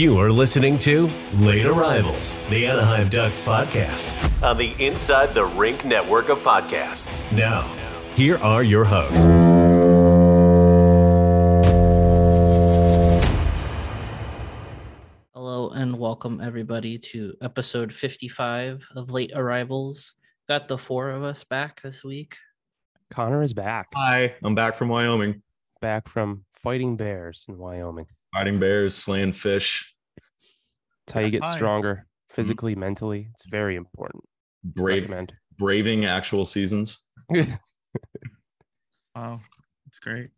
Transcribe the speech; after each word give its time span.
You 0.00 0.18
are 0.18 0.32
listening 0.32 0.78
to 0.78 1.10
Late 1.34 1.66
Arrivals, 1.66 2.34
the 2.48 2.66
Anaheim 2.66 3.10
Ducks 3.10 3.38
podcast 3.40 4.08
on 4.42 4.56
the 4.56 4.72
Inside 4.82 5.34
the 5.34 5.44
Rink 5.44 5.84
network 5.84 6.30
of 6.30 6.38
podcasts. 6.38 7.20
Now, 7.32 7.70
here 8.14 8.38
are 8.38 8.62
your 8.62 8.82
hosts. 8.82 9.26
Hello 15.34 15.68
and 15.68 15.98
welcome 15.98 16.40
everybody 16.40 16.96
to 16.96 17.34
episode 17.42 17.92
55 17.92 18.88
of 18.96 19.10
Late 19.10 19.32
Arrivals. 19.34 20.14
Got 20.48 20.68
the 20.68 20.78
four 20.78 21.10
of 21.10 21.22
us 21.22 21.44
back 21.44 21.82
this 21.82 22.02
week. 22.02 22.38
Connor 23.10 23.42
is 23.42 23.52
back. 23.52 23.88
Hi, 23.94 24.34
I'm 24.42 24.54
back 24.54 24.76
from 24.76 24.88
Wyoming. 24.88 25.42
Back 25.82 26.08
from 26.08 26.46
fighting 26.62 26.96
bears 26.96 27.44
in 27.50 27.58
Wyoming. 27.58 28.06
Fighting 28.32 28.58
bears, 28.60 28.94
slaying 28.94 29.32
fish, 29.32 29.94
It's 31.06 31.12
how 31.12 31.20
you 31.20 31.30
get 31.30 31.44
stronger 31.44 31.94
mm-hmm. 31.94 32.34
physically, 32.34 32.74
mentally. 32.76 33.28
It's 33.34 33.44
very 33.50 33.76
important. 33.76 34.22
brave, 34.62 35.02
Recommend. 35.02 35.32
braving 35.58 36.04
actual 36.04 36.44
seasons. 36.44 37.04
Wow, 39.14 39.40
it's 39.86 39.98
great. 39.98 40.30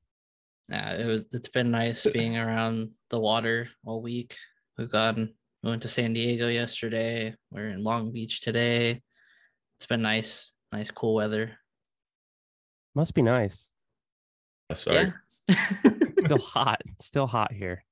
Yeah, 0.68 0.94
it 0.94 1.04
was 1.04 1.26
it's 1.32 1.48
been 1.48 1.70
nice 1.70 2.06
being 2.12 2.36
around 2.36 2.90
the 3.10 3.20
water 3.20 3.68
all 3.84 4.02
week. 4.02 4.36
We've 4.78 4.90
gone 4.90 5.34
we 5.62 5.70
went 5.70 5.82
to 5.82 5.88
San 5.88 6.12
Diego 6.12 6.48
yesterday. 6.48 7.34
We're 7.50 7.68
in 7.68 7.84
Long 7.84 8.12
Beach 8.12 8.40
today. 8.40 9.02
It's 9.76 9.86
been 9.86 10.02
nice, 10.02 10.52
nice 10.72 10.90
cool 10.90 11.14
weather. 11.14 11.52
Must 12.94 13.14
be 13.14 13.22
nice. 13.22 13.68
Sorry. 14.72 15.12
Yeah. 15.48 15.56
Still 16.24 16.38
hot. 16.38 16.80
Still 17.00 17.26
hot 17.26 17.52
here. 17.52 17.84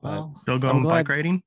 Well, 0.00 0.34
Still 0.42 0.54
I'm 0.54 0.60
going 0.60 0.82
bike 0.82 1.06
glad- 1.06 1.08
riding? 1.16 1.42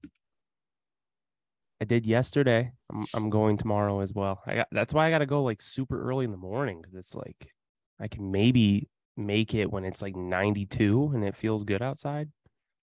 I 1.82 1.86
did 1.86 2.06
yesterday. 2.06 2.72
I'm 2.92 3.06
I'm 3.14 3.30
going 3.30 3.58
tomorrow 3.58 4.00
as 4.00 4.14
well. 4.14 4.42
I 4.45 4.56
got 4.56 4.67
that's 4.72 4.94
why 4.94 5.08
I 5.08 5.09
got 5.09 5.17
to 5.20 5.26
go 5.26 5.44
like 5.44 5.62
super 5.62 6.02
early 6.09 6.23
in 6.26 6.32
the 6.32 6.38
morning 6.38 6.82
because 6.82 6.95
it's 6.95 7.14
like 7.14 7.52
I 8.00 8.08
can 8.08 8.32
maybe 8.32 8.88
make 9.17 9.54
it 9.54 9.70
when 9.72 9.84
it's 9.86 10.02
like 10.02 10.16
92 10.16 11.12
and 11.14 11.23
it 11.23 11.36
feels 11.36 11.64
good 11.66 11.82
outside. 11.82 12.30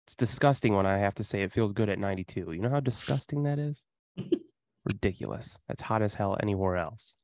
It's 0.06 0.14
disgusting 0.14 0.74
when 0.74 0.84
I 0.86 0.98
have 0.98 1.14
to 1.16 1.24
say 1.24 1.42
it 1.42 1.52
feels 1.52 1.72
good 1.72 1.88
at 1.88 1.98
92. 1.98 2.52
You 2.52 2.60
know 2.60 2.68
how 2.68 2.80
disgusting 2.80 3.44
that 3.44 3.58
is? 3.58 3.82
Ridiculous. 4.84 5.56
That's 5.68 5.82
hot 5.82 6.02
as 6.02 6.12
hell 6.14 6.36
anywhere 6.42 6.76
else. 6.76 7.14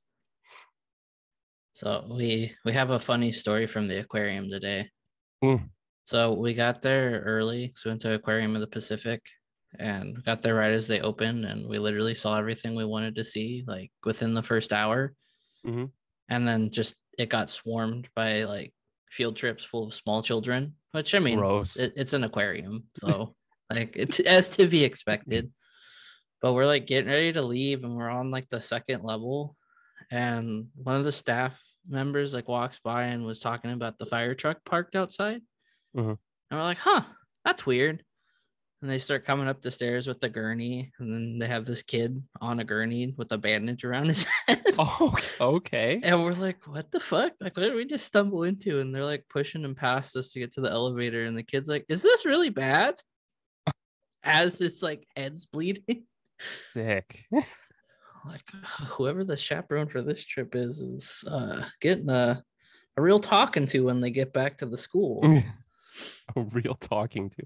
So 1.74 2.06
we 2.10 2.54
we 2.64 2.72
have 2.72 2.90
a 2.90 2.98
funny 2.98 3.30
story 3.32 3.66
from 3.66 3.88
the 3.88 4.00
aquarium 4.00 4.48
today. 4.48 4.88
Mm. 5.42 5.68
So 6.04 6.32
we 6.32 6.54
got 6.54 6.82
there 6.82 7.22
early 7.24 7.66
because 7.66 7.84
we 7.84 7.90
went 7.90 8.00
to 8.02 8.14
Aquarium 8.14 8.54
of 8.54 8.60
the 8.60 8.66
Pacific 8.66 9.22
and 9.78 10.24
got 10.24 10.40
there 10.40 10.54
right 10.54 10.72
as 10.72 10.88
they 10.88 11.00
opened 11.00 11.44
and 11.44 11.68
we 11.68 11.78
literally 11.78 12.14
saw 12.14 12.38
everything 12.38 12.74
we 12.74 12.84
wanted 12.84 13.14
to 13.16 13.24
see 13.24 13.64
like 13.66 13.92
within 14.04 14.34
the 14.34 14.42
first 14.42 14.72
hour. 14.72 15.14
Mhm. 15.66 15.90
And 16.30 16.48
then 16.48 16.70
just 16.70 16.96
it 17.18 17.28
got 17.28 17.50
swarmed 17.50 18.08
by 18.16 18.44
like 18.44 18.72
field 19.10 19.36
trips 19.36 19.64
full 19.64 19.86
of 19.86 19.94
small 19.94 20.22
children, 20.22 20.74
which 20.92 21.14
I 21.14 21.18
mean 21.18 21.42
it, 21.76 21.92
it's 21.96 22.12
an 22.12 22.24
aquarium. 22.24 22.84
So 22.96 23.34
like 23.70 23.94
it's 23.96 24.20
as 24.36 24.48
to 24.50 24.66
be 24.66 24.84
expected. 24.84 25.52
But 26.40 26.54
we're 26.54 26.66
like 26.66 26.86
getting 26.86 27.10
ready 27.10 27.32
to 27.32 27.42
leave 27.42 27.84
and 27.84 27.96
we're 27.96 28.08
on 28.08 28.30
like 28.30 28.48
the 28.48 28.60
second 28.60 29.02
level 29.02 29.56
and 30.10 30.68
one 30.74 30.96
of 30.96 31.04
the 31.04 31.12
staff 31.12 31.60
members 31.88 32.34
like 32.34 32.48
walks 32.48 32.78
by 32.78 33.04
and 33.04 33.24
was 33.24 33.40
talking 33.40 33.72
about 33.72 33.98
the 33.98 34.06
fire 34.06 34.34
truck 34.34 34.58
parked 34.64 34.94
outside. 34.96 35.40
Mhm. 35.96 36.10
and 36.10 36.18
we're 36.50 36.62
like 36.62 36.78
huh 36.78 37.02
that's 37.44 37.64
weird. 37.66 38.02
And 38.80 38.88
they 38.90 38.98
start 38.98 39.24
coming 39.24 39.48
up 39.48 39.60
the 39.60 39.72
stairs 39.72 40.06
with 40.06 40.20
the 40.20 40.28
gurney 40.28 40.92
and 41.00 41.12
then 41.12 41.38
they 41.40 41.48
have 41.48 41.64
this 41.64 41.82
kid 41.82 42.22
on 42.40 42.60
a 42.60 42.64
gurney 42.64 43.12
with 43.16 43.32
a 43.32 43.38
bandage 43.38 43.84
around 43.84 44.06
his 44.08 44.24
head. 44.46 44.62
Oh, 44.78 45.12
okay. 45.40 45.98
and 46.04 46.22
we're 46.22 46.34
like 46.34 46.64
what 46.66 46.90
the 46.92 47.00
fuck? 47.00 47.32
Like 47.40 47.56
what 47.56 47.64
did 47.64 47.74
we 47.74 47.84
just 47.86 48.06
stumble 48.06 48.44
into? 48.44 48.78
And 48.80 48.94
they're 48.94 49.04
like 49.04 49.24
pushing 49.28 49.64
him 49.64 49.74
past 49.74 50.14
us 50.16 50.28
to 50.30 50.38
get 50.38 50.52
to 50.52 50.60
the 50.60 50.70
elevator 50.70 51.24
and 51.24 51.36
the 51.36 51.42
kid's 51.42 51.68
like 51.68 51.84
is 51.88 52.02
this 52.02 52.24
really 52.26 52.50
bad? 52.50 52.94
As 54.22 54.60
it's 54.60 54.82
like 54.82 55.06
head's 55.16 55.46
bleeding. 55.46 56.04
Sick. 56.38 57.24
Like 58.28 58.44
whoever 58.86 59.24
the 59.24 59.36
chaperone 59.36 59.88
for 59.88 60.02
this 60.02 60.24
trip 60.24 60.54
is 60.54 60.82
is 60.82 61.24
uh 61.28 61.64
getting 61.80 62.08
a, 62.10 62.42
a 62.96 63.02
real 63.02 63.18
talking 63.18 63.66
to 63.66 63.84
when 63.84 64.00
they 64.00 64.10
get 64.10 64.32
back 64.32 64.58
to 64.58 64.66
the 64.66 64.76
school 64.76 65.22
A 66.36 66.40
real 66.40 66.74
talking 66.74 67.30
to. 67.30 67.42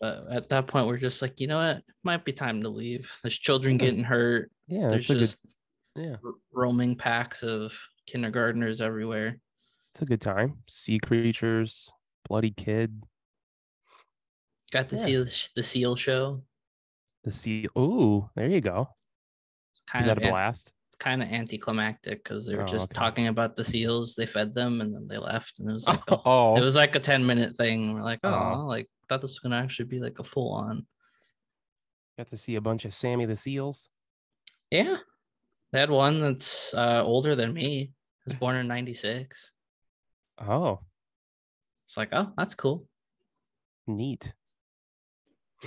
but 0.00 0.26
at 0.30 0.48
that 0.50 0.66
point 0.66 0.86
we're 0.86 0.98
just 0.98 1.22
like 1.22 1.40
you 1.40 1.46
know 1.46 1.58
what 1.58 1.82
might 2.04 2.24
be 2.24 2.32
time 2.32 2.62
to 2.62 2.68
leave 2.68 3.10
there's 3.22 3.38
children 3.38 3.76
getting 3.78 4.04
hurt 4.04 4.50
Yeah, 4.68 4.88
there's 4.88 5.08
a 5.10 5.14
good. 5.14 5.20
just 5.20 5.38
Yeah, 5.96 6.16
r- 6.24 6.32
roaming 6.52 6.94
packs 6.96 7.42
of 7.42 7.76
kindergartners 8.06 8.80
everywhere 8.80 9.40
it's 9.94 10.02
a 10.02 10.06
good 10.06 10.20
time. 10.20 10.58
Sea 10.68 10.98
creatures, 10.98 11.90
bloody 12.28 12.50
kid, 12.50 13.02
got 14.70 14.88
to 14.90 14.96
Yeah. 14.96 15.02
see 15.04 15.16
the, 15.16 15.48
the 15.56 15.62
seal 15.62 15.96
show 15.96 16.42
the 17.24 17.32
sea. 17.32 17.66
Ooh, 17.76 18.28
there 18.36 18.48
you 18.48 18.60
go. 18.60 18.88
Is 19.86 19.92
kind 19.92 20.04
that 20.06 20.18
of 20.18 20.24
a 20.24 20.30
blast? 20.30 20.72
kind 20.98 21.22
of 21.22 21.28
anticlimactic 21.28 22.24
because 22.24 22.44
they 22.46 22.54
were 22.56 22.62
Oh, 22.62 22.66
just 22.66 22.90
okay. 22.90 22.98
talking 22.98 23.26
about 23.28 23.54
the 23.54 23.62
seals 23.62 24.16
they 24.16 24.26
fed 24.26 24.52
them 24.52 24.80
and 24.80 24.92
then 24.92 25.06
they 25.06 25.16
left 25.18 25.60
and 25.60 25.70
it 25.70 25.72
was 25.74 25.86
like 25.88 26.02
a 26.10 26.18
Oh, 26.24 26.56
it 26.56 26.60
was 26.60 26.74
like 26.74 26.96
a 26.96 27.00
10 27.00 27.24
minute 27.24 27.56
thing 27.56 27.94
we're 27.94 28.02
like 28.02 28.18
oh 28.24 28.52
Oh. 28.62 28.66
like 28.66 28.88
thought 29.08 29.20
this 29.20 29.30
was 29.30 29.38
gonna 29.38 29.58
actually 29.62 29.84
be 29.86 30.00
like 30.00 30.18
a 30.18 30.24
full 30.24 30.52
on 30.52 30.86
got 32.18 32.26
to 32.28 32.36
see 32.36 32.56
a 32.56 32.60
bunch 32.60 32.84
of 32.84 32.92
Sammy 32.92 33.26
the 33.26 33.36
Seals. 33.36 33.90
Yeah. 34.72 34.96
They 35.72 35.78
had 35.78 35.88
one 35.90 36.18
that's 36.18 36.74
uh, 36.74 37.02
older 37.04 37.36
than 37.36 37.52
me. 37.52 37.92
Was 38.26 38.34
born 38.34 38.56
in 38.56 38.66
96. 38.66 39.52
Oh, 40.44 40.80
It's 41.86 41.96
like, 41.96 42.08
oh, 42.12 42.32
that's 42.36 42.56
cool. 42.56 42.88
neat. 43.86 44.32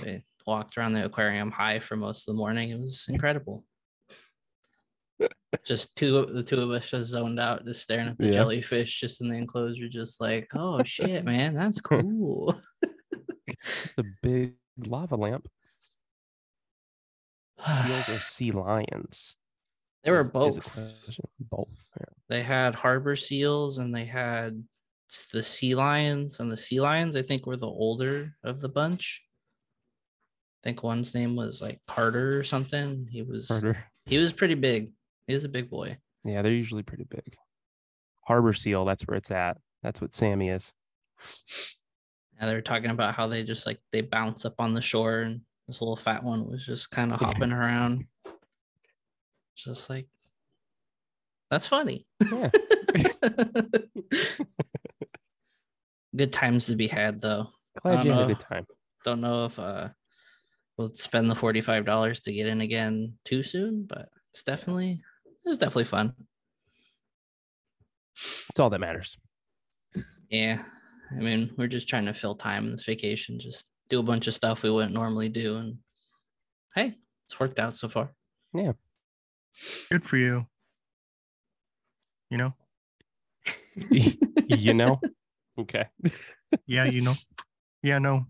We 0.02 0.24
walked 0.46 0.76
around 0.76 0.92
the 0.92 1.06
aquarium 1.06 1.50
high 1.50 1.78
for 1.78 1.96
most 1.96 2.28
of 2.28 2.34
the 2.34 2.38
morning. 2.38 2.68
It 2.68 2.78
was 2.78 3.06
incredible. 3.08 3.64
Just 5.64 5.96
two 5.96 6.18
of 6.18 6.32
the 6.32 6.42
two 6.42 6.60
of 6.60 6.70
us 6.70 6.90
just 6.90 7.10
zoned 7.10 7.38
out, 7.40 7.64
just 7.64 7.82
staring 7.82 8.08
at 8.08 8.18
the 8.18 8.26
Yeah. 8.26 8.32
jellyfish 8.32 9.00
just 9.00 9.20
in 9.20 9.28
the 9.28 9.36
enclosure, 9.36 9.88
just 9.88 10.20
like, 10.20 10.48
oh 10.54 10.82
shit, 10.82 11.24
man, 11.24 11.54
that's 11.54 11.80
cool. 11.90 12.54
The 13.96 14.04
big 14.22 14.54
lava 14.78 15.16
lamp. 15.16 15.46
Seals 17.86 18.08
or 18.08 18.18
sea 18.20 18.50
lions? 18.52 19.36
they 20.04 20.10
were 20.10 20.20
is- 20.20 20.26
is 20.26 20.32
both. 20.32 20.62
question. 20.74 21.24
Both. 21.40 21.68
yeah. 22.00 22.06
They 22.28 22.42
had 22.42 22.74
harbor 22.74 23.14
seals 23.14 23.78
and 23.78 23.94
they 23.94 24.04
had 24.04 24.62
the 25.32 25.42
sea 25.42 25.74
lions, 25.74 26.40
and 26.40 26.50
the 26.50 26.56
sea 26.56 26.80
lions, 26.80 27.16
I 27.16 27.22
think, 27.22 27.44
were 27.46 27.58
the 27.58 27.66
older 27.66 28.34
of 28.42 28.60
the 28.62 28.68
bunch. 28.70 29.20
I 30.64 30.68
think 30.68 30.82
one's 30.82 31.14
name 31.14 31.36
was 31.36 31.60
like 31.60 31.80
Carter 31.86 32.38
or 32.38 32.44
something. 32.44 33.06
He 33.10 33.22
was 33.22 33.48
Harder. 33.48 33.76
he 34.06 34.16
was 34.16 34.32
pretty 34.32 34.54
big. 34.54 34.90
He 35.26 35.34
was 35.34 35.44
a 35.44 35.48
big 35.48 35.70
boy. 35.70 35.98
Yeah, 36.24 36.42
they're 36.42 36.52
usually 36.52 36.82
pretty 36.82 37.04
big. 37.04 37.36
Harbor 38.22 38.52
seal, 38.52 38.84
that's 38.84 39.02
where 39.04 39.16
it's 39.16 39.30
at. 39.30 39.58
That's 39.82 40.00
what 40.00 40.14
Sammy 40.14 40.48
is. 40.48 40.72
And 42.38 42.48
they 42.48 42.54
were 42.54 42.60
talking 42.60 42.90
about 42.90 43.14
how 43.14 43.26
they 43.28 43.44
just 43.44 43.66
like 43.66 43.80
they 43.90 44.00
bounce 44.00 44.44
up 44.44 44.54
on 44.58 44.74
the 44.74 44.80
shore, 44.80 45.20
and 45.20 45.42
this 45.68 45.80
little 45.80 45.96
fat 45.96 46.24
one 46.24 46.48
was 46.48 46.64
just 46.64 46.90
kind 46.90 47.12
of 47.12 47.20
hopping 47.24 47.52
around, 47.52 48.06
just 49.56 49.88
like 49.90 50.08
that's 51.50 51.66
funny. 51.66 52.06
Yeah. 52.30 52.50
Good 56.16 56.32
times 56.32 56.66
to 56.66 56.76
be 56.76 56.88
had 56.88 57.20
though. 57.20 57.48
Glad 57.82 58.04
you 58.04 58.12
had 58.12 58.22
a 58.22 58.26
good 58.26 58.38
time. 58.38 58.66
Don't 59.04 59.20
know 59.20 59.46
if 59.46 59.58
uh 59.58 59.88
we'll 60.76 60.92
spend 60.92 61.30
the 61.30 61.34
forty 61.34 61.60
five 61.60 61.84
dollars 61.86 62.20
to 62.22 62.32
get 62.32 62.46
in 62.46 62.60
again 62.60 63.14
too 63.24 63.42
soon, 63.42 63.86
but 63.88 64.08
it's 64.32 64.42
definitely 64.42 65.02
it 65.44 65.48
was 65.48 65.58
definitely 65.58 65.84
fun. 65.84 66.14
It's 68.50 68.60
all 68.60 68.70
that 68.70 68.80
matters. 68.80 69.18
Yeah. 70.28 70.62
I 71.10 71.20
mean, 71.20 71.50
we're 71.56 71.68
just 71.68 71.88
trying 71.88 72.06
to 72.06 72.14
fill 72.14 72.34
time 72.34 72.66
in 72.66 72.72
this 72.72 72.84
vacation, 72.84 73.38
just 73.38 73.68
do 73.88 74.00
a 74.00 74.02
bunch 74.02 74.26
of 74.26 74.34
stuff 74.34 74.62
we 74.62 74.70
wouldn't 74.70 74.94
normally 74.94 75.28
do. 75.28 75.56
And 75.56 75.78
hey, 76.74 76.94
it's 77.26 77.38
worked 77.38 77.60
out 77.60 77.74
so 77.74 77.88
far. 77.88 78.12
Yeah. 78.54 78.72
Good 79.90 80.04
for 80.04 80.16
you. 80.16 80.46
You 82.30 82.38
know? 82.38 82.54
you 84.48 84.74
know? 84.74 85.00
Okay. 85.58 85.86
Yeah, 86.66 86.84
you 86.84 87.02
know. 87.02 87.14
Yeah, 87.82 87.98
no. 87.98 88.26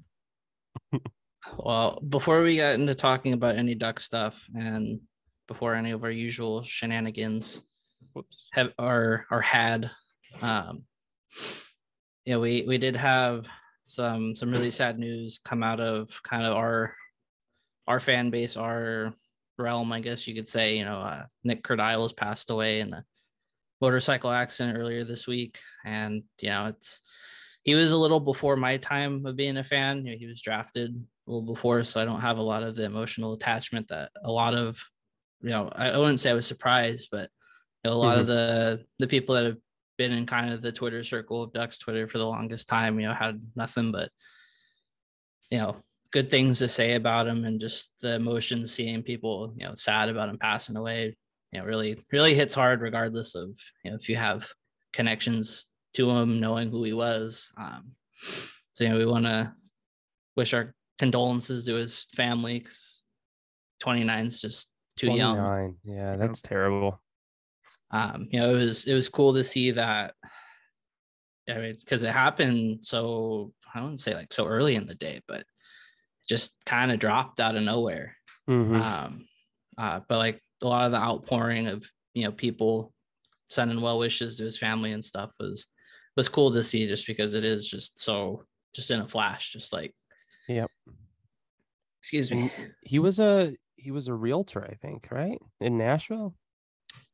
Well, 1.57 2.01
before 2.09 2.43
we 2.43 2.57
got 2.57 2.75
into 2.75 2.95
talking 2.95 3.33
about 3.33 3.57
any 3.57 3.75
duck 3.75 4.01
stuff 4.01 4.49
and 4.55 5.01
before 5.49 5.75
any 5.75 5.91
of 5.91 6.05
our 6.05 6.11
usual 6.11 6.63
shenanigans 6.63 7.63
Whoops. 8.13 8.49
have 8.53 8.73
or 8.79 9.27
or 9.31 9.41
had, 9.41 9.91
um, 10.43 10.85
yeah, 12.25 12.37
we 12.37 12.65
we 12.67 12.79
did 12.79 12.97
have 12.97 13.47
some 13.87 14.35
some 14.35 14.51
really 14.51 14.71
sad 14.71 14.99
news 14.99 15.41
come 15.45 15.63
out 15.63 15.81
of 15.81 16.23
kind 16.23 16.45
of 16.47 16.55
our 16.55 16.95
our 17.87 18.01
fan 18.01 18.31
base, 18.31 18.57
our 18.57 19.15
realm, 19.59 19.93
I 19.93 20.01
guess 20.01 20.27
you 20.27 20.35
could 20.35 20.49
say, 20.49 20.77
you 20.77 20.85
know, 20.85 21.01
uh, 21.01 21.25
Nick 21.45 21.63
Kerdiles 21.63 22.17
passed 22.17 22.51
away 22.51 22.81
in 22.81 22.93
a 22.93 23.05
motorcycle 23.81 24.31
accident 24.31 24.79
earlier 24.79 25.05
this 25.05 25.27
week, 25.27 25.59
and 25.85 26.23
you 26.41 26.51
know, 26.51 26.67
it's 26.67 27.01
he 27.65 27.75
was 27.75 27.93
a 27.93 27.97
little 27.97 28.21
before 28.21 28.57
my 28.57 28.77
time 28.77 29.25
of 29.27 29.37
being 29.37 29.57
a 29.57 29.65
fan. 29.65 30.05
You 30.05 30.13
know, 30.13 30.19
he 30.19 30.27
was 30.27 30.43
drafted 30.43 30.91
a 30.95 31.31
little 31.31 31.47
before, 31.47 31.85
so 31.85 32.01
I 32.01 32.05
don't 32.05 32.21
have 32.21 32.39
a 32.39 32.43
lot 32.43 32.63
of 32.63 32.75
the 32.75 32.85
emotional 32.85 33.35
attachment 33.35 33.89
that 33.89 34.11
a 34.25 34.33
lot 34.33 34.55
of, 34.55 34.79
you 35.43 35.51
know, 35.51 35.71
I, 35.75 35.97
wouldn't 35.99 36.21
say 36.21 36.31
I 36.31 36.35
was 36.35 36.47
surprised, 36.47 37.09
but 37.11 37.31
you 37.85 37.91
know, 37.91 37.97
a 37.97 37.99
lot 37.99 38.19
of 38.19 38.27
the 38.27 38.85
the 38.99 39.07
people 39.07 39.35
that 39.35 39.45
have 39.45 39.57
been 39.99 40.13
in 40.13 40.27
kind 40.27 40.53
of 40.53 40.63
the 40.63 40.73
Twitter 40.73 41.03
circle 41.03 41.43
of 41.43 41.53
Ducks 41.53 41.79
Twitter 41.79 42.07
for 42.07 42.19
the 42.19 42.27
longest 42.27 42.69
time, 42.69 42.99
you 42.99 43.07
know, 43.07 43.15
had 43.15 43.41
nothing 43.55 43.93
but, 43.93 44.11
you 45.51 45.59
know, 45.59 45.77
good 46.11 46.31
things 46.31 46.59
to 46.59 46.69
say 46.69 46.95
about 46.95 47.27
him 47.27 47.45
and 47.45 47.61
just 47.61 47.93
the 48.01 48.15
emotions 48.15 48.73
seeing 48.73 49.03
people, 49.03 49.55
you 49.57 49.67
know, 49.67 49.75
sad 49.75 50.09
about 50.09 50.29
him 50.29 50.39
passing 50.39 50.77
away, 50.77 51.17
you 51.53 51.61
know, 51.61 51.67
really, 51.67 52.03
really 52.11 52.35
hits 52.35 52.55
hard 52.55 52.81
regardless 52.81 53.35
of, 53.35 53.57
you 53.85 53.91
know, 53.91 53.97
if 53.97 54.09
you 54.09 54.17
have 54.17 54.49
connections 54.93 55.67
to 55.95 56.11
him, 56.11 56.41
knowing 56.41 56.71
who 56.71 56.83
he 56.85 56.93
was. 56.93 57.53
Um, 57.57 57.93
so, 58.73 58.85
you 58.85 58.91
know, 58.91 58.99
we 58.99 59.07
want 59.07 59.27
to 59.27 59.53
wish 60.37 60.55
our 60.55 60.75
condolences 60.99 61.67
to 61.67 61.75
his 61.75 62.07
family 62.15 62.59
because 62.59 63.05
29 63.81 64.27
is 64.27 64.41
just 64.41 64.72
too 64.97 65.13
young. 65.13 65.77
Yeah, 65.85 66.17
that's 66.17 66.43
terrible. 66.43 67.01
Um, 67.91 68.29
you 68.31 68.41
know, 68.41 68.51
it 68.51 68.65
was 68.65 68.87
it 68.87 68.95
was 68.95 69.09
cool 69.09 69.35
to 69.35 69.45
see 69.45 69.73
that. 69.73 70.15
I 71.49 71.55
mean, 71.55 71.77
because 71.79 72.03
it 72.03 72.13
happened 72.13 72.87
so 72.87 73.53
I 73.75 73.81
wouldn't 73.81 74.01
say 74.01 74.15
like 74.15 74.33
so 74.33 74.47
early 74.47 74.77
in 74.77 74.87
the 74.87 74.95
day, 74.95 75.21
but 75.27 75.45
just 76.29 76.57
kind 76.65 76.93
of 76.93 76.99
dropped 76.99 77.41
out 77.41 77.57
of 77.57 77.63
nowhere. 77.63 78.17
Mhm. 78.49 78.81
Um, 78.81 79.27
uh, 79.77 80.01
but 80.09 80.19
like 80.19 80.43
a 80.63 80.67
lot 80.67 80.87
of 80.87 80.93
the 80.93 80.99
outpouring 80.99 81.67
of 81.67 81.85
you 82.15 82.25
know 82.25 82.33
people 82.33 82.93
sending 83.51 83.81
well 83.81 83.99
wishes 83.99 84.37
to 84.37 84.45
his 84.45 84.59
family 84.59 84.93
and 84.93 85.05
stuff 85.05 85.35
was 85.39 85.69
was 86.17 86.29
cool 86.29 86.53
to 86.53 86.63
see 86.63 86.87
just 86.87 87.07
because 87.07 87.35
it 87.35 87.45
is 87.45 87.69
just 87.69 88.01
so 88.01 88.45
just 88.75 88.91
in 88.91 89.01
a 89.01 89.09
flash, 89.09 89.53
just 89.53 89.73
like 89.73 89.95
Yep. 90.49 90.71
excuse 92.01 92.33
me. 92.33 92.51
he 92.83 92.99
was 92.99 93.21
a 93.21 93.55
he 93.83 93.91
was 93.91 94.09
a 94.09 94.15
realtor, 94.15 94.65
I 94.65 94.75
think, 94.75 95.09
right? 95.11 95.39
In 95.61 95.77
Nashville. 95.77 96.35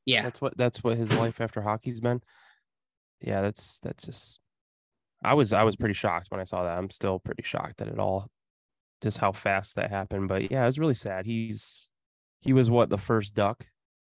Yeah, 0.05 0.23
That's 0.23 0.41
what 0.41 0.56
that's 0.56 0.82
what 0.82 0.97
his 0.97 1.12
life 1.15 1.41
after 1.41 1.61
hockey's 1.61 2.00
been. 2.00 2.20
Yeah, 3.20 3.43
that's 3.43 3.79
that's 3.81 4.05
just 4.05 4.41
I 5.23 5.35
was 5.35 5.53
I 5.53 5.65
was 5.65 5.76
pretty 5.76 5.94
shocked 5.94 6.29
when 6.31 6.41
I 6.41 6.44
saw 6.44 6.65
that. 6.65 6.79
I'm 6.79 6.88
still 6.91 7.19
pretty 7.19 7.43
shocked 7.43 7.81
at 7.82 7.88
it 7.88 7.99
all. 7.99 8.31
Just 9.03 9.19
how 9.19 9.32
fast 9.32 9.75
that 9.76 9.91
happened. 9.91 10.29
But 10.29 10.50
yeah, 10.50 10.62
it 10.62 10.67
was 10.67 10.79
really 10.79 10.94
sad. 10.94 11.26
He's 11.26 11.91
he 12.41 12.53
was 12.53 12.71
what 12.71 12.88
the 12.88 12.97
first 12.99 13.35
duck 13.35 13.67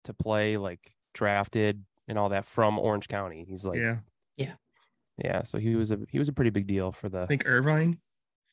to 0.04 0.12
play 0.12 0.56
like 0.56 0.80
drafted 1.14 1.82
and 2.08 2.18
all 2.18 2.28
that 2.30 2.44
from 2.44 2.78
Orange 2.78 3.08
County. 3.08 3.46
He's 3.48 3.64
like 3.64 3.78
yeah. 3.78 3.96
yeah, 4.36 4.54
Yeah, 5.16 5.42
so 5.44 5.58
he 5.58 5.76
was 5.76 5.90
a 5.92 5.98
he 6.10 6.18
was 6.18 6.28
a 6.28 6.32
pretty 6.32 6.50
big 6.50 6.66
deal 6.66 6.92
for 6.92 7.08
the 7.08 7.22
I 7.22 7.26
think 7.26 7.44
Irvine. 7.46 8.00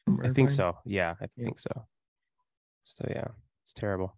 from 0.05 0.21
I 0.23 0.29
think 0.29 0.49
so. 0.49 0.77
Yeah, 0.85 1.15
I 1.19 1.25
Yeah. 1.35 1.45
think 1.45 1.59
so. 1.59 1.85
So 2.85 3.05
yeah, 3.09 3.27
it's 3.63 3.73
terrible. 3.73 4.17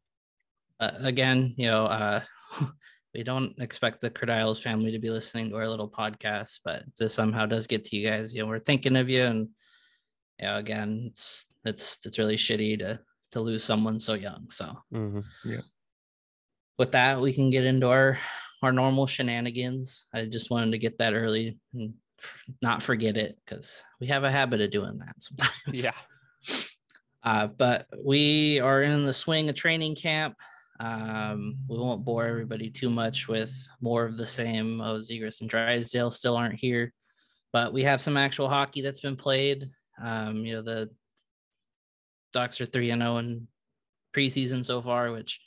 uh, 0.80 0.92
again, 1.00 1.54
you 1.58 1.68
know, 1.68 1.86
uh, 1.86 2.22
we 3.14 3.24
don't 3.24 3.54
expect 3.60 4.02
the 4.02 4.10
Kerdiles 4.10 4.62
family 4.62 4.92
to 4.92 5.00
be 5.00 5.10
listening 5.10 5.50
to 5.50 5.56
our 5.56 5.70
little 5.70 5.90
podcast, 5.90 6.60
but 6.66 6.84
this 6.98 7.14
somehow 7.14 7.46
does 7.46 7.68
get 7.68 7.86
to 7.86 7.96
you 7.96 8.10
guys. 8.10 8.34
You 8.34 8.42
know, 8.42 8.48
we're 8.48 8.60
thinking 8.60 8.98
of 8.98 9.10
you, 9.10 9.24
and 9.24 9.50
you 10.40 10.48
know, 10.48 10.58
again, 10.58 11.10
it's 11.12 11.48
it's 11.64 12.06
it's 12.06 12.20
really 12.20 12.36
shitty 12.36 12.80
to 12.80 13.00
to 13.32 13.40
lose 13.42 13.64
someone 13.64 14.00
so 14.00 14.14
young. 14.16 14.50
So 14.50 14.78
hmm 14.92 15.20
with 16.78 16.92
that, 16.92 17.22
we 17.22 17.32
can 17.32 17.50
get 17.50 17.64
into 17.64 17.88
our 17.88 18.20
our 18.62 18.74
normal 18.74 19.08
shenanigans. 19.08 20.08
I 20.14 20.26
just 20.26 20.50
wanted 20.50 20.72
to 20.72 20.78
get 20.78 20.98
that 20.98 21.14
early 21.14 21.58
and 21.74 21.94
not 22.62 22.82
forget 22.82 23.16
it 23.16 23.38
because 23.46 23.84
we 24.02 24.08
have 24.08 24.24
a 24.24 24.32
habit 24.32 24.60
of 24.62 24.72
doing 24.72 24.98
that 25.00 25.16
sometimes. 25.22 25.84
Yeah. 25.84 25.92
Uh, 27.26 27.48
but 27.48 27.88
we 28.04 28.60
are 28.60 28.84
in 28.84 29.04
the 29.04 29.14
swing 29.14 29.50
of 29.50 29.56
training 29.56 29.96
camp. 29.96 30.36
Um, 30.80 31.56
we 31.68 31.78
won't 31.78 32.06
bore 32.06 32.26
everybody 32.26 32.70
too 32.70 32.90
much 32.90 33.28
with 33.28 33.52
more 33.82 34.06
of 34.06 34.16
the 34.16 34.26
same. 34.26 34.80
Oh, 34.80 34.98
Zegras 34.98 35.42
and 35.42 35.50
Drysdale 35.50 36.12
still 36.12 36.38
aren't 36.38 36.60
here, 36.60 36.94
but 37.52 37.74
we 37.74 37.84
have 37.84 38.00
some 38.00 38.16
actual 38.16 38.48
hockey 38.48 38.82
that's 38.82 39.00
been 39.00 39.16
played. 39.16 39.70
Um, 40.02 40.46
you 40.46 40.56
know, 40.56 40.62
the 40.62 40.90
Ducks 42.34 42.62
are 42.62 42.66
3 42.66 42.88
0 42.90 43.18
in 43.18 43.48
preseason 44.16 44.64
so 44.64 44.82
far, 44.82 45.12
which 45.12 45.40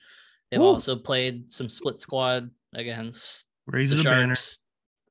they've 0.50 0.60
Woo. 0.60 0.66
also 0.66 0.96
played 0.96 1.52
some 1.52 1.68
split 1.68 2.00
squad 2.00 2.50
against 2.74 3.46
Raise 3.66 3.90
the 3.90 3.96
the 3.96 4.04
banner. 4.04 4.34
Sharks 4.34 4.60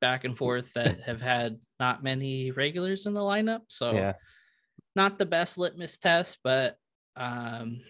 back 0.01 0.25
and 0.25 0.37
forth 0.37 0.73
that 0.73 1.01
have 1.01 1.21
had 1.21 1.59
not 1.79 2.03
many 2.03 2.51
regulars 2.51 3.05
in 3.05 3.13
the 3.13 3.21
lineup. 3.21 3.61
So, 3.67 3.91
Yeah. 3.93 4.13
Not 4.95 5.19
the 5.19 5.25
best 5.25 5.57
litmus 5.57 5.97
test, 5.97 6.39
but 6.43 6.75
um, 7.15 7.81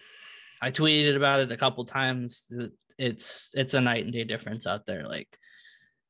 I 0.60 0.70
tweeted 0.70 1.16
about 1.16 1.40
it 1.40 1.52
a 1.52 1.56
couple 1.56 1.84
times. 1.84 2.50
It's 2.98 3.50
it's 3.54 3.74
a 3.74 3.80
night 3.80 4.04
and 4.04 4.12
day 4.12 4.24
difference 4.24 4.66
out 4.66 4.86
there. 4.86 5.06
Like 5.08 5.28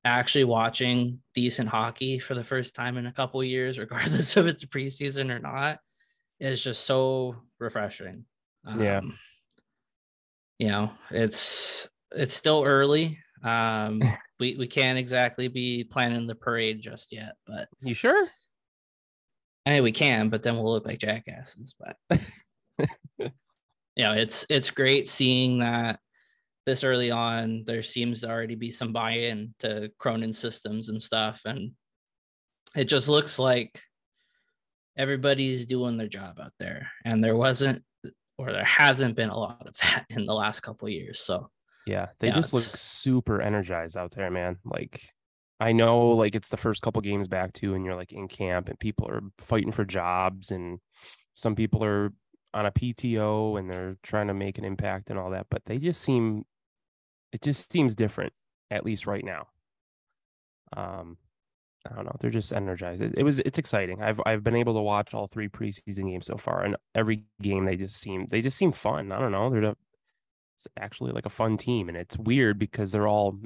actually 0.04 0.44
watching 0.44 1.20
decent 1.34 1.68
hockey 1.68 2.18
for 2.18 2.34
the 2.34 2.44
first 2.44 2.74
time 2.74 2.96
in 2.96 3.06
a 3.06 3.12
couple 3.12 3.42
years, 3.44 3.78
regardless 3.78 4.36
of 4.36 4.46
it's 4.46 4.64
preseason 4.64 5.30
or 5.30 5.38
not, 5.38 5.78
is 6.40 6.62
just 6.62 6.84
so 6.84 7.36
refreshing. 7.58 8.24
Yeah. 8.78 8.98
Um, 8.98 9.18
you 10.58 10.68
know, 10.68 10.90
it's 11.10 11.88
it's 12.12 12.34
still 12.34 12.64
early. 12.64 13.18
Um, 13.42 14.02
we 14.40 14.56
we 14.56 14.66
can't 14.66 14.98
exactly 14.98 15.48
be 15.48 15.84
planning 15.84 16.26
the 16.26 16.34
parade 16.34 16.80
just 16.80 17.12
yet, 17.12 17.34
but 17.46 17.68
You 17.80 17.94
sure? 17.94 18.28
I 19.68 19.72
mean, 19.72 19.82
we 19.82 19.92
can, 19.92 20.30
but 20.30 20.42
then 20.42 20.56
we'll 20.56 20.72
look 20.72 20.86
like 20.86 20.98
jackasses. 20.98 21.74
But 21.78 21.98
you 23.18 23.28
know, 23.98 24.14
it's 24.14 24.46
it's 24.48 24.70
great 24.70 25.08
seeing 25.08 25.58
that 25.58 26.00
this 26.64 26.84
early 26.84 27.10
on. 27.10 27.64
There 27.66 27.82
seems 27.82 28.22
to 28.22 28.30
already 28.30 28.54
be 28.54 28.70
some 28.70 28.94
buy-in 28.94 29.54
to 29.58 29.90
Cronin 29.98 30.32
systems 30.32 30.88
and 30.88 31.02
stuff, 31.02 31.42
and 31.44 31.72
it 32.74 32.84
just 32.84 33.10
looks 33.10 33.38
like 33.38 33.82
everybody's 34.96 35.66
doing 35.66 35.98
their 35.98 36.08
job 36.08 36.40
out 36.40 36.54
there. 36.58 36.88
And 37.04 37.22
there 37.22 37.36
wasn't, 37.36 37.84
or 38.38 38.52
there 38.52 38.64
hasn't 38.64 39.16
been 39.16 39.28
a 39.28 39.38
lot 39.38 39.66
of 39.66 39.76
that 39.82 40.06
in 40.08 40.24
the 40.24 40.34
last 40.34 40.60
couple 40.60 40.88
of 40.88 40.92
years. 40.92 41.20
So 41.20 41.50
Yeah, 41.86 42.06
they 42.20 42.28
Yeah, 42.28 42.36
just 42.36 42.54
look 42.54 42.64
super 42.64 43.42
energized 43.42 43.98
out 43.98 44.12
there, 44.12 44.30
man. 44.30 44.56
Like 44.64 45.02
I 45.60 45.72
know 45.72 46.08
like 46.10 46.34
it's 46.34 46.50
the 46.50 46.56
first 46.56 46.82
couple 46.82 47.00
games 47.02 47.28
back 47.28 47.52
too, 47.52 47.74
and 47.74 47.84
you're 47.84 47.96
like 47.96 48.12
in 48.12 48.28
camp 48.28 48.68
and 48.68 48.78
people 48.78 49.08
are 49.08 49.22
fighting 49.38 49.72
for 49.72 49.84
jobs 49.84 50.50
and 50.50 50.78
some 51.34 51.54
people 51.54 51.84
are 51.84 52.12
on 52.54 52.66
a 52.66 52.72
PTO 52.72 53.58
and 53.58 53.70
they're 53.70 53.96
trying 54.02 54.28
to 54.28 54.34
make 54.34 54.58
an 54.58 54.64
impact 54.64 55.10
and 55.10 55.18
all 55.18 55.30
that, 55.30 55.46
but 55.50 55.62
they 55.66 55.78
just 55.78 56.00
seem 56.02 56.44
it 57.32 57.42
just 57.42 57.70
seems 57.72 57.94
different, 57.94 58.32
at 58.70 58.84
least 58.84 59.06
right 59.06 59.24
now. 59.24 59.48
Um 60.76 61.16
I 61.90 61.94
don't 61.94 62.04
know. 62.04 62.16
They're 62.20 62.30
just 62.30 62.52
energized. 62.52 63.00
It, 63.02 63.14
it 63.18 63.22
was 63.22 63.40
it's 63.40 63.58
exciting. 63.58 64.02
I've 64.02 64.20
I've 64.26 64.44
been 64.44 64.56
able 64.56 64.74
to 64.74 64.80
watch 64.80 65.14
all 65.14 65.26
three 65.26 65.48
preseason 65.48 66.10
games 66.10 66.26
so 66.26 66.36
far, 66.36 66.62
and 66.64 66.76
every 66.94 67.24
game 67.40 67.64
they 67.64 67.76
just 67.76 67.96
seem 67.96 68.26
they 68.30 68.40
just 68.40 68.58
seem 68.58 68.72
fun. 68.72 69.12
I 69.12 69.18
don't 69.18 69.32
know. 69.32 69.48
They're 69.50 69.60
the, 69.60 69.76
it's 70.56 70.66
actually 70.78 71.12
like 71.12 71.26
a 71.26 71.30
fun 71.30 71.56
team, 71.56 71.88
and 71.88 71.96
it's 71.96 72.18
weird 72.18 72.58
because 72.58 72.92
they're 72.92 73.06
all, 73.06 73.38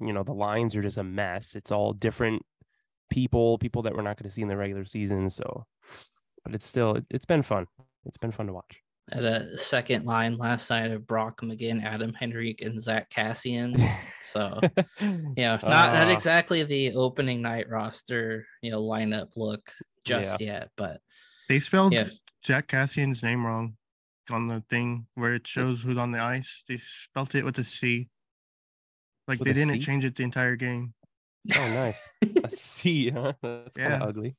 you 0.00 0.12
know, 0.12 0.22
the 0.22 0.32
lines 0.32 0.74
are 0.76 0.82
just 0.82 0.98
a 0.98 1.04
mess. 1.04 1.54
It's 1.54 1.70
all 1.72 1.92
different 1.92 2.42
people, 3.10 3.58
people 3.58 3.82
that 3.82 3.94
we're 3.94 4.02
not 4.02 4.16
going 4.18 4.28
to 4.28 4.34
see 4.34 4.42
in 4.42 4.48
the 4.48 4.56
regular 4.56 4.84
season. 4.84 5.30
So, 5.30 5.64
but 6.44 6.54
it's 6.54 6.66
still 6.66 6.96
it, 6.96 7.04
it's 7.10 7.26
been 7.26 7.42
fun. 7.42 7.66
It's 8.06 8.18
been 8.18 8.32
fun 8.32 8.46
to 8.46 8.52
watch. 8.52 8.80
at 9.12 9.22
a 9.24 9.56
second 9.58 10.04
line 10.06 10.36
last 10.36 10.68
night 10.70 10.90
of 10.90 11.06
Brock 11.06 11.40
McGinn, 11.42 11.84
Adam 11.84 12.14
Henrique, 12.20 12.62
and 12.62 12.80
Zack 12.80 13.10
Kassian. 13.10 13.78
So 14.22 14.60
Yeah, 15.36 15.58
not 15.62 15.92
not 15.94 16.08
Uh, 16.08 16.10
exactly 16.12 16.62
the 16.64 16.92
opening 16.94 17.40
night 17.42 17.68
roster, 17.68 18.46
you 18.62 18.70
know, 18.70 18.82
lineup 18.82 19.28
look 19.36 19.70
just 20.04 20.40
yet, 20.40 20.70
but 20.76 21.00
They 21.48 21.60
spelled 21.60 21.92
Yeah. 21.92 22.08
Jack 22.42 22.68
Kassian's 22.68 23.22
name 23.22 23.44
wrong 23.46 23.76
on 24.30 24.48
the 24.48 24.62
thing 24.70 25.06
where 25.14 25.34
it 25.34 25.46
shows 25.46 25.82
who's 25.82 25.98
on 25.98 26.10
the 26.12 26.18
ice. 26.20 26.62
They 26.68 26.78
spelt 26.78 27.34
it 27.34 27.44
with 27.44 27.58
a 27.58 27.64
C. 27.64 28.08
Like 29.26 29.38
With 29.38 29.46
they 29.46 29.52
didn't 29.54 29.74
C? 29.74 29.80
change 29.80 30.04
it 30.04 30.14
the 30.16 30.22
entire 30.22 30.56
game. 30.56 30.92
Oh, 31.54 31.68
nice. 31.68 32.16
A 32.44 32.50
C, 32.50 33.10
huh? 33.10 33.32
That's 33.42 33.76
kind 33.76 33.90
Yeah. 33.90 33.96
of 33.96 34.02
ugly. 34.08 34.36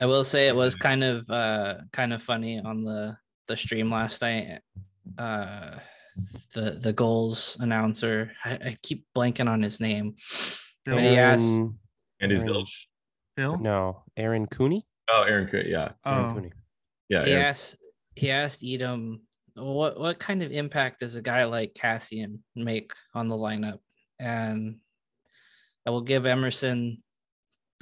I 0.00 0.06
will 0.06 0.24
say 0.24 0.46
it 0.48 0.54
was 0.56 0.74
kind 0.76 1.02
of 1.02 1.28
uh 1.30 1.76
kind 1.92 2.12
of 2.12 2.22
funny 2.22 2.60
on 2.60 2.84
the 2.84 3.16
the 3.48 3.56
stream 3.56 3.90
last 3.90 4.20
night. 4.22 4.60
Uh 5.18 5.78
the 6.54 6.78
the 6.80 6.92
goals 6.92 7.56
announcer, 7.60 8.32
I, 8.44 8.50
I 8.52 8.76
keep 8.82 9.04
blanking 9.16 9.48
on 9.48 9.62
his 9.62 9.80
name. 9.80 10.14
Bill, 10.84 10.96
But 10.96 11.04
he 11.04 11.16
asked- 11.18 11.42
Aaron- 11.44 11.78
Andy 12.20 12.36
Aaron- 12.36 12.64
Bill? 13.36 13.58
No, 13.58 14.02
Aaron 14.16 14.46
Cooney. 14.46 14.86
Oh, 15.08 15.22
Aaron 15.24 15.46
Cook. 15.46 15.66
Yeah. 15.66 15.92
Aaron 16.06 16.30
Oh, 16.30 16.34
Cooney. 16.34 16.52
Yeah. 17.08 17.24
he 17.24 17.32
Aaron. 17.32 17.46
asked 17.46 17.76
he 18.14 18.30
asked 18.30 18.62
Etem 18.62 19.20
what 19.56 19.98
what 19.98 20.18
kind 20.18 20.42
of 20.42 20.52
impact 20.52 21.00
does 21.00 21.16
a 21.16 21.22
guy 21.22 21.44
like 21.44 21.74
Kassian 21.74 22.38
make 22.54 22.92
on 23.14 23.26
the 23.26 23.36
lineup? 23.36 23.78
And 24.20 24.76
I 25.86 25.90
will 25.90 26.02
give 26.02 26.26
Emerson 26.26 27.02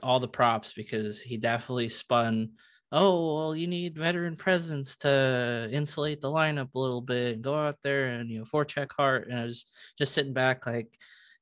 all 0.03 0.21
the 0.21 0.29
props 0.29 0.73
because 0.73 1.21
he 1.21 1.37
definitely 1.37 1.89
spun. 1.89 2.51
Oh 2.93 3.37
well, 3.37 3.57
you 3.57 3.67
need 3.67 3.99
veteran 3.99 4.37
presence 4.37 4.97
to 4.99 5.69
insulate 5.73 6.21
the 6.21 6.31
lineup 6.31 6.75
a 6.75 6.79
little 6.79 7.01
bit. 7.01 7.43
Go 7.43 7.55
out 7.55 7.79
there 7.83 8.07
and 8.07 8.31
you 8.31 8.39
know 8.39 8.45
forecheck 8.45 8.91
Hart. 8.97 9.29
And 9.29 9.39
I 9.39 9.45
was 9.45 9.67
just 9.99 10.13
sitting 10.13 10.33
back 10.33 10.67
like, 10.67 10.97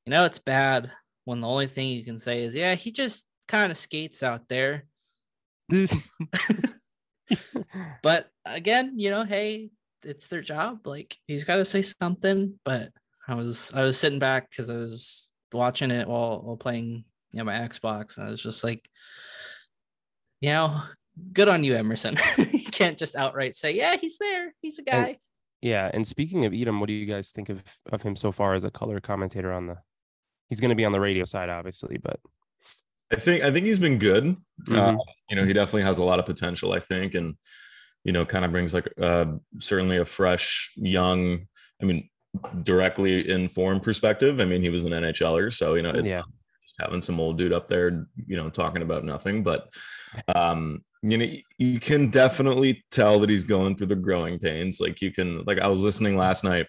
you 0.05 0.13
know, 0.13 0.25
it's 0.25 0.39
bad 0.39 0.91
when 1.25 1.41
the 1.41 1.47
only 1.47 1.67
thing 1.67 1.89
you 1.89 2.03
can 2.03 2.17
say 2.17 2.43
is, 2.43 2.55
yeah, 2.55 2.75
he 2.75 2.91
just 2.91 3.27
kind 3.47 3.71
of 3.71 3.77
skates 3.77 4.23
out 4.23 4.47
there. 4.49 4.85
but 8.01 8.29
again, 8.45 8.93
you 8.97 9.09
know, 9.09 9.23
hey, 9.23 9.69
it's 10.03 10.27
their 10.27 10.41
job. 10.41 10.85
Like 10.85 11.15
he's 11.27 11.43
got 11.43 11.57
to 11.57 11.65
say 11.65 11.81
something. 11.81 12.59
But 12.63 12.89
I 13.27 13.35
was 13.35 13.71
I 13.73 13.81
was 13.81 13.99
sitting 13.99 14.19
back 14.19 14.49
because 14.49 14.69
I 14.69 14.75
was 14.75 15.33
watching 15.51 15.91
it 15.91 16.07
while 16.07 16.41
while 16.41 16.57
playing 16.57 17.05
you 17.31 17.39
know 17.39 17.43
my 17.45 17.53
Xbox, 17.53 18.17
and 18.17 18.27
I 18.27 18.29
was 18.29 18.41
just 18.41 18.63
like, 18.63 18.87
you 20.41 20.51
know, 20.51 20.81
good 21.31 21.47
on 21.47 21.63
you, 21.63 21.75
Emerson. 21.75 22.17
you 22.37 22.65
can't 22.71 22.97
just 22.97 23.15
outright 23.15 23.55
say, 23.55 23.71
yeah, 23.71 23.95
he's 23.97 24.17
there. 24.17 24.53
He's 24.61 24.79
a 24.79 24.83
guy. 24.83 25.07
And, 25.07 25.17
yeah, 25.61 25.89
and 25.93 26.05
speaking 26.05 26.45
of 26.45 26.53
Etem, 26.53 26.79
what 26.79 26.87
do 26.87 26.93
you 26.93 27.05
guys 27.05 27.31
think 27.31 27.49
of 27.49 27.63
of 27.91 28.01
him 28.01 28.15
so 28.15 28.31
far 28.31 28.53
as 28.53 28.63
a 28.63 28.71
color 28.71 28.99
commentator 28.99 29.51
on 29.51 29.67
the? 29.67 29.77
He's 30.49 30.59
going 30.59 30.69
to 30.69 30.75
be 30.75 30.85
on 30.85 30.91
the 30.91 30.99
radio 30.99 31.25
side, 31.25 31.49
obviously, 31.49 31.97
but 31.97 32.19
I 33.11 33.15
think 33.15 33.43
I 33.43 33.51
think 33.51 33.65
he's 33.65 33.79
been 33.79 33.97
good. 33.97 34.35
Mhm. 34.67 34.77
Uh, 34.77 34.97
you 35.29 35.35
know, 35.35 35.45
he 35.45 35.53
definitely 35.53 35.83
has 35.83 35.99
a 35.99 36.03
lot 36.03 36.19
of 36.19 36.25
potential. 36.25 36.73
I 36.73 36.79
think, 36.79 37.15
and 37.15 37.35
you 38.03 38.11
know, 38.11 38.25
kind 38.25 38.45
of 38.45 38.51
brings 38.51 38.73
like 38.73 38.87
uh, 39.01 39.25
certainly 39.59 39.97
a 39.97 40.05
fresh, 40.05 40.71
young. 40.75 41.47
I 41.81 41.85
mean, 41.85 42.09
directly 42.63 43.29
informed 43.29 43.83
perspective. 43.83 44.39
I 44.39 44.45
mean, 44.45 44.61
he 44.61 44.69
was 44.69 44.83
an 44.83 44.91
NHLer, 44.91 45.53
so 45.53 45.75
you 45.75 45.81
know, 45.83 45.91
it's 45.91 46.09
Yeah. 46.09 46.21
just 46.63 46.75
having 46.79 47.01
some 47.01 47.19
old 47.19 47.37
dude 47.37 47.53
up 47.53 47.67
there, 47.67 48.07
you 48.27 48.37
know, 48.37 48.49
talking 48.49 48.81
about 48.81 49.03
nothing. 49.05 49.43
But 49.43 49.69
um, 50.35 50.83
you 51.01 51.17
know, 51.17 51.27
you 51.57 51.79
can 51.79 52.09
definitely 52.09 52.83
tell 52.91 53.19
that 53.19 53.29
he's 53.29 53.43
going 53.43 53.75
through 53.75 53.87
the 53.87 53.95
growing 53.95 54.39
pains. 54.39 54.79
Like 54.79 55.01
you 55.01 55.11
can, 55.11 55.43
like 55.45 55.59
I 55.59 55.67
was 55.67 55.79
listening 55.81 56.17
last 56.17 56.43
night 56.43 56.67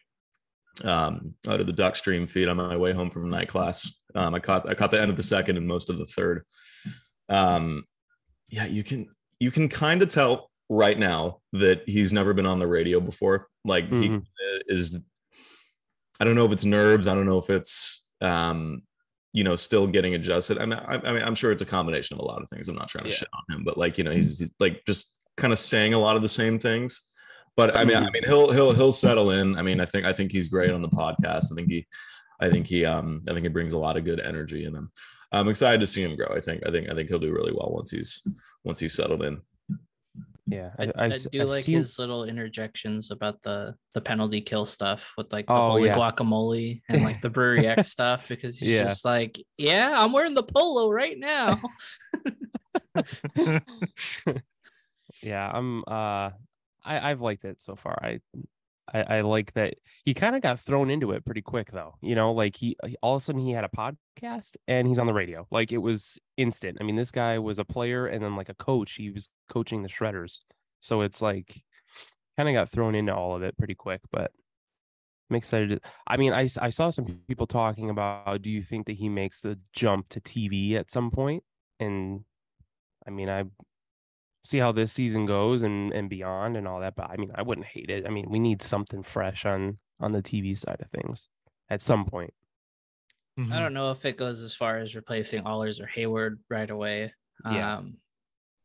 um 0.83 1.33
out 1.47 1.61
of 1.61 1.69
the 1.69 1.73
duck 1.73 1.95
stream 1.95 2.27
feed 2.27 2.49
on 2.49 2.57
my 2.57 2.77
way 2.77 2.93
home 2.93 3.09
from 3.09 3.31
night 3.31 3.47
class 3.47 3.97
um 4.17 4.35
i 4.35 4.41
caught 4.41 4.69
i 4.69 4.75
caught 4.75 4.91
the 4.91 5.01
end 5.01 5.09
of 5.09 5.17
the 5.17 5.23
second 5.23 5.57
and 5.57 5.69
most 5.69 5.89
of 5.89 5.99
the 5.99 6.07
third 6.07 6.43
um 7.29 7.85
yeah 8.51 8.67
you 8.67 8.83
can 8.83 9.07
you 9.39 9.53
can 9.53 9.69
kind 9.69 10.03
of 10.03 10.09
tell 10.09 10.51
right 10.69 10.99
now 10.99 11.39
that 11.53 11.83
he's 11.87 12.13
never 12.13 12.33
been 12.33 12.47
on 12.47 12.59
the 12.59 12.67
radio 12.67 12.99
before 13.01 13.49
like 13.65 13.89
he 13.89 14.09
Mhm. 14.09 14.23
is 14.67 14.99
i 16.21 16.25
don't 16.25 16.35
know 16.35 16.47
if 16.47 16.53
it's 16.53 16.65
nerves 16.65 17.07
i 17.09 17.15
don't 17.15 17.27
know 17.27 17.39
if 17.39 17.51
it's 17.51 18.07
um 18.21 18.83
you 19.33 19.45
know 19.45 19.57
still 19.57 19.87
getting 19.87 20.15
adjusted 20.15 20.59
i 20.59 20.65
mean 20.67 20.79
i, 20.79 20.95
I 20.95 21.13
mean 21.13 21.23
i'm 21.23 21.35
sure 21.35 21.53
it's 21.53 21.61
a 21.63 21.67
combination 21.67 22.15
of 22.17 22.21
a 22.21 22.25
lot 22.25 22.41
of 22.43 22.49
things 22.49 22.69
i'm 22.69 22.77
not 22.77 22.89
trying 22.89 23.05
to 23.05 23.11
Yeah. 23.11 23.17
shit 23.17 23.29
on 23.51 23.57
him 23.57 23.65
but 23.65 23.77
like 23.77 23.99
you 23.99 24.05
know 24.05 24.11
he's, 24.11 24.39
he's 24.39 24.51
like 24.59 24.83
just 24.87 25.13
kind 25.37 25.53
of 25.53 25.59
saying 25.59 25.93
a 25.95 25.99
lot 25.99 26.17
of 26.17 26.23
the 26.23 26.29
same 26.29 26.59
things 26.59 27.11
but 27.57 27.77
I 27.77 27.85
mean, 27.85 27.97
I 27.99 28.01
Mhm. 28.01 28.13
mean, 28.15 28.25
he'll 28.25 28.51
he'll 28.51 28.73
he'll 28.73 28.91
settle 28.91 29.31
in. 29.31 29.57
I 29.57 29.63
mean, 29.63 29.81
I 29.81 29.85
think 29.85 30.05
I 30.07 30.13
think 30.13 30.33
he's 30.33 30.49
great 30.49 30.71
on 30.73 30.83
the 30.83 30.89
podcast. 30.89 31.53
I 31.53 31.55
think 31.55 31.69
he, 31.71 31.87
I 32.41 32.51
think 32.51 32.67
he, 32.67 32.85
um, 32.85 33.23
I 33.29 33.33
think 33.33 33.45
he 33.45 33.49
brings 33.49 33.75
a 33.75 33.79
lot 33.79 33.97
of 33.97 34.05
good 34.05 34.19
energy 34.19 34.65
in 34.65 34.75
him. 34.75 34.91
I'm 35.31 35.47
excited 35.47 35.79
to 35.79 35.87
see 35.87 36.03
him 36.03 36.17
grow. 36.17 36.35
I 36.35 36.41
think 36.41 36.67
I 36.67 36.73
think 36.73 36.91
I 36.91 36.97
think 36.97 37.09
he'll 37.09 37.21
do 37.21 37.33
really 37.33 37.53
well 37.53 37.71
once 37.71 37.93
he's 37.93 38.27
once 38.65 38.81
he's 38.81 38.93
settled 38.95 39.23
in. 39.25 39.41
Yeah, 40.47 40.71
I, 40.79 40.83
I, 40.85 40.87
do 40.87 41.41
I've 41.43 41.49
like 41.49 41.65
seen- 41.65 41.77
his 41.77 41.99
little 41.99 42.25
interjections 42.25 43.11
about 43.11 43.41
the 43.43 43.75
the 43.95 44.01
penalty 44.01 44.41
kill 44.41 44.67
stuff 44.67 45.13
with 45.17 45.33
like 45.33 45.47
the 45.47 45.53
Oh, 45.55 45.63
holy 45.63 45.87
yeah. 45.87 45.97
guacamole 45.97 46.83
and 46.89 47.03
like 47.03 47.21
the 47.21 47.31
brewery 47.31 47.67
X 47.75 47.89
stuff 47.89 48.29
because 48.29 48.59
he's 48.59 48.71
Yeah. 48.71 48.83
just 48.85 49.05
like, 49.05 49.41
yeah, 49.57 49.93
I'm 49.97 50.13
wearing 50.13 50.35
the 50.35 50.43
polo 50.43 50.91
right 50.91 51.19
now. 51.19 51.61
yeah 55.23 55.49
i'm 55.53 55.81
uh 55.87 56.31
i 56.85 57.11
i've 57.11 57.21
liked 57.21 57.45
it 57.45 57.63
so 57.63 57.77
far 57.77 57.97
i 58.03 58.21
i, 58.93 59.03
I 59.03 59.21
like 59.23 59.53
that 59.55 59.75
he 60.05 60.15
kind 60.15 60.37
of 60.37 60.43
got 60.43 60.61
thrown 60.61 60.91
into 60.91 61.13
it 61.13 61.25
pretty 61.25 61.43
quick 61.43 61.71
though 61.73 61.95
you 62.03 62.15
know 62.15 62.33
like 62.33 62.57
he 62.57 62.77
all 63.03 63.17
of 63.17 63.23
a 63.23 63.25
sudden 63.25 63.41
he 63.41 63.53
had 63.53 63.65
a 63.65 63.69
podcast 63.69 64.57
and 64.69 64.87
he's 64.87 64.99
on 64.99 65.07
the 65.07 65.13
radio. 65.13 65.47
Like 65.51 65.73
it 65.73 65.79
was 65.79 66.19
instant. 66.37 66.79
I 66.81 66.85
mean 66.85 66.97
this 66.97 67.11
guy 67.11 67.39
was 67.39 67.59
a 67.59 67.65
player 67.65 68.07
and 68.07 68.23
then 68.23 68.37
like 68.37 68.49
a 68.49 68.55
coach. 68.55 68.95
He 68.95 69.11
was 69.11 69.29
coaching 69.49 69.83
the 69.83 69.89
shredders. 69.89 70.41
So 70.81 71.01
it's 71.03 71.23
like 71.23 71.63
kind 72.37 72.49
of 72.49 72.55
got 72.55 72.71
thrown 72.71 72.95
into 72.95 73.15
all 73.15 73.37
of 73.37 73.43
it 73.43 73.57
pretty 73.57 73.77
quick 73.77 74.01
but 74.11 74.33
i'm 75.31 75.37
excited 75.37 75.81
i 76.05 76.17
mean 76.17 76.33
I 76.33 76.49
I 76.61 76.71
saw 76.71 76.91
some 76.91 77.05
people 77.29 77.47
talking 77.47 77.91
about 77.91 78.43
do 78.43 78.51
you 78.51 78.61
think 78.61 78.87
that 78.87 78.97
he 78.97 79.09
makes 79.09 79.41
the 79.41 79.57
jump 79.73 80.09
to 80.09 80.21
tv 80.21 80.75
at 80.75 80.91
some 80.91 81.13
point? 81.13 81.45
And 81.79 82.25
i 83.07 83.11
mean 83.11 83.29
i 83.29 83.45
see 84.45 84.59
how 84.59 84.73
this 84.73 84.93
season 84.93 85.27
goes 85.27 85.63
and 85.63 85.93
and 85.93 86.09
beyond 86.11 86.57
and 86.57 86.69
all 86.69 86.81
that. 86.81 86.95
But 86.97 87.11
I 87.11 87.17
mean, 87.17 87.33
I 87.35 87.43
wouldn't 87.43 87.67
hate 87.67 87.91
it. 87.91 88.07
I 88.07 88.11
mean, 88.11 88.27
we 88.29 88.39
need 88.39 88.63
something 88.63 89.03
fresh 89.03 89.45
on 89.47 89.79
on 90.01 90.13
the 90.13 90.23
TV 90.23 90.57
side 90.57 90.81
of 90.81 90.91
things 90.91 91.29
at 91.71 91.83
some 91.83 92.05
point. 92.05 92.33
Mhm. 93.39 93.53
I 93.53 93.59
don't 93.59 93.75
know 93.75 93.91
if 93.91 94.05
it 94.05 94.17
goes 94.17 94.43
as 94.43 94.55
far 94.55 94.79
as 94.79 94.95
replacing 94.95 95.43
Ahlers 95.43 95.81
or 95.81 95.87
Hayward 95.87 96.39
right 96.49 96.71
away. 96.71 97.13
Yeah. 97.45 97.79
Um, 97.79 97.97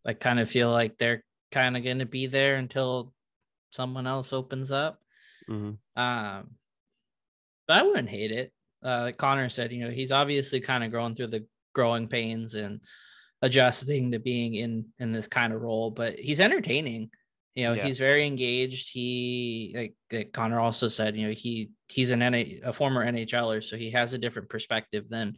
I 0.05 0.13
kind 0.13 0.39
of 0.39 0.49
feel 0.49 0.71
like 0.71 0.97
they're 0.97 1.23
kind 1.51 1.75
of 1.75 1.83
going 1.83 1.99
to 1.99 2.05
be 2.05 2.27
there 2.27 2.55
until 2.57 3.13
someone 3.71 4.05
else 4.05 4.31
opens 4.31 4.71
up. 4.71 5.01
Mhm. 5.49 5.77
Um, 5.95 6.57
but 7.67 7.77
I 7.77 7.83
wouldn't 7.83 8.09
hate 8.09 8.31
it. 8.31 8.53
Uh, 8.83 9.01
like 9.03 9.17
Connor 9.17 9.49
said, 9.49 9.71
you 9.71 9.83
know, 9.83 9.89
he's 9.91 10.11
obviously 10.11 10.59
kind 10.61 10.83
of 10.83 10.91
going 10.91 11.15
through 11.15 11.27
the 11.27 11.47
growing 11.73 12.07
pains 12.07 12.53
and 12.53 12.81
adjusting 13.41 14.11
to 14.11 14.19
being 14.19 14.55
in 14.55 14.85
in 14.99 15.11
this 15.11 15.27
kind 15.27 15.53
of 15.53 15.61
role, 15.61 15.91
but 15.91 16.15
he's 16.19 16.39
entertaining. 16.39 17.09
You 17.55 17.65
know, 17.65 17.73
Yeah. 17.73 17.85
he's 17.85 17.97
very 17.97 18.25
engaged. 18.25 18.91
He 18.93 19.73
like, 19.75 19.95
like 20.11 20.31
Connor 20.33 20.59
also 20.59 20.87
said, 20.87 21.15
you 21.15 21.27
know, 21.27 21.33
he 21.33 21.71
he's 21.87 22.11
an 22.11 22.19
NA, 22.19 22.59
a 22.63 22.73
former 22.73 23.05
NHLer, 23.05 23.63
so 23.63 23.77
he 23.77 23.91
has 23.91 24.13
a 24.13 24.17
different 24.17 24.49
perspective 24.49 25.09
than 25.09 25.37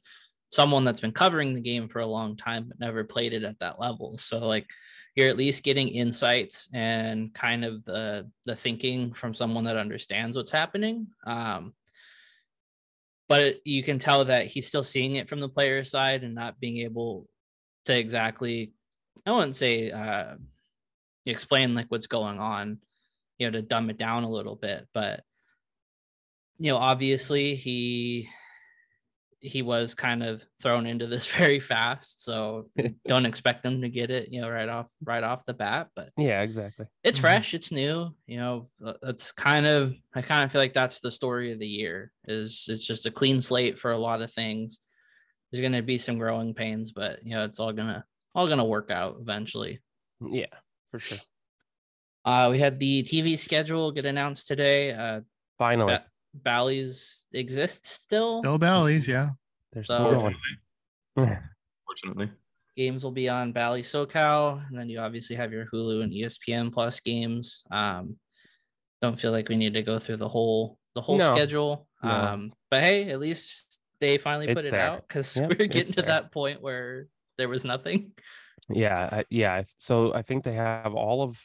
someone 0.51 0.83
that's 0.83 0.99
been 0.99 1.13
covering 1.13 1.53
the 1.53 1.61
game 1.61 1.87
for 1.87 1.99
a 1.99 2.05
long 2.05 2.35
time 2.35 2.65
but 2.67 2.77
never 2.79 3.05
played 3.05 3.33
it 3.33 3.43
at 3.43 3.57
that 3.59 3.79
level. 3.79 4.17
So 4.17 4.39
like 4.39 4.67
you're 5.15 5.29
at 5.29 5.37
least 5.37 5.63
getting 5.63 5.87
insights 5.87 6.69
and 6.73 7.33
kind 7.33 7.63
of 7.65 7.83
the 7.85 8.29
the 8.45 8.55
thinking 8.55 9.13
from 9.13 9.33
someone 9.33 9.63
that 9.65 9.77
understands 9.77 10.35
what's 10.35 10.51
happening. 10.51 11.07
Um, 11.25 11.73
but 13.29 13.65
you 13.65 13.81
can 13.81 13.97
tell 13.97 14.25
that 14.25 14.47
he's 14.47 14.67
still 14.67 14.83
seeing 14.83 15.15
it 15.15 15.29
from 15.29 15.39
the 15.39 15.47
player 15.47 15.85
side 15.85 16.23
and 16.23 16.35
not 16.35 16.59
being 16.59 16.79
able 16.79 17.29
to 17.85 17.97
exactly 17.97 18.73
I 19.25 19.31
wouldn't 19.31 19.55
say 19.55 19.91
uh 19.91 20.35
explain 21.25 21.75
like 21.75 21.87
what's 21.89 22.07
going 22.07 22.39
on, 22.39 22.79
you 23.37 23.47
know, 23.47 23.51
to 23.51 23.61
dumb 23.61 23.89
it 23.89 23.97
down 23.97 24.23
a 24.23 24.29
little 24.29 24.55
bit, 24.55 24.87
but 24.93 25.23
you 26.57 26.71
know, 26.71 26.77
obviously 26.77 27.55
he 27.55 28.29
he 29.39 29.63
was 29.63 29.95
kind 29.95 30.21
of 30.21 30.45
thrown 30.61 30.85
into 30.85 31.07
this 31.07 31.25
very 31.35 31.59
fast, 31.59 32.23
so 32.23 32.65
don't 33.07 33.25
expect 33.25 33.65
him 33.65 33.81
to 33.81 33.89
get 33.89 34.11
it, 34.11 34.29
you 34.31 34.41
know, 34.41 34.49
right 34.49 34.69
off 34.69 34.91
right 35.03 35.23
off 35.23 35.45
the 35.45 35.53
bat, 35.53 35.87
but 35.95 36.09
Yeah, 36.17 36.41
exactly. 36.41 36.85
it's 37.03 37.17
Mhm. 37.17 37.21
fresh 37.21 37.53
it's 37.55 37.71
new 37.71 38.13
you 38.27 38.37
know 38.37 38.69
uh, 38.85 38.93
that's 39.01 39.31
kind 39.31 39.65
of 39.65 39.95
i 40.13 40.21
kind 40.21 40.45
of 40.45 40.51
feel 40.51 40.61
like 40.61 40.73
that's 40.73 40.99
the 40.99 41.09
story 41.09 41.51
of 41.51 41.57
the 41.57 41.67
year 41.67 42.11
is 42.27 42.65
it's 42.69 42.85
just 42.85 43.07
a 43.07 43.11
clean 43.11 43.41
slate 43.41 43.79
for 43.79 43.91
a 43.91 43.97
lot 43.97 44.21
of 44.21 44.31
things 44.31 44.79
there's 45.51 45.61
going 45.61 45.73
to 45.73 45.81
be 45.81 45.97
some 45.97 46.17
growing 46.17 46.53
pains 46.53 46.91
but 46.91 47.23
you 47.25 47.31
know 47.35 47.43
it's 47.43 47.59
all 47.59 47.71
gonna 47.73 48.03
all 48.35 48.47
gonna 48.47 48.63
work 48.65 48.89
out 48.91 49.17
eventually 49.19 49.81
Yeah, 50.21 50.45
for 50.91 50.99
sure. 50.99 51.17
uh 52.25 52.47
we 52.51 52.59
had 52.59 52.79
the 52.79 53.03
tv 53.03 53.37
schedule 53.37 53.91
get 53.91 54.05
announced 54.05 54.47
today 54.47 54.93
uh 54.93 55.21
Finally, 55.57 55.93
Ba- 55.93 56.05
bally's 56.33 57.27
exists 57.33 57.91
still 57.91 58.39
Still 58.41 58.57
Bally's, 58.57 59.07
yeah. 59.07 59.29
they're 59.73 59.83
So- 59.83 60.17
still 60.17 60.31
going. 61.17 61.37
Fortunately, 61.85 62.31
games 62.77 63.03
will 63.03 63.11
be 63.11 63.27
on 63.29 63.51
Bally 63.51 63.81
SoCal, 63.81 64.65
and 64.69 64.77
then 64.79 64.89
you 64.89 64.99
obviously 64.99 65.35
have 65.35 65.51
your 65.51 65.65
Hulu 65.65 66.03
and 66.03 66.11
ESPN 66.13 66.71
Plus 66.71 66.99
games. 67.01 67.63
Um, 67.69 68.15
don't 69.01 69.19
feel 69.19 69.31
like 69.31 69.49
we 69.49 69.57
need 69.57 69.73
to 69.73 69.81
go 69.83 69.99
through 69.99 70.17
the 70.17 70.29
whole 70.29 70.77
the 70.95 71.01
whole 71.01 71.17
No, 71.17 71.35
schedule. 71.35 71.87
no. 72.01 72.09
Um, 72.09 72.53
but 72.69 72.81
hey, 72.81 73.09
at 73.11 73.19
least 73.19 73.80
they 74.01 74.17
finally 74.17 74.47
put 74.47 74.57
It's 74.57 74.67
it 74.67 74.71
there. 74.71 74.81
out 74.87 75.07
because 75.07 75.37
Yep, 75.37 75.49
we're 75.59 75.67
getting 75.67 75.93
to 75.93 76.01
there. 76.01 76.09
that 76.09 76.31
point 76.33 76.61
where 76.61 77.07
there 77.37 77.47
was 77.47 77.63
nothing. 77.63 78.11
Yeah, 78.69 79.09
I- 79.11 79.25
yeah. 79.29 79.63
So 79.77 80.13
I 80.13 80.21
think 80.23 80.43
they 80.43 80.53
have 80.53 80.93
all 80.93 81.23
of. 81.23 81.41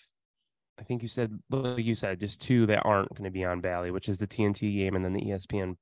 I 0.79 0.83
think 0.83 1.01
you 1.03 1.09
said, 1.09 1.39
like 1.51 1.85
you 1.85 1.95
said, 1.95 2.21
just 2.21 2.41
two 2.41 2.67
that 2.67 2.81
aren't 2.85 3.09
going 3.15 3.25
to 3.25 3.31
be 3.31 3.45
on 3.45 3.61
Bally, 3.63 3.91
which 3.91 4.09
is 4.11 4.19
the 4.19 4.27
TNT 4.27 4.77
game 4.77 4.95
and 4.95 5.03
then 5.05 5.15
the 5.15 5.23
ESPN 5.23 5.77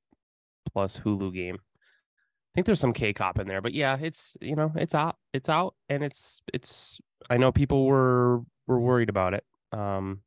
Plus 0.71 0.97
Hulu 0.99 1.33
game. 1.33 1.55
I 1.55 2.51
think 2.55 2.65
there's 2.65 2.79
some 2.79 2.93
KCOP 2.93 3.39
in 3.41 3.47
there, 3.49 3.59
but 3.61 3.73
yeah, 3.73 3.97
it's 4.01 4.37
you 4.39 4.55
know 4.55 4.71
it's 4.75 4.95
out, 4.95 5.17
it's 5.33 5.49
out, 5.49 5.75
and 5.89 6.03
it's 6.03 6.41
it's. 6.53 6.99
I 7.29 7.35
know 7.37 7.51
people 7.51 7.85
were 7.85 8.39
were 8.67 8.79
worried 8.79 9.09
about 9.09 9.33
it. 9.33 9.43
Um, 9.73 10.21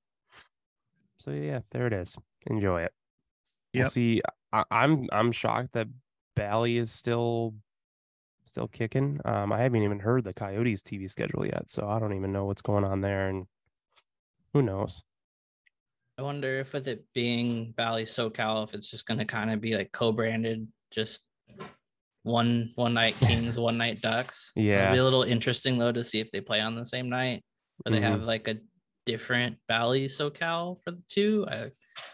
so 1.21 1.31
yeah, 1.31 1.61
there 1.73 1.87
it 1.87 1.93
is. 1.95 2.17
Enjoy 2.47 2.83
it. 2.83 2.93
We'll 3.75 3.89
see. 3.91 4.21
I, 4.53 4.65
I'm 4.71 5.09
I'm 5.13 5.33
shocked 5.33 5.73
that 5.73 5.89
Bally 6.39 6.77
is 6.77 6.93
still 6.93 7.55
still 8.45 8.69
kicking. 8.69 9.21
Um, 9.25 9.53
I 9.53 9.59
haven't 9.61 9.83
even 9.83 9.99
heard 9.99 10.23
the 10.25 10.33
Coyotes 10.33 10.83
TV 10.83 11.11
schedule 11.11 11.45
yet, 11.45 11.69
so 11.69 11.89
I 11.89 11.99
don't 11.99 12.15
even 12.15 12.33
know 12.33 12.45
what's 12.47 12.63
going 12.63 12.85
on 12.85 13.01
there, 13.01 13.29
and 13.29 13.47
who 14.53 14.63
knows. 14.63 15.03
I 16.17 16.23
wonder 16.23 16.61
if 16.61 16.73
with 16.73 16.87
it 16.87 17.05
being 17.13 17.73
Bally 17.77 18.05
SoCal, 18.05 18.63
if 18.65 18.73
it's 18.75 18.89
just 18.89 19.05
gonna 19.05 19.25
kind 19.25 19.51
of 19.51 19.61
be 19.61 19.75
like 19.77 19.91
co-branded, 19.93 20.67
just 20.93 21.27
one 22.23 22.71
one 22.77 22.95
night 22.95 23.17
Kings, 23.21 23.59
one 23.59 23.77
night 23.77 24.01
Ducks. 24.01 24.53
Yeah, 24.55 24.63
It'll 24.63 24.87
Yeah. 24.87 24.93
be 24.93 24.99
a 24.99 25.05
little 25.05 25.25
interesting 25.25 25.77
though 25.77 25.93
to 25.93 26.05
see 26.05 26.21
if 26.21 26.31
they 26.31 26.41
play 26.41 26.61
on 26.61 26.77
the 26.77 26.85
same 26.85 27.09
night 27.09 27.43
or 27.85 27.91
they 27.93 27.99
Mhm. 27.99 28.03
have 28.03 28.23
like 28.23 28.47
a 28.47 28.59
different 29.07 29.59
Bally 29.67 30.07
SoCal 30.07 30.81
for 30.85 30.93
the 30.93 31.03
two. 31.09 31.47
I, 31.49 31.73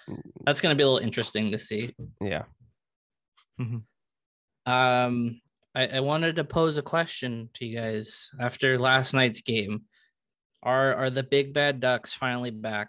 Mm. 0.09 0.21
that's 0.47 0.61
gonna 0.63 0.75
be 0.75 0.83
a 0.83 0.87
little 0.87 1.05
interesting 1.07 1.51
to 1.53 1.59
see. 1.59 1.95
Yeah. 2.23 2.45
Um, 4.67 5.41
I, 5.75 5.87
I 5.87 6.01
wanted 6.01 6.37
to 6.37 6.45
pose 6.45 6.77
a 6.79 6.83
question 6.83 7.51
to 7.55 7.67
you 7.67 7.77
guys 7.79 8.31
after 8.41 8.79
last 8.79 9.13
night's 9.15 9.41
game. 9.41 9.83
Are 10.63 10.95
are 10.95 11.11
the 11.11 11.23
big 11.23 11.53
bad 11.53 11.81
ducks 11.81 12.13
finally 12.15 12.51
back? 12.51 12.89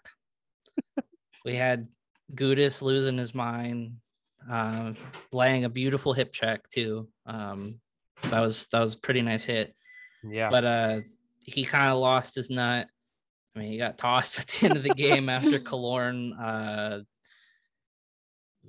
we 1.46 1.56
had 1.56 1.88
Gudas 2.34 2.82
losing 2.82 3.18
his 3.18 3.36
mind, 3.36 3.98
um, 4.50 4.96
laying 5.32 5.66
a 5.66 5.70
beautiful 5.70 6.14
hip 6.14 6.32
check 6.32 6.70
too. 6.70 7.10
Um, 7.26 7.80
that 8.30 8.40
was 8.40 8.68
that 8.68 8.80
was 8.80 8.94
a 8.94 9.00
pretty 9.00 9.22
nice 9.22 9.44
hit, 9.44 9.76
Yeah. 10.24 10.50
but 10.50 10.64
uh, 10.64 11.02
he 11.44 11.66
kind 11.66 11.92
of 11.92 12.00
lost 12.00 12.36
his 12.36 12.50
nut. 12.50 12.88
I 13.56 13.60
mean, 13.60 13.72
he 13.72 13.78
got 13.78 13.98
tossed 13.98 14.40
at 14.40 14.48
the 14.48 14.66
end 14.68 14.78
of 14.78 14.84
the 14.84 14.90
game 14.96 15.28
after 15.30 15.60
Killorn 15.60 16.32
uh, 16.40 17.00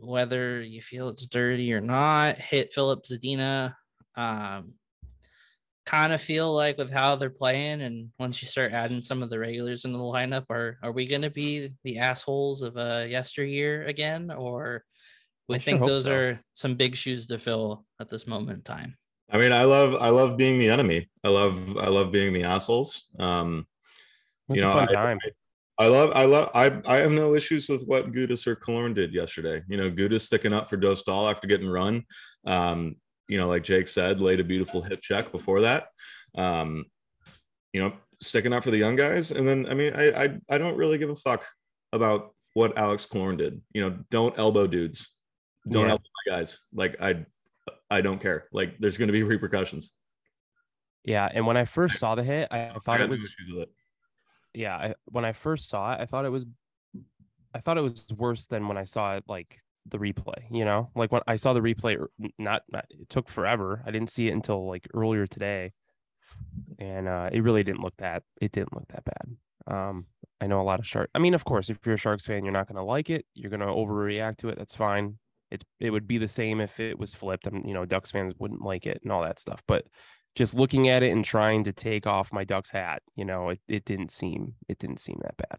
whether 0.00 0.60
you 0.60 0.80
feel 0.82 1.08
it's 1.08 1.26
dirty 1.26 1.72
or 1.72 1.80
not, 1.80 2.36
hit 2.36 2.72
Filip 2.72 3.04
Zadina. 3.04 3.74
Um, 4.16 4.74
kind 5.84 6.12
of 6.12 6.20
feel 6.20 6.52
like 6.52 6.78
with 6.78 6.90
how 6.90 7.16
they're 7.16 7.30
playing, 7.30 7.80
and 7.82 8.10
once 8.18 8.42
you 8.42 8.48
start 8.48 8.72
adding 8.72 9.00
some 9.00 9.22
of 9.22 9.30
the 9.30 9.38
regulars 9.38 9.84
into 9.84 9.98
the 9.98 10.04
lineup, 10.04 10.44
are 10.50 10.78
are 10.82 10.92
we 10.92 11.06
going 11.06 11.22
to 11.22 11.30
be 11.30 11.70
the 11.84 11.98
assholes 11.98 12.62
of 12.62 12.76
uh, 12.76 13.04
yesteryear 13.08 13.84
again, 13.84 14.30
or 14.30 14.84
we 15.48 15.56
I 15.56 15.58
think 15.58 15.78
hope 15.78 15.88
those 15.88 16.04
so. 16.04 16.12
are 16.14 16.40
some 16.54 16.74
big 16.74 16.96
shoes 16.96 17.26
to 17.28 17.38
fill 17.38 17.84
at 18.00 18.10
this 18.10 18.26
moment 18.26 18.58
in 18.58 18.62
time? 18.62 18.96
I 19.30 19.38
mean, 19.38 19.52
I 19.52 19.64
love 19.64 19.94
I 20.00 20.08
love 20.08 20.36
being 20.36 20.58
the 20.58 20.70
enemy. 20.70 21.08
I 21.24 21.28
love 21.28 21.76
I 21.78 21.88
love 21.88 22.12
being 22.12 22.32
the 22.32 22.44
assholes. 22.44 23.06
Um, 23.18 23.66
it 24.48 24.52
was 24.52 24.58
you 24.58 24.64
a 24.64 24.66
know, 24.68 24.72
fun 24.74 24.88
I- 24.88 24.92
time. 24.92 25.18
I 25.78 25.88
love, 25.88 26.12
I 26.14 26.24
love, 26.24 26.50
I, 26.54 26.80
I 26.86 26.96
have 26.98 27.12
no 27.12 27.34
issues 27.34 27.68
with 27.68 27.82
what 27.84 28.12
Gudas 28.12 28.46
or 28.46 28.56
Killorn 28.56 28.94
did 28.94 29.12
yesterday. 29.12 29.62
You 29.68 29.76
know, 29.76 29.90
Gudas 29.90 30.22
sticking 30.22 30.54
up 30.54 30.70
for 30.70 30.78
Dostal 30.78 31.30
after 31.30 31.46
getting 31.46 31.68
run. 31.68 32.04
Um, 32.46 32.96
you 33.28 33.38
know, 33.38 33.48
like 33.48 33.62
Jake 33.62 33.88
said, 33.88 34.20
laid 34.20 34.40
a 34.40 34.44
beautiful 34.44 34.80
hip 34.80 35.02
check 35.02 35.32
before 35.32 35.62
that. 35.62 35.88
Um, 36.36 36.86
you 37.72 37.82
know, 37.82 37.92
sticking 38.22 38.54
up 38.54 38.64
for 38.64 38.70
the 38.70 38.78
young 38.78 38.96
guys. 38.96 39.32
And 39.32 39.46
then, 39.46 39.66
I 39.68 39.74
mean, 39.74 39.92
I, 39.94 40.24
I, 40.24 40.38
I 40.48 40.58
don't 40.58 40.78
really 40.78 40.96
give 40.96 41.10
a 41.10 41.14
fuck 41.14 41.44
about 41.92 42.34
what 42.54 42.78
Alex 42.78 43.06
Killorn 43.06 43.36
did. 43.36 43.60
You 43.74 43.82
know, 43.82 43.98
don't 44.10 44.38
elbow 44.38 44.66
dudes. 44.66 45.18
Don't 45.68 45.84
Yeah. 45.84 45.90
elbow 45.92 46.04
my 46.26 46.36
guys. 46.36 46.58
Like 46.72 46.96
I, 47.02 47.26
I 47.90 48.00
don't 48.00 48.20
care. 48.20 48.48
Like 48.50 48.78
there's 48.78 48.96
going 48.96 49.08
to 49.08 49.12
be 49.12 49.24
repercussions. 49.24 49.94
Yeah. 51.04 51.28
And 51.30 51.46
when 51.46 51.58
I 51.58 51.66
first 51.66 51.98
saw 51.98 52.14
the 52.14 52.24
hit, 52.24 52.48
I, 52.50 52.60
I 52.60 52.70
I 52.70 52.78
thought 52.78 53.00
it 53.00 53.10
was 53.10 53.36
it. 53.48 53.68
Yeah 54.56 54.76
I, 54.76 54.94
when 55.06 55.24
i 55.24 55.32
first 55.32 55.68
saw 55.68 55.92
it 55.92 56.00
i 56.00 56.06
thought 56.06 56.24
it 56.24 56.30
was 56.30 56.46
i 57.54 57.60
thought 57.60 57.78
it 57.78 57.82
was 57.82 58.04
worse 58.16 58.46
than 58.46 58.68
when 58.68 58.76
i 58.76 58.84
saw 58.84 59.16
it 59.16 59.24
like 59.28 59.60
the 59.88 59.98
replay 59.98 60.44
you 60.50 60.64
know? 60.64 60.90
Like 60.94 61.12
when 61.12 61.22
i 61.26 61.36
saw 61.36 61.52
the 61.52 61.60
replay 61.60 61.98
er, 61.98 62.10
not, 62.38 62.62
not 62.70 62.86
it 62.90 63.08
took 63.08 63.28
forever. 63.28 63.82
I 63.86 63.90
didn't 63.90 64.10
see 64.10 64.28
it 64.28 64.32
until 64.32 64.66
like 64.66 64.88
earlier 64.94 65.26
today. 65.26 65.72
And 66.78 67.08
uh 67.08 67.30
it 67.32 67.42
really 67.42 67.62
didn't 67.62 67.82
look 67.82 67.96
that 67.98 68.22
it 68.40 68.52
didn't 68.52 68.74
look 68.74 68.88
that 68.88 69.04
bad. 69.04 69.74
Um 69.74 70.06
i 70.40 70.46
know 70.46 70.60
a 70.60 70.62
lot 70.62 70.78
of 70.78 70.86
shark 70.86 71.08
i 71.14 71.18
mean 71.18 71.32
of 71.32 71.46
course 71.46 71.70
if 71.70 71.78
you're 71.86 71.94
a 71.94 71.98
sharks 71.98 72.26
fan 72.26 72.44
you're 72.44 72.52
not 72.52 72.68
going 72.68 72.76
to 72.76 72.82
like 72.82 73.10
it. 73.10 73.26
You're 73.34 73.50
going 73.50 73.60
to 73.60 73.66
overreact 73.66 74.38
to 74.38 74.48
it 74.48 74.58
that's 74.58 74.74
fine. 74.74 75.18
It's 75.50 75.64
it 75.80 75.90
would 75.90 76.08
be 76.08 76.18
the 76.18 76.28
same 76.28 76.60
if 76.60 76.80
it 76.80 76.98
was 76.98 77.14
flipped. 77.14 77.46
And 77.46 77.66
you 77.66 77.74
know 77.74 77.84
ducks 77.84 78.10
fans 78.10 78.34
wouldn't 78.38 78.62
like 78.62 78.86
it 78.86 79.00
and 79.02 79.12
all 79.12 79.22
that 79.22 79.38
stuff. 79.38 79.62
But 79.66 79.86
just 80.36 80.54
looking 80.54 80.88
at 80.88 81.02
it 81.02 81.10
and 81.10 81.24
trying 81.24 81.64
to 81.64 81.72
take 81.72 82.06
off 82.06 82.32
my 82.32 82.44
ducks 82.44 82.70
hat 82.70 83.02
you 83.16 83.24
know 83.24 83.48
it, 83.48 83.60
it 83.66 83.84
didn't 83.84 84.10
seem 84.12 84.54
it 84.68 84.78
didn't 84.78 85.00
seem 85.00 85.18
that 85.22 85.36
bad 85.36 85.58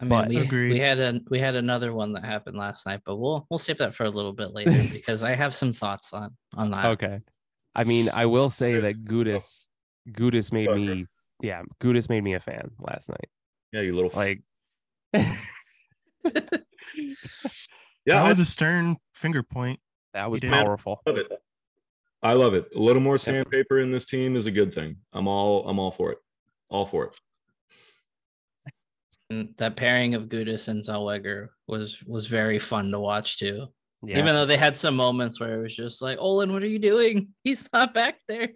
I 0.00 0.04
mean, 0.04 0.08
But- 0.10 0.28
we, 0.50 0.70
we 0.70 0.78
had 0.80 0.98
a 0.98 1.20
we 1.30 1.38
had 1.38 1.54
another 1.54 1.92
one 1.92 2.12
that 2.14 2.24
happened 2.24 2.56
last 2.56 2.86
night, 2.86 3.02
but 3.04 3.16
we'll 3.18 3.46
we'll 3.48 3.58
save 3.60 3.78
that 3.78 3.94
for 3.94 4.04
a 4.04 4.10
little 4.10 4.32
bit 4.32 4.52
later 4.52 4.74
because 4.92 5.22
I 5.22 5.34
have 5.36 5.54
some 5.54 5.72
thoughts 5.72 6.12
on 6.12 6.36
on 6.56 6.70
that. 6.72 6.86
okay 6.86 7.20
i 7.74 7.84
mean 7.84 8.10
i 8.12 8.26
will 8.26 8.50
say 8.50 8.74
Yes. 8.74 8.82
that 8.82 9.04
gudas 9.04 9.68
gudas 10.10 10.52
made 10.52 10.66
Go, 10.68 10.74
me 10.74 10.86
Chris. 10.88 11.06
yeah 11.40 11.62
gudas 11.80 12.08
made 12.10 12.22
me 12.22 12.34
a 12.34 12.40
fan 12.40 12.70
last 12.80 13.08
night 13.08 13.28
Yeah, 13.72 13.80
you 13.82 13.94
little 13.94 14.10
like 14.14 14.42
yeah. 15.14 15.30
that 18.06 18.28
was 18.28 18.40
a 18.40 18.44
stern 18.44 18.96
finger 19.14 19.42
point. 19.42 19.80
that 20.14 20.30
was 20.30 20.40
powerful 20.40 21.00
love 21.06 21.18
it. 21.18 21.32
I 22.22 22.34
love 22.34 22.54
it. 22.54 22.68
A 22.74 22.78
little 22.78 23.02
more 23.02 23.18
sandpaper 23.18 23.80
in 23.80 23.90
this 23.90 24.04
team 24.04 24.36
is 24.36 24.46
a 24.46 24.50
good 24.50 24.72
thing. 24.72 24.96
I'm 25.12 25.26
all 25.26 25.68
I'm 25.68 25.78
all 25.78 25.90
for 25.90 26.12
it. 26.12 26.18
All 26.68 26.86
for 26.86 27.06
it. 27.06 27.16
And 29.28 29.54
that 29.56 29.76
pairing 29.76 30.14
of 30.14 30.28
Gudas 30.28 30.68
and 30.68 30.84
Zellweger 30.84 31.48
was 31.66 32.02
was 32.04 32.26
very 32.26 32.58
fun 32.58 32.92
to 32.92 33.00
watch 33.00 33.38
too. 33.38 33.66
yeah 34.04 34.18
Even 34.18 34.34
though 34.34 34.46
they 34.46 34.56
had 34.56 34.76
some 34.76 34.94
moments 34.94 35.40
where 35.40 35.58
it 35.58 35.62
was 35.62 35.74
just 35.74 36.00
like, 36.00 36.18
Olen, 36.18 36.52
what 36.52 36.62
are 36.62 36.68
you 36.68 36.78
doing? 36.78 37.28
He's 37.44 37.68
not 37.72 37.92
back 37.92 38.18
there. 38.28 38.52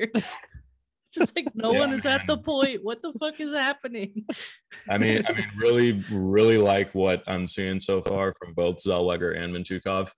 just 1.13 1.35
like 1.35 1.49
no 1.55 1.73
Yeah, 1.73 1.81
one 1.81 1.93
is 1.93 2.07
at 2.07 2.27
the 2.29 2.39
point. 2.39 2.85
What 2.85 3.03
the 3.03 3.15
fuck 3.19 3.41
is 3.41 3.53
happening? 3.53 4.27
I 4.89 4.99
mean, 4.99 5.25
I 5.27 5.33
mean, 5.33 5.49
really, 5.57 6.05
really 6.13 6.59
like 6.59 6.95
what 6.95 7.25
I'm 7.27 7.49
seeing 7.49 7.81
so 7.81 8.01
far 8.01 8.33
from 8.35 8.55
both 8.55 8.77
Zellweger 8.77 9.37
and 9.37 9.53
Mintyukov. 9.53 10.09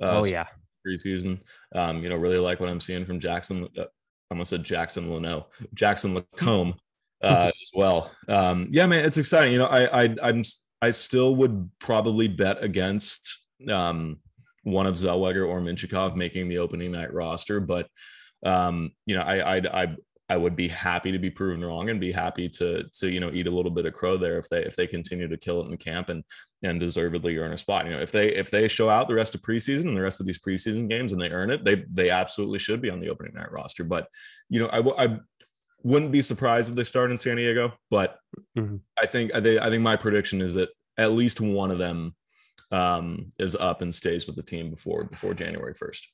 Uh, 0.00 0.20
oh 0.20 0.24
yeah 0.26 0.46
preseason. 0.88 1.40
Um, 1.74 2.02
you 2.02 2.08
know, 2.08 2.16
really 2.16 2.38
like 2.38 2.60
what 2.60 2.68
I'm 2.68 2.80
seeing 2.80 3.04
from 3.04 3.20
Jackson. 3.20 3.68
Uh, 3.76 3.82
I 3.82 4.34
almost 4.34 4.50
said 4.50 4.64
Jackson 4.64 5.10
Leno, 5.10 5.46
Jackson 5.74 6.14
LaCombe 6.14 6.74
uh, 7.22 7.50
as 7.60 7.70
well. 7.74 8.12
Um, 8.28 8.68
yeah, 8.70 8.86
man, 8.86 9.04
it's 9.04 9.16
exciting. 9.16 9.52
You 9.52 9.58
know, 9.60 9.66
I, 9.66 10.04
I, 10.04 10.16
I'm, 10.22 10.42
I 10.82 10.90
still 10.90 11.34
would 11.36 11.70
probably 11.78 12.28
bet 12.28 12.62
against 12.62 13.44
um, 13.70 14.18
one 14.64 14.86
of 14.86 14.94
Zellweger 14.94 15.48
or 15.48 15.60
Mintyukov 15.60 16.14
making 16.14 16.48
the 16.48 16.58
opening 16.58 16.92
night 16.92 17.12
roster, 17.12 17.58
but 17.60 17.88
um, 18.44 18.92
you 19.06 19.16
know, 19.16 19.22
I, 19.22 19.56
I, 19.56 19.82
I, 19.82 19.96
I 20.28 20.36
would 20.36 20.56
be 20.56 20.68
happy 20.68 21.10
to 21.10 21.18
be 21.18 21.30
proven 21.30 21.64
wrong 21.64 21.88
and 21.88 22.00
be 22.00 22.12
happy 22.12 22.48
to, 22.50 22.84
to 22.94 23.10
you 23.10 23.18
know, 23.18 23.30
eat 23.32 23.46
a 23.46 23.50
little 23.50 23.70
bit 23.70 23.86
of 23.86 23.94
crow 23.94 24.16
there 24.18 24.38
if 24.38 24.48
they, 24.48 24.62
if 24.64 24.76
they 24.76 24.86
continue 24.86 25.26
to 25.26 25.36
kill 25.38 25.62
it 25.62 25.70
in 25.70 25.76
camp 25.78 26.10
and 26.10 26.22
and 26.62 26.80
deservedly 26.80 27.38
earn 27.38 27.52
a 27.52 27.56
spot. 27.56 27.84
You 27.84 27.92
know, 27.92 28.00
if 28.00 28.12
they 28.12 28.32
if 28.34 28.50
they 28.50 28.68
show 28.68 28.90
out 28.90 29.08
the 29.08 29.14
rest 29.14 29.34
of 29.34 29.42
preseason 29.42 29.88
and 29.88 29.96
the 29.96 30.02
rest 30.02 30.20
of 30.20 30.26
these 30.26 30.38
preseason 30.38 30.88
games 30.88 31.12
and 31.12 31.20
they 31.20 31.30
earn 31.30 31.50
it, 31.50 31.64
they 31.64 31.84
they 31.92 32.10
absolutely 32.10 32.58
should 32.58 32.82
be 32.82 32.90
on 32.90 33.00
the 33.00 33.08
opening 33.08 33.34
night 33.34 33.52
roster. 33.52 33.84
But 33.84 34.08
you 34.48 34.60
know, 34.60 34.68
I 34.68 35.04
I 35.04 35.18
wouldn't 35.82 36.12
be 36.12 36.22
surprised 36.22 36.70
if 36.70 36.76
they 36.76 36.84
start 36.84 37.10
in 37.10 37.18
San 37.18 37.36
Diego. 37.36 37.72
But 37.90 38.18
Mhm. 38.56 38.80
I 39.00 39.06
think 39.06 39.34
I 39.34 39.40
think 39.40 39.60
I 39.62 39.70
think 39.70 39.82
my 39.82 39.96
prediction 39.96 40.40
is 40.40 40.54
that 40.54 40.70
at 40.96 41.12
least 41.12 41.40
one 41.40 41.70
of 41.70 41.78
them 41.78 42.14
um, 42.70 43.30
is 43.38 43.56
up 43.56 43.80
and 43.80 43.94
stays 43.94 44.26
with 44.26 44.36
the 44.36 44.42
team 44.42 44.70
before 44.70 45.04
before 45.04 45.34
January 45.34 45.74
first. 45.74 46.08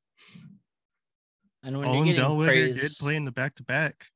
And 1.65 1.79
when 1.79 1.89
Olen 1.89 2.07
you're 2.07 2.15
getting 2.15 2.23
Zellweger 2.31 2.81
did 2.81 2.93
play 3.01 3.17
in 3.17 3.25
the 3.25 3.33
back 3.33 3.55
to 3.57 3.63
back. 3.63 4.07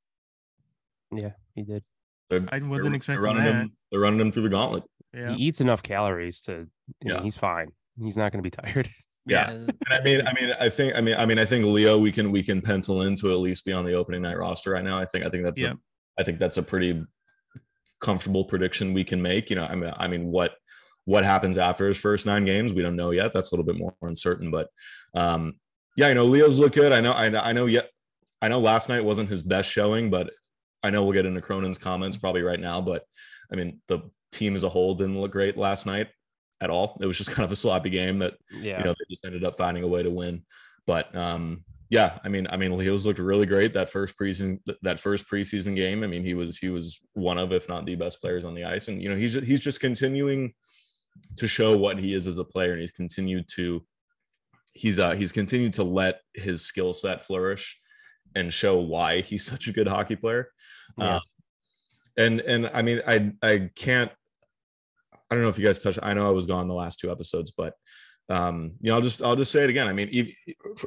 yeah 1.12 1.30
he 1.54 1.62
did 1.62 1.82
I 2.30 2.58
wasn't 2.60 2.94
expecting 2.94 3.24
running 3.24 3.44
that. 3.44 3.52
Them, 3.52 3.72
they're 3.90 4.00
running 4.00 4.18
them 4.18 4.30
through 4.32 4.42
the 4.42 4.48
gauntlet. 4.50 4.84
Yeah. 5.14 5.32
he 5.34 5.44
eats 5.46 5.60
enough 5.62 5.82
calories 5.82 6.40
to 6.42 6.66
you 7.02 7.08
know, 7.08 7.16
Yeah. 7.16 7.22
he's 7.22 7.36
fine 7.36 7.72
he's 8.00 8.16
not 8.16 8.30
going 8.32 8.42
to 8.42 8.46
be 8.46 8.54
tired 8.54 8.88
Yeah. 9.26 9.50
And 9.50 9.70
I 9.90 10.00
mean, 10.02 10.26
I 10.26 10.32
mean, 10.32 10.54
I 10.58 10.70
think, 10.70 10.96
I 10.96 11.02
mean, 11.02 11.14
I 11.16 11.26
mean, 11.26 11.38
I 11.38 11.44
think 11.44 11.66
Leo, 11.66 11.98
we 11.98 12.10
can 12.10 12.30
we 12.32 12.42
can 12.42 12.62
pencil 12.62 13.02
in 13.02 13.14
to 13.16 13.30
at 13.30 13.38
least 13.40 13.66
be 13.66 13.72
on 13.74 13.84
the 13.84 13.92
opening 13.92 14.22
night 14.22 14.38
roster 14.38 14.70
right 14.70 14.82
now. 14.84 14.98
I 14.98 15.04
think, 15.04 15.22
I 15.26 15.28
think 15.28 15.42
that's, 15.44 15.60
Yeah. 15.60 15.72
a, 15.72 16.20
I 16.20 16.24
think 16.24 16.38
that's 16.38 16.56
a 16.56 16.62
pretty 16.62 17.04
comfortable 18.00 18.44
prediction 18.44 18.94
we 18.94 19.04
can 19.04 19.20
make. 19.20 19.50
You 19.50 19.56
know, 19.56 19.64
I 19.66 19.74
mean, 19.74 19.92
I 19.96 20.08
mean, 20.08 20.26
what 20.28 20.52
what 21.04 21.24
happens 21.24 21.58
after 21.58 21.86
his 21.88 21.98
first 21.98 22.24
nine 22.24 22.46
games, 22.46 22.72
we 22.72 22.80
don't 22.82 22.96
know 22.96 23.10
yet. 23.10 23.32
That's 23.34 23.50
a 23.50 23.54
little 23.54 23.66
bit 23.66 23.76
more 23.78 23.94
uncertain, 24.00 24.50
but 24.50 24.68
um, 25.14 25.56
yeah, 25.96 26.08
I 26.08 26.14
know, 26.14 26.24
Leo's 26.24 26.58
look 26.58 26.72
good. 26.72 26.92
I 26.92 27.00
know, 27.00 27.12
I 27.12 27.28
know, 27.28 27.40
I 27.40 27.52
know. 27.52 27.66
Yet, 27.66 27.90
I 28.40 28.48
know 28.48 28.60
last 28.60 28.88
night 28.88 29.04
wasn't 29.04 29.28
his 29.28 29.42
best 29.42 29.70
showing, 29.70 30.10
but 30.10 30.30
I 30.82 30.90
know 30.90 31.02
we'll 31.02 31.12
get 31.12 31.26
into 31.26 31.40
Cronin's 31.40 31.78
comments 31.78 32.16
probably 32.16 32.42
right 32.42 32.60
now. 32.60 32.80
But 32.80 33.04
I 33.52 33.56
mean, 33.56 33.80
the 33.88 34.00
team 34.32 34.54
as 34.54 34.64
a 34.64 34.68
whole 34.68 34.94
didn't 34.94 35.20
look 35.20 35.32
great 35.32 35.56
last 35.56 35.86
night 35.86 36.08
at 36.60 36.70
all. 36.70 36.98
It 37.00 37.06
was 37.06 37.18
just 37.18 37.30
kind 37.32 37.44
of 37.44 37.52
a 37.52 37.56
sloppy 37.56 37.90
game 37.90 38.18
that 38.20 38.34
yeah 38.52 38.78
you 38.78 38.84
know 38.84 38.92
they 38.92 39.04
just 39.10 39.24
ended 39.24 39.44
up 39.44 39.56
finding 39.56 39.82
a 39.82 39.88
way 39.88 40.02
to 40.02 40.10
win 40.10 40.44
but 40.86 41.14
um 41.16 41.64
yeah, 41.90 42.18
I 42.22 42.28
mean, 42.28 42.46
I 42.50 42.56
mean, 42.56 42.76
Leo's 42.76 43.06
looked 43.06 43.18
really 43.18 43.46
great 43.46 43.72
that 43.74 43.88
first 43.88 44.14
preseason 44.18 44.60
that 44.82 44.98
first 44.98 45.26
preseason 45.28 45.74
game. 45.74 46.04
I 46.04 46.06
mean, 46.06 46.22
he 46.22 46.34
was 46.34 46.58
he 46.58 46.68
was 46.68 47.00
one 47.14 47.38
of, 47.38 47.52
if 47.52 47.68
not 47.68 47.86
the 47.86 47.94
best 47.94 48.20
players 48.20 48.44
on 48.44 48.54
the 48.54 48.64
ice, 48.64 48.88
and 48.88 49.02
you 49.02 49.08
know, 49.08 49.16
he's 49.16 49.34
just, 49.34 49.46
he's 49.46 49.64
just 49.64 49.80
continuing 49.80 50.52
to 51.36 51.48
show 51.48 51.76
what 51.76 51.98
he 51.98 52.14
is 52.14 52.26
as 52.26 52.38
a 52.38 52.44
player, 52.44 52.72
and 52.72 52.80
he's 52.80 52.92
continued 52.92 53.46
to 53.54 53.82
he's 54.72 54.98
uh 54.98 55.12
he's 55.14 55.32
continued 55.32 55.72
to 55.74 55.82
let 55.84 56.20
his 56.34 56.62
skill 56.62 56.92
set 56.92 57.24
flourish 57.24 57.78
and 58.34 58.52
show 58.52 58.78
why 58.78 59.20
he's 59.20 59.44
such 59.52 59.68
a 59.68 59.72
good 59.72 59.88
hockey 59.88 60.16
player. 60.16 60.50
Yeah. 60.96 61.16
Um, 61.16 61.22
and 62.16 62.40
and 62.40 62.70
I 62.74 62.82
mean, 62.82 63.00
I 63.06 63.32
I 63.42 63.70
can't. 63.74 64.10
I 65.30 65.34
don't 65.34 65.42
know 65.42 65.50
if 65.50 65.58
you 65.58 65.64
guys 65.64 65.78
touched. 65.78 65.98
I 66.02 66.14
know 66.14 66.26
I 66.26 66.32
was 66.32 66.46
gone 66.46 66.68
the 66.68 66.74
last 66.74 67.00
two 67.00 67.10
episodes, 67.10 67.52
but 67.56 67.74
um, 68.30 68.72
you 68.80 68.90
know, 68.90 68.96
I'll 68.96 69.00
just 69.02 69.22
I'll 69.22 69.36
just 69.36 69.52
say 69.52 69.62
it 69.64 69.70
again. 69.70 69.86
I 69.88 69.92
mean, 69.92 70.32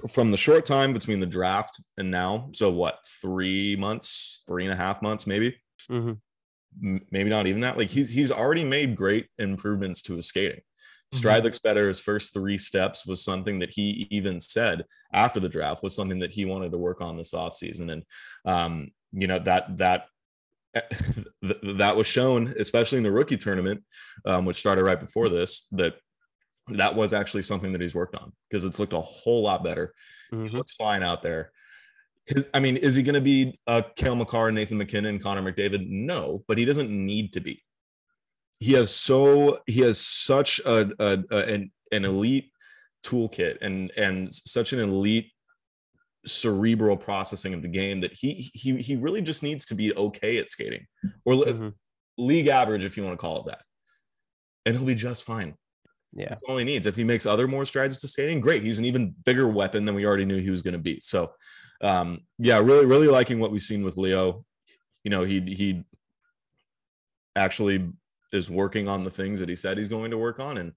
from 0.10 0.32
the 0.32 0.38
short 0.38 0.66
time 0.66 0.94
between 0.94 1.20
the 1.20 1.26
draft 1.26 1.80
and 1.98 2.12
now, 2.12 2.50
so 2.54 2.70
what, 2.70 3.00
three 3.22 3.76
months, 3.76 4.44
three 4.48 4.64
and 4.66 4.74
a 4.74 4.76
half 4.76 5.02
months, 5.02 5.26
maybe, 5.26 5.56
Mhm. 5.90 6.20
M- 6.84 7.02
maybe 7.12 7.30
not 7.30 7.48
even 7.48 7.62
that. 7.62 7.78
Like 7.78 7.90
he's 7.90 8.10
he's 8.10 8.32
already 8.32 8.64
made 8.64 8.96
great 8.96 9.28
improvements 9.38 10.02
to 10.04 10.16
his 10.16 10.28
skating. 10.28 10.62
Mhm. 11.14 11.18
Stride 11.18 11.44
looks 11.44 11.60
better. 11.60 11.88
His 11.88 12.00
first 12.00 12.34
three 12.34 12.58
steps 12.58 13.06
was 13.06 13.24
something 13.24 13.60
that 13.60 13.72
he 13.72 14.08
even 14.12 14.40
said 14.40 14.86
after 15.14 15.40
the 15.40 15.50
draft 15.50 15.84
was 15.84 15.96
something 15.96 16.20
that 16.20 16.32
he 16.32 16.46
wanted 16.46 16.72
to 16.72 16.78
work 16.78 17.02
on 17.02 17.18
this 17.18 17.34
offseason. 17.34 17.92
And 17.92 18.04
um, 18.46 18.92
you 19.12 19.28
know, 19.28 19.40
that 19.40 19.78
that 19.78 20.06
that 21.42 21.98
was 21.98 22.08
shown, 22.08 22.54
especially 22.58 22.98
in 22.98 23.04
the 23.04 23.12
rookie 23.12 23.36
tournament, 23.38 23.84
um, 24.26 24.46
which 24.46 24.56
started 24.58 24.84
right 24.84 25.00
before 25.00 25.28
this, 25.28 25.68
that 25.74 25.96
that 26.70 26.96
was 26.96 27.12
actually 27.14 27.42
something 27.42 27.74
that 27.74 27.82
he's 27.82 27.96
worked 27.96 28.16
on 28.16 28.32
because 28.50 28.64
it's 28.64 28.80
looked 28.80 28.94
a 28.94 29.02
whole 29.02 29.42
lot 29.44 29.64
better. 29.64 29.94
He 30.30 30.38
Mhm. 30.38 30.54
looks 30.54 30.74
fine 30.74 31.04
out 31.04 31.22
there. 31.24 31.52
His, 32.26 32.48
I 32.54 32.60
mean, 32.62 32.78
is 32.78 32.96
he 32.96 33.04
going 33.04 33.16
to 33.16 33.20
be 33.22 33.60
uh, 33.68 33.82
Cale 33.98 34.16
Makar, 34.16 34.52
Nathan 34.52 34.78
MacKinnon, 34.78 35.20
Connor 35.20 35.42
McDavid? 35.52 35.90
No, 35.90 36.46
but 36.48 36.58
he 36.58 36.64
doesn't 36.64 36.90
need 36.90 37.34
to 37.34 37.42
be. 37.42 37.62
He 38.62 38.74
has 38.74 38.94
so 38.94 39.60
he 39.66 39.82
has 39.82 40.00
such 40.00 40.60
a, 40.60 40.90
a, 41.00 41.24
a 41.32 41.38
an, 41.54 41.72
an 41.92 42.06
elite 42.06 42.52
toolkit 43.04 43.58
and 43.62 43.92
and 43.98 44.32
such 44.32 44.72
an 44.72 44.80
elite 44.80 45.32
cerebral 46.28 46.96
processing 46.96 47.56
of 47.56 47.64
the 47.64 47.68
game 47.68 48.00
that 48.02 48.14
he 48.14 48.52
he 48.54 48.78
he 48.78 48.96
really 48.96 49.24
just 49.24 49.42
needs 49.42 49.66
to 49.66 49.74
be 49.74 49.92
okay 49.96 50.38
at 50.38 50.48
skating 50.48 50.86
or 51.26 51.34
Mhm. 51.34 51.74
league 52.20 52.48
average 52.48 52.84
if 52.86 52.96
you 52.96 53.04
want 53.04 53.14
to 53.14 53.22
call 53.22 53.40
it 53.40 53.46
that. 53.48 53.64
And 54.68 54.78
he'll 54.78 54.86
be 54.86 54.94
just 54.94 55.24
fine. 55.24 55.56
Yeah. 56.14 56.30
that's 56.30 56.44
all 56.44 56.58
he 56.58 56.64
needs. 56.64 56.86
If 56.86 56.96
he 56.96 57.04
makes 57.04 57.26
other 57.26 57.48
more 57.48 57.66
strides 57.66 57.98
to 58.02 58.08
skating 58.08 58.42
great. 58.42 58.62
He's 58.62 58.78
an 58.78 58.86
even 58.86 59.16
bigger 59.26 59.48
weapon 59.48 59.86
than 59.86 59.96
we 59.96 60.06
already 60.06 60.26
knew 60.26 60.38
he 60.40 60.52
was 60.52 60.62
going 60.62 60.74
to 60.74 60.78
be. 60.80 61.00
So 61.02 61.32
um 61.82 62.20
yeah 62.38 62.60
really 62.60 62.86
really 62.86 63.08
liking 63.08 63.40
what 63.40 63.52
we've 63.52 63.62
seen 63.72 63.84
with 63.84 63.98
leo. 63.98 64.46
You 65.04 65.10
know 65.10 65.24
he 65.24 65.42
he 65.42 65.84
actually 67.36 67.90
is 68.32 68.50
working 68.50 68.88
on 68.88 69.04
the 69.04 69.12
things 69.12 69.40
that 69.40 69.50
he 69.50 69.56
said 69.56 69.78
he's 69.78 69.90
going 69.90 70.12
to 70.12 70.18
work 70.18 70.40
on 70.40 70.58
and 70.58 70.72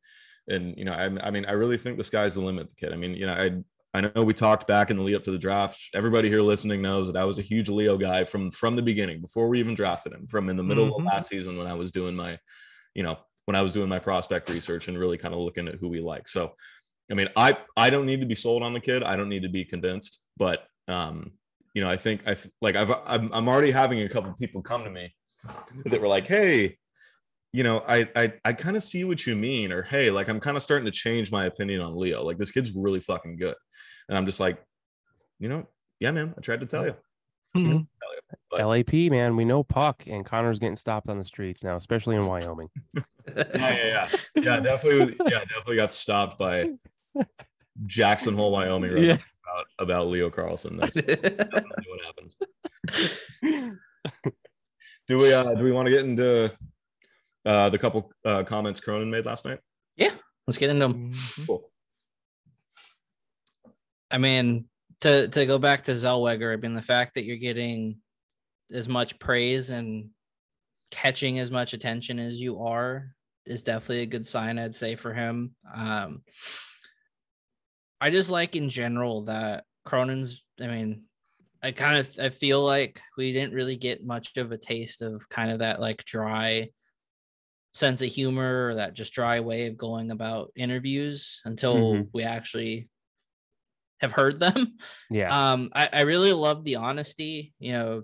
and 0.48 0.76
you 0.76 0.84
know 0.84 0.92
I, 0.92 1.04
I 1.26 1.30
mean 1.30 1.44
i 1.46 1.52
really 1.52 1.76
think 1.78 1.96
the 1.96 2.04
sky's 2.04 2.34
the 2.34 2.40
limit 2.40 2.68
the 2.68 2.76
kid. 2.86 2.92
I 2.92 2.96
mean 2.96 3.14
you 3.14 3.26
know 3.26 3.32
i 3.32 3.50
i 3.96 4.00
know 4.00 4.22
we 4.24 4.34
talked 4.34 4.66
back 4.66 4.90
in 4.90 4.96
the 4.96 5.02
lead 5.02 5.14
up 5.16 5.24
to 5.24 5.30
the 5.30 5.38
draft. 5.38 5.80
Everybody 5.94 6.28
here 6.28 6.42
listening 6.42 6.82
knows 6.82 7.06
that 7.10 7.16
i 7.18 7.24
was 7.24 7.38
a 7.38 7.42
huge 7.42 7.68
leo 7.68 7.96
guy 7.96 8.24
from 8.24 8.50
from 8.50 8.76
the 8.76 8.82
beginning 8.82 9.20
before 9.20 9.48
we 9.48 9.58
even 9.60 9.74
drafted 9.74 10.12
him 10.12 10.26
from 10.26 10.48
in 10.50 10.56
the 10.56 10.62
middle 10.64 10.86
Mhm. 10.90 10.98
of 11.00 11.04
last 11.06 11.28
season 11.28 11.56
when 11.56 11.66
i 11.66 11.74
was 11.74 11.90
doing 11.92 12.14
my 12.14 12.38
you 12.94 13.02
know 13.02 13.16
when 13.46 13.54
i 13.56 13.62
was 13.62 13.72
doing 13.72 13.88
my 13.88 13.98
prospect 13.98 14.48
research 14.50 14.88
and 14.88 14.98
really 14.98 15.18
kind 15.18 15.34
of 15.34 15.40
looking 15.40 15.68
at 15.68 15.76
who 15.76 15.88
we 15.88 16.00
like. 16.00 16.26
So 16.28 16.52
i 17.10 17.14
mean 17.14 17.28
i 17.36 17.56
i 17.76 17.88
don't 17.90 18.06
need 18.06 18.20
to 18.20 18.26
be 18.26 18.34
sold 18.34 18.62
on 18.62 18.72
the 18.72 18.80
kid. 18.80 19.02
I 19.02 19.16
don't 19.16 19.28
need 19.28 19.42
to 19.42 19.48
be 19.48 19.64
convinced 19.64 20.22
but 20.36 20.66
um 20.88 21.32
you 21.74 21.80
know 21.82 21.90
i 21.90 21.96
think 21.96 22.26
i 22.26 22.36
like 22.60 22.76
i've 22.76 22.90
i'm, 23.06 23.30
I'm 23.32 23.48
already 23.48 23.70
having 23.70 24.00
a 24.00 24.08
couple 24.08 24.32
people 24.34 24.60
come 24.62 24.84
to 24.84 24.90
me 24.90 25.14
that 25.86 26.00
were 26.00 26.08
like 26.08 26.26
hey 26.26 26.76
you 27.54 27.62
know, 27.62 27.80
I 27.86 28.08
I, 28.16 28.32
I 28.44 28.52
kind 28.52 28.76
of 28.76 28.82
see 28.82 29.04
what 29.04 29.24
you 29.28 29.36
mean, 29.36 29.70
or 29.70 29.82
hey, 29.82 30.10
like 30.10 30.28
I'm 30.28 30.40
kind 30.40 30.56
of 30.56 30.62
starting 30.64 30.86
to 30.86 30.90
change 30.90 31.30
my 31.30 31.44
opinion 31.44 31.80
on 31.82 31.96
Leo. 31.96 32.24
Like 32.24 32.36
this 32.36 32.50
kid's 32.50 32.72
really 32.74 32.98
fucking 32.98 33.36
good, 33.36 33.54
and 34.08 34.18
I'm 34.18 34.26
just 34.26 34.40
like, 34.40 34.60
you 35.38 35.48
know, 35.48 35.68
yeah, 36.00 36.10
man, 36.10 36.34
I 36.36 36.40
tried 36.40 36.60
to 36.60 36.66
tell 36.66 36.84
you. 36.84 36.96
Mhm. 37.56 37.86
But- 38.50 38.66
LAP, 38.66 38.92
man, 39.12 39.36
we 39.36 39.44
know 39.44 39.62
puck, 39.62 40.02
and 40.08 40.26
Connor's 40.26 40.58
getting 40.58 40.74
stopped 40.74 41.08
on 41.08 41.18
the 41.18 41.24
streets 41.24 41.62
now, 41.62 41.76
especially 41.76 42.16
in 42.16 42.26
Wyoming. 42.26 42.68
Yeah, 43.36 43.44
yeah, 43.54 43.76
yeah, 43.86 44.08
yeah, 44.42 44.60
definitely, 44.60 45.16
yeah, 45.30 45.38
definitely 45.44 45.76
got 45.76 45.90
stopped 45.90 46.38
by 46.38 46.72
Jackson 47.86 48.34
Hole, 48.34 48.52
Wyoming, 48.52 48.96
Yeah. 49.04 49.12
about 49.14 49.66
about 49.78 50.06
Leo 50.08 50.28
Carlsson. 50.28 50.76
That's 50.78 50.94
definitely 51.00 51.86
what 51.88 52.00
happened. 52.04 53.78
Do 55.06 55.18
we 55.18 55.32
uh 55.32 55.54
do 55.54 55.64
we 55.64 55.72
want 55.72 55.86
to 55.86 55.90
get 55.92 56.04
into 56.04 56.52
uh 57.44 57.68
the 57.68 57.78
couple 57.78 58.10
uh 58.24 58.42
comments 58.44 58.80
Cronin 58.80 59.10
made 59.10 59.26
last 59.26 59.44
night? 59.44 59.60
Yeah, 59.96 60.12
let's 60.46 60.58
get 60.58 60.70
into 60.70 60.88
them. 60.88 61.12
Cool. 61.46 61.70
I 64.10 64.18
mean, 64.18 64.66
to 65.00 65.28
to 65.28 65.46
go 65.46 65.58
back 65.58 65.84
to 65.84 65.92
Zellweger, 65.92 66.52
I 66.52 66.56
mean, 66.56 66.74
the 66.74 66.82
fact 66.82 67.14
that 67.14 67.24
you're 67.24 67.36
getting 67.36 67.98
as 68.72 68.88
much 68.88 69.18
praise 69.18 69.70
and 69.70 70.10
catching 70.90 71.38
as 71.38 71.50
much 71.50 71.72
attention 71.72 72.18
as 72.18 72.40
you 72.40 72.62
are 72.62 73.14
is 73.46 73.62
definitely 73.62 74.02
a 74.02 74.06
good 74.06 74.24
sign, 74.24 74.58
I'd 74.58 74.74
say, 74.74 74.94
for 74.94 75.12
him. 75.12 75.54
Um, 75.74 76.22
I 78.00 78.10
just 78.10 78.30
like 78.30 78.56
in 78.56 78.68
general 78.68 79.22
that 79.24 79.64
Cronin's. 79.84 80.42
I 80.60 80.68
mean, 80.68 81.02
I 81.62 81.72
kind 81.72 81.98
of 81.98 82.08
I 82.20 82.28
feel 82.28 82.62
like 82.62 83.00
we 83.16 83.32
didn't 83.32 83.54
really 83.54 83.76
get 83.76 84.06
much 84.06 84.36
of 84.36 84.52
a 84.52 84.58
taste 84.58 85.02
of 85.02 85.28
kind 85.28 85.50
of 85.50 85.58
that 85.58 85.80
like 85.80 86.04
dry 86.04 86.70
sense 87.74 88.00
of 88.02 88.08
humor 88.10 88.68
or 88.68 88.74
that 88.76 88.94
just 88.94 89.12
dry 89.12 89.40
way 89.40 89.66
of 89.66 89.76
going 89.76 90.10
about 90.10 90.52
interviews 90.56 91.40
until 91.44 91.74
Mhm. 91.94 92.08
we 92.14 92.22
actually 92.22 92.88
have 94.00 94.12
heard 94.12 94.38
them. 94.40 94.76
Yeah. 95.10 95.52
Um, 95.52 95.70
I, 95.74 95.88
I 95.92 96.00
really 96.02 96.32
love 96.32 96.64
the 96.64 96.76
honesty. 96.76 97.52
You 97.58 97.72
know, 97.72 98.02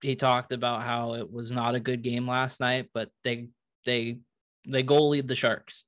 he 0.00 0.16
talked 0.16 0.52
about 0.52 0.82
how 0.82 1.14
it 1.14 1.30
was 1.30 1.50
not 1.52 1.74
a 1.74 1.80
good 1.80 2.02
game 2.02 2.26
last 2.26 2.60
night, 2.60 2.88
but 2.94 3.10
they 3.24 3.48
they 3.84 4.18
they 4.68 4.82
goalied 4.82 5.26
the 5.26 5.34
Sharks. 5.36 5.84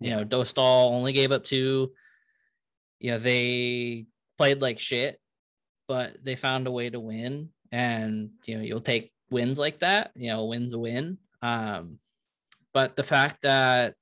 You 0.00 0.10
know, 0.10 0.24
Dostal 0.24 0.90
only 0.90 1.12
gave 1.12 1.32
up 1.32 1.44
two. 1.44 1.92
You 3.00 3.12
know, 3.12 3.18
they 3.18 4.06
played 4.38 4.60
like 4.60 4.78
shit, 4.80 5.20
but 5.88 6.22
they 6.22 6.36
found 6.36 6.66
a 6.66 6.70
way 6.72 6.90
to 6.90 7.00
win. 7.00 7.50
And 7.72 8.30
you 8.44 8.56
know, 8.56 8.62
you'll 8.62 8.80
take 8.80 9.12
wins 9.30 9.58
like 9.58 9.78
that. 9.80 10.10
You 10.16 10.28
know, 10.30 10.44
wins 10.46 10.72
a 10.72 10.78
win. 10.78 11.18
Um, 11.42 11.98
but 12.76 12.94
the 12.94 13.02
fact 13.02 13.40
that 13.40 13.94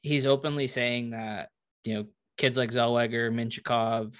he's 0.00 0.24
openly 0.24 0.66
saying 0.66 1.10
that 1.10 1.50
you 1.84 1.92
know 1.92 2.06
kids 2.38 2.56
like 2.56 2.70
Zellweger, 2.70 3.30
Mintyukov, 3.30 4.14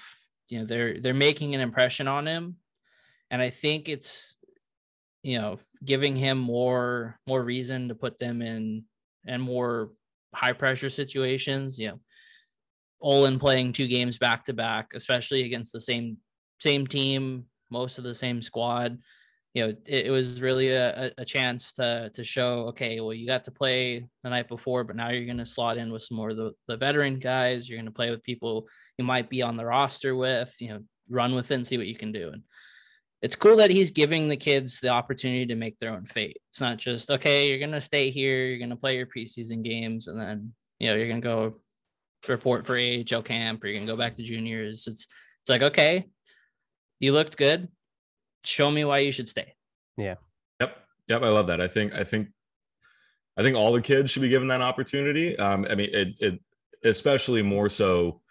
you 0.47 0.59
know, 0.59 0.65
they're 0.67 1.01
they're 1.01 1.15
making 1.15 1.55
an 1.55 1.61
impression 1.61 2.07
on 2.07 2.27
him. 2.27 2.57
And 3.31 3.41
I 3.41 3.49
think 3.49 3.89
it's 3.89 4.37
you 5.23 5.39
know, 5.39 5.57
giving 5.83 6.15
him 6.15 6.37
more 6.37 7.19
more 7.27 7.43
reason 7.43 7.87
to 7.87 7.95
put 7.95 8.19
them 8.19 8.43
in 8.43 8.83
and 9.25 9.41
more 9.41 9.89
high 10.35 10.53
pressure 10.53 10.91
situations, 10.91 11.79
you 11.79 11.87
know. 11.87 11.99
Olen 13.01 13.39
playing 13.39 13.73
two 13.73 13.87
games 13.87 14.19
back 14.19 14.43
to 14.43 14.53
back, 14.53 14.91
especially 14.93 15.45
against 15.45 15.73
the 15.73 15.81
same 15.81 16.17
same 16.59 16.85
team, 16.85 17.45
most 17.71 17.97
of 17.97 18.03
the 18.03 18.13
same 18.13 18.43
squad. 18.43 18.99
You 19.55 19.63
know, 19.63 19.69
it, 19.87 20.05
it 20.07 20.11
was 20.11 20.41
really 20.41 20.69
a, 20.71 21.11
a- 21.17 21.25
chance 21.25 21.71
to 21.73 22.11
to 22.13 22.23
show, 22.23 22.67
okay, 22.67 22.99
well, 22.99 23.13
you 23.13 23.25
got 23.25 23.45
to 23.45 23.51
play 23.51 24.05
the 24.21 24.29
night 24.29 24.47
before, 24.47 24.83
but 24.83 24.95
now 24.95 25.09
you're 25.09 25.25
going 25.25 25.37
to 25.37 25.45
slot 25.45 25.77
in 25.77 25.91
with 25.91 26.03
some 26.03 26.17
more 26.17 26.29
of 26.29 26.37
the, 26.37 26.51
the 26.67 26.77
veteran 26.77 27.19
guys. 27.19 27.67
You're 27.67 27.77
going 27.77 27.85
to 27.85 27.91
play 27.91 28.11
with 28.11 28.21
people 28.21 28.67
you 28.97 29.05
might 29.05 29.29
be 29.29 29.41
on 29.41 29.55
the 29.55 29.65
roster 29.65 30.13
with, 30.15 30.53
you 30.59 30.69
know, 30.69 30.81
run 31.09 31.33
with 31.33 31.49
it 31.49 31.55
and 31.55 31.65
see 31.65 31.77
what 31.77 31.87
you 31.87 31.95
can 31.95 32.11
do. 32.11 32.29
And 32.33 32.43
it's 33.21 33.35
cool 33.35 33.55
that 33.57 33.71
he's 33.71 33.91
giving 33.91 34.27
the 34.27 34.37
kids 34.37 34.79
the 34.79 34.89
opportunity 34.89 35.45
to 35.47 35.55
make 35.55 35.79
their 35.79 35.93
own 35.93 36.05
fate. 36.05 36.37
It's 36.49 36.61
not 36.61 36.77
just, 36.77 37.09
okay, 37.09 37.47
you're 37.49 37.59
going 37.59 37.71
to 37.71 37.81
stay 37.81 38.11
here, 38.11 38.45
you're 38.45 38.59
going 38.59 38.69
to 38.69 38.75
play 38.75 38.97
your 38.97 39.07
preseason 39.07 39.63
games, 39.63 40.07
and 40.07 40.19
then, 40.19 40.53
you 40.79 40.89
know, 40.89 40.95
you're 40.95 41.07
going 41.07 41.21
to 41.21 41.27
go 41.27 41.61
report 42.27 42.65
for 42.65 42.77
AHL 42.77 43.23
camp 43.23 43.63
or 43.63 43.67
you're 43.67 43.75
going 43.75 43.87
to 43.87 43.93
go 43.93 43.97
back 43.97 44.15
to 44.17 44.23
juniors. 44.23 44.85
It's, 44.87 45.07
it's 45.41 45.49
like, 45.49 45.61
okay, 45.61 46.05
you 46.99 47.13
looked 47.13 47.37
good. 47.37 47.67
Show 48.45 48.69
me 48.71 48.85
why 48.85 48.99
you 48.99 49.11
should 49.11 49.29
stay. 49.29 49.53
Yeah. 49.97 50.15
Yep. 50.59 50.77
Yep. 51.07 51.21
I 51.23 51.29
love 51.29 51.47
that. 51.47 51.61
I 51.61 51.67
think, 51.67 51.93
I 51.93 52.03
think, 52.03 52.29
I 53.37 53.43
think 53.43 53.57
all 53.57 53.71
the 53.71 53.81
kids 53.81 54.11
should 54.11 54.21
be 54.21 54.29
given 54.29 54.47
that 54.49 54.61
opportunity. 54.61 55.37
Um, 55.37 55.65
I 55.69 55.75
mean, 55.75 55.89
it, 55.91 56.15
it, 56.19 56.39
especially 56.83 57.41
more 57.41 57.69
so 57.69 58.21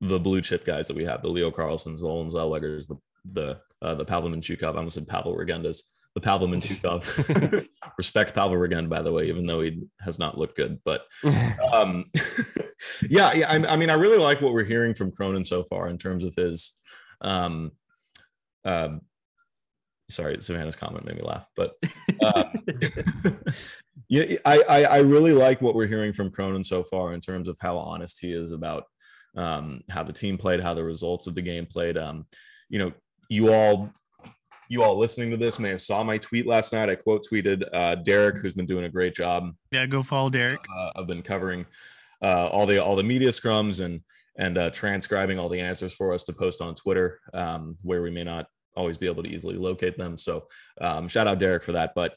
the 0.00 0.18
blue 0.18 0.40
chip 0.40 0.64
guys 0.64 0.88
that 0.88 0.96
we 0.96 1.04
have, 1.04 1.22
the 1.22 1.28
Leo 1.28 1.50
Carlssons, 1.50 2.00
the 2.00 2.08
Olen 2.08 2.28
Zellwegers, 2.28 2.88
the, 2.88 2.96
the, 3.24 3.60
uh, 3.82 3.94
the 3.94 4.04
Pavel 4.04 4.30
Mintyukov, 4.30 4.74
I 4.74 4.78
almost 4.78 4.94
said 4.94 5.06
Pavel 5.06 5.36
Regendas, 5.36 5.82
the 6.14 6.20
Pavel 6.20 6.48
Mintyukov. 6.48 7.68
Respect 7.98 8.34
Pavel 8.34 8.62
again, 8.62 8.88
by 8.88 9.02
the 9.02 9.12
way, 9.12 9.28
even 9.28 9.46
though 9.46 9.60
he 9.60 9.82
has 10.00 10.18
not 10.18 10.38
looked 10.38 10.56
good. 10.56 10.80
But 10.84 11.04
um, 11.72 12.10
yeah, 13.08 13.32
yeah. 13.34 13.50
I, 13.50 13.74
I, 13.74 13.76
mean, 13.76 13.90
I 13.90 13.94
really 13.94 14.18
like 14.18 14.40
what 14.40 14.52
we're 14.52 14.64
hearing 14.64 14.94
from 14.94 15.12
Cronin 15.12 15.44
so 15.44 15.62
far 15.64 15.88
in 15.88 15.98
terms 15.98 16.24
of 16.24 16.34
his. 16.34 16.80
Um, 17.20 17.72
uh, 18.64 18.98
sorry, 20.10 20.36
Savannah's 20.40 20.76
comment 20.76 21.04
made 21.04 21.16
me 21.16 21.22
laugh, 21.22 21.48
but 21.56 21.74
um, 22.34 22.64
yeah, 24.08 24.36
I, 24.44 24.62
I, 24.68 24.84
I 24.84 24.98
really 24.98 25.32
like 25.32 25.60
what 25.60 25.74
we're 25.74 25.86
hearing 25.86 26.12
from 26.12 26.30
Cronin 26.30 26.64
so 26.64 26.82
far 26.82 27.12
in 27.12 27.20
terms 27.20 27.48
of 27.48 27.58
how 27.60 27.76
honest 27.76 28.18
he 28.20 28.32
is 28.32 28.52
about 28.52 28.84
um, 29.36 29.82
how 29.90 30.02
the 30.02 30.12
team 30.12 30.38
played, 30.38 30.60
how 30.60 30.74
the 30.74 30.84
results 30.84 31.26
of 31.26 31.34
the 31.34 31.42
game 31.42 31.66
played. 31.66 31.98
Um, 31.98 32.26
you 32.68 32.78
know, 32.78 32.92
you 33.28 33.52
all 33.52 33.90
you 34.70 34.82
all 34.82 34.96
listening 34.96 35.30
to 35.30 35.36
this 35.36 35.58
may 35.58 35.70
have 35.70 35.80
saw 35.80 36.02
my 36.02 36.18
tweet 36.18 36.46
last 36.46 36.72
night. 36.72 36.90
I 36.90 36.94
quote 36.94 37.24
tweeted 37.30 37.64
uh, 37.72 37.96
Derek, 37.96 38.38
who's 38.38 38.52
been 38.52 38.66
doing 38.66 38.84
a 38.84 38.88
great 38.88 39.14
job. 39.14 39.54
Yeah, 39.72 39.86
go 39.86 40.02
follow 40.02 40.30
Derek. 40.30 40.60
Uh, 40.74 40.92
I've 40.96 41.06
been 41.06 41.22
covering 41.22 41.64
uh, 42.22 42.48
all 42.48 42.66
the 42.66 42.82
all 42.82 42.96
the 42.96 43.04
media 43.04 43.30
scrums 43.30 43.84
and 43.84 44.00
and 44.38 44.56
uh, 44.56 44.70
transcribing 44.70 45.38
all 45.38 45.48
the 45.48 45.60
answers 45.60 45.92
for 45.92 46.12
us 46.12 46.24
to 46.24 46.32
post 46.32 46.62
on 46.62 46.74
Twitter, 46.74 47.20
um, 47.34 47.76
where 47.82 48.02
we 48.02 48.10
may 48.10 48.24
not 48.24 48.46
always 48.78 48.96
be 48.96 49.06
able 49.06 49.22
to 49.22 49.30
easily 49.30 49.56
locate 49.56 49.98
them. 49.98 50.16
So 50.16 50.46
um, 50.80 51.08
shout 51.08 51.26
out 51.26 51.38
Derek 51.38 51.64
for 51.64 51.72
that. 51.72 51.92
But 51.94 52.14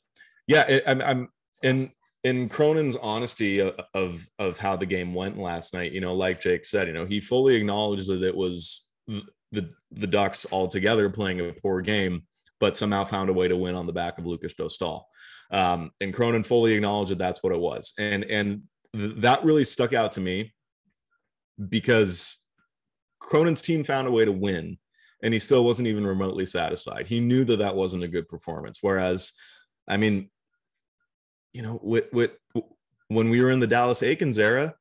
yeah, 0.48 0.64
it, 0.68 0.84
I'm, 0.88 1.02
I'm 1.02 1.30
in 1.64 1.92
in 2.24 2.50
Cronin's 2.50 2.96
honesty 2.96 3.60
of, 3.60 3.80
of 3.94 4.26
of 4.40 4.58
how 4.58 4.76
the 4.76 4.86
game 4.86 5.14
went 5.14 5.38
last 5.38 5.74
night. 5.74 5.92
You 5.92 6.02
know, 6.02 6.14
like 6.14 6.40
Jake 6.40 6.66
said, 6.66 6.88
you 6.88 6.94
know, 6.94 7.06
he 7.06 7.20
fully 7.20 7.56
acknowledged 7.56 8.08
that 8.10 8.24
it 8.24 8.36
was 8.36 8.90
the 9.08 9.70
the 9.92 10.08
Ducks 10.08 10.46
altogether 10.52 11.10
playing 11.10 11.40
a 11.42 11.54
poor 11.54 11.82
game 11.82 12.24
but 12.62 12.78
somehow 12.78 13.04
found 13.04 13.30
a 13.30 13.34
way 13.34 13.48
to 13.50 13.58
win 13.58 13.76
on 13.76 13.88
the 13.88 13.92
back 13.92 14.18
of 14.18 14.26
Lukas 14.26 14.54
Dostal. 14.54 15.02
Um, 15.50 15.92
and 16.00 16.14
Cronin 16.14 16.44
fully 16.44 16.74
acknowledged 16.74 17.12
that 17.12 17.18
that's 17.18 17.44
what 17.44 17.52
it 17.52 17.60
was. 17.60 17.92
And, 17.98 18.24
and 18.26 18.62
th- 18.96 19.16
that 19.18 19.44
really 19.44 19.66
stuck 19.66 19.94
out 19.94 20.14
to 20.14 20.22
me 20.22 20.54
because 21.68 22.46
Cronin's 23.20 23.62
team 23.62 23.84
found 23.84 24.08
a 24.08 24.12
way 24.12 24.24
to 24.24 24.32
win 24.32 24.78
and 25.24 25.34
he 25.34 25.40
still 25.40 25.64
wasn't 25.64 25.88
even 25.88 26.06
remotely 26.06 26.46
satisfied. 26.46 27.08
He 27.08 27.20
knew 27.20 27.44
that 27.46 27.60
that 27.60 27.76
wasn't 27.76 28.04
a 28.04 28.08
good 28.08 28.28
performance. 28.28 28.80
Whereas, 28.82 29.34
I 29.88 29.98
mean, 29.98 30.30
you 31.54 31.62
know, 31.62 31.80
with, 31.84 32.06
with, 32.12 32.32
when 33.08 33.30
we 33.30 33.42
were 33.42 33.52
in 33.52 33.60
the 33.60 33.68
Dallas 33.68 34.02
Eakins 34.02 34.40
era, 34.40 34.74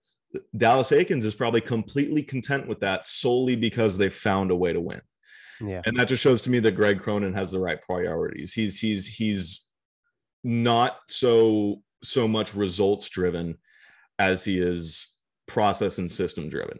Dallas 0.56 0.90
Eakins 0.90 1.24
is 1.24 1.34
probably 1.34 1.60
completely 1.60 2.22
content 2.22 2.68
with 2.68 2.80
that 2.80 3.04
solely 3.04 3.56
because 3.56 3.98
they 3.98 4.08
found 4.08 4.50
a 4.50 4.56
way 4.56 4.72
to 4.72 4.80
win. 4.80 5.00
Yeah. 5.60 5.82
And 5.84 5.96
that 5.96 6.08
just 6.08 6.22
shows 6.22 6.42
to 6.42 6.50
me 6.50 6.60
that 6.60 6.76
Greg 6.76 7.00
Cronin 7.00 7.34
has 7.34 7.50
the 7.50 7.58
right 7.58 7.80
priorities. 7.82 8.52
He's 8.54 8.78
he's 8.78 9.06
he's 9.06 9.68
not 10.42 10.98
so 11.08 11.82
so 12.02 12.26
much 12.26 12.54
results 12.54 13.08
driven 13.10 13.58
as 14.18 14.44
he 14.44 14.58
is 14.58 15.16
process 15.46 15.98
and 15.98 16.10
system 16.10 16.48
driven. 16.48 16.78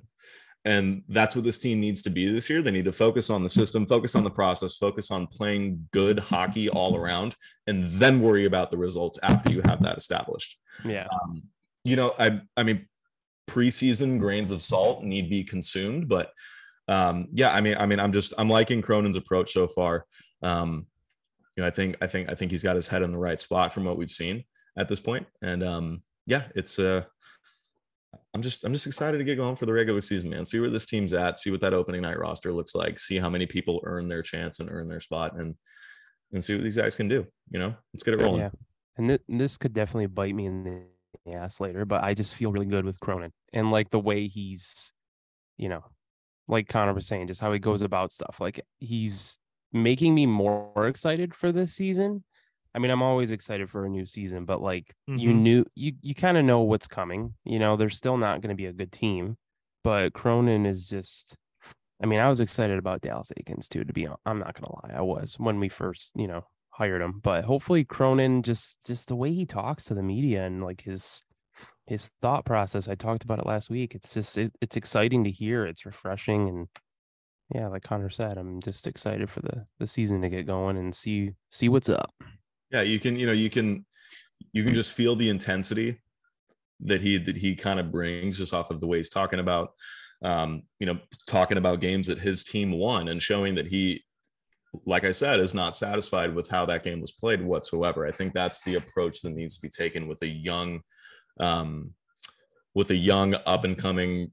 And 0.65 1.03
that's 1.09 1.35
what 1.35 1.45
this 1.45 1.59
team 1.59 1.81
needs 1.81 2.03
to 2.03 2.11
be 2.11 2.31
this 2.31 2.51
year. 2.51 2.61
They 2.61 2.71
need 2.71 2.85
to 2.85 2.93
focus 2.93 3.31
on 3.31 3.43
the 3.43 3.49
system, 3.49 3.87
focus 3.87 4.15
on 4.15 4.25
the 4.25 4.31
process, 4.31 4.77
focus 4.77 5.11
on 5.11 5.27
playing 5.27 5.89
good 5.93 6.19
hockey 6.19 6.69
all 6.69 6.97
around, 6.97 7.35
and 7.67 7.83
then 7.85 8.21
worry 8.21 8.45
about 8.45 8.71
the 8.71 8.77
results 8.77 9.19
after 9.23 9.53
you 9.53 9.63
have 9.65 9.83
that 9.83 9.97
established. 9.97 10.59
Yeah. 10.85 11.07
Um, 11.11 11.43
you 11.85 11.97
know, 11.97 12.13
I 12.19 12.43
I 12.59 12.63
mean, 12.63 12.87
preseason 13.49 14.19
grains 14.19 14.51
of 14.51 14.61
salt 14.61 15.03
need 15.03 15.31
be 15.31 15.45
consumed, 15.45 16.09
but 16.09 16.31
um, 16.89 17.29
yeah, 17.33 17.53
I 17.53 17.61
mean, 17.61 17.77
I 17.79 17.87
mean, 17.87 17.99
I'm 17.99 18.13
just 18.13 18.35
I'm 18.37 18.51
liking 18.51 18.83
Cronin's 18.83 19.17
approach 19.17 19.53
so 19.53 19.67
far. 19.67 20.05
Um, 20.43 20.87
you 21.57 21.63
know, 21.63 21.67
I 21.67 21.71
think 21.71 21.97
I 22.03 22.07
think 22.07 22.29
I 22.29 22.35
think 22.35 22.51
he's 22.51 22.63
got 22.63 22.77
his 22.77 22.89
head 22.89 23.03
in 23.03 23.13
the 23.13 23.19
right 23.19 23.41
spot 23.41 23.73
from 23.73 23.85
what 23.85 23.97
we've 23.97 24.11
seen 24.11 24.45
at 24.77 24.89
this 24.89 25.01
point, 25.01 25.27
and 25.41 25.63
um, 25.63 26.03
yeah, 26.27 26.45
it's 26.55 26.79
uh, 26.79 27.05
I'm 28.35 28.43
just 28.43 28.65
I'm 28.65 28.73
just 28.73 28.87
excited 28.87 29.19
to 29.19 29.25
get 29.25 29.37
going 29.37 29.57
for 29.57 29.67
the 29.67 29.73
regular 29.73 30.01
season, 30.01 30.31
man. 30.31 30.45
See 30.45 30.61
where 30.61 30.71
this 30.71 30.87
team's 30.87 31.15
at, 31.15 31.39
see 31.39 31.51
what 31.51 31.61
that 31.63 31.75
opening 31.75 32.03
night 32.03 32.19
roster 32.19 32.53
looks 32.53 32.75
like, 32.75 32.99
see 32.99 33.19
how 33.19 33.29
many 33.29 33.47
people 33.47 33.81
earn 33.85 34.09
their 34.09 34.23
chance 34.23 34.61
and 34.61 34.71
earn 34.71 34.89
their 34.89 35.01
spot, 35.01 35.39
and 35.39 35.57
and 36.33 36.43
see 36.43 36.55
what 36.55 36.63
these 36.63 36.77
guys 36.77 36.97
can 36.97 37.09
do. 37.09 37.27
You 37.51 37.59
know, 37.59 37.75
let's 37.93 38.05
get 38.05 38.15
it 38.15 38.21
rolling. 38.21 38.43
Yeah, 38.43 38.51
and 38.97 39.09
th- 39.09 39.23
this 39.29 39.57
could 39.57 39.73
definitely 39.73 40.07
bite 40.07 40.35
me 40.35 40.47
in 40.47 40.63
the 40.65 41.33
ass 41.33 41.61
later, 41.61 41.85
but 41.85 42.05
I 42.05 42.15
just 42.15 42.35
feel 42.35 42.53
really 42.53 42.67
good 42.67 42.85
with 42.85 43.01
Cronin 43.01 43.33
and 43.53 43.71
like 43.71 43.91
the 43.91 43.99
way 43.99 44.29
he's, 44.29 44.93
you 45.57 45.69
know, 45.69 45.85
like 46.49 46.69
Connor 46.69 46.95
was 46.95 47.07
saying, 47.07 47.29
just 47.29 47.41
how 47.41 47.53
he 47.53 47.59
goes 47.59 47.83
about 47.83 48.13
stuff. 48.13 48.39
Like 48.41 48.61
he's 48.79 49.39
making 49.73 50.15
me 50.15 50.27
more 50.27 50.87
excited 50.87 51.35
for 51.35 51.53
this 51.53 51.75
season. 51.75 52.25
I 52.75 52.79
mean, 52.79 52.91
I'm 52.91 53.03
always 53.03 53.31
excited 53.31 53.69
for 53.69 53.85
a 53.85 53.89
new 53.89 54.07
season, 54.07 54.45
but 54.45 54.63
like 54.63 54.95
mm-hmm. 55.09 55.19
you 55.19 55.35
knew 55.35 55.65
you 55.75 55.93
you 56.03 56.15
kind 56.15 56.37
of 56.37 56.45
know 56.45 56.61
what's 56.61 56.87
coming. 56.87 57.35
You 57.45 57.59
know, 57.59 57.77
they're 57.77 57.91
still 57.91 58.17
not 58.17 58.41
going 58.41 58.51
to 58.51 58.61
be 58.61 58.67
a 58.67 58.73
good 58.73 58.93
team, 58.93 59.37
but 59.83 60.13
Cronin 60.13 60.67
is 60.67 60.89
just 60.89 61.37
I 62.03 62.07
mean, 62.07 62.21
I 62.21 62.29
was 62.29 62.41
excited 62.41 62.79
about 62.79 63.03
Dallas 63.03 63.31
Eakins 63.39 63.69
too, 63.69 63.85
to 63.85 63.93
be 63.93 64.09
I'm 64.25 64.39
not 64.39 64.55
gonna 64.55 64.73
lie. 64.83 64.99
I 64.99 65.03
was 65.03 65.35
when 65.39 65.61
we 65.61 65.69
first, 65.69 66.13
you 66.15 66.27
know, 66.27 66.45
hired 66.71 67.03
him. 67.03 67.21
But 67.23 67.45
hopefully 67.45 67.85
Cronin 67.85 68.43
just 68.43 68.79
just 68.87 69.09
the 69.09 69.17
way 69.17 69.33
he 69.33 69.45
talks 69.45 69.85
to 69.85 69.95
the 69.95 70.03
media 70.03 70.47
and 70.47 70.65
like 70.65 70.81
his 70.81 71.23
his 71.87 72.11
thought 72.23 72.47
process. 72.47 72.89
I 72.89 72.95
talked 72.95 73.25
about 73.25 73.39
it 73.39 73.47
last 73.47 73.69
week. 73.69 73.95
It's 73.95 74.15
just 74.15 74.39
it, 74.39 74.53
it's 74.61 74.77
exciting 74.77 75.25
to 75.25 75.31
hear. 75.31 75.67
It's 75.67 75.87
refreshing 75.87 76.49
and 76.49 76.69
yeah, 77.55 77.67
like 77.69 77.83
Connor 77.83 78.11
said, 78.11 78.39
I'm 78.39 78.61
just 78.61 78.87
excited 78.87 79.29
for 79.29 79.41
the 79.41 79.67
the 79.79 79.87
season 79.87 80.23
to 80.23 80.31
get 80.31 80.47
going 80.47 80.77
and 80.79 80.95
see 80.95 81.33
see 81.51 81.69
what's 81.69 81.89
up. 81.89 82.15
Yeah, 82.71 82.83
you 82.83 82.99
can 82.99 83.19
you 83.19 83.27
know 83.27 83.33
you 83.33 83.51
can 83.51 83.85
you 84.53 84.65
can 84.65 84.75
just 84.75 84.93
feel 84.93 85.17
the 85.17 85.29
intensity 85.29 86.01
that 86.81 87.01
he 87.01 87.19
that 87.19 87.37
he 87.37 87.55
kind 87.55 87.81
of 87.81 87.93
brings 87.93 88.39
just 88.39 88.55
off 88.55 88.71
of 88.71 88.81
the 88.81 88.87
way 88.87 88.97
he's 88.97 89.11
talking 89.11 89.39
about 89.39 89.73
um 90.23 90.63
you 90.79 90.87
know 90.87 90.99
talking 91.27 91.59
about 91.59 91.81
games 91.81 92.07
that 92.07 92.19
his 92.19 92.45
team 92.45 92.73
won 92.73 93.09
and 93.09 93.23
showing 93.23 93.55
that 93.55 93.67
he 93.67 94.03
like 94.87 95.05
I 95.05 95.11
said, 95.11 95.41
is 95.41 95.53
not 95.53 95.75
satisfied 95.75 96.33
with 96.33 96.49
how 96.49 96.65
that 96.67 96.85
game 96.85 97.01
was 97.01 97.11
played 97.11 97.43
whatsoever. 97.43 98.07
I 98.07 98.13
think 98.13 98.33
that's 98.33 98.63
the 98.63 98.77
approach 98.77 99.21
that 99.23 99.35
needs 99.35 99.57
to 99.57 99.63
be 99.63 99.69
taken 99.69 100.07
with 100.07 100.23
a 100.23 100.29
young 100.29 100.81
um, 101.41 101.93
with 102.75 102.91
a 102.91 102.97
young 102.97 103.35
up 103.47 103.65
and 103.65 103.77
coming 103.77 104.33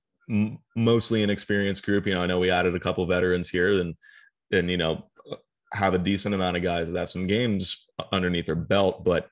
mostly 0.75 1.23
inexperienced 1.23 1.85
group 1.85 2.05
you 2.05 2.13
know 2.13 2.21
i 2.21 2.25
know 2.25 2.37
we 2.37 2.51
added 2.51 2.75
a 2.75 2.79
couple 2.81 3.05
veterans 3.05 3.49
here 3.49 3.79
and 3.79 3.95
and 4.51 4.69
you 4.69 4.75
know 4.75 5.09
have 5.73 5.93
a 5.93 5.99
decent 5.99 6.33
amount 6.33 6.57
of 6.57 6.63
guys 6.63 6.91
that 6.91 6.99
have 6.99 7.09
some 7.09 7.27
games 7.27 7.89
underneath 8.11 8.45
their 8.45 8.55
belt 8.55 9.03
but 9.03 9.27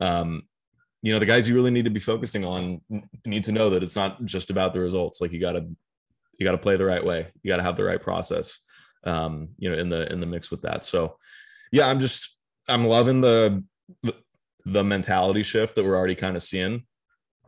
um 0.00 0.42
you 1.02 1.12
know 1.12 1.18
the 1.18 1.26
guys 1.26 1.48
you 1.48 1.54
really 1.54 1.70
need 1.70 1.84
to 1.84 1.90
be 1.90 2.00
focusing 2.00 2.44
on 2.44 2.80
need 3.24 3.44
to 3.44 3.52
know 3.52 3.70
that 3.70 3.82
it's 3.82 3.96
not 3.96 4.24
just 4.24 4.50
about 4.50 4.74
the 4.74 4.80
results. 4.80 5.20
Like 5.20 5.32
you 5.32 5.38
got 5.38 5.52
to 5.52 5.64
you 6.38 6.44
got 6.44 6.52
to 6.52 6.58
play 6.58 6.76
the 6.76 6.84
right 6.84 7.04
way. 7.04 7.28
You 7.42 7.48
got 7.48 7.58
to 7.58 7.62
have 7.62 7.76
the 7.76 7.84
right 7.84 8.00
process 8.00 8.60
um 9.04 9.50
you 9.58 9.70
know 9.70 9.78
in 9.78 9.88
the 9.88 10.12
in 10.12 10.18
the 10.18 10.26
mix 10.26 10.50
with 10.50 10.62
that. 10.62 10.84
So 10.84 11.16
yeah 11.70 11.86
i'm 11.86 12.00
just 12.00 12.36
i'm 12.66 12.84
loving 12.84 13.20
the 13.20 13.62
the 14.64 14.84
mentality 14.84 15.42
shift 15.42 15.74
that 15.74 15.84
we're 15.84 15.96
already 15.96 16.14
kind 16.14 16.36
of 16.36 16.42
seeing. 16.42 16.84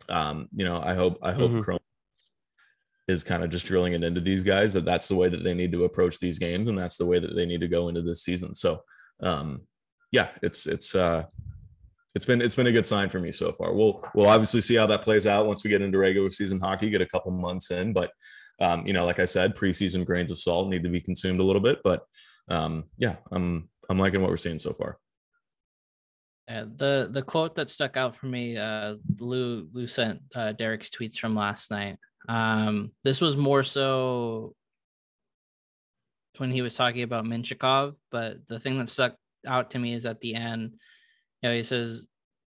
Um, 0.08 0.48
you 0.52 0.64
know, 0.64 0.80
I 0.82 0.94
hope 0.94 1.18
I 1.22 1.32
hope 1.32 1.50
mm-hmm. 1.50 1.60
Is 3.10 3.24
kind 3.24 3.44
of 3.44 3.50
just 3.50 3.66
drilling 3.66 3.92
it 3.92 4.04
into 4.04 4.20
these 4.20 4.44
guys 4.44 4.72
that 4.72 4.84
that's 4.84 5.08
the 5.08 5.16
way 5.16 5.28
that 5.28 5.44
they 5.44 5.54
need 5.54 5.72
to 5.72 5.84
approach 5.84 6.18
these 6.18 6.38
games 6.38 6.68
and 6.70 6.78
that's 6.78 6.96
the 6.96 7.06
way 7.06 7.18
that 7.18 7.34
they 7.34 7.46
need 7.46 7.60
to 7.60 7.68
go 7.68 7.88
into 7.88 8.02
this 8.02 8.22
season. 8.22 8.54
So, 8.54 8.82
um, 9.22 9.62
yeah, 10.12 10.28
it's 10.42 10.66
it's 10.66 10.94
uh, 10.94 11.24
it's 12.14 12.24
been 12.24 12.40
it's 12.40 12.54
been 12.54 12.66
a 12.66 12.72
good 12.72 12.86
sign 12.86 13.08
for 13.08 13.20
me 13.20 13.32
so 13.32 13.52
far. 13.52 13.72
We'll 13.72 14.02
we'll 14.14 14.28
obviously 14.28 14.60
see 14.60 14.76
how 14.76 14.86
that 14.86 15.02
plays 15.02 15.26
out 15.26 15.46
once 15.46 15.62
we 15.62 15.70
get 15.70 15.82
into 15.82 15.98
regular 15.98 16.30
season 16.30 16.60
hockey, 16.60 16.90
get 16.90 17.02
a 17.02 17.06
couple 17.06 17.30
months 17.32 17.70
in, 17.70 17.92
but 17.92 18.10
um, 18.60 18.86
you 18.86 18.92
know, 18.92 19.06
like 19.06 19.18
I 19.18 19.24
said, 19.24 19.56
preseason 19.56 20.04
grains 20.04 20.30
of 20.30 20.38
salt 20.38 20.68
need 20.68 20.82
to 20.82 20.90
be 20.90 21.00
consumed 21.00 21.40
a 21.40 21.44
little 21.44 21.62
bit, 21.62 21.80
but 21.82 22.02
um, 22.48 22.84
yeah, 22.98 23.16
I'm 23.32 23.68
I'm 23.88 23.98
liking 23.98 24.20
what 24.20 24.30
we're 24.30 24.36
seeing 24.36 24.58
so 24.58 24.72
far. 24.72 24.98
Yeah, 26.48 26.64
the 26.74 27.08
the 27.10 27.22
quote 27.22 27.54
that 27.54 27.70
stuck 27.70 27.96
out 27.96 28.16
for 28.16 28.26
me, 28.26 28.56
uh, 28.56 28.96
Lou 29.20 29.68
Lou 29.72 29.86
sent 29.86 30.20
uh, 30.34 30.52
Derek's 30.52 30.90
tweets 30.90 31.16
from 31.16 31.34
last 31.34 31.70
night. 31.70 31.96
Um, 32.30 32.92
this 33.02 33.20
was 33.20 33.36
more 33.36 33.64
so 33.64 34.54
when 36.38 36.52
he 36.52 36.62
was 36.62 36.76
talking 36.76 37.02
about 37.02 37.24
Mintyukov, 37.24 37.96
but 38.12 38.46
the 38.46 38.60
thing 38.60 38.78
that 38.78 38.88
stuck 38.88 39.16
out 39.44 39.72
to 39.72 39.80
me 39.80 39.94
is 39.94 40.06
at 40.06 40.20
the 40.20 40.36
end, 40.36 40.74
you 41.42 41.48
know, 41.48 41.54
he 41.56 41.64
says 41.64 42.06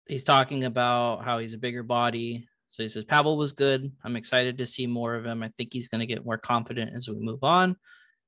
he's 0.07 0.25
talking 0.25 0.65
about 0.65 1.25
how 1.25 1.39
he's 1.39 1.55
a 1.55 1.59
bigger 1.59 1.83
body. 1.83 2.47
So 2.73 2.83
he 2.83 2.89
says 2.91 3.05
Pavel 3.05 3.39
was 3.39 3.53
good. 3.53 3.91
I'm 4.05 4.17
excited 4.17 4.59
to 4.59 4.67
see 4.67 4.87
more 4.87 5.15
of 5.15 5.25
him. 5.25 5.43
I 5.43 5.49
think 5.49 5.73
he's 5.73 5.89
going 5.89 6.01
to 6.01 6.07
get 6.07 6.27
more 6.27 6.37
confident 6.39 6.95
as 6.95 7.09
we 7.09 7.17
move 7.17 7.43
on. 7.43 7.77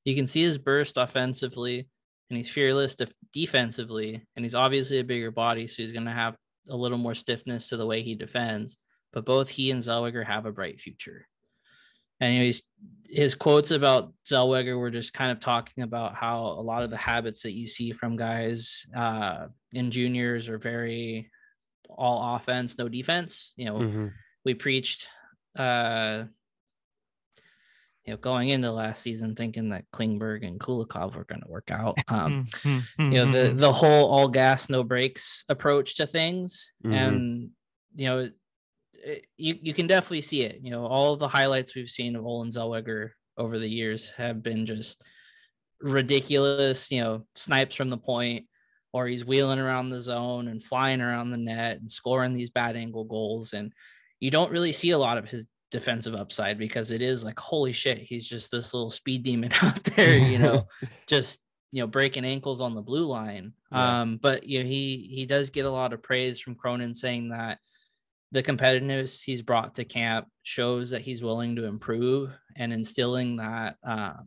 You 0.04 0.14
can 0.14 0.26
see 0.26 0.42
his 0.42 0.56
burst 0.56 0.96
offensively 0.96 1.88
and 2.30 2.38
he's 2.38 2.48
fearless 2.48 2.94
def- 2.94 3.12
defensively, 3.34 4.26
and 4.34 4.46
he's 4.46 4.54
obviously 4.54 4.98
a 4.98 5.04
bigger 5.04 5.30
body, 5.30 5.66
so 5.66 5.82
he's 5.82 5.92
going 5.92 6.06
to 6.06 6.10
have 6.10 6.36
a 6.70 6.76
little 6.76 6.96
more 6.96 7.14
stiffness 7.14 7.68
to 7.68 7.76
the 7.76 7.86
way 7.86 8.02
he 8.02 8.14
defends. 8.14 8.78
But 9.12 9.26
both 9.26 9.50
he 9.50 9.70
and 9.70 9.82
Zellweger 9.82 10.24
have 10.24 10.46
a 10.46 10.52
bright 10.52 10.80
future. 10.80 11.26
And 12.20 12.32
you 12.32 12.38
know, 12.40 12.44
he's 12.44 12.62
his 13.08 13.34
quotes 13.34 13.70
about 13.70 14.12
Zellweger 14.26 14.76
were 14.78 14.90
just 14.90 15.14
kind 15.14 15.30
of 15.30 15.38
talking 15.38 15.84
about 15.84 16.14
how 16.16 16.46
a 16.46 16.62
lot 16.62 16.82
of 16.82 16.90
the 16.90 16.96
habits 16.96 17.42
that 17.42 17.52
you 17.52 17.66
see 17.68 17.92
from 17.92 18.16
guys 18.16 18.86
uh, 18.96 19.46
in 19.72 19.90
juniors 19.92 20.48
are 20.48 20.58
very 20.58 21.30
all 21.88 22.34
offense, 22.34 22.76
no 22.76 22.88
defense. 22.88 23.52
You 23.56 23.66
know, 23.66 23.74
Mhm. 23.78 24.12
we 24.44 24.54
preached, 24.54 25.06
uh, 25.56 26.24
you 28.04 28.12
know, 28.12 28.16
going 28.18 28.48
into 28.48 28.70
last 28.72 29.02
season 29.02 29.34
thinking 29.36 29.68
that 29.70 29.84
Klingberg 29.92 30.46
and 30.46 30.58
Kulikov 30.60 31.14
were 31.14 31.24
going 31.24 31.42
to 31.42 31.48
work 31.48 31.70
out. 31.70 31.96
Um, 32.08 32.46
Mm, 32.64 32.82
mm, 32.98 33.12
you 33.12 33.18
know, 33.18 33.26
the 33.30 33.50
mm, 33.54 33.58
the 33.58 33.72
whole 33.72 34.10
all 34.10 34.28
gas 34.28 34.68
no 34.68 34.82
breaks 34.82 35.44
approach 35.48 35.96
to 35.96 36.06
things, 36.06 36.70
Mhm. 36.84 36.92
and 36.94 37.50
you 37.94 38.06
know, 38.06 38.30
you 39.36 39.56
you 39.60 39.74
can 39.74 39.86
definitely 39.86 40.22
see 40.22 40.42
it. 40.42 40.60
You 40.62 40.70
know, 40.70 40.86
all 40.86 41.12
of 41.12 41.18
the 41.18 41.28
highlights 41.28 41.74
we've 41.74 41.88
seen 41.88 42.16
of 42.16 42.24
Olen 42.26 42.50
Zellweger 42.50 43.10
over 43.36 43.58
the 43.58 43.68
years 43.68 44.10
have 44.16 44.42
been 44.42 44.66
just 44.66 45.02
ridiculous. 45.80 46.90
You 46.90 47.02
know, 47.02 47.26
snipes 47.34 47.74
from 47.76 47.90
the 47.90 47.96
point, 47.98 48.46
or 48.92 49.06
he's 49.06 49.24
wheeling 49.24 49.58
around 49.58 49.90
the 49.90 50.00
zone 50.00 50.48
and 50.48 50.62
flying 50.62 51.00
around 51.00 51.30
the 51.30 51.36
net 51.38 51.78
and 51.78 51.90
scoring 51.90 52.34
these 52.34 52.50
bad 52.50 52.76
angle 52.76 53.04
goals, 53.04 53.52
and 53.52 53.72
you 54.20 54.30
don't 54.30 54.52
really 54.52 54.72
see 54.72 54.90
a 54.90 54.98
lot 54.98 55.18
of 55.18 55.28
his 55.28 55.48
defensive 55.70 56.14
upside 56.14 56.56
because 56.56 56.92
it 56.92 57.02
is 57.02 57.24
like 57.24 57.36
holy 57.36 57.72
shit 57.72 57.98
he's 57.98 58.28
just 58.28 58.48
this 58.52 58.72
little 58.72 58.90
speed 58.90 59.24
demon 59.24 59.50
out 59.62 59.82
there 59.82 60.16
you 60.16 60.38
know 60.38 60.68
just 61.08 61.40
you 61.72 61.80
know 61.80 61.86
breaking 61.88 62.24
ankles 62.24 62.60
on 62.60 62.76
the 62.76 62.80
blue 62.80 63.04
line 63.06 63.52
Yeah. 63.72 64.02
um 64.02 64.20
but 64.22 64.46
you 64.48 64.60
know 64.62 64.68
he 64.68 65.10
he 65.12 65.26
does 65.26 65.50
get 65.50 65.64
a 65.64 65.70
lot 65.70 65.92
of 65.92 66.00
praise 66.00 66.38
from 66.38 66.54
cronin 66.54 66.94
saying 66.94 67.30
that 67.30 67.58
the 68.34 68.42
competitiveness 68.42 69.22
he's 69.22 69.42
brought 69.42 69.76
to 69.76 69.84
camp 69.84 70.26
shows 70.42 70.90
that 70.90 71.02
he's 71.02 71.22
willing 71.22 71.54
to 71.54 71.66
improve 71.66 72.36
and 72.56 72.72
instilling 72.72 73.36
that 73.36 73.76
um 73.84 74.26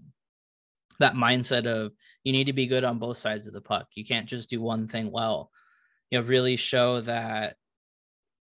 that 1.00 1.14
mindset 1.14 1.68
of 1.68 1.92
you 2.24 2.32
need 2.32 2.46
to 2.46 2.54
be 2.54 2.66
good 2.68 2.86
on 2.86 2.98
both 2.98 3.18
sides 3.18 3.46
of 3.46 3.54
the 3.54 3.62
puck. 3.62 3.86
You 3.94 4.04
can't 4.04 4.28
just 4.28 4.50
do 4.50 4.60
one 4.62 4.88
thing 4.88 5.12
well. 5.12 5.52
You 6.10 6.20
know 6.20 6.26
really 6.26 6.56
show 6.56 7.02
that 7.02 7.58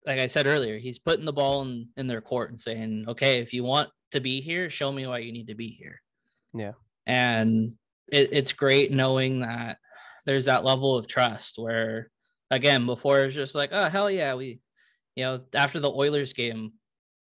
like 0.05 0.19
i 0.19 0.27
said 0.27 0.47
earlier 0.47 0.77
he's 0.77 0.99
putting 0.99 1.25
the 1.25 1.33
ball 1.33 1.63
in 1.63 1.89
in 1.97 2.07
their 2.07 2.21
court 2.21 2.51
and 2.51 2.59
saying 2.59 3.05
okay 3.07 3.41
if 3.41 3.53
you 3.53 3.65
want 3.65 3.89
to 4.11 4.21
be 4.21 4.39
here 4.39 4.69
show 4.69 4.91
me 4.91 5.05
why 5.05 5.17
you 5.17 5.33
need 5.33 5.47
to 5.47 5.55
be 5.55 5.67
here. 5.67 5.99
Yeah. 6.53 6.73
and 7.07 7.73
it, 8.07 8.29
it's 8.31 8.53
great 8.53 8.91
knowing 8.91 9.41
that 9.41 9.77
there's 10.25 10.45
that 10.45 10.63
level 10.63 10.95
of 10.95 11.07
trust 11.07 11.57
where 11.57 12.11
again 12.51 12.85
before 12.85 13.21
it's 13.21 13.35
just 13.35 13.55
like 13.55 13.71
oh 13.73 13.89
hell 13.89 14.11
yeah 14.11 14.35
we 14.35 14.61
you 15.19 15.25
know 15.25 15.41
after 15.53 15.79
the 15.81 15.91
oilers 15.91 16.31
game 16.33 16.71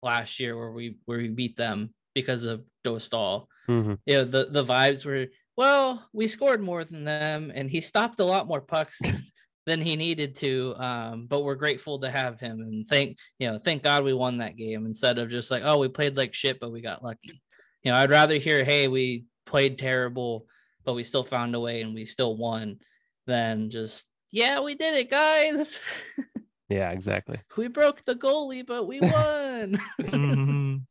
last 0.03 0.39
year 0.39 0.57
where 0.57 0.71
we 0.71 0.97
where 1.07 1.19
we 1.19 1.29
beat 1.29 1.57
them 1.57 1.93
because 2.15 2.45
of 2.45 2.63
dostal 2.87 3.47
Mhm. 3.69 3.99
you 4.07 4.15
know 4.15 4.25
the 4.25 4.47
the 4.57 4.65
vibes 4.65 5.05
were 5.05 5.27
well 5.57 6.09
we 6.13 6.27
scored 6.29 6.63
more 6.63 6.85
than 6.85 7.03
them 7.05 7.51
and 7.55 7.69
he 7.71 7.81
stopped 7.81 8.21
a 8.21 8.25
lot 8.25 8.47
more 8.47 8.61
pucks 8.63 8.99
than, 9.03 9.19
than 9.67 9.81
he 9.83 9.97
needed 9.97 10.37
to 10.37 10.75
um 10.79 11.27
but 11.27 11.43
we're 11.45 11.63
grateful 11.65 11.99
to 12.01 12.11
have 12.11 12.39
him 12.41 12.61
and 12.61 12.87
thank 12.87 13.19
you 13.41 13.47
know 13.49 13.59
thank 13.59 13.83
god 13.83 14.05
we 14.05 14.15
won 14.15 14.39
that 14.39 14.57
game 14.57 14.87
instead 14.87 15.19
of 15.19 15.29
just 15.29 15.51
like 15.51 15.63
oh 15.67 15.79
we 15.79 15.89
played 15.89 16.17
like 16.17 16.33
shit 16.33 16.59
but 16.61 16.73
we 16.73 16.81
got 16.81 17.05
lucky 17.05 17.35
you 17.83 17.91
know 17.91 17.97
i'd 17.99 18.11
rather 18.11 18.37
hear 18.37 18.65
hey 18.65 18.87
we 18.89 19.25
played 19.45 19.77
terrible 19.79 20.47
but 20.85 20.95
we 20.95 21.05
still 21.05 21.25
found 21.25 21.55
a 21.55 21.61
way 21.61 21.83
and 21.83 21.93
we 21.95 22.05
still 22.07 22.35
won 22.37 22.79
than 23.27 23.69
just 23.69 24.07
yeah 24.31 24.61
we 24.61 24.75
did 24.75 24.95
it 24.95 25.11
guys 25.11 25.81
Yeah, 26.69 26.91
exactly. 26.91 27.41
we 27.57 27.69
broke 27.69 28.05
the 28.05 28.15
goalie 28.15 28.67
but 28.67 28.87
we 28.87 29.01
won 29.01 29.79
mhm. 30.01 30.83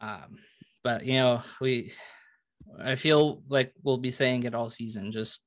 um 0.00 0.36
but 0.82 1.04
you 1.04 1.14
know 1.14 1.42
we 1.60 1.92
i 2.82 2.94
feel 2.94 3.42
like 3.48 3.72
we'll 3.82 3.98
be 3.98 4.10
saying 4.10 4.44
it 4.44 4.54
all 4.54 4.70
season 4.70 5.12
just 5.12 5.44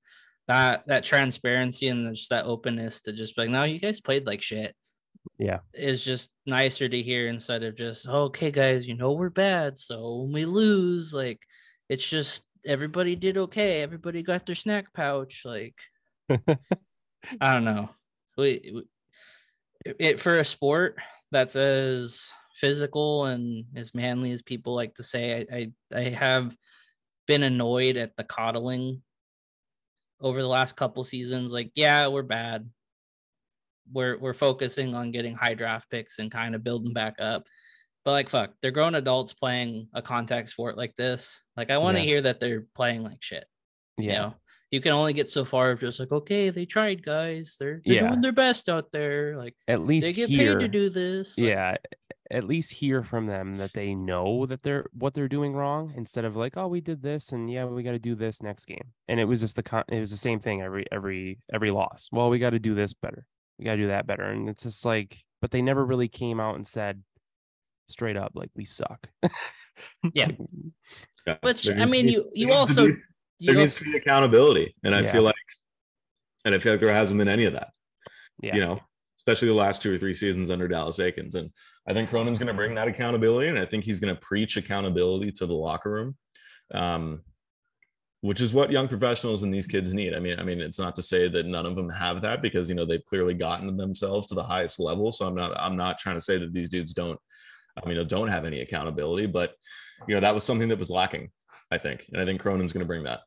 that 0.48 0.84
that 0.88 1.04
transparency 1.04 1.88
and 1.88 2.16
just 2.16 2.30
that 2.30 2.46
openness 2.46 3.02
to 3.02 3.14
just 3.14 3.36
be 3.36 3.44
like 3.44 3.50
no 3.52 3.64
you 3.64 3.80
guys 3.80 4.00
played 4.00 4.26
like 4.28 4.42
shit 4.42 4.76
Yeah. 5.40 5.60
is 5.74 6.06
just 6.06 6.32
nicer 6.46 6.88
to 6.88 7.02
hear 7.02 7.28
instead 7.28 7.64
of 7.64 7.76
just 7.76 8.08
okay 8.08 8.52
guys 8.52 8.88
you 8.88 8.96
know 8.96 9.14
we're 9.14 9.32
bad 9.32 9.80
so 9.80 10.22
when 10.22 10.34
we 10.34 10.46
lose 10.46 11.14
like 11.14 11.42
it's 11.90 12.08
just 12.08 12.44
everybody 12.66 13.16
did 13.16 13.38
okay 13.38 13.82
everybody 13.82 14.22
got 14.22 14.46
their 14.46 14.56
snack 14.56 14.94
pouch 14.94 15.42
like 15.46 15.76
i 16.30 17.56
don't 17.56 17.66
know 17.66 17.90
we, 18.38 18.84
it 19.86 20.20
for 20.20 20.40
a 20.40 20.46
sport 20.46 20.98
that's 21.32 21.56
as 21.56 22.30
physical 22.60 23.26
and 23.26 23.66
as 23.76 23.94
manly 23.94 24.32
as 24.32 24.42
people 24.42 24.74
like 24.76 24.94
to 24.96 25.04
say 25.04 25.46
i 25.52 25.56
i, 25.58 25.72
I 26.00 26.10
have 26.10 26.56
been 27.28 27.44
annoyed 27.44 27.98
at 27.98 28.16
the 28.16 28.24
coddling 28.24 29.02
over 30.22 30.42
the 30.42 30.48
last 30.48 30.76
couple 30.76 31.04
seasons. 31.04 31.52
Like 31.52 31.72
yeah 31.76 32.08
we're 32.08 32.22
bad. 32.24 32.70
We're 33.92 34.18
we're 34.18 34.34
focusing 34.34 34.96
on 34.96 35.12
getting 35.12 35.36
high 35.36 35.54
draft 35.56 35.90
picks 35.90 36.20
and 36.20 36.32
kind 36.32 36.56
of 36.56 36.64
building 36.64 36.94
back 36.94 37.16
up. 37.20 37.44
But 38.06 38.12
like 38.12 38.30
fuck 38.30 38.52
they're 38.62 38.72
grown 38.72 38.96
adults 38.96 39.34
playing 39.34 39.90
a 39.94 40.02
contact 40.02 40.50
sport 40.50 40.78
like 40.78 40.96
this. 40.96 41.44
Like 41.58 41.70
i 41.70 41.78
want 41.78 41.98
to 41.98 42.02
Yeah. 42.04 42.08
hear 42.10 42.22
that 42.22 42.40
they're 42.40 42.66
playing 42.76 43.04
like 43.04 43.22
shit 43.22 43.46
Yeah. 43.98 44.04
you 44.04 44.20
know 44.20 44.36
you 44.76 44.82
can 44.82 44.92
only 44.94 45.14
get 45.14 45.30
so 45.30 45.44
far 45.46 45.72
of 45.72 45.80
just 45.80 46.00
like 46.00 46.12
okay 46.12 46.50
they 46.50 46.66
tried 46.66 47.02
guys 47.04 47.56
they're, 47.60 47.82
they're 47.86 47.96
Yeah. 47.96 48.08
doing 48.10 48.22
their 48.22 48.32
best 48.34 48.68
out 48.70 48.92
there 48.92 49.38
like 49.38 49.56
At 49.68 49.82
least 49.84 50.06
they 50.06 50.14
get 50.14 50.30
here, 50.30 50.54
paid 50.54 50.60
to 50.60 50.68
do 50.68 50.90
this 50.90 51.38
like, 51.38 51.48
yeah, 51.50 51.76
at 52.32 52.44
least 52.44 52.72
hear 52.74 53.04
from 53.04 53.28
them 53.28 53.56
that 53.58 53.74
they 53.74 53.94
know 53.96 54.46
that 54.48 54.64
they're 54.64 54.86
what 54.94 55.14
they're 55.14 55.28
doing 55.30 55.54
wrong 55.54 55.94
instead 55.96 56.26
of 56.26 56.36
like, 56.36 56.58
oh, 56.58 56.68
we 56.68 56.82
did 56.82 57.02
this 57.02 57.32
and 57.32 57.50
yeah, 57.52 57.66
we 57.66 57.84
got 57.84 57.92
to 57.92 58.00
do 58.00 58.16
this 58.16 58.42
next 58.42 58.66
game. 58.66 58.88
And 59.08 59.20
it 59.20 59.26
was 59.26 59.42
just 59.42 59.56
the 59.56 59.62
con- 59.64 59.84
it 59.90 60.00
was 60.00 60.10
the 60.12 60.18
same 60.18 60.40
thing 60.40 60.62
every 60.64 60.86
every 60.92 61.40
every 61.54 61.70
loss. 61.70 62.10
Well, 62.12 62.30
we 62.32 62.40
got 62.40 62.50
to 62.50 62.60
do 62.60 62.74
this 62.74 62.94
better. 62.94 63.28
We 63.60 63.66
got 63.66 63.74
to 63.76 63.84
do 63.84 63.88
that 63.90 64.08
better. 64.08 64.24
And 64.24 64.50
it's 64.50 64.64
just 64.64 64.84
like, 64.86 65.24
but 65.40 65.52
they 65.52 65.62
never 65.62 65.86
really 65.86 66.08
came 66.08 66.40
out 66.40 66.56
and 66.56 66.66
said 66.66 67.04
straight 67.90 68.18
up 68.18 68.32
like 68.36 68.50
we 68.56 68.66
suck. 68.66 69.08
Yeah. 70.14 70.28
Like, 70.28 70.38
Yeah. 71.28 71.36
which 71.42 71.70
i 71.70 71.84
mean 71.86 72.08
you 72.08 72.30
you 72.34 72.54
also 72.54 72.88
be- 72.88 72.94
you 73.40 73.48
there 73.52 73.56
needs 73.62 73.76
to 73.76 73.84
be 73.84 73.96
accountability, 73.98 74.76
and 74.84 74.96
I 74.96 75.02
Yeah. 75.02 75.12
feel 75.12 75.24
like, 75.24 75.36
and 76.46 76.56
I 76.56 76.60
feel 76.60 76.74
like 76.74 76.80
there 76.80 76.92
hasn't 76.94 77.18
been 77.18 77.28
any 77.28 77.46
of 77.46 77.54
that. 77.54 77.72
yeah. 78.42 78.56
You 78.56 78.62
know, 78.62 78.80
especially 79.18 79.48
the 79.48 79.54
last 79.56 79.82
two 79.82 79.94
or 79.94 79.98
three 79.98 80.14
seasons 80.14 80.50
under 80.50 80.68
Dallas 80.68 81.00
Eakins, 81.00 81.36
and 81.36 81.52
I 81.88 81.94
think 81.94 82.10
Cronin's 82.10 82.38
going 82.40 82.48
to 82.48 82.54
bring 82.54 82.76
that 82.76 82.88
accountability, 82.88 83.48
and 83.50 83.58
I 83.60 83.66
think 83.66 83.84
he's 83.84 84.00
going 84.00 84.14
to 84.14 84.22
preach 84.22 84.58
accountability 84.58 85.32
to 85.34 85.46
the 85.46 85.54
locker 85.54 85.92
room. 85.92 86.16
Um, 86.74 87.22
which 88.22 88.42
is 88.42 88.56
what 88.56 88.72
young 88.72 88.88
professionals 88.88 89.44
and 89.44 89.54
these 89.54 89.68
kids 89.68 89.94
need. 89.94 90.16
I 90.16 90.20
mean, 90.20 90.40
I 90.40 90.44
mean, 90.44 90.60
it's 90.60 90.80
not 90.80 90.96
to 90.96 91.02
say 91.04 91.28
that 91.28 91.46
none 91.46 91.68
of 91.68 91.76
them 91.76 91.90
have 91.90 92.22
that 92.22 92.42
because 92.42 92.70
you 92.70 92.74
know 92.76 92.84
they've 92.84 93.06
clearly 93.06 93.36
gotten 93.36 93.78
themselves 93.78 94.26
to 94.28 94.34
the 94.36 94.42
highest 94.44 94.80
level. 94.80 95.12
So 95.12 95.28
I'm 95.28 95.36
not 95.36 95.54
I'm 95.60 95.76
not 95.76 96.00
trying 96.00 96.16
to 96.16 96.22
say 96.22 96.40
that 96.40 96.52
these 96.52 96.68
dudes 96.70 96.92
don't, 96.92 97.20
I 97.78 97.88
mean, 97.88 98.04
don't 98.08 98.28
have 98.30 98.46
any 98.46 98.62
accountability, 98.62 99.28
but 99.28 99.54
you 100.08 100.16
know 100.16 100.22
that 100.22 100.34
was 100.34 100.44
something 100.44 100.70
that 100.70 100.80
was 100.80 100.90
lacking, 100.90 101.30
I 101.72 101.78
think, 101.78 102.06
and 102.12 102.22
I 102.22 102.26
think 102.26 102.42
Cronin's 102.42 102.72
going 102.74 102.84
to 102.84 102.88
bring 102.88 103.04
that. 103.04 103.22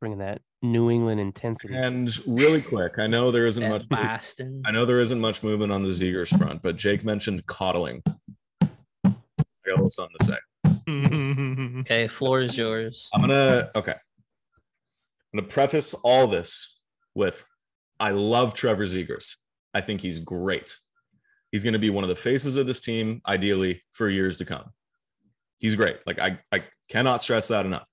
bringing 0.00 0.18
that 0.18 0.40
New 0.62 0.90
England 0.90 1.20
intensity. 1.20 1.74
And 1.74 2.10
really 2.26 2.60
quick, 2.60 2.98
I 2.98 3.06
know 3.06 3.30
there 3.30 3.46
isn't 3.46 3.68
much. 3.68 3.88
Boston. 3.88 4.62
I 4.66 4.70
know 4.72 4.84
there 4.84 4.98
isn't 5.00 5.20
much 5.20 5.42
movement 5.42 5.70
on 5.72 5.82
the 5.82 5.90
Zegras 5.90 6.36
front, 6.36 6.62
but 6.62 6.76
Jake 6.76 7.04
mentioned 7.04 7.46
coddling. 7.46 8.02
I 8.60 8.68
got 9.06 9.14
a 9.66 9.70
little 9.74 9.90
something 9.90 10.16
to 10.20 10.24
say. 10.24 10.36
Okay, 11.80 12.08
floor 12.08 12.40
is 12.40 12.56
yours. 12.56 13.08
I'm 13.14 13.20
gonna 13.20 13.70
okay. 13.76 13.92
I'm 13.92 15.38
gonna 15.40 15.46
preface 15.48 15.94
all 15.94 16.26
this 16.26 16.80
with 17.14 17.44
I 18.00 18.10
love 18.10 18.54
Trevor 18.54 18.84
Zegras. 18.84 19.36
I 19.74 19.80
think 19.82 20.00
he's 20.00 20.18
great. 20.18 20.76
He's 21.52 21.62
gonna 21.62 21.78
be 21.78 21.90
one 21.90 22.04
of 22.04 22.08
the 22.08 22.16
faces 22.16 22.56
of 22.56 22.66
this 22.66 22.80
team, 22.80 23.20
ideally, 23.26 23.82
for 23.92 24.08
years 24.08 24.38
to 24.38 24.44
come. 24.44 24.64
He's 25.58 25.76
great. 25.76 25.98
Like 26.06 26.18
I, 26.20 26.38
I 26.52 26.62
cannot 26.88 27.22
stress 27.22 27.48
that 27.48 27.66
enough. 27.66 27.86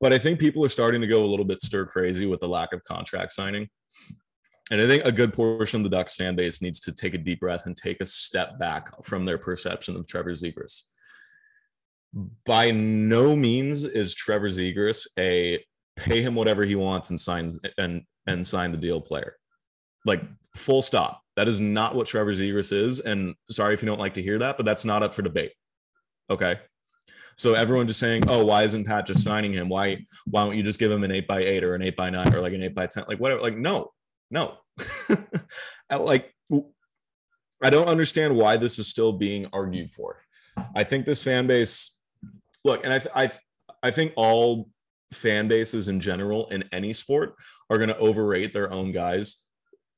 But 0.00 0.12
I 0.12 0.18
think 0.18 0.38
people 0.38 0.64
are 0.64 0.70
starting 0.70 1.00
to 1.00 1.06
go 1.06 1.24
a 1.24 1.26
little 1.26 1.44
bit 1.44 1.62
stir 1.62 1.86
crazy 1.86 2.26
with 2.26 2.40
the 2.40 2.48
lack 2.48 2.72
of 2.72 2.84
contract 2.84 3.32
signing. 3.32 3.68
And 4.70 4.80
I 4.80 4.86
think 4.86 5.04
a 5.04 5.12
good 5.12 5.32
portion 5.32 5.80
of 5.80 5.84
the 5.84 5.96
Ducks 5.96 6.16
fan 6.16 6.36
base 6.36 6.60
needs 6.60 6.80
to 6.80 6.92
take 6.92 7.14
a 7.14 7.18
deep 7.18 7.40
breath 7.40 7.66
and 7.66 7.76
take 7.76 8.00
a 8.00 8.06
step 8.06 8.58
back 8.58 9.04
from 9.04 9.24
their 9.24 9.38
perception 9.38 9.96
of 9.96 10.06
Trevor 10.06 10.32
Zegras 10.32 10.82
by 12.44 12.70
no 12.70 13.34
means 13.34 13.84
is 13.84 14.14
Trevor 14.14 14.48
Zegras 14.48 15.06
a 15.18 15.64
pay 15.96 16.22
him 16.22 16.34
whatever 16.34 16.64
he 16.64 16.74
wants 16.74 17.10
and 17.10 17.20
signs 17.20 17.58
and 17.78 18.02
and 18.26 18.46
sign 18.46 18.72
the 18.72 18.78
deal 18.78 19.00
player. 19.00 19.36
Like 20.04 20.22
full 20.54 20.82
stop. 20.82 21.22
That 21.36 21.48
is 21.48 21.60
not 21.60 21.94
what 21.94 22.06
Trevor 22.06 22.32
Zegras 22.32 22.72
is. 22.72 23.00
And 23.00 23.34
sorry 23.50 23.74
if 23.74 23.82
you 23.82 23.86
don't 23.86 23.98
like 23.98 24.14
to 24.14 24.22
hear 24.22 24.38
that, 24.38 24.56
but 24.56 24.64
that's 24.64 24.84
not 24.84 25.02
up 25.02 25.14
for 25.14 25.22
debate. 25.22 25.52
Okay. 26.30 26.58
So 27.36 27.54
everyone 27.54 27.88
just 27.88 28.00
saying, 28.00 28.24
oh, 28.28 28.44
why 28.44 28.62
isn't 28.62 28.84
Pat 28.84 29.06
just 29.06 29.24
signing 29.24 29.52
him? 29.52 29.68
Why 29.68 30.04
why 30.26 30.44
don't 30.44 30.56
you 30.56 30.62
just 30.62 30.78
give 30.78 30.92
him 30.92 31.02
an 31.04 31.10
eight 31.10 31.26
by 31.26 31.40
eight 31.40 31.64
or 31.64 31.74
an 31.74 31.82
eight 31.82 31.96
by 31.96 32.10
nine 32.10 32.32
or 32.34 32.40
like 32.40 32.52
an 32.52 32.62
eight 32.62 32.74
by 32.74 32.86
ten? 32.86 33.04
Like 33.08 33.18
whatever. 33.18 33.40
Like 33.40 33.56
no, 33.56 33.92
no. 34.30 34.54
like 35.98 36.32
I 37.62 37.70
don't 37.70 37.88
understand 37.88 38.36
why 38.36 38.56
this 38.56 38.78
is 38.78 38.88
still 38.88 39.12
being 39.12 39.48
argued 39.52 39.90
for. 39.90 40.22
I 40.74 40.84
think 40.84 41.06
this 41.06 41.22
fan 41.22 41.46
base, 41.46 41.98
look, 42.64 42.84
and 42.84 42.92
I, 42.92 42.98
th- 42.98 43.10
I, 43.14 43.26
th- 43.26 43.40
I 43.82 43.90
think 43.90 44.12
all 44.16 44.68
fan 45.12 45.48
bases 45.48 45.88
in 45.88 45.98
general 45.98 46.46
in 46.48 46.64
any 46.72 46.92
sport 46.92 47.34
are 47.70 47.78
going 47.78 47.88
to 47.88 47.98
overrate 47.98 48.52
their 48.52 48.70
own 48.72 48.92
guys 48.92 49.46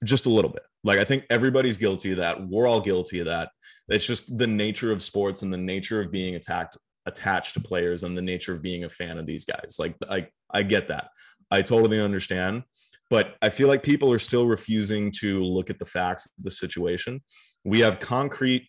just 0.05 0.27
a 0.27 0.31
little 0.31 0.51
bit. 0.51 0.63
Like 0.85 0.99
I 0.99 1.05
think 1.05 1.27
everybody's 1.29 1.79
guilty 1.79 2.13
of 2.13 2.19
that. 2.19 2.47
We're 2.47 2.67
all 2.67 2.81
guilty 2.81 3.19
of 3.19 3.27
that. 3.27 3.51
It's 3.89 4.07
just 4.07 4.37
the 4.37 4.47
nature 4.47 4.93
of 4.93 5.03
sports 5.03 5.43
and 5.43 5.53
the 5.53 5.59
nature 5.59 6.01
of 6.01 6.11
being 6.11 6.35
attacked 6.35 6.77
attached 7.07 7.55
to 7.55 7.61
players 7.61 8.03
and 8.03 8.17
the 8.17 8.23
nature 8.23 8.53
of 8.53 8.63
being 8.63 8.85
a 8.85 8.91
fan 8.91 9.17
of 9.17 9.27
these 9.27 9.45
guys. 9.45 9.77
Like 9.79 9.97
I 10.09 10.27
I 10.51 10.63
get 10.63 10.89
that. 10.89 11.09
I 11.51 11.63
totally 11.63 12.01
understand. 12.01 12.65
But 13.09 13.37
I 13.41 13.51
feel 13.51 13.69
like 13.69 13.83
people 13.83 14.13
are 14.13 14.19
still 14.19 14.47
refusing 14.47 15.13
to 15.21 15.43
look 15.43 15.71
at 15.71 15.79
the 15.79 15.85
facts 15.85 16.27
of 16.27 16.45
the 16.45 16.51
situation. 16.51 17.23
We 17.65 17.79
have 17.81 18.01
concrete, 18.01 18.69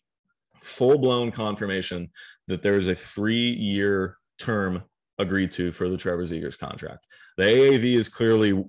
full 0.61 0.99
blown 0.99 1.31
confirmation 1.31 2.11
that 2.47 2.61
there's 2.61 2.87
a 2.87 2.95
three 2.95 3.49
year 3.53 4.17
term 4.37 4.83
agreed 5.17 5.51
to 5.53 5.71
for 5.71 5.89
the 5.89 5.97
Trevor 5.97 6.23
Zegras 6.23 6.57
contract. 6.57 7.05
The 7.37 7.43
AAV 7.43 7.95
is 7.95 8.09
clearly 8.09 8.63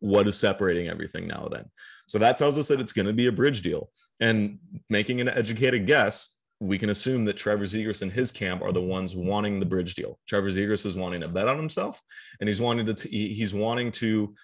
what 0.00 0.28
is 0.28 0.38
separating 0.38 0.88
everything 0.88 1.26
now 1.26 1.48
then. 1.50 1.64
So 2.06 2.18
that 2.18 2.36
tells 2.36 2.58
us 2.58 2.68
that 2.68 2.80
it's 2.80 2.92
going 2.92 3.06
to 3.06 3.12
be 3.12 3.26
a 3.26 3.32
bridge 3.32 3.62
deal. 3.62 3.90
And 4.20 4.58
making 4.90 5.20
an 5.20 5.28
educated 5.28 5.86
guess, 5.86 6.38
we 6.60 6.78
can 6.78 6.90
assume 6.90 7.24
that 7.24 7.36
Trevor 7.36 7.64
Zegras 7.64 8.02
and 8.02 8.12
his 8.12 8.30
camp 8.30 8.62
are 8.62 8.72
the 8.72 8.80
ones 8.80 9.16
wanting 9.16 9.58
the 9.58 9.66
bridge 9.66 9.94
deal. 9.94 10.18
Trevor 10.28 10.48
Zegras 10.48 10.86
is 10.86 10.96
wanting 10.96 11.20
to 11.20 11.28
bet 11.28 11.48
on 11.48 11.56
himself, 11.56 12.00
and 12.40 12.48
he's 12.48 12.60
wanting 12.60 12.86
to 12.86 12.94
t- 12.94 13.34
he's 13.34 13.52
wanting 13.52 13.90
to 13.92 14.34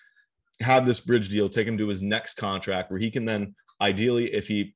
have 0.60 0.84
this 0.84 1.00
bridge 1.00 1.28
deal 1.28 1.48
take 1.48 1.66
him 1.66 1.78
to 1.78 1.88
his 1.88 2.02
next 2.02 2.34
contract, 2.34 2.90
where 2.90 3.00
he 3.00 3.10
can 3.10 3.24
then 3.24 3.54
ideally, 3.80 4.26
if 4.34 4.48
he 4.48 4.74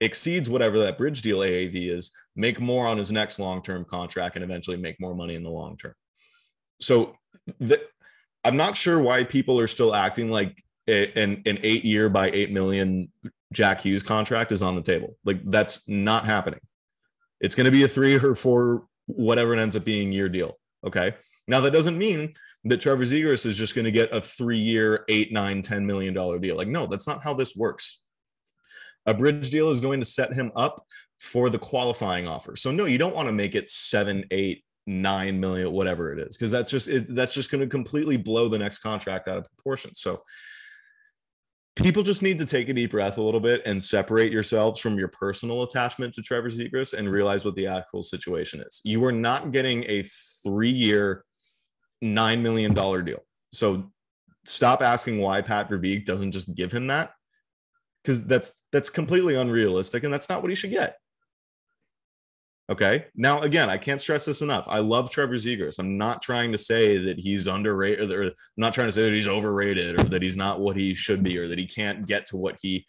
exceeds 0.00 0.48
whatever 0.48 0.78
that 0.78 0.98
bridge 0.98 1.22
deal 1.22 1.38
AAV 1.38 1.90
is, 1.90 2.10
make 2.36 2.60
more 2.60 2.86
on 2.86 2.98
his 2.98 3.12
next 3.12 3.38
long 3.38 3.62
term 3.62 3.84
contract 3.84 4.36
and 4.36 4.44
eventually 4.44 4.76
make 4.76 5.00
more 5.00 5.14
money 5.14 5.34
in 5.34 5.42
the 5.42 5.50
long 5.50 5.76
term. 5.76 5.94
So 6.80 7.14
I'm 8.44 8.56
not 8.56 8.76
sure 8.76 9.00
why 9.00 9.24
people 9.24 9.60
are 9.60 9.66
still 9.66 9.94
acting 9.94 10.30
like 10.30 10.56
an, 10.88 11.42
an 11.46 11.58
eight 11.62 11.84
year 11.84 12.08
by 12.08 12.30
eight 12.30 12.52
million 12.52 13.10
Jack 13.52 13.80
Hughes 13.82 14.02
contract 14.02 14.52
is 14.52 14.62
on 14.62 14.74
the 14.74 14.82
table. 14.82 15.16
Like 15.24 15.40
that's 15.44 15.88
not 15.88 16.24
happening. 16.24 16.60
It's 17.40 17.54
going 17.54 17.66
to 17.66 17.70
be 17.70 17.82
a 17.82 17.88
three 17.88 18.16
or 18.16 18.34
four, 18.34 18.86
whatever 19.06 19.54
it 19.54 19.58
ends 19.58 19.76
up 19.76 19.84
being 19.84 20.12
year 20.12 20.28
deal. 20.28 20.58
Okay. 20.84 21.14
Now 21.48 21.60
that 21.60 21.72
doesn't 21.72 21.98
mean 21.98 22.34
that 22.64 22.80
Trevor 22.80 23.04
Zegras 23.04 23.44
is 23.46 23.56
just 23.56 23.74
going 23.74 23.84
to 23.84 23.90
get 23.90 24.12
a 24.12 24.20
three 24.20 24.58
year, 24.58 25.04
eight, 25.08 25.32
nine, 25.32 25.62
ten 25.62 25.84
million 25.84 26.14
dollar 26.14 26.38
deal. 26.38 26.56
Like, 26.56 26.68
no, 26.68 26.86
that's 26.86 27.06
not 27.06 27.22
how 27.22 27.34
this 27.34 27.56
works. 27.56 28.02
A 29.06 29.14
bridge 29.14 29.50
deal 29.50 29.70
is 29.70 29.80
going 29.80 29.98
to 30.00 30.06
set 30.06 30.32
him 30.32 30.52
up 30.54 30.84
for 31.18 31.50
the 31.50 31.58
qualifying 31.58 32.28
offer. 32.28 32.54
So 32.56 32.70
no, 32.70 32.84
you 32.84 32.98
don't 32.98 33.14
want 33.14 33.26
to 33.28 33.32
make 33.32 33.54
it 33.54 33.68
seven, 33.68 34.24
eight, 34.30 34.64
nine 34.86 35.40
million, 35.40 35.72
whatever 35.72 36.12
it 36.12 36.20
is, 36.20 36.36
because 36.36 36.50
that's 36.50 36.70
just 36.70 36.88
it, 36.88 37.12
that's 37.14 37.34
just 37.34 37.50
going 37.50 37.60
to 37.60 37.66
completely 37.66 38.16
blow 38.16 38.48
the 38.48 38.58
next 38.58 38.78
contract 38.78 39.28
out 39.28 39.38
of 39.38 39.46
proportion. 39.56 39.94
So 39.94 40.22
people 41.76 42.02
just 42.02 42.22
need 42.22 42.38
to 42.38 42.44
take 42.44 42.68
a 42.68 42.72
deep 42.72 42.90
breath 42.90 43.18
a 43.18 43.22
little 43.22 43.40
bit 43.40 43.62
and 43.64 43.82
separate 43.82 44.30
yourselves 44.30 44.78
from 44.78 44.98
your 44.98 45.08
personal 45.08 45.62
attachment 45.62 46.12
to 46.14 46.22
Trevor 46.22 46.50
Zegras 46.50 46.92
and 46.92 47.08
realize 47.08 47.44
what 47.44 47.56
the 47.56 47.66
actual 47.66 48.02
situation 48.02 48.60
is. 48.60 48.80
You 48.84 49.04
are 49.04 49.12
not 49.12 49.52
getting 49.52 49.84
a 49.88 50.02
three-year, 50.44 51.24
nine 52.02 52.42
million 52.42 52.74
dollar 52.74 53.00
deal. 53.02 53.20
So 53.52 53.90
stop 54.44 54.82
asking 54.82 55.18
why 55.18 55.40
Pat 55.40 55.70
Verbeek 55.70 56.04
doesn't 56.04 56.32
just 56.32 56.54
give 56.54 56.72
him 56.72 56.88
that, 56.88 57.12
because 58.02 58.26
that's 58.26 58.64
that's 58.72 58.90
completely 58.90 59.36
unrealistic 59.36 60.04
and 60.04 60.12
that's 60.12 60.28
not 60.28 60.42
what 60.42 60.50
he 60.50 60.54
should 60.54 60.70
get. 60.70 60.96
Okay. 62.72 63.04
Now, 63.14 63.42
again, 63.42 63.68
I 63.68 63.76
can't 63.76 64.00
stress 64.00 64.24
this 64.24 64.40
enough. 64.40 64.66
I 64.66 64.78
love 64.78 65.10
Trevor 65.10 65.34
Zegras. 65.34 65.78
I'm 65.78 65.98
not 65.98 66.22
trying 66.22 66.50
to 66.52 66.58
say 66.58 66.96
that 66.96 67.20
he's 67.20 67.46
underrated 67.46 68.10
or 68.10 68.22
I'm 68.22 68.32
not 68.56 68.72
trying 68.72 68.88
to 68.88 68.92
say 68.92 69.02
that 69.02 69.12
he's 69.12 69.28
overrated 69.28 70.00
or 70.00 70.04
that 70.04 70.22
he's 70.22 70.38
not 70.38 70.58
what 70.58 70.74
he 70.74 70.94
should 70.94 71.22
be 71.22 71.36
or 71.36 71.48
that 71.48 71.58
he 71.58 71.66
can't 71.66 72.06
get 72.06 72.24
to 72.26 72.38
what 72.38 72.58
he, 72.62 72.86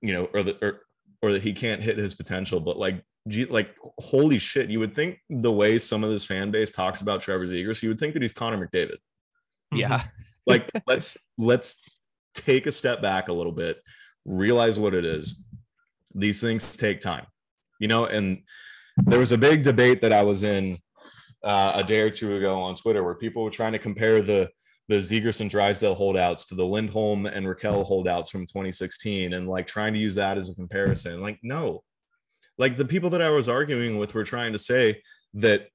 you 0.00 0.14
know, 0.14 0.30
or 0.32 0.42
that, 0.42 0.62
or, 0.62 0.86
or 1.20 1.32
that 1.32 1.42
he 1.42 1.52
can't 1.52 1.82
hit 1.82 1.98
his 1.98 2.14
potential. 2.14 2.58
But 2.58 2.78
like, 2.78 3.04
gee, 3.28 3.44
like, 3.44 3.76
holy 3.98 4.38
shit, 4.38 4.70
you 4.70 4.80
would 4.80 4.94
think 4.94 5.18
the 5.28 5.52
way 5.52 5.78
some 5.78 6.02
of 6.02 6.08
this 6.08 6.24
fan 6.24 6.50
base 6.50 6.70
talks 6.70 7.02
about 7.02 7.20
Trevor 7.20 7.46
Zegras, 7.46 7.82
you 7.82 7.90
would 7.90 8.00
think 8.00 8.14
that 8.14 8.22
he's 8.22 8.32
Connor 8.32 8.66
McDavid. 8.66 8.96
Yeah. 9.72 9.98
Mm-hmm. 9.98 10.08
like, 10.46 10.70
let's, 10.86 11.18
let's 11.36 11.82
take 12.34 12.66
a 12.66 12.72
step 12.72 13.02
back 13.02 13.28
a 13.28 13.32
little 13.32 13.52
bit, 13.52 13.82
realize 14.24 14.78
what 14.78 14.94
it 14.94 15.04
is. 15.04 15.44
These 16.14 16.40
things 16.40 16.78
take 16.78 17.02
time, 17.02 17.26
you 17.78 17.88
know, 17.88 18.06
and, 18.06 18.38
there 18.98 19.18
was 19.18 19.32
a 19.32 19.38
big 19.38 19.62
debate 19.62 20.00
that 20.02 20.12
I 20.12 20.22
was 20.22 20.42
in 20.42 20.78
uh, 21.42 21.72
a 21.76 21.84
day 21.84 22.00
or 22.00 22.10
two 22.10 22.36
ago 22.36 22.60
on 22.60 22.76
Twitter 22.76 23.02
where 23.02 23.14
people 23.14 23.42
were 23.42 23.50
trying 23.50 23.72
to 23.72 23.78
compare 23.78 24.22
the 24.22 24.48
the 24.88 25.36
and 25.40 25.48
Drysdale 25.48 25.94
holdouts 25.94 26.44
to 26.46 26.54
the 26.54 26.66
Lindholm 26.66 27.26
and 27.26 27.46
Rakell 27.46 27.84
holdouts 27.84 28.30
from 28.30 28.42
2016 28.42 29.32
and 29.32 29.48
like 29.48 29.66
trying 29.66 29.94
to 29.94 29.98
use 29.98 30.14
that 30.16 30.36
as 30.36 30.50
a 30.50 30.54
comparison. 30.54 31.22
Like, 31.22 31.38
no, 31.42 31.82
like 32.58 32.76
the 32.76 32.84
people 32.84 33.08
that 33.10 33.22
I 33.22 33.30
was 33.30 33.48
arguing 33.48 33.96
with 33.96 34.14
were 34.14 34.24
trying 34.24 34.52
to 34.52 34.58
say 34.58 35.00
that 35.34 35.68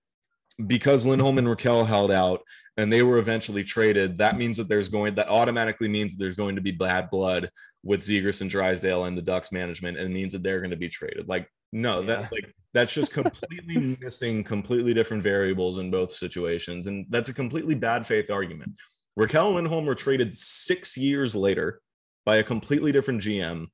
because 0.67 1.05
Lindholm 1.05 1.37
and 1.37 1.47
Rakell 1.47 1.87
held 1.87 2.11
out 2.11 2.41
and 2.77 2.91
they 2.91 3.01
were 3.01 3.17
eventually 3.17 3.63
traded, 3.63 4.17
that 4.19 4.37
means 4.37 4.57
that 4.57 4.67
there's 4.67 4.89
going 4.89 5.15
that 5.15 5.29
automatically 5.29 5.87
means 5.87 6.15
that 6.15 6.23
there's 6.23 6.37
going 6.37 6.55
to 6.55 6.61
be 6.61 6.71
bad 6.71 7.09
blood 7.09 7.49
with 7.83 8.01
Zegras 8.01 8.41
and 8.41 8.49
Drysdale 8.49 9.05
and 9.05 9.17
the 9.17 9.21
Ducks 9.21 9.51
management, 9.51 9.97
and 9.97 10.13
means 10.13 10.33
that 10.33 10.43
they're 10.43 10.59
going 10.59 10.71
to 10.71 10.77
be 10.77 10.89
traded. 10.89 11.27
Like, 11.27 11.49
no, 11.71 11.99
yeah. 11.99 12.05
that 12.07 12.31
like 12.31 12.53
that's 12.73 12.93
just 12.93 13.13
completely 13.13 13.97
missing 14.01 14.43
completely 14.43 14.93
different 14.93 15.23
variables 15.23 15.77
in 15.77 15.91
both 15.91 16.11
situations, 16.11 16.87
and 16.87 17.05
that's 17.09 17.29
a 17.29 17.33
completely 17.33 17.75
bad 17.75 18.05
faith 18.05 18.29
argument. 18.29 18.73
And 19.17 19.55
Lindholm 19.55 19.85
were 19.85 19.95
traded 19.95 20.35
six 20.35 20.95
years 20.95 21.35
later 21.35 21.81
by 22.25 22.37
a 22.37 22.43
completely 22.43 22.91
different 22.91 23.21
GM 23.21 23.67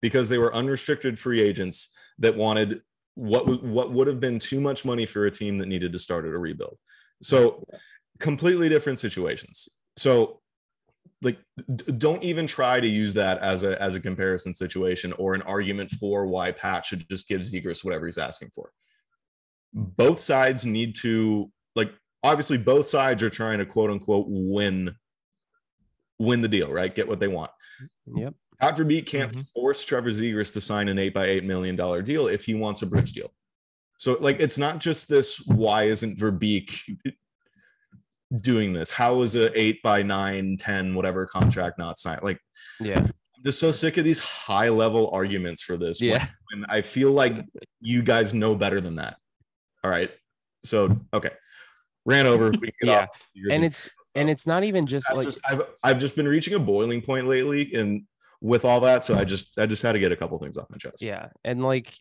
because 0.00 0.28
they 0.28 0.38
were 0.38 0.52
unrestricted 0.54 1.18
free 1.18 1.40
agents 1.40 1.94
that 2.18 2.36
wanted 2.36 2.82
what 3.14 3.62
what 3.62 3.92
would 3.92 4.08
have 4.08 4.20
been 4.20 4.38
too 4.38 4.60
much 4.60 4.84
money 4.84 5.06
for 5.06 5.26
a 5.26 5.30
team 5.30 5.58
that 5.58 5.68
needed 5.68 5.92
to 5.92 5.98
start 5.98 6.24
at 6.24 6.32
a 6.32 6.38
rebuild. 6.38 6.76
So 7.22 7.64
completely 8.18 8.68
different 8.68 8.98
situations. 8.98 9.68
So 9.96 10.40
like 11.22 11.38
don't 11.96 12.22
even 12.22 12.46
try 12.46 12.80
to 12.80 12.86
use 12.86 13.14
that 13.14 13.38
as 13.38 13.62
a 13.62 13.80
as 13.80 13.94
a 13.94 14.00
comparison 14.00 14.54
situation 14.54 15.12
or 15.14 15.34
an 15.34 15.42
argument 15.42 15.90
for 15.90 16.26
why 16.26 16.50
Pat 16.50 16.84
should 16.84 17.08
just 17.08 17.28
give 17.28 17.40
Zegras 17.40 17.84
whatever 17.84 18.06
he's 18.06 18.18
asking 18.18 18.50
for. 18.50 18.72
Both 19.72 20.20
sides 20.20 20.66
need 20.66 20.96
to 20.96 21.50
like 21.76 21.92
obviously 22.22 22.58
both 22.58 22.88
sides 22.88 23.22
are 23.22 23.30
trying 23.30 23.58
to 23.58 23.66
quote 23.66 23.90
unquote 23.90 24.26
win 24.28 24.94
win 26.18 26.40
the 26.40 26.48
deal, 26.48 26.70
right? 26.70 26.94
Get 26.94 27.08
what 27.08 27.20
they 27.20 27.28
want. 27.28 27.50
Yep. 28.14 28.34
Pat 28.60 28.76
Verbeek 28.76 29.06
can't 29.06 29.32
mm-hmm. 29.32 29.40
force 29.40 29.84
Trevor 29.84 30.10
Zegras 30.10 30.52
to 30.52 30.60
sign 30.60 30.88
an 30.88 30.98
eight 30.98 31.14
by 31.14 31.26
eight 31.26 31.44
million 31.44 31.76
dollar 31.76 32.02
deal 32.02 32.26
if 32.26 32.44
he 32.44 32.54
wants 32.54 32.82
a 32.82 32.86
bridge 32.86 33.12
deal. 33.12 33.32
So 33.96 34.16
like 34.20 34.40
it's 34.40 34.58
not 34.58 34.78
just 34.78 35.08
this 35.08 35.38
why 35.46 35.84
isn't 35.84 36.18
Verbeek 36.18 36.80
doing 38.40 38.72
this? 38.72 38.90
How 38.90 39.20
is 39.22 39.34
a 39.36 39.58
eight 39.58 39.82
by 39.82 40.02
nine, 40.02 40.56
10, 40.56 40.94
whatever 40.94 41.26
contract 41.26 41.78
not 41.78 41.98
signed? 41.98 42.22
Like, 42.22 42.38
yeah, 42.80 42.98
I'm 42.98 43.44
just 43.44 43.60
so 43.60 43.72
sick 43.72 43.96
of 43.96 44.04
these 44.04 44.20
high 44.20 44.68
level 44.68 45.10
arguments 45.10 45.62
for 45.62 45.76
this. 45.76 46.00
Yeah. 46.00 46.26
And 46.52 46.64
I 46.68 46.82
feel 46.82 47.10
like 47.12 47.44
you 47.80 48.02
guys 48.02 48.34
know 48.34 48.54
better 48.54 48.80
than 48.80 48.96
that. 48.96 49.16
All 49.84 49.90
right. 49.90 50.10
So, 50.64 50.98
okay. 51.12 51.30
Ran 52.04 52.26
over. 52.26 52.52
yeah. 52.82 53.06
And 53.50 53.64
it's, 53.64 53.90
and 54.14 54.28
it's 54.28 54.46
not 54.46 54.64
even 54.64 54.86
just 54.86 55.10
I've 55.10 55.16
like 55.16 55.26
just, 55.26 55.40
I've, 55.50 55.62
I've 55.82 55.98
just 55.98 56.16
been 56.16 56.28
reaching 56.28 56.54
a 56.54 56.58
boiling 56.58 57.00
point 57.02 57.26
lately 57.26 57.74
and 57.74 58.02
with 58.40 58.64
all 58.64 58.80
that. 58.80 59.04
So 59.04 59.16
I 59.16 59.24
just, 59.24 59.58
I 59.58 59.66
just 59.66 59.82
had 59.82 59.92
to 59.92 59.98
get 59.98 60.12
a 60.12 60.16
couple 60.16 60.38
things 60.38 60.58
off 60.58 60.68
my 60.70 60.76
chest. 60.76 61.02
Yeah. 61.02 61.28
And 61.44 61.62
like 61.62 61.94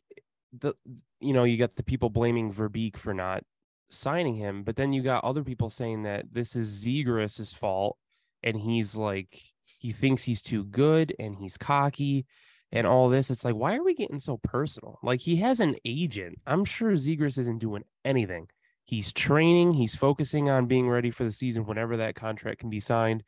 the, 0.60 0.74
you 1.20 1.34
know, 1.34 1.44
you 1.44 1.58
got 1.58 1.76
the 1.76 1.84
people 1.84 2.10
blaming 2.10 2.54
Verbeek 2.54 2.98
for 2.98 3.14
not 3.14 3.44
signing 3.92 4.36
him, 4.36 4.64
but 4.64 4.76
then 4.76 4.94
you 4.94 5.02
got 5.02 5.24
other 5.24 5.44
people 5.44 5.70
saying 5.70 6.04
that 6.04 6.26
this 6.32 6.56
is 6.56 6.86
Zegras's 6.86 7.54
fault, 7.54 7.98
and 8.44 8.58
he's 8.58 8.96
like 8.96 9.42
he 9.82 9.92
thinks 9.92 10.24
he's 10.24 10.44
too 10.44 10.64
good 10.64 11.12
and 11.18 11.36
he's 11.36 11.58
cocky 11.58 12.28
and 12.72 12.86
all 12.86 13.10
this. 13.10 13.32
It's 13.32 13.44
like, 13.44 13.56
why 13.56 13.76
are 13.76 13.84
we 13.84 13.96
getting 13.96 14.20
so 14.20 14.38
personal? 14.38 15.00
Like 15.02 15.22
he 15.22 15.38
has 15.38 15.60
an 15.60 15.76
agent. 15.84 16.40
I'm 16.46 16.66
sure 16.66 16.92
Zegras 16.92 17.40
isn't 17.40 17.58
doing 17.58 17.84
anything. 18.06 18.48
He's 18.86 19.12
training, 19.12 19.72
he's 19.72 19.96
focusing 19.96 20.52
on 20.52 20.68
being 20.68 20.88
ready 20.88 21.10
for 21.10 21.24
the 21.24 21.32
season 21.32 21.66
whenever 21.66 21.98
that 21.98 22.14
contract 22.14 22.60
can 22.60 22.70
be 22.70 22.80
signed. 22.80 23.24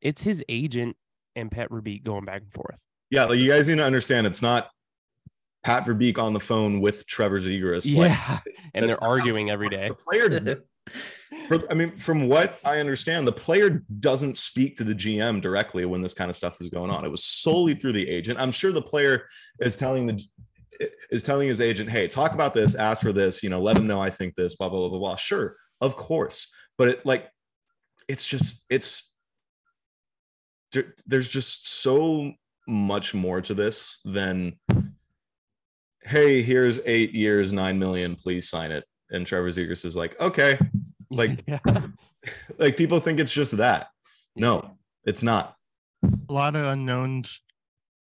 It's 0.00 0.22
his 0.22 0.42
agent 0.48 0.96
and 1.36 1.50
Pat 1.50 1.68
Verbeek 1.68 2.04
going 2.04 2.24
back 2.24 2.40
and 2.40 2.52
forth. 2.52 2.76
Yeah, 3.10 3.24
like 3.24 3.38
you 3.38 3.50
guys 3.50 3.68
need 3.68 3.76
to 3.76 3.84
understand 3.84 4.26
it's 4.26 4.40
not 4.40 4.70
Pat 5.64 5.84
Verbeek 5.84 6.18
on 6.18 6.32
the 6.32 6.40
phone 6.40 6.80
with 6.80 7.06
Trevor 7.06 7.38
Zegras. 7.38 7.82
Yeah, 7.84 8.16
like, 8.28 8.56
and 8.74 8.88
they're 8.88 9.02
arguing 9.02 9.50
every 9.50 9.68
day. 9.68 9.88
The 9.88 9.94
player, 9.94 10.64
For, 11.48 11.70
I 11.70 11.74
mean, 11.74 11.96
from 11.96 12.28
what 12.28 12.58
I 12.64 12.78
understand, 12.78 13.26
the 13.26 13.32
player 13.32 13.82
doesn't 14.00 14.36
speak 14.36 14.76
to 14.76 14.84
the 14.84 14.94
GM 14.94 15.40
directly 15.40 15.84
when 15.84 16.02
this 16.02 16.14
kind 16.14 16.28
of 16.28 16.36
stuff 16.36 16.60
is 16.60 16.68
going 16.68 16.90
on. 16.90 17.04
It 17.04 17.10
was 17.10 17.24
solely 17.24 17.74
through 17.74 17.92
the 17.92 18.08
agent. 18.08 18.40
I'm 18.40 18.52
sure 18.52 18.72
the 18.72 18.82
player 18.82 19.26
is 19.60 19.76
telling 19.76 20.06
the 20.06 20.22
is 21.10 21.22
telling 21.22 21.48
his 21.48 21.60
agent, 21.60 21.90
"Hey, 21.90 22.08
talk 22.08 22.32
about 22.34 22.54
this, 22.54 22.74
ask 22.74 23.02
for 23.02 23.12
this, 23.12 23.42
you 23.42 23.50
know, 23.50 23.60
let 23.60 23.78
him 23.78 23.86
know 23.86 24.00
I 24.00 24.10
think 24.10 24.34
this, 24.34 24.56
blah 24.56 24.68
blah 24.68 24.80
blah 24.80 24.88
blah." 24.88 24.98
blah. 24.98 25.16
Sure, 25.16 25.56
of 25.80 25.96
course, 25.96 26.52
but 26.78 26.88
it 26.88 27.06
like 27.06 27.30
it's 28.08 28.26
just 28.26 28.64
it's 28.68 29.12
there, 30.72 30.94
there's 31.06 31.28
just 31.28 31.68
so 31.68 32.32
much 32.66 33.14
more 33.14 33.40
to 33.40 33.54
this 33.54 34.00
than 34.04 34.58
hey 36.04 36.42
here's 36.42 36.80
eight 36.86 37.12
years 37.14 37.52
nine 37.52 37.78
million 37.78 38.14
please 38.16 38.48
sign 38.48 38.72
it 38.72 38.84
and 39.10 39.26
trevor 39.26 39.48
zegras 39.50 39.84
is 39.84 39.96
like 39.96 40.18
okay 40.20 40.58
like 41.10 41.42
Yeah. 41.46 41.58
like 42.58 42.76
people 42.76 43.00
think 43.00 43.20
it's 43.20 43.32
just 43.32 43.56
that 43.58 43.88
no 44.34 44.76
it's 45.04 45.22
not 45.22 45.56
A 46.28 46.32
lot 46.32 46.56
of 46.56 46.64
unknowns. 46.64 47.40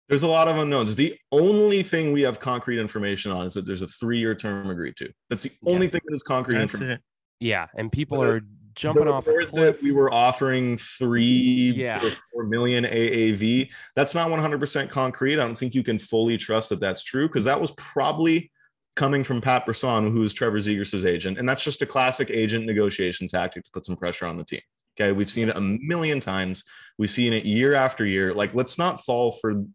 there's 0.10 0.24
a 0.24 0.28
lot 0.28 0.48
of 0.48 0.58
unknowns 0.58 0.96
the 0.96 1.16
only 1.32 1.84
thing 1.84 2.12
we 2.12 2.22
have 2.22 2.40
concrete 2.40 2.80
information 2.80 3.32
on 3.32 3.46
is 3.46 3.54
that 3.54 3.66
there's 3.66 3.82
a 3.82 3.88
three-year 3.88 4.36
term 4.36 4.70
agreed 4.70 4.96
to 4.98 5.10
that's 5.30 5.44
the 5.44 5.52
Yeah. 5.64 5.74
only 5.74 5.88
thing 5.88 6.02
that 6.06 6.14
is 6.14 6.24
concrete 6.24 6.56
That's 6.60 6.74
information 6.74 6.92
it. 6.98 7.02
yeah, 7.40 7.68
and 7.78 7.92
people 7.92 8.20
The- 8.22 8.28
uh, 8.28 8.32
are 8.34 8.42
jumping 8.76 9.08
off 9.08 9.28
a 9.28 9.46
cliff. 9.46 9.82
we 9.82 9.92
were 9.92 10.14
offering 10.14 10.78
three 10.78 11.74
Yeah. 11.76 11.98
or 12.06 12.10
four 12.32 12.44
million 12.44 12.86
AAV. 12.86 13.70
That's 13.96 14.14
not 14.14 14.30
100% 14.30 14.90
concrete. 14.90 15.34
I 15.34 15.46
don't 15.46 15.58
think 15.58 15.74
you 15.76 15.84
can 15.84 15.98
fully 15.98 16.38
trust 16.38 16.70
that 16.70 16.80
that's 16.80 17.04
true 17.04 17.28
because 17.28 17.46
that 17.46 17.60
was 17.60 17.72
probably 17.72 18.52
coming 18.96 19.24
from 19.24 19.42
Pat 19.42 19.66
Brisson, 19.66 20.12
who 20.12 20.24
is 20.24 20.34
Trevor 20.34 20.58
Zegras' 20.58 21.06
agent, 21.06 21.38
and 21.38 21.48
that's 21.50 21.64
just 21.64 21.82
a 21.82 21.86
classic 21.86 22.30
agent 22.30 22.66
negotiation 22.66 23.28
tactic 23.28 23.64
to 23.66 23.72
put 23.72 23.86
some 23.86 23.96
pressure 23.98 24.26
on 24.26 24.38
the 24.38 24.44
team. 24.44 24.62
Okay, 24.98 25.12
we've 25.12 25.30
seen 25.30 25.50
it 25.50 25.58
a 25.58 25.62
million 25.62 26.22
times. 26.22 26.64
We've 26.98 27.10
seen 27.10 27.34
it 27.34 27.44
year 27.44 27.74
after 27.76 28.06
year. 28.06 28.34
Like, 28.34 28.54
let's 28.54 28.78
not 28.78 29.04
fall 29.04 29.34
for 29.34 29.66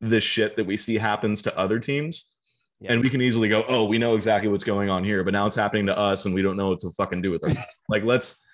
this 0.00 0.24
shit 0.24 0.56
that 0.56 0.66
we 0.66 0.76
see 0.78 0.96
happens 0.96 1.42
to 1.42 1.58
other 1.58 1.78
teams. 1.78 2.35
Yeah. 2.80 2.92
And 2.92 3.02
we 3.02 3.08
can 3.08 3.22
easily 3.22 3.48
go, 3.48 3.64
oh, 3.68 3.84
we 3.86 3.96
know 3.98 4.14
exactly 4.14 4.50
what's 4.50 4.64
going 4.64 4.90
on 4.90 5.02
here, 5.02 5.24
but 5.24 5.32
now 5.32 5.46
it's 5.46 5.56
happening 5.56 5.86
to 5.86 5.98
us 5.98 6.26
and 6.26 6.34
we 6.34 6.42
don't 6.42 6.56
know 6.58 6.68
what 6.68 6.80
to 6.80 6.90
fucking 6.90 7.22
do 7.22 7.30
with 7.30 7.42
ourselves. 7.42 7.68
like, 7.88 8.04
let's 8.04 8.44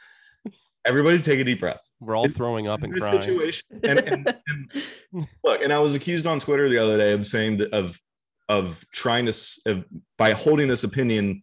everybody 0.85 1.19
take 1.21 1.41
a 1.41 1.45
deep 1.45 1.61
breath. 1.61 1.81
We're 2.01 2.17
all 2.17 2.27
It- 2.27 2.35
throwing 2.35 2.69
up 2.69 2.83
and 2.83 2.93
This 2.93 3.03
crying. 3.09 3.21
situation, 3.23 3.81
and, 3.83 3.99
and, 4.01 4.35
and 4.47 5.27
look, 5.45 5.63
and 5.63 5.73
I 5.73 5.79
was 5.81 5.95
accused 5.95 6.27
on 6.27 6.39
Twitter 6.41 6.69
the 6.69 6.79
other 6.79 6.97
day 6.97 7.13
of 7.13 7.27
saying 7.27 7.59
that 7.59 7.73
of 7.73 7.99
of 8.49 8.85
trying 8.93 9.27
to 9.27 9.33
of, 9.67 9.85
by 10.19 10.33
holding 10.33 10.69
this 10.69 10.85
opinion, 10.85 11.43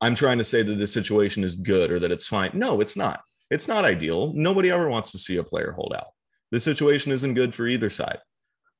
I'm 0.00 0.14
trying 0.14 0.38
to 0.38 0.44
say 0.44 0.62
that 0.62 0.76
this 0.76 0.92
situation 0.92 1.44
is 1.44 1.54
good 1.54 1.90
or 1.92 1.98
that 2.00 2.10
it's 2.12 2.26
fine. 2.26 2.50
No, 2.54 2.80
it's 2.80 2.96
not. 2.96 3.20
It's 3.50 3.68
not 3.68 3.84
ideal. 3.84 4.32
Nobody 4.34 4.70
ever 4.70 4.88
wants 4.88 5.12
to 5.12 5.18
see 5.18 5.36
a 5.36 5.44
player 5.44 5.72
hold 5.72 5.92
out. 5.96 6.06
The 6.52 6.60
situation 6.60 7.12
isn't 7.12 7.34
good 7.34 7.54
for 7.54 7.66
either 7.66 7.90
side. 7.90 8.18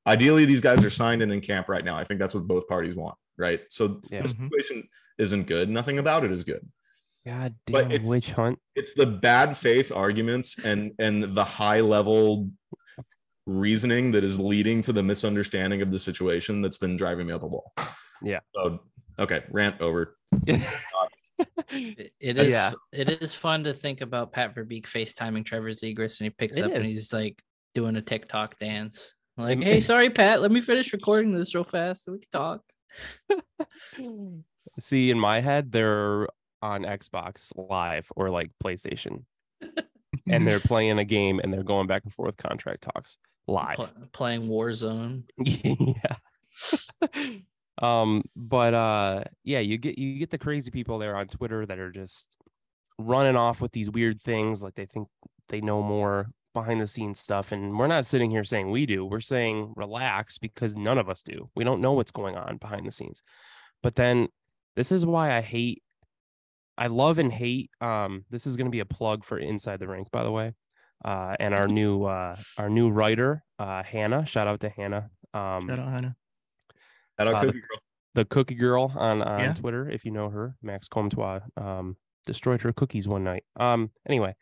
Ideally, 0.07 0.45
these 0.45 0.61
guys 0.61 0.83
are 0.83 0.89
signed 0.89 1.21
and 1.21 1.31
in 1.31 1.41
camp 1.41 1.69
right 1.69 1.85
now. 1.85 1.97
I 1.97 2.03
think 2.03 2.19
that's 2.19 2.33
what 2.33 2.47
both 2.47 2.67
parties 2.67 2.95
want, 2.95 3.15
right? 3.37 3.61
So 3.69 4.01
Yeah. 4.09 4.21
the 4.23 4.27
situation 4.29 4.87
isn't 5.17 5.45
good. 5.47 5.69
Nothing 5.69 5.99
about 5.99 6.23
it 6.23 6.31
is 6.31 6.43
good. 6.43 6.67
God 7.25 7.53
But 7.67 7.83
damn 7.83 7.91
it's- 7.91 8.09
witch 8.09 8.31
hunt. 8.31 8.59
It's 8.75 8.95
the 8.95 9.05
bad 9.05 9.55
faith 9.55 9.91
arguments 9.91 10.63
and 10.65 10.93
and 10.97 11.35
the 11.35 11.43
high 11.43 11.81
level 11.81 12.49
reasoning 13.45 14.11
that 14.11 14.23
is 14.23 14.39
leading 14.39 14.81
to 14.83 14.93
the 14.93 15.03
misunderstanding 15.03 15.81
of 15.81 15.91
the 15.91 15.99
situation 15.99 16.61
that's 16.61 16.77
been 16.77 16.95
driving 16.95 17.27
me 17.27 17.33
up 17.33 17.43
a 17.43 17.47
wall. 17.47 17.73
Yeah. 18.23 18.39
So 18.55 18.79
okay, 19.19 19.43
rant 19.51 19.81
over. 19.81 20.17
It 20.47 20.61
it 22.19 22.37
Uh, 22.39 22.41
is 22.43 22.51
yeah. 22.53 22.71
it 22.91 23.09
is 23.21 23.33
fun 23.35 23.63
to 23.65 23.73
think 23.73 24.01
about 24.01 24.31
Pat 24.31 24.55
Verbeek 24.55 24.85
FaceTiming 24.85 25.45
Trevor 25.45 25.69
Zegras 25.69 26.19
and 26.19 26.25
he 26.25 26.29
picks 26.31 26.57
It 26.57 26.63
up 26.65 26.71
and 26.73 26.85
he's 26.85 27.13
like 27.13 27.41
doing 27.75 27.95
a 27.97 28.01
TikTok 28.01 28.57
dance. 28.59 29.15
Like, 29.37 29.57
Mm. 29.59 29.63
hey, 29.63 29.79
sorry, 29.79 30.09
Pat, 30.09 30.41
let 30.41 30.51
me 30.51 30.61
finish 30.61 30.91
recording 30.93 31.31
this 31.33 31.55
real 31.55 31.63
fast 31.63 32.03
so 32.05 32.11
we 32.11 32.19
can 32.19 32.29
talk. 32.31 32.61
See, 34.79 35.09
in 35.09 35.19
my 35.19 35.41
head, 35.41 35.71
they're 35.71 36.27
on 36.61 36.83
Xbox 36.83 37.51
Live 37.55 38.07
or 38.15 38.29
like 38.29 38.51
PlayStation, 38.63 39.25
and 40.27 40.45
they're 40.47 40.59
playing 40.71 40.99
a 40.99 41.05
game 41.05 41.39
and 41.39 41.51
they're 41.53 41.63
going 41.63 41.87
back 41.87 42.03
and 42.03 42.13
forth 42.13 42.37
contract 42.37 42.83
talks 42.83 43.17
live. 43.47 43.75
Pl- 43.75 43.89
playing 44.13 44.43
Warzone. 44.43 45.23
yeah. 45.37 46.15
um, 47.81 48.23
but 48.35 48.73
uh, 48.73 49.23
yeah, 49.43 49.59
you 49.59 49.77
get 49.77 49.97
you 49.97 50.19
get 50.19 50.29
the 50.29 50.37
crazy 50.37 50.71
people 50.71 50.99
there 50.99 51.15
on 51.15 51.27
Twitter 51.27 51.65
that 51.65 51.79
are 51.79 51.91
just 51.91 52.35
running 52.99 53.35
off 53.35 53.61
with 53.61 53.71
these 53.71 53.89
weird 53.89 54.21
things, 54.21 54.61
like 54.61 54.75
they 54.75 54.85
think 54.85 55.07
they 55.49 55.61
know 55.61 55.81
more 55.81 56.27
behind 56.53 56.81
the 56.81 56.87
scenes 56.87 57.19
stuff. 57.19 57.51
And 57.51 57.77
we're 57.77 57.87
not 57.87 58.05
sitting 58.05 58.29
here 58.31 58.43
saying 58.43 58.69
we 58.71 58.85
do. 58.85 59.05
We're 59.05 59.19
saying 59.21 59.73
relax 59.75 60.37
because 60.37 60.75
none 60.77 60.97
of 60.97 61.09
us 61.09 61.21
do. 61.21 61.49
We 61.55 61.63
don't 61.63 61.81
know 61.81 61.93
what's 61.93 62.11
going 62.11 62.35
on 62.35 62.57
behind 62.57 62.85
the 62.87 62.91
scenes. 62.91 63.21
But 63.83 63.95
then 63.95 64.27
this 64.75 64.91
is 64.91 65.05
why 65.05 65.35
I 65.35 65.41
hate. 65.41 65.81
I 66.77 66.87
love 66.87 67.19
and 67.19 67.31
hate. 67.31 67.69
Um, 67.81 68.25
this 68.29 68.47
is 68.47 68.57
going 68.57 68.65
to 68.67 68.71
be 68.71 68.79
a 68.79 68.85
plug 68.85 69.23
for 69.25 69.37
Inside 69.37 69.79
the 69.79 69.87
Rink, 69.87 70.09
by 70.11 70.23
the 70.23 70.31
way 70.31 70.53
uh, 71.03 71.35
and 71.39 71.53
our 71.53 71.67
new 71.67 72.03
uh, 72.05 72.35
our 72.57 72.69
new 72.69 72.89
writer 72.89 73.43
uh, 73.59 73.83
Hannah. 73.83 74.25
Shout 74.25 74.47
out 74.47 74.59
to 74.61 74.69
Hannah, 74.69 75.09
um, 75.33 75.67
Shout 75.67 75.79
out, 75.79 75.89
Hannah. 75.89 76.15
Shout 77.19 77.27
out 77.27 77.33
Uh, 77.35 77.39
the- 77.41 77.45
Cookie 77.47 77.59
Girl. 77.59 77.79
the 78.15 78.25
Cookie 78.25 78.55
Girl 78.55 78.91
on 78.95 79.21
on 79.21 79.39
Yeah. 79.39 79.53
Twitter. 79.53 79.89
If 79.89 80.05
you 80.05 80.11
know 80.11 80.29
her, 80.29 80.55
Max 80.61 80.87
Comtois 80.87 81.39
um, 81.57 81.97
destroyed 82.25 82.61
her 82.61 82.71
cookies 82.73 83.07
one 83.07 83.23
night. 83.23 83.43
Um, 83.59 83.91
anyway, 84.07 84.35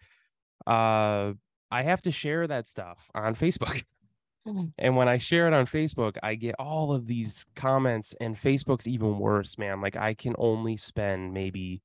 uh, 0.68 1.34
I 1.72 1.84
have 1.84 2.02
to 2.04 2.12
share 2.12 2.48
that 2.48 2.68
stuff 2.68 3.10
on 3.14 3.36
Facebook. 3.36 3.84
And 4.80 4.96
when 4.96 5.08
I 5.08 5.18
share 5.18 5.48
it 5.48 5.54
on 5.54 5.68
Facebook, 5.68 6.18
I 6.24 6.34
get 6.34 6.56
all 6.58 6.92
of 6.92 7.06
these 7.06 7.46
comments, 7.56 8.16
and 8.20 8.36
Facebook's 8.36 8.88
even 8.88 9.20
worse, 9.20 9.60
man. 9.60 9.82
Like 9.82 9.96
I 9.96 10.16
can 10.16 10.34
only 10.40 10.76
spend 10.76 11.34
maybe 11.34 11.82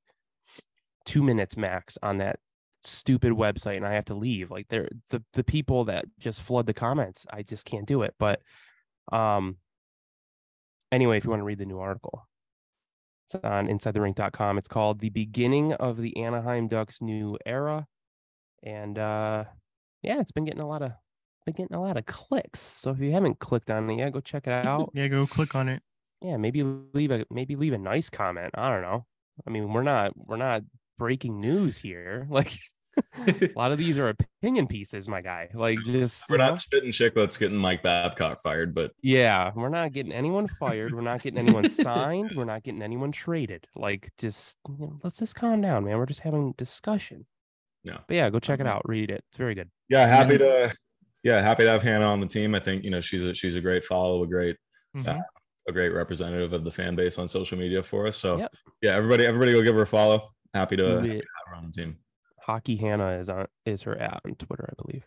two 1.04 1.22
minutes 1.22 1.56
max 1.56 1.98
on 2.02 2.18
that 2.18 2.38
stupid 2.82 3.32
website, 3.32 3.76
and 3.76 3.86
I 3.86 3.94
have 3.94 4.06
to 4.06 4.14
leave. 4.14 4.50
Like 4.50 4.68
they're 4.68 4.88
the 5.10 5.22
the 5.34 5.44
people 5.44 5.84
that 5.86 6.06
just 6.18 6.40
flood 6.40 6.66
the 6.66 6.74
comments. 6.74 7.26
I 7.30 7.42
just 7.42 7.66
can't 7.66 7.86
do 7.86 8.02
it. 8.02 8.14
But 8.18 8.40
um, 9.12 9.56
anyway, 10.92 11.18
if 11.18 11.24
you 11.24 11.30
want 11.30 11.40
to 11.40 11.44
read 11.44 11.58
the 11.58 11.66
new 11.66 11.80
article, 11.80 12.26
it's 13.26 13.44
on 13.44 13.68
InsideTheRink.com. 13.68 14.58
It's 14.58 14.68
called 14.68 15.00
"The 15.00 15.10
Beginning 15.10 15.74
of 15.74 15.98
the 15.98 16.16
Anaheim 16.16 16.68
Ducks 16.68 17.02
New 17.02 17.36
Era," 17.44 17.86
and 18.62 18.98
uh, 18.98 19.44
yeah, 20.04 20.20
it's 20.20 20.32
been 20.32 20.44
getting 20.44 20.60
a 20.60 20.68
lot 20.68 20.82
of 20.82 20.92
been 21.46 21.54
getting 21.54 21.76
a 21.76 21.80
lot 21.82 21.96
of 21.96 22.06
clicks. 22.06 22.60
So 22.60 22.90
if 22.90 23.00
you 23.00 23.12
haven't 23.12 23.38
clicked 23.38 23.70
on 23.70 23.88
it 23.90 23.96
yet, 23.98 24.12
go 24.12 24.20
check 24.20 24.46
it 24.46 24.52
out. 24.66 24.90
Yeah, 24.94 25.08
go 25.08 25.26
click 25.26 25.54
on 25.54 25.68
it. 25.68 25.82
yeah, 26.22 26.36
maybe 26.36 26.62
leave 26.62 27.10
a 27.10 27.24
maybe 27.30 27.56
leave 27.56 27.72
a 27.74 27.78
nice 27.78 28.10
comment. 28.10 28.52
I 28.54 28.70
don't 28.70 28.82
know. 28.82 29.06
I 29.46 29.50
mean, 29.50 29.72
we're 29.72 29.82
not 29.82 30.12
we're 30.16 30.36
not 30.36 30.62
breaking 30.98 31.40
news 31.40 31.78
here. 31.78 32.26
Like 32.30 32.52
a 33.26 33.50
lot 33.56 33.72
of 33.72 33.78
these 33.78 33.98
are 33.98 34.08
opinion 34.10 34.68
pieces, 34.68 35.08
my 35.08 35.20
guy. 35.20 35.48
Like 35.52 35.78
just 35.84 36.30
We're 36.30 36.36
you 36.36 36.38
know? 36.38 36.46
not 36.50 36.60
spitting 36.60 36.92
Chiclets 36.92 37.36
getting 37.38 37.56
Mike 37.58 37.82
Babcock 37.82 38.40
fired, 38.40 38.72
but 38.72 38.92
Yeah, 39.02 39.50
we're 39.56 39.68
not 39.68 39.92
getting 39.92 40.12
anyone 40.12 40.46
fired. 40.46 40.92
We're 40.94 41.00
not 41.00 41.20
getting 41.20 41.40
anyone 41.40 41.68
signed. 41.68 42.30
We're 42.36 42.44
not 42.44 42.62
getting 42.62 42.82
anyone 42.82 43.10
traded. 43.10 43.66
Like, 43.74 44.12
just 44.16 44.58
you 44.68 44.86
know, 44.86 45.00
let's 45.02 45.18
just 45.18 45.34
calm 45.34 45.60
down, 45.60 45.84
man. 45.84 45.98
We're 45.98 46.06
just 46.06 46.20
having 46.20 46.52
discussion. 46.56 47.26
No. 47.84 47.98
But 48.06 48.14
yeah, 48.14 48.30
go 48.30 48.38
check 48.38 48.60
it 48.60 48.66
Mhm. 48.66 48.70
out. 48.70 48.82
Read 48.88 49.10
it. 49.10 49.24
It's 49.28 49.36
very 49.38 49.56
good. 49.56 49.70
Yeah, 49.88 50.06
happy 50.06 50.38
to 50.38 50.72
yeah, 51.22 51.40
happy 51.40 51.64
to 51.64 51.70
have 51.70 51.82
Hannah 51.82 52.06
on 52.06 52.20
the 52.20 52.26
team. 52.26 52.54
I 52.54 52.60
think 52.60 52.84
you 52.84 52.90
know 52.90 53.00
she's 53.00 53.22
a 53.24 53.34
she's 53.34 53.56
a 53.56 53.60
great 53.60 53.84
follow, 53.84 54.22
a 54.22 54.26
great 54.26 54.56
Mhm. 54.96 55.20
a 55.68 55.72
great 55.72 55.88
representative 55.94 56.52
of 56.52 56.64
the 56.64 56.70
fan 56.70 56.94
base 56.94 57.18
on 57.18 57.26
social 57.26 57.58
media 57.58 57.82
for 57.82 58.06
us. 58.06 58.16
So 58.16 58.38
Yep. 58.38 58.54
yeah, 58.82 58.94
everybody 58.96 59.24
everybody 59.26 59.52
go 59.52 59.62
give 59.62 59.74
her 59.74 59.82
a 59.82 59.86
follow. 59.86 60.30
Happy 60.52 60.76
to, 60.76 60.84
happy 60.96 61.08
to 61.08 61.14
have 61.14 61.22
her 61.48 61.54
on 61.56 61.64
the 61.66 61.72
team. 61.72 61.98
Hockey 62.40 62.76
Hannah 62.76 63.18
is 63.18 63.28
on 63.28 63.46
is 63.64 63.82
her 63.82 63.96
at 63.96 64.20
on 64.24 64.34
Twitter, 64.36 64.68
I 64.70 64.82
believe. 64.82 65.04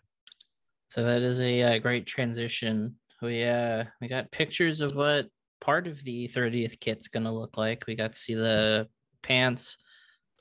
So 0.88 1.04
that 1.04 1.22
is 1.22 1.40
a 1.40 1.62
uh, 1.62 1.78
great 1.78 2.06
transition. 2.06 2.96
We 3.22 3.44
uh 3.44 3.84
we 4.00 4.08
got 4.08 4.30
pictures 4.32 4.80
of 4.80 4.94
what 4.94 5.28
part 5.60 5.86
of 5.86 6.02
the 6.04 6.26
30th 6.28 6.78
kit's 6.80 7.08
gonna 7.08 7.32
look 7.32 7.56
like. 7.56 7.86
We 7.86 7.94
got 7.94 8.12
to 8.12 8.18
see 8.18 8.34
the 8.34 8.88
pants 9.22 9.76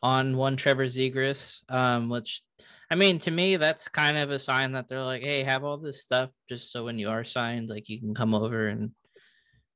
on 0.03 0.35
one 0.37 0.55
Trevor 0.57 0.85
Zegras, 0.85 1.63
um, 1.69 2.09
which 2.09 2.41
I 2.89 2.95
mean 2.95 3.19
to 3.19 3.31
me 3.31 3.57
that's 3.57 3.87
kind 3.87 4.17
of 4.17 4.31
a 4.31 4.39
sign 4.39 4.71
that 4.73 4.87
they're 4.87 5.03
like, 5.03 5.21
hey, 5.21 5.43
have 5.43 5.63
all 5.63 5.77
this 5.77 6.01
stuff 6.01 6.29
just 6.49 6.71
so 6.71 6.85
when 6.85 6.99
you 6.99 7.09
are 7.09 7.23
signed, 7.23 7.69
like 7.69 7.89
you 7.89 7.99
can 7.99 8.13
come 8.13 8.33
over 8.33 8.67
and 8.67 8.91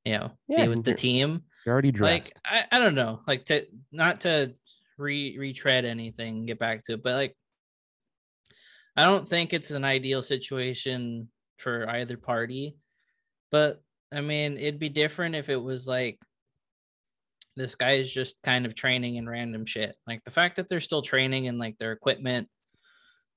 you 0.04 0.14
know 0.14 0.30
Yeah, 0.48 0.64
be 0.64 0.68
with 0.68 0.84
the 0.84 0.94
team 0.94 1.42
You're 1.64 1.74
already 1.74 1.92
like. 1.92 2.32
I, 2.44 2.64
I 2.72 2.78
don't 2.78 2.94
know 2.94 3.20
like 3.26 3.44
to 3.46 3.66
not 3.92 4.22
to 4.22 4.54
re 4.98 5.36
retread 5.38 5.84
anything 5.84 6.46
get 6.46 6.58
back 6.58 6.82
to 6.84 6.94
it 6.94 7.02
but 7.02 7.14
like 7.14 7.36
i 8.96 9.08
don't 9.08 9.28
think 9.28 9.52
it's 9.52 9.70
an 9.70 9.84
ideal 9.84 10.22
situation 10.22 11.28
for 11.58 11.88
either 11.88 12.16
party 12.16 12.76
but 13.50 13.80
i 14.12 14.20
mean 14.20 14.56
it'd 14.56 14.80
be 14.80 14.88
different 14.88 15.34
if 15.34 15.48
it 15.48 15.56
was 15.56 15.86
like 15.86 16.18
this 17.56 17.74
guy 17.74 17.92
is 17.92 18.12
just 18.12 18.36
kind 18.42 18.66
of 18.66 18.74
training 18.74 19.16
in 19.16 19.28
random 19.28 19.66
shit. 19.66 19.94
Like 20.06 20.24
the 20.24 20.30
fact 20.30 20.56
that 20.56 20.68
they're 20.68 20.80
still 20.80 21.02
training 21.02 21.48
and 21.48 21.58
like 21.58 21.76
their 21.78 21.92
equipment, 21.92 22.48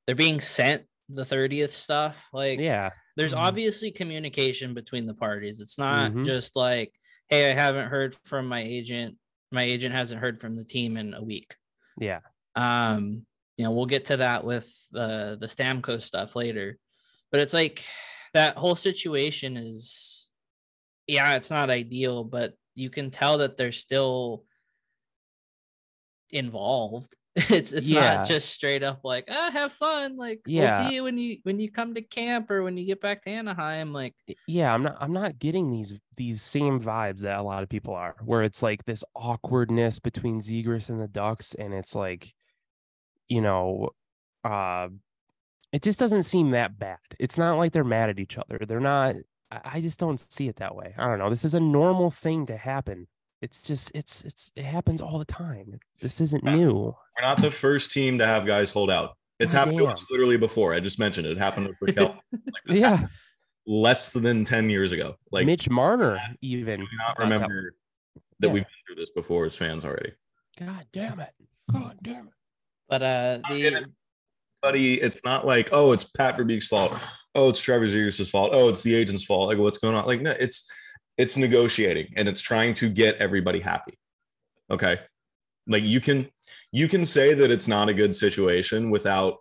they're 0.05 0.15
being 0.15 0.39
sent 0.41 0.83
the 1.09 1.25
30th 1.25 1.71
stuff. 1.75 2.27
Like, 2.33 2.59
Yeah. 2.59 2.91
there's 3.15 3.33
Mhm. 3.33 3.37
obviously 3.37 3.91
communication 3.91 4.73
between 4.73 5.05
the 5.05 5.13
parties. 5.13 5.61
It's 5.61 5.77
not 5.77 6.11
Mhm. 6.11 6.25
just 6.25 6.55
like, 6.55 6.93
hey, 7.29 7.51
I 7.51 7.53
haven't 7.53 7.89
heard 7.89 8.15
from 8.25 8.47
my 8.47 8.61
agent. 8.61 9.17
My 9.51 9.63
agent 9.63 9.93
hasn't 9.95 10.21
heard 10.21 10.39
from 10.39 10.55
the 10.55 10.65
team 10.65 10.97
in 10.97 11.13
a 11.13 11.23
week. 11.23 11.55
Yeah. 11.99 12.21
Um, 12.55 13.25
you 13.57 13.63
know, 13.63 13.71
we'll 13.71 13.85
get 13.85 14.05
to 14.05 14.17
that 14.17 14.43
with 14.43 14.67
uh, 14.93 15.35
the 15.35 15.47
Stamkos 15.47 16.01
stuff 16.03 16.35
later, 16.35 16.77
but 17.31 17.39
it's 17.39 17.53
like 17.53 17.85
that 18.33 18.57
whole 18.57 18.75
situation 18.75 19.55
is, 19.57 20.31
yeah, 21.07 21.35
it's 21.35 21.49
not 21.49 21.69
ideal, 21.69 22.23
but 22.23 22.55
you 22.73 22.89
can 22.89 23.11
tell 23.11 23.37
that 23.37 23.55
they're 23.57 23.71
still 23.71 24.45
involved. 26.31 27.15
It's 27.49 27.73
it's 27.73 27.89
Yeah. 27.89 28.15
not 28.15 28.27
just 28.27 28.49
straight 28.49 28.81
up 28.83 29.01
like 29.03 29.25
ah 29.29 29.51
have 29.51 29.71
fun 29.73 30.15
like 30.15 30.39
Yeah. 30.45 30.79
we'll 30.79 30.89
see 30.89 30.95
you 30.95 31.03
when 31.03 31.17
you 31.17 31.37
when 31.43 31.59
you 31.59 31.69
come 31.69 31.93
to 31.95 32.01
camp 32.01 32.49
or 32.49 32.63
when 32.63 32.77
you 32.77 32.85
get 32.85 33.01
back 33.01 33.23
to 33.23 33.29
Anaheim 33.29 33.91
like 33.91 34.15
yeah 34.47 34.73
i'm 34.73 34.83
not 34.83 34.95
i'm 35.01 35.11
not 35.11 35.37
getting 35.37 35.69
these 35.69 35.93
these 36.15 36.41
same 36.41 36.79
vibes 36.79 37.19
that 37.21 37.37
a 37.39 37.43
lot 37.43 37.61
of 37.61 37.67
people 37.69 37.93
are 37.93 38.15
where 38.23 38.41
it's 38.41 38.63
like 38.63 38.85
this 38.85 39.03
awkwardness 39.15 39.99
between 39.99 40.39
zegras 40.39 40.89
and 40.89 41.01
the 41.01 41.09
ducks 41.09 41.53
and 41.55 41.73
it's 41.73 41.93
like 41.93 42.33
you 43.27 43.41
know 43.41 43.89
uh 44.45 44.87
it 45.73 45.81
just 45.81 45.99
doesn't 45.99 46.23
seem 46.23 46.51
that 46.51 46.79
bad. 46.79 46.99
It's 47.19 47.37
not 47.37 47.57
like 47.57 47.73
they're 47.73 47.83
mad 47.83 48.09
at 48.09 48.19
each 48.19 48.37
other. 48.37 48.59
They're 48.65 48.79
not 48.79 49.15
i 49.51 49.59
I 49.65 49.81
just 49.81 49.99
don't 49.99 50.19
see 50.31 50.47
it 50.47 50.55
that 50.57 50.73
way. 50.75 50.93
I 50.97 51.05
don't 51.07 51.19
know. 51.19 51.29
This 51.29 51.43
is 51.43 51.53
a 51.53 51.59
normal 51.59 52.11
thing 52.11 52.45
to 52.45 52.55
happen. 52.55 53.07
It's 53.41 53.61
just 53.61 53.91
it's 53.93 54.23
it's 54.23 54.51
it 54.55 54.63
happens 54.63 55.01
all 55.01 55.19
the 55.19 55.25
time. 55.25 55.79
This 56.01 56.21
isn't 56.21 56.43
new 56.45 56.95
We're 57.17 57.27
not 57.27 57.41
the 57.41 57.51
first 57.51 57.91
team 57.91 58.17
to 58.19 58.25
have 58.25 58.45
guys 58.45 58.71
hold 58.71 58.89
out. 58.91 59.11
It's 59.39 59.53
Oh, 59.53 59.57
happened 59.57 59.77
to 59.79 59.85
us 59.87 60.05
literally 60.09 60.37
before. 60.37 60.73
I 60.73 60.79
just 60.79 60.99
mentioned 60.99 61.27
it. 61.27 61.31
It 61.31 61.37
happened 61.37 61.67
with 61.67 61.77
Rakell 61.95 62.17
like 62.31 62.63
this 62.65 62.79
yeah 62.79 62.89
happened 62.91 63.09
less 63.67 64.11
than 64.13 64.43
10 64.43 64.69
years 64.69 64.91
ago. 64.91 65.15
Like 65.31 65.45
mitch 65.45 65.69
marner 65.69 66.19
even 66.41 66.81
do 66.81 66.87
not 66.97 67.17
remember 67.19 67.73
that 68.39 68.47
Yeah. 68.47 68.53
we've 68.53 68.63
been 68.63 68.71
through 68.87 68.95
this 69.01 69.11
before 69.11 69.45
as 69.45 69.55
fans 69.55 69.83
already. 69.85 70.11
god 70.59 70.85
damn 70.93 71.19
it 71.19 71.31
god 71.71 71.97
damn 72.03 72.27
it 72.27 72.33
but 72.87 73.01
uh 73.01 73.39
the. 73.49 73.85
Buddy, 74.61 74.95
it's 74.99 75.23
not 75.23 75.45
like, 75.45 75.69
oh, 75.71 75.91
it's 75.91 76.03
Pat 76.03 76.37
Verbeek's 76.37 76.65
fault. 76.65 76.95
Oh, 77.35 77.49
it's 77.49 77.59
Trevor 77.61 77.85
Zegras' 77.85 78.27
fault. 78.27 78.49
Oh, 78.51 78.67
it's 78.69 78.81
the 78.81 78.95
agent's 78.95 79.23
fault. 79.23 79.47
Like, 79.49 79.59
what's 79.59 79.77
going 79.77 79.93
on? 79.95 80.07
Like, 80.07 80.21
no, 80.21 80.31
it's 80.31 80.67
it's 81.19 81.37
negotiating 81.37 82.07
and 82.15 82.27
it's 82.27 82.41
trying 82.41 82.73
to 82.75 82.89
get 82.89 83.15
everybody 83.17 83.59
happy. 83.59 83.93
Okay. 84.71 84.99
Like 85.67 85.83
you 85.83 85.99
can 85.99 86.29
you 86.71 86.87
can 86.87 87.03
say 87.03 87.33
that 87.33 87.51
it's 87.51 87.67
not 87.67 87.89
a 87.89 87.93
good 87.93 88.13
situation 88.13 88.89
without 88.89 89.37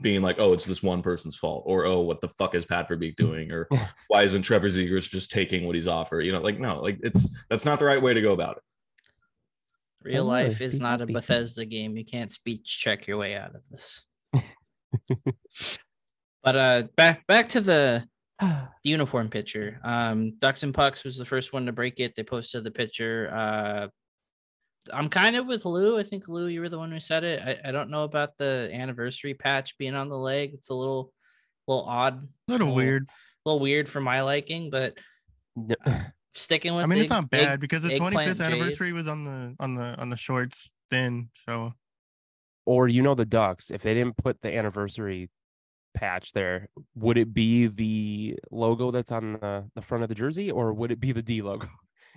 being 0.00 0.22
like, 0.22 0.36
oh, 0.38 0.52
it's 0.52 0.64
this 0.64 0.82
one 0.82 1.02
person's 1.02 1.36
fault, 1.36 1.64
or 1.66 1.86
oh, 1.86 2.00
what 2.00 2.20
the 2.20 2.28
fuck 2.28 2.54
is 2.54 2.64
Pat 2.64 2.88
Verbeek 2.88 3.16
doing, 3.16 3.50
or 3.52 3.68
why 4.08 4.22
isn't 4.22 4.42
Trevor 4.42 4.68
Zegras 4.68 5.10
just 5.10 5.30
taking 5.30 5.66
what 5.66 5.74
he's 5.74 5.86
offered? 5.86 6.24
You 6.24 6.32
know, 6.32 6.40
like 6.40 6.58
no, 6.58 6.80
like 6.80 6.98
it's 7.02 7.36
that's 7.50 7.64
not 7.64 7.78
the 7.78 7.84
right 7.84 8.02
way 8.02 8.14
to 8.14 8.22
go 8.22 8.32
about 8.32 8.56
it. 8.56 8.62
real 10.02 10.24
life 10.24 10.60
is 10.60 10.80
not 10.80 11.00
a. 11.00 11.06
Bethesda 11.06 11.64
game. 11.64 11.96
You 11.96 12.04
can't 12.04 12.30
speech 12.30 12.78
check 12.78 13.06
your 13.06 13.18
way 13.18 13.36
out 13.36 13.54
of 13.54 13.68
this. 13.68 14.02
but 16.42 16.56
uh 16.56 16.82
back 16.96 17.26
back 17.26 17.48
to 17.50 17.60
the 17.60 18.04
the 18.40 18.68
uniform 18.90 19.28
picture. 19.28 19.80
Um, 19.84 20.34
Ducks 20.38 20.62
and 20.62 20.74
Pucks 20.74 21.04
was 21.04 21.16
the 21.16 21.24
first 21.24 21.52
one 21.52 21.66
to 21.66 21.72
break 21.72 22.00
it. 22.00 22.14
They 22.14 22.22
posted 22.22 22.64
the 22.64 22.70
picture. 22.70 23.32
Uh, 23.34 23.88
I'm 24.92 25.08
kind 25.08 25.36
of 25.36 25.46
with 25.46 25.64
Lou. 25.64 25.98
I 25.98 26.02
think 26.02 26.28
Lou, 26.28 26.46
you 26.46 26.60
were 26.60 26.68
the 26.68 26.78
one 26.78 26.92
who 26.92 27.00
said 27.00 27.24
it. 27.24 27.42
I, 27.42 27.68
I 27.68 27.72
don't 27.72 27.90
know 27.90 28.04
about 28.04 28.36
the 28.36 28.70
anniversary 28.72 29.34
patch 29.34 29.78
being 29.78 29.94
on 29.94 30.08
the 30.08 30.16
leg. 30.18 30.52
It's 30.54 30.70
a 30.70 30.74
little, 30.74 31.12
little 31.66 31.84
odd, 31.84 32.28
A 32.48 32.52
little 32.52 32.74
weird. 32.74 33.08
a 33.08 33.48
little 33.48 33.60
weird 33.60 33.88
for 33.88 34.00
my 34.00 34.22
liking. 34.22 34.70
But 34.70 34.98
uh, 35.86 35.98
sticking 36.34 36.74
with, 36.74 36.84
I 36.84 36.86
mean, 36.86 36.98
it's 37.00 37.10
not 37.10 37.30
bad 37.30 37.48
egg- 37.48 37.60
because 37.60 37.82
the 37.82 37.92
eggplant 37.94 38.14
25th 38.16 38.36
jade. 38.36 38.46
anniversary 38.46 38.92
was 38.92 39.08
on 39.08 39.24
the 39.24 39.54
on 39.58 39.74
the 39.74 39.94
on 39.98 40.10
the 40.10 40.16
shorts 40.16 40.72
then. 40.90 41.30
So 41.48 41.72
or 42.66 42.88
you 42.88 43.02
know 43.02 43.14
the 43.14 43.24
ducks 43.26 43.70
if 43.70 43.82
they 43.82 43.94
didn't 43.94 44.16
put 44.16 44.40
the 44.40 44.54
anniversary 44.56 45.30
patch 45.94 46.32
there 46.32 46.68
would 46.96 47.16
it 47.18 47.32
be 47.32 47.66
the 47.68 48.36
logo 48.50 48.90
that's 48.90 49.12
on 49.12 49.34
the, 49.34 49.64
the 49.76 49.82
front 49.82 50.02
of 50.02 50.08
the 50.08 50.14
jersey 50.14 50.50
or 50.50 50.72
would 50.72 50.90
it 50.90 50.98
be 50.98 51.12
the 51.12 51.22
d 51.22 51.40
logo 51.42 51.68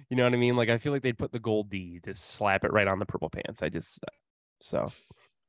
you 0.10 0.18
know 0.18 0.24
what 0.24 0.34
i 0.34 0.38
mean 0.38 0.56
like 0.56 0.70
i 0.70 0.78
feel 0.78 0.92
like 0.94 1.02
they'd 1.02 1.18
put 1.18 1.32
the 1.32 1.40
gold 1.40 1.70
d 1.70 2.00
to 2.02 2.14
slap 2.14 2.64
it 2.64 2.72
right 2.74 2.88
on 2.88 3.00
the 3.00 3.06
purple 3.06 3.30
pants 3.30 3.62
i 3.64 3.70
just 3.70 4.00
uh, 4.06 4.12
so 4.62 4.92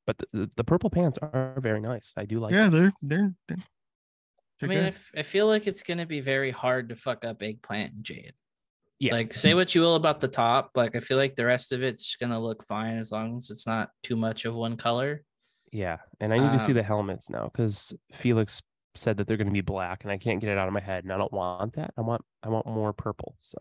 but 0.07 0.17
the, 0.19 0.27
the, 0.33 0.51
the 0.57 0.65
purple 0.65 0.91
pants 0.91 1.19
are 1.21 1.55
very 1.59 1.81
nice 1.81 2.13
i 2.17 2.25
do 2.25 2.39
like 2.41 2.53
yeah, 2.55 2.69
them. 2.69 2.73
they're 2.73 2.93
they're. 3.03 3.35
they're 3.49 3.59
I 4.61 4.67
they're 4.67 4.69
mean, 4.69 4.79
I, 4.79 4.83
good. 4.87 4.95
f- 4.95 5.13
I 5.19 5.23
feel 5.23 5.47
like 5.47 5.67
it's 5.69 5.83
gonna 5.85 6.07
be 6.07 6.21
very 6.21 6.51
hard 6.51 6.89
to 6.89 6.97
fuck 6.97 7.25
up 7.25 7.43
eggplant 7.43 7.93
and 7.93 8.03
jade. 8.03 8.33
Yeah. 8.99 9.13
Like, 9.15 9.33
say 9.33 9.55
what 9.55 9.73
you 9.73 9.81
will 9.83 9.95
about 9.95 10.19
the 10.19 10.27
top, 10.27 10.73
like 10.75 10.97
I 10.97 10.99
feel 11.01 11.17
like 11.17 11.37
the 11.37 11.45
rest 11.47 11.71
of 11.71 11.81
it's 11.85 12.17
gonna 12.17 12.41
look 12.41 12.65
fine 12.65 12.99
as 12.99 13.13
long 13.13 13.37
as 13.37 13.51
it's 13.51 13.69
not 13.69 13.91
too 14.03 14.17
much 14.17 14.45
of 14.47 14.57
one 14.57 14.77
color. 14.77 15.23
yeah 15.71 15.99
and 16.21 16.33
i 16.35 16.39
need 16.39 16.53
to 16.53 16.59
see 16.59 16.73
Um, 16.73 16.77
the 16.79 16.83
helmets 16.83 17.29
now 17.31 17.45
because 17.45 17.95
felix 18.13 18.61
said 18.95 19.19
that 19.19 19.29
they're 19.29 19.37
going 19.37 19.47
to 19.47 19.53
be 19.53 19.61
black 19.61 20.03
and 20.03 20.11
i 20.11 20.17
can't 20.19 20.41
get 20.41 20.51
it 20.51 20.59
out 20.59 20.67
of 20.67 20.73
my 20.75 20.81
head 20.81 21.05
and 21.05 21.13
i 21.13 21.17
don't 21.17 21.33
want 21.33 21.75
that 21.75 21.93
i 21.97 22.01
want 22.01 22.25
i 22.43 22.49
want 22.49 22.67
more 22.67 22.93
purple 22.93 23.37
so 23.41 23.59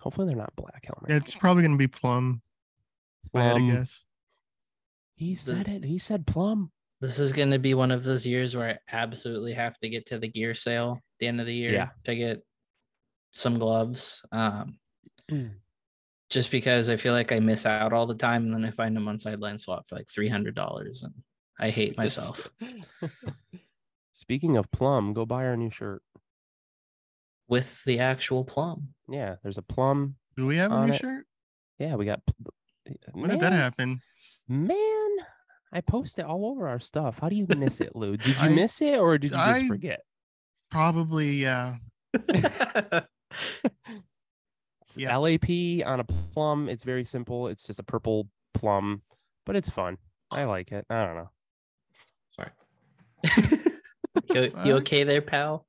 hopefully 0.00 0.26
they're 0.26 0.36
not 0.36 0.54
black 0.56 0.84
helmets 0.84 1.10
Yeah, 1.10 1.16
it's 1.16 1.36
probably 1.36 1.62
gonna 1.62 1.76
be 1.76 1.88
plum. 1.88 2.42
Plum. 3.32 3.42
I 3.42 3.44
had 3.46 3.52
to 3.54 3.58
Plum. 3.60 3.70
guess. 3.76 4.04
he 5.16 5.34
said 5.34 5.68
it 5.68 5.84
he 5.84 5.98
said 5.98 6.26
plum 6.26 6.72
This 7.00 7.18
is 7.18 7.32
gonna 7.32 7.58
be 7.58 7.74
one 7.74 7.90
of 7.90 8.02
those 8.04 8.26
years 8.26 8.56
where 8.56 8.70
I 8.70 8.78
absolutely 8.96 9.52
have 9.54 9.78
to 9.78 9.88
get 9.88 10.06
to 10.06 10.18
the 10.18 10.28
gear 10.28 10.54
sale 10.54 10.94
at 10.98 11.02
the 11.20 11.26
end 11.28 11.40
of 11.40 11.46
the 11.46 11.54
year 11.54 11.72
Yeah. 11.72 11.88
to 12.04 12.14
get 12.14 12.44
some 13.32 13.58
gloves. 13.58 14.22
Um, 14.32 14.78
Mm. 15.30 15.52
just 16.28 16.50
because 16.50 16.90
I 16.90 16.96
feel 16.96 17.12
like 17.12 17.30
I 17.30 17.38
miss 17.38 17.64
out 17.66 17.92
all 17.92 18.06
the 18.06 18.16
time, 18.16 18.44
and 18.46 18.52
then 18.54 18.64
I 18.64 18.70
find 18.72 18.96
them 18.96 19.06
on 19.06 19.18
sideline 19.18 19.58
swap 19.58 19.86
for 19.86 19.94
like 19.96 20.08
three 20.08 20.28
hundred 20.28 20.54
dollars, 20.56 21.04
and 21.04 21.14
I 21.58 21.70
hate 21.70 21.90
Is 21.90 21.96
this- 21.96 22.18
myself. 22.18 22.50
Speaking 24.14 24.56
of 24.56 24.70
plum, 24.72 25.12
go 25.12 25.24
buy 25.24 25.44
our 25.46 25.56
new 25.56 25.70
shirt. 25.70 26.02
with 27.48 27.82
the 27.84 27.98
actual 27.98 28.44
plum. 28.44 28.94
Yeah, 29.10 29.36
there's 29.42 29.58
a 29.58 29.62
plum. 29.62 30.16
Do 30.36 30.46
we 30.46 30.56
have 30.58 30.72
a 30.72 30.86
new 30.86 30.92
it. 30.92 30.96
shirt? 31.00 31.26
Yeah, 31.78 31.96
we 31.96 32.04
got. 32.06 32.20
pl- 32.26 32.54
When 33.12 33.30
did 33.30 33.40
that 33.40 33.52
happen? 33.52 34.00
Man, 34.48 35.08
I 35.72 35.80
post 35.80 36.18
it 36.18 36.24
all 36.24 36.46
over 36.46 36.68
our 36.68 36.78
stuff. 36.78 37.18
How 37.20 37.28
do 37.28 37.36
you 37.36 37.46
miss 37.56 37.80
it, 37.80 37.96
Lou? 37.96 38.16
Did 38.16 38.26
you 38.42 38.48
I- 38.48 38.48
miss 38.48 38.80
it 38.80 38.98
or 38.98 39.18
did 39.18 39.32
you 39.32 39.36
just 39.36 39.66
forget? 39.66 40.00
Probably, 40.70 41.30
yeah. 41.32 41.76
It's 44.82 44.96
Yeah. 44.98 45.16
LAP 45.16 45.48
on 45.86 46.00
a 46.00 46.04
plum. 46.04 46.68
It's 46.68 46.82
very 46.84 47.04
simple. 47.04 47.46
It's 47.48 47.66
just 47.66 47.78
a 47.78 47.82
purple 47.84 48.28
plum, 48.54 49.02
but 49.46 49.54
it's 49.56 49.68
fun. 49.70 49.98
I 50.32 50.44
like 50.44 50.72
it. 50.72 50.84
I 50.90 51.04
don't 51.04 51.14
know. 51.16 51.30
Sorry. 52.30 52.50
you, 54.34 54.52
you 54.64 54.72
okay 54.78 55.04
there, 55.04 55.22
pal? 55.22 55.66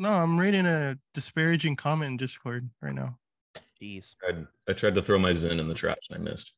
No, 0.00 0.12
I'm 0.12 0.38
reading 0.38 0.64
a 0.64 0.96
disparaging 1.12 1.74
comment 1.74 2.12
in 2.12 2.16
Discord 2.16 2.70
right 2.80 2.94
now. 2.94 3.18
Jeez. 3.82 4.14
I, 4.22 4.34
I 4.68 4.72
tried 4.72 4.94
to 4.94 5.02
throw 5.02 5.18
my 5.18 5.32
Zen 5.32 5.58
in 5.58 5.66
the 5.66 5.74
trash 5.74 5.96
and 6.10 6.20
I 6.20 6.30
missed. 6.30 6.54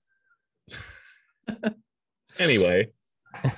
anyway, 2.38 2.92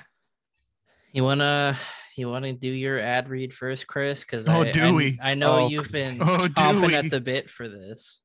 You 1.13 1.23
wanna 1.23 1.77
you 2.17 2.29
wanna 2.29 2.53
do 2.53 2.69
your 2.69 2.97
ad 2.99 3.27
read 3.29 3.53
first, 3.53 3.85
Chris? 3.85 4.21
Because 4.21 4.47
Oh, 4.47 4.61
I, 4.61 4.71
do 4.71 4.83
I, 4.83 4.91
we? 4.91 5.19
I 5.21 5.35
know 5.35 5.59
Oh, 5.59 5.67
you've 5.67 5.91
been 5.91 6.17
oh, 6.21 6.47
chomping 6.49 6.87
we? 6.87 6.95
at 6.95 7.09
the 7.09 7.19
bit 7.19 7.49
for 7.49 7.67
this. 7.67 8.23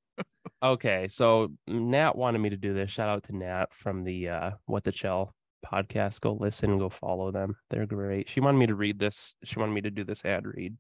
Okay, 0.63 1.07
so 1.09 1.53
Nat 1.67 2.17
wanted 2.17 2.39
me 2.39 2.51
to 2.51 2.57
do 2.57 2.73
this. 2.73 2.91
Shout 2.91 3.09
out 3.09 3.25
to 3.25 3.37
Nat 3.37 3.67
from 3.73 4.05
the 4.05 4.29
uh, 4.29 4.51
What 4.67 4.85
the 4.85 4.93
Chell 4.93 5.35
podcast. 5.67 6.21
Go 6.21 6.33
listen, 6.33 6.79
go 6.79 6.89
follow 6.89 7.31
them. 7.31 7.57
They're 7.71 7.87
great. 7.87 8.29
She 8.29 8.41
wanted 8.41 8.59
me 8.59 8.67
to 8.69 8.75
read 8.75 8.99
this. 8.99 9.35
She 9.45 9.59
wanted 9.59 9.73
me 9.73 9.81
to 9.83 9.91
do 9.91 10.05
this 10.05 10.25
ad 10.25 10.47
read. 10.47 10.77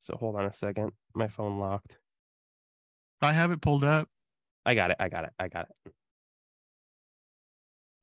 So 0.00 0.16
hold 0.18 0.36
on 0.36 0.46
a 0.46 0.52
second. 0.52 0.92
My 1.14 1.28
phone 1.28 1.58
locked. 1.58 1.98
I 3.22 3.32
have 3.32 3.52
it 3.52 3.60
pulled 3.60 3.84
up. 3.84 4.08
I 4.64 4.74
got 4.74 4.90
it. 4.90 4.96
I 4.98 5.08
got 5.08 5.24
it. 5.24 5.30
I 5.38 5.48
got 5.48 5.68
it. 5.68 5.92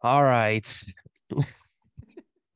All 0.02 0.24
right. 0.24 0.84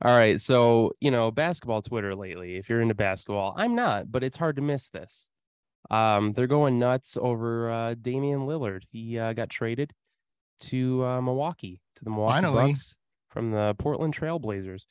All 0.04 0.16
right. 0.16 0.40
So, 0.40 0.92
you 1.00 1.10
know, 1.10 1.30
basketball 1.30 1.82
Twitter 1.82 2.14
lately, 2.14 2.56
if 2.56 2.68
you're 2.68 2.80
into 2.80 2.94
basketball, 2.94 3.54
I'm 3.56 3.74
not, 3.74 4.10
but 4.10 4.22
it's 4.22 4.36
hard 4.36 4.56
to 4.56 4.62
miss 4.62 4.88
this. 4.88 5.28
Um, 5.90 6.32
they're 6.32 6.46
going 6.46 6.78
nuts 6.78 7.18
over 7.20 7.70
uh 7.70 7.94
Damian 8.00 8.46
Lillard. 8.46 8.82
He 8.90 9.18
uh, 9.18 9.32
got 9.32 9.50
traded 9.50 9.92
to 10.60 11.04
uh, 11.04 11.20
Milwaukee, 11.20 11.80
to 11.96 12.04
the 12.04 12.10
Milwaukee 12.10 12.42
Finally. 12.42 12.68
Bucks 12.68 12.96
from 13.28 13.50
the 13.50 13.74
Portland 13.78 14.14
Trailblazers. 14.16 14.84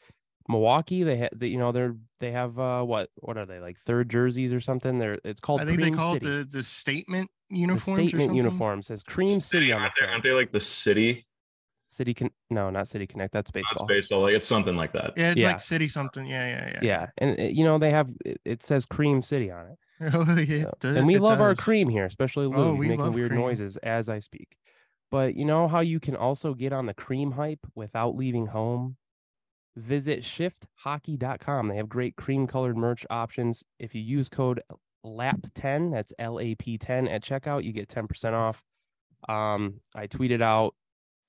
Milwaukee, 0.49 1.03
they 1.03 1.17
have, 1.17 1.29
you 1.41 1.57
know, 1.57 1.71
they're 1.71 1.95
they 2.19 2.31
have 2.31 2.57
uh 2.59 2.81
what 2.83 3.09
what 3.17 3.37
are 3.37 3.45
they 3.45 3.59
like 3.59 3.77
third 3.79 4.09
jerseys 4.09 4.51
or 4.53 4.59
something? 4.59 4.99
They're 4.99 5.19
it's 5.23 5.41
called. 5.41 5.61
I 5.61 5.65
think 5.65 5.79
Cream 5.79 5.91
they 5.93 5.97
call 5.97 6.13
City. 6.13 6.27
it 6.27 6.51
the 6.51 6.57
the 6.57 6.63
statement 6.63 7.29
The 7.49 7.57
uniforms. 7.59 7.87
or 7.87 7.93
statement 8.07 8.11
something. 8.29 8.35
uniform 8.35 8.81
says 8.81 9.03
Cream 9.03 9.39
City 9.41 9.71
on 9.71 9.79
the 9.79 9.83
aren't 9.83 9.95
they, 9.95 9.99
front. 9.99 10.11
aren't 10.11 10.23
they 10.23 10.31
like 10.33 10.51
the 10.51 10.59
city? 10.59 11.25
City 11.89 12.13
can 12.13 12.31
no, 12.49 12.69
not 12.69 12.87
City 12.87 13.05
Connect. 13.05 13.33
That's 13.33 13.51
baseball. 13.51 13.71
That's 13.73 13.81
baseball. 13.81 14.19
baseball. 14.19 14.21
Like 14.21 14.33
it's 14.35 14.47
something 14.47 14.75
like 14.77 14.93
that. 14.93 15.13
Yeah, 15.17 15.31
it's 15.31 15.41
Yeah. 15.41 15.47
like 15.47 15.59
city 15.59 15.87
something. 15.89 16.25
Yeah, 16.25 16.47
yeah, 16.47 16.69
yeah. 16.75 16.79
Yeah, 16.81 17.07
and 17.17 17.39
uh, 17.39 17.43
you 17.43 17.63
know 17.65 17.77
they 17.79 17.91
have 17.91 18.09
it, 18.25 18.39
it 18.45 18.63
says 18.63 18.85
Cream 18.85 19.21
City 19.21 19.51
on 19.51 19.67
it. 19.67 19.77
Oh, 20.13 20.25
yeah. 20.39 20.63
So- 20.63 20.73
does- 20.79 20.95
and 20.95 21.05
we 21.05 21.15
it 21.15 21.21
love 21.21 21.39
our 21.41 21.53
cream 21.53 21.87
here, 21.89 22.05
especially 22.05 22.47
Lou. 22.47 22.55
Oh, 22.55 22.71
He's 22.71 22.79
we 22.79 22.87
making 22.87 23.05
love 23.05 23.13
weird 23.13 23.31
cream. 23.31 23.41
noises 23.41 23.77
as 23.77 24.09
I 24.09 24.17
speak. 24.19 24.57
But 25.11 25.35
you 25.35 25.43
know 25.45 25.67
how 25.67 25.81
you 25.81 25.99
can 25.99 26.15
also 26.15 26.53
get 26.53 26.71
on 26.73 26.85
the 26.85 26.93
cream 26.93 27.31
hype 27.31 27.59
without 27.75 28.15
leaving 28.15 28.47
home? 28.47 28.95
Visit 29.76 30.22
shifthockey.com. 30.22 31.67
They 31.67 31.78
have 31.78 31.89
great 31.89 32.15
cream 32.15 32.47
colored 32.47 32.78
merch 32.78 33.05
options. 33.09 33.63
If 33.80 33.95
you 33.95 34.01
use 34.01 34.28
code 34.30 34.61
LAP10, 35.05 35.91
that's 35.91 36.13
L 36.19 36.39
A 36.39 36.55
P 36.55 36.78
10 36.78 37.07
at 37.07 37.24
checkout, 37.24 37.63
you 37.63 37.72
get 37.72 37.88
10% 37.88 38.34
off. 38.34 38.61
Um, 39.30 39.80
I 39.95 40.07
tweeted 40.07 40.41
out 40.41 40.76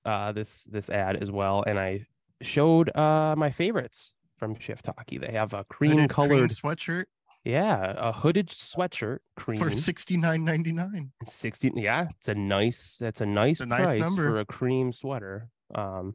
uh, 0.04 0.32
this 0.32 0.64
this 0.64 0.90
ad 0.90 1.22
as 1.22 1.30
well, 1.30 1.62
and 1.66 1.78
I 1.78 2.06
showed 2.40 2.94
uh, 2.96 3.34
my 3.36 3.50
favorites 3.50 4.14
from 4.38 4.58
Shift 4.58 4.86
Hockey. 4.86 5.18
They 5.18 5.32
have 5.32 5.52
a 5.52 5.64
cream 5.64 6.08
colored, 6.08 6.50
sweatshirt 6.50 7.04
yeah, 7.44 7.94
a 7.96 8.12
hooded 8.12 8.48
sweatshirt, 8.48 9.18
cream 9.36 9.58
for 9.58 9.72
sixty 9.72 10.16
nine 10.16 10.44
ninety 10.44 10.70
nine. 10.70 11.10
16 11.26 11.76
yeah 11.76 12.06
it's 12.16 12.28
a 12.28 12.34
nice 12.34 12.96
that's 13.00 13.20
a 13.20 13.26
nice 13.26 13.60
a 13.60 13.66
nice 13.66 13.82
price 13.82 13.98
number. 13.98 14.22
for 14.22 14.40
a 14.40 14.44
cream 14.44 14.92
sweater 14.92 15.48
um 15.74 16.14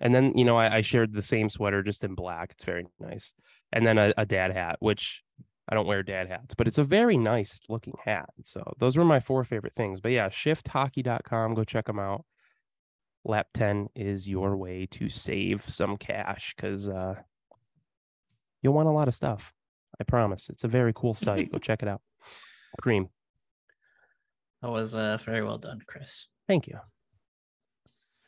and 0.00 0.14
then 0.14 0.36
you 0.36 0.44
know 0.44 0.56
I, 0.56 0.76
I 0.76 0.80
shared 0.80 1.12
the 1.12 1.22
same 1.22 1.50
sweater 1.50 1.82
just 1.82 2.04
in 2.04 2.14
black. 2.14 2.52
It's 2.52 2.64
very 2.64 2.86
nice. 2.98 3.32
And 3.72 3.86
then 3.86 3.98
a, 3.98 4.12
a 4.16 4.26
dad 4.26 4.52
hat 4.52 4.76
which 4.80 5.22
i 5.68 5.74
don't 5.74 5.86
wear 5.86 6.02
dad 6.02 6.26
hats 6.26 6.54
but 6.54 6.66
it's 6.66 6.78
a 6.78 6.84
very 6.84 7.16
nice 7.16 7.60
looking 7.68 7.94
hat. 8.04 8.30
So 8.44 8.72
those 8.78 8.96
were 8.96 9.04
my 9.04 9.20
four 9.20 9.44
favorite 9.44 9.74
things. 9.74 10.00
But 10.00 10.12
yeah 10.12 10.28
shifthockey.com 10.28 11.54
go 11.54 11.64
check 11.64 11.86
them 11.86 11.98
out. 11.98 12.24
Lap 13.24 13.48
10 13.54 13.88
is 13.94 14.28
your 14.28 14.56
way 14.56 14.86
to 14.92 15.08
save 15.08 15.68
some 15.68 15.96
cash 15.96 16.54
because 16.56 16.88
uh 16.88 17.14
you'll 18.62 18.74
want 18.74 18.88
a 18.88 18.92
lot 18.92 19.08
of 19.08 19.14
stuff. 19.14 19.52
I 20.00 20.04
promise. 20.04 20.48
It's 20.48 20.64
a 20.64 20.68
very 20.68 20.92
cool 20.94 21.14
site. 21.14 21.52
Go 21.52 21.58
check 21.58 21.82
it 21.82 21.88
out. 21.88 22.00
Cream 22.80 23.08
That 24.62 24.70
was 24.70 24.94
uh, 24.94 25.18
very 25.24 25.42
well 25.42 25.58
done, 25.58 25.80
Chris. 25.86 26.28
thank 26.48 26.66
you 26.66 26.78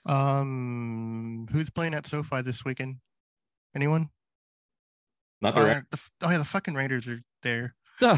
Um, 0.06 1.46
who's 1.52 1.70
playing 1.70 1.94
at 1.94 2.06
SoFi 2.06 2.42
this 2.42 2.64
weekend? 2.64 2.96
Anyone? 3.74 4.10
Not 5.40 5.54
the 5.54 5.60
Uh, 5.62 5.64
right. 5.66 5.82
the 5.90 6.00
oh 6.22 6.30
yeah, 6.30 6.38
the 6.38 6.44
fucking 6.44 6.74
Raiders 6.74 7.08
are 7.08 7.20
there. 7.42 7.74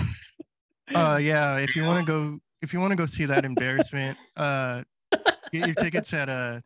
Uh, 0.94 1.18
yeah. 1.20 1.56
If 1.56 1.74
you 1.74 1.82
want 1.82 2.04
to 2.06 2.12
go, 2.12 2.38
if 2.60 2.74
you 2.74 2.78
want 2.80 2.90
to 2.90 2.96
go 2.96 3.06
see 3.06 3.24
that 3.24 3.46
embarrassment, 3.46 4.18
uh, 4.36 4.82
get 5.50 5.64
your 5.66 5.74
tickets 5.74 6.12
at 6.12 6.28
uh 6.28 6.60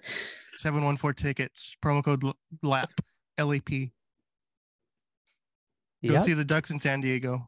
seven 0.56 0.82
one 0.84 0.96
four 0.96 1.12
tickets. 1.12 1.76
Promo 1.84 2.02
code 2.02 2.24
L- 2.24 2.36
LAP 2.64 2.90
L 3.38 3.52
A 3.52 3.60
P. 3.60 3.92
Go 6.04 6.14
Yeah, 6.14 6.22
see 6.22 6.32
the 6.32 6.44
Ducks 6.44 6.70
in 6.70 6.80
San 6.80 7.00
Diego. 7.00 7.46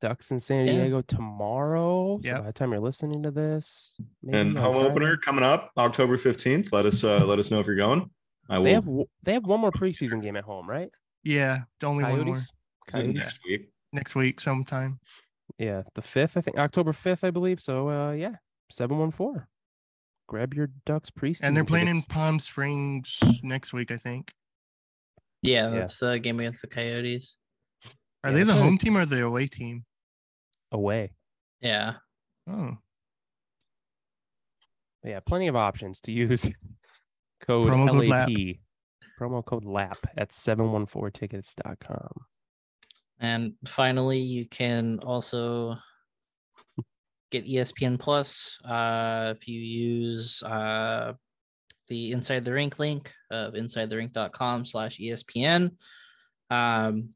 Ducks 0.00 0.30
in 0.30 0.40
San 0.40 0.66
Yeah. 0.66 0.72
Diego 0.74 1.02
tomorrow. 1.02 2.20
So 2.22 2.28
Yep. 2.28 2.40
by 2.40 2.46
the 2.46 2.52
time 2.52 2.70
you're 2.72 2.80
listening 2.80 3.22
to 3.24 3.30
this, 3.30 3.94
maybe 4.22 4.38
And 4.38 4.58
home 4.58 4.74
Friday. 4.74 4.88
opener 4.90 5.16
coming 5.16 5.44
up 5.44 5.72
October 5.76 6.16
15th. 6.16 6.72
Let 6.72 6.86
us 6.86 7.02
uh 7.04 7.24
let 7.26 7.38
us 7.38 7.50
know 7.50 7.60
if 7.60 7.66
you're 7.66 7.76
going. 7.76 8.10
I 8.48 8.58
will 8.58 8.64
They 8.64 8.72
have 8.74 8.88
they 9.22 9.32
have 9.34 9.46
one 9.46 9.60
more 9.60 9.72
preseason 9.72 10.22
game 10.22 10.36
at 10.36 10.44
home, 10.44 10.68
right? 10.68 10.90
Yeah, 11.24 11.62
only 11.82 12.04
one 12.04 12.12
more 12.16 12.24
Coyotes. 12.24 12.52
Coyotes? 12.90 13.14
next 13.14 13.40
week. 13.44 13.70
next 13.92 14.14
week 14.14 14.40
sometime. 14.40 15.00
Yeah, 15.58 15.82
the 15.94 16.02
fifth, 16.02 16.36
I 16.36 16.40
think, 16.42 16.58
October 16.58 16.92
fifth, 16.92 17.24
I 17.24 17.30
believe. 17.30 17.60
So, 17.60 17.88
uh, 17.90 18.12
yeah, 18.12 18.36
seven 18.70 18.98
one 18.98 19.10
four. 19.10 19.48
Grab 20.28 20.52
your 20.54 20.68
Ducks 20.86 21.10
preseason. 21.10 21.40
And 21.42 21.56
they're 21.56 21.64
playing 21.64 21.88
in. 21.88 22.02
Palm 22.02 22.38
Springs 22.38 23.18
next 23.42 23.72
week, 23.72 23.90
I 23.90 23.96
think. 23.96 24.30
Yeah, 25.42 25.70
Yeah. 25.70 25.78
that's 25.80 25.98
the 25.98 26.18
game 26.18 26.38
against 26.38 26.60
the 26.62 26.68
Coyotes. 26.68 27.38
Are 28.24 28.30
Yeah, 28.30 28.36
they 28.36 28.42
the 28.44 28.52
home 28.52 28.76
team 28.78 28.96
or 28.96 29.06
the 29.06 29.24
away 29.24 29.46
team? 29.46 29.84
Away. 30.72 31.12
Yeah. 31.60 31.94
Oh, 32.48 32.76
Yeah, 35.04 35.20
plenty 35.20 35.48
of 35.48 35.56
options 35.56 36.00
to 36.02 36.12
use. 36.12 36.48
code 37.40 37.66
Promo 37.66 37.90
code 37.90 38.08
LAP. 38.08 38.28
LAP. 38.28 38.56
Promo 39.20 39.44
code 39.44 39.64
LAP 39.64 39.98
at 40.16 40.30
714tickets.com. 40.30 42.08
And 43.20 43.54
finally, 43.66 44.20
you 44.20 44.46
can 44.46 45.00
also 45.00 45.76
get 47.30 47.46
ESPN 47.46 47.98
Plus 47.98 48.58
uh, 48.64 49.34
if 49.36 49.48
you 49.48 49.60
use 49.60 50.42
uh, 50.42 51.12
the 51.88 52.12
Inside 52.12 52.44
the 52.44 52.52
Rink 52.52 52.78
link 52.78 53.12
of 53.30 53.54
insidetherink.com 53.54 54.64
slash 54.64 54.98
ESPN. 54.98 55.72
Um, 56.50 57.10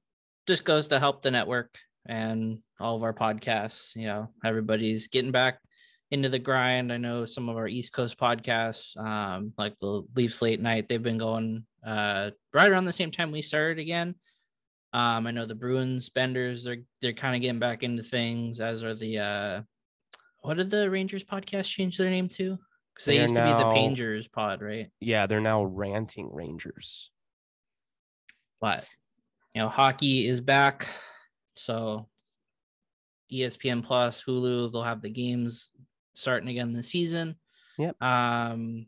just 0.46 0.64
goes 0.64 0.88
to 0.88 0.98
help 0.98 1.22
the 1.22 1.30
network 1.30 1.78
and 2.06 2.58
all 2.80 2.96
of 2.96 3.02
our 3.02 3.14
podcasts. 3.14 3.94
You 3.96 4.06
know, 4.06 4.28
everybody's 4.44 5.08
getting 5.08 5.32
back 5.32 5.58
into 6.10 6.28
the 6.28 6.38
grind. 6.38 6.92
I 6.92 6.96
know 6.98 7.24
some 7.24 7.48
of 7.48 7.56
our 7.56 7.68
East 7.68 7.92
Coast 7.92 8.18
podcasts, 8.18 8.96
um, 8.98 9.52
like 9.56 9.76
the 9.78 10.02
Leafs 10.14 10.42
Late 10.42 10.60
Night, 10.60 10.88
they've 10.88 11.02
been 11.02 11.18
going 11.18 11.64
uh, 11.86 12.30
right 12.52 12.70
around 12.70 12.84
the 12.84 12.92
same 12.92 13.10
time 13.10 13.32
we 13.32 13.42
started 13.42 13.78
again. 13.78 14.14
Um, 14.92 15.26
I 15.26 15.30
know 15.30 15.46
the 15.46 15.54
Bruins 15.54 16.10
Benders, 16.10 16.64
they're 16.64 16.82
they're 17.00 17.14
kind 17.14 17.34
of 17.34 17.40
getting 17.40 17.58
back 17.58 17.82
into 17.82 18.02
things, 18.02 18.60
as 18.60 18.82
are 18.84 18.94
the 18.94 19.18
uh 19.18 19.62
what 20.40 20.58
did 20.58 20.68
the 20.70 20.90
Rangers 20.90 21.24
podcast 21.24 21.70
change 21.70 21.96
their 21.96 22.10
name 22.10 22.28
to? 22.30 22.58
Because 22.92 23.06
they 23.06 23.14
They're 23.14 23.22
used 23.22 23.36
to 23.36 23.40
be 23.44 23.52
the 23.52 23.60
now- 23.60 23.74
Pangers 23.74 24.28
pod, 24.28 24.60
right? 24.60 24.90
Yeah, 25.00 25.26
they're 25.26 25.40
now 25.40 25.64
ranting 25.64 26.28
Rangers. 26.30 27.10
But 28.60 28.84
you 29.54 29.62
know, 29.62 29.68
hockey 29.70 30.26
is 30.26 30.40
back. 30.42 30.88
So 31.54 32.08
ESPN 33.32 33.82
Plus, 33.82 34.22
Hulu, 34.22 34.72
they'll 34.72 34.82
have 34.82 35.02
the 35.02 35.10
games 35.10 35.72
starting 36.14 36.48
again 36.48 36.72
this 36.72 36.88
season. 36.88 37.36
Yep. 37.78 38.00
Um, 38.02 38.86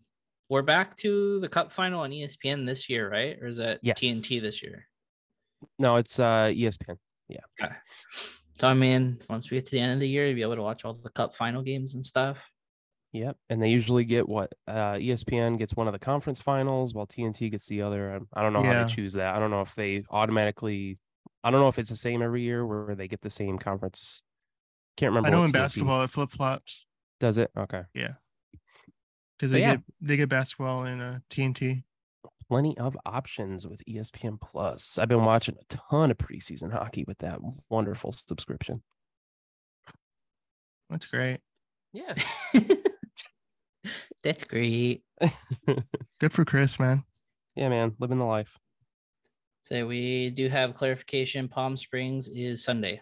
we're 0.51 0.63
back 0.63 0.95
to 0.97 1.41
the 1.41 1.49
cup 1.49 1.73
final 1.73 2.01
on 2.01 2.11
ESPN 2.11 2.67
this 2.67 2.89
year, 2.91 3.11
right? 3.11 3.39
Or 3.41 3.47
is 3.47 3.57
that 3.57 3.83
TNT 3.85 4.41
this 4.41 4.63
year? 4.63 4.87
No, 5.79 5.97
it's 5.97 6.19
uh 6.21 6.53
ESPN. 6.55 6.99
Yeah. 7.29 7.41
Okay. 7.63 7.73
So 8.61 8.69
I 8.69 8.75
mean, 8.75 9.19
once 9.31 9.51
we 9.51 9.57
get 9.57 9.65
to 9.67 9.71
the 9.73 9.81
end 9.81 9.95
of 9.95 10.01
the 10.01 10.09
year, 10.09 10.27
you'll 10.27 10.35
be 10.37 10.43
able 10.43 10.57
to 10.57 10.63
watch 10.63 10.85
all 10.85 10.93
the 10.95 11.09
cup 11.11 11.35
final 11.35 11.63
games 11.63 11.95
and 11.95 12.05
stuff. 12.05 12.51
Yep. 13.13 13.37
And 13.49 13.63
they 13.63 13.71
usually 13.71 14.05
get 14.05 14.29
what 14.29 14.53
uh 14.69 14.95
ESPN 14.95 15.57
gets 15.59 15.75
one 15.75 15.87
of 15.87 15.95
the 15.95 15.99
conference 15.99 16.43
finals 16.43 16.93
while 16.95 17.07
TNT 17.07 17.51
gets 17.51 17.67
the 17.67 17.81
other. 17.81 18.17
Um, 18.17 18.29
I 18.35 18.43
don't 18.43 18.53
know 18.53 18.63
how 18.63 18.71
Yeah. 18.73 18.85
they 18.85 18.93
choose 18.93 19.15
that. 19.15 19.35
I 19.35 19.39
don't 19.39 19.51
know 19.51 19.63
if 19.63 19.75
they 19.75 20.05
automatically 20.11 20.99
I 21.45 21.51
don't 21.51 21.61
know 21.61 21.69
if 21.69 21.79
it's 21.79 21.91
the 21.91 21.97
same 21.97 22.23
every 22.23 22.43
year 22.43 22.67
where 22.67 22.97
they 22.97 23.07
get 23.07 23.21
the 23.21 23.31
same 23.31 23.59
conference. 23.59 24.23
Can't 24.97 25.11
remember. 25.11 25.29
I 25.29 25.31
know 25.31 25.45
in 25.45 25.51
TNT 25.51 25.53
basketball 25.53 26.03
it 26.03 26.11
flip 26.11 26.31
flops 26.31 26.87
does 27.25 27.39
it. 27.39 27.51
Okay. 27.57 27.83
Yeah. 27.95 28.15
Because 29.39 29.51
they 29.51 29.61
yeah. 29.61 29.77
get 29.77 29.85
they 30.01 30.17
get 30.17 30.29
basketball 30.29 30.85
in 30.85 31.01
uh, 31.01 31.19
TNT. 31.31 31.83
Plenty 32.49 32.77
of 32.77 32.97
options 33.07 33.67
with 33.67 33.83
ESPN 33.87 34.39
Plus. 34.39 34.99
I've 34.99 35.09
been 35.09 35.25
watching 35.25 35.57
a 35.59 35.65
ton 35.75 36.11
of 36.11 36.19
preseason 36.19 36.71
hockey 36.71 37.05
with 37.07 37.19
that 37.19 37.39
wonderful 37.71 38.13
subscription. 38.13 38.83
That's 40.91 41.07
great. 41.07 41.41
Yeah. 41.95 42.15
That's 44.23 44.45
great. 44.45 45.03
Good 46.21 46.33
for 46.33 46.45
Chris, 46.45 46.79
man. 46.79 47.03
yeah, 47.57 47.71
man. 47.71 47.95
Living 47.99 48.19
the 48.19 48.25
life. 48.25 48.59
So 49.65 49.87
we 49.87 50.29
do 50.29 50.51
have 50.51 50.75
clarification. 50.75 51.49
Palm 51.49 51.75
Springs 51.79 52.29
is 52.29 52.63
Sunday. 52.63 53.01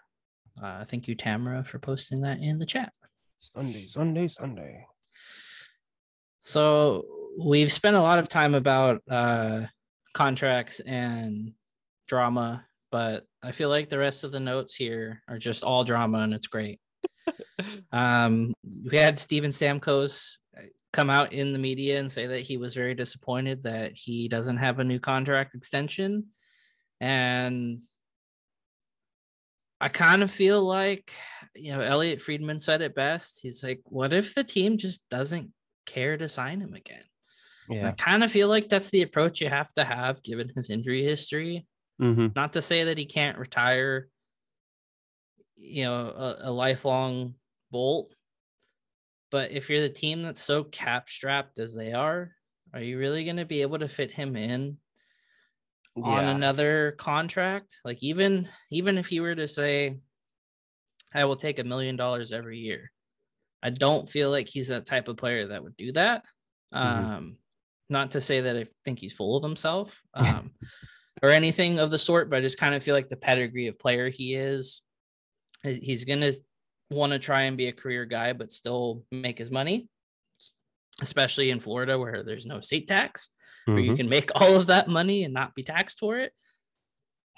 Uh, 0.62 0.84
thank 0.84 1.08
you, 1.08 1.16
Tamara, 1.16 1.64
for 1.64 1.80
posting 1.80 2.20
that 2.20 2.38
in 2.38 2.56
the 2.56 2.64
chat. 2.64 2.92
Sunday, 3.36 3.84
Sunday, 3.86 4.28
Sunday. 4.28 4.86
So 6.44 7.04
we've 7.36 7.72
spent 7.72 7.96
a 7.96 8.00
lot 8.00 8.20
of 8.20 8.28
time 8.28 8.54
about 8.54 9.02
uh, 9.10 9.62
contracts 10.14 10.78
and 10.78 11.52
drama, 12.06 12.64
but 12.92 13.24
I 13.42 13.50
feel 13.50 13.68
like 13.68 13.88
the 13.88 13.98
rest 13.98 14.22
of 14.22 14.30
the 14.30 14.38
notes 14.38 14.76
here 14.76 15.20
are 15.26 15.38
just 15.38 15.64
all 15.64 15.82
drama, 15.82 16.18
and 16.18 16.32
it's 16.32 16.46
great. 16.46 16.78
um, 17.92 18.54
we 18.88 18.98
had 18.98 19.18
Steven 19.18 19.50
Stamkos 19.50 20.38
uh, 20.56 20.60
come 20.92 21.10
out 21.10 21.32
in 21.32 21.52
the 21.52 21.58
media 21.58 21.98
and 21.98 22.10
say 22.10 22.28
that 22.28 22.42
he 22.42 22.56
was 22.56 22.72
very 22.72 22.94
disappointed 22.94 23.64
that 23.64 23.90
he 23.94 24.28
doesn't 24.28 24.58
have 24.58 24.78
a 24.78 24.84
new 24.84 25.00
contract 25.00 25.56
extension, 25.56 26.26
and 27.03 27.82
I 29.80 29.88
kind 29.88 30.22
of 30.22 30.30
feel 30.30 30.62
like 30.62 31.12
you 31.55 31.72
know 31.72 31.80
Elliotte 31.80 32.20
Friedman 32.22 32.61
said 32.61 32.82
it 32.82 32.94
best. 32.94 33.40
He's 33.42 33.62
like, 33.62 33.80
"What 33.84 34.12
if 34.12 34.34
the 34.34 34.44
team 34.44 34.78
just 34.78 35.09
doesn't 35.09 35.53
care 35.86 36.16
to 36.16 36.28
sign 36.28 36.61
him 36.61 36.74
again?" 36.74 37.05
And 37.80 37.88
I 37.88 37.92
kind 37.92 38.24
of 38.24 38.32
feel 38.32 38.48
like 38.48 38.68
that's 38.68 38.90
the 38.90 39.03
approach 39.03 39.40
you 39.40 39.48
have 39.48 39.72
to 39.74 39.84
have 39.84 40.22
given 40.22 40.50
his 40.55 40.70
injury 40.70 41.03
history. 41.03 41.66
hmm 41.98 42.28
Not 42.36 42.55
to 42.55 42.62
say 42.62 42.84
that 42.84 42.98
he 42.98 43.07
can't 43.07 43.38
retire, 43.38 44.09
you 45.57 45.84
know, 45.84 45.94
a, 45.94 46.50
a 46.50 46.53
lifelong 46.53 47.34
bolt. 47.70 48.14
But 49.30 49.50
if 49.50 49.68
you're 49.70 49.80
the 49.80 49.88
team 49.88 50.22
that's 50.22 50.42
so 50.42 50.64
cap 50.64 51.09
strapped 51.09 51.59
as 51.59 51.74
they 51.74 51.92
are, 51.92 52.36
are 52.72 52.82
you 52.82 52.98
really 52.98 53.24
going 53.24 53.36
to 53.36 53.44
be 53.44 53.62
able 53.62 53.78
to 53.78 53.88
fit 53.88 54.11
him 54.11 54.36
in 54.36 54.78
on 55.97 56.24
Yeah. 56.24 56.30
another 56.30 56.93
contract? 56.99 57.78
Like 57.84 58.03
even 58.03 58.49
even 58.70 58.99
if 58.99 59.12
you 59.12 59.22
were 59.22 59.34
to 59.34 59.49
say, 59.49 59.99
I 61.14 61.24
will 61.24 61.36
take 61.36 61.59
a 61.59 61.64
million 61.64 61.97
dollars 61.97 62.32
every 62.32 62.59
year, 62.59 62.90
I 63.62 63.70
don't 63.70 64.09
feel 64.09 64.30
like 64.30 64.49
he's 64.49 64.68
that 64.68 64.86
type 64.86 65.09
of 65.09 65.16
player 65.16 65.49
that 65.49 65.62
would 65.62 65.76
do 65.76 65.93
that. 65.93 66.24
Mhm. 66.74 66.78
Um, 66.78 67.38
not 67.90 68.12
to 68.12 68.20
say 68.20 68.40
that 68.43 68.57
I 68.57 68.66
think 68.84 68.99
he's 68.99 69.12
full 69.12 69.36
of 69.36 69.43
himself 69.43 70.01
um, 70.14 70.55
or 71.22 71.28
anything 71.28 71.78
of 71.78 71.90
the 71.90 71.99
sort, 71.99 72.30
but 72.30 72.38
I 72.38 72.40
just 72.40 72.59
kind 72.59 72.74
of 72.74 72.82
feel 72.82 72.95
like 72.95 73.09
the 73.11 73.16
pedigree 73.16 73.66
of 73.66 73.78
player 73.78 74.09
he 74.09 74.34
is, 74.34 74.82
he's 75.62 76.05
gonna 76.07 76.32
want 76.90 77.12
to 77.12 77.18
try 77.18 77.43
and 77.43 77.57
be 77.59 77.68
a 77.68 77.72
career 77.72 78.07
guy, 78.07 78.32
but 78.32 78.51
still 78.51 79.05
make 79.12 79.38
his 79.38 79.51
money, 79.51 79.88
especially 81.03 81.51
in 81.51 81.61
Florida 81.61 81.99
where 81.99 82.22
there's 82.22 82.47
no 82.47 82.61
state 82.61 82.88
tax 82.88 83.30
where 83.66 83.78
you 83.78 83.92
Mhm. 83.92 83.96
can 83.96 84.08
make 84.08 84.30
all 84.40 84.56
of 84.56 84.66
that 84.66 84.88
money 84.88 85.24
and 85.24 85.34
not 85.34 85.54
be 85.54 85.62
taxed 85.62 85.98
for 85.98 86.18
it. 86.18 86.32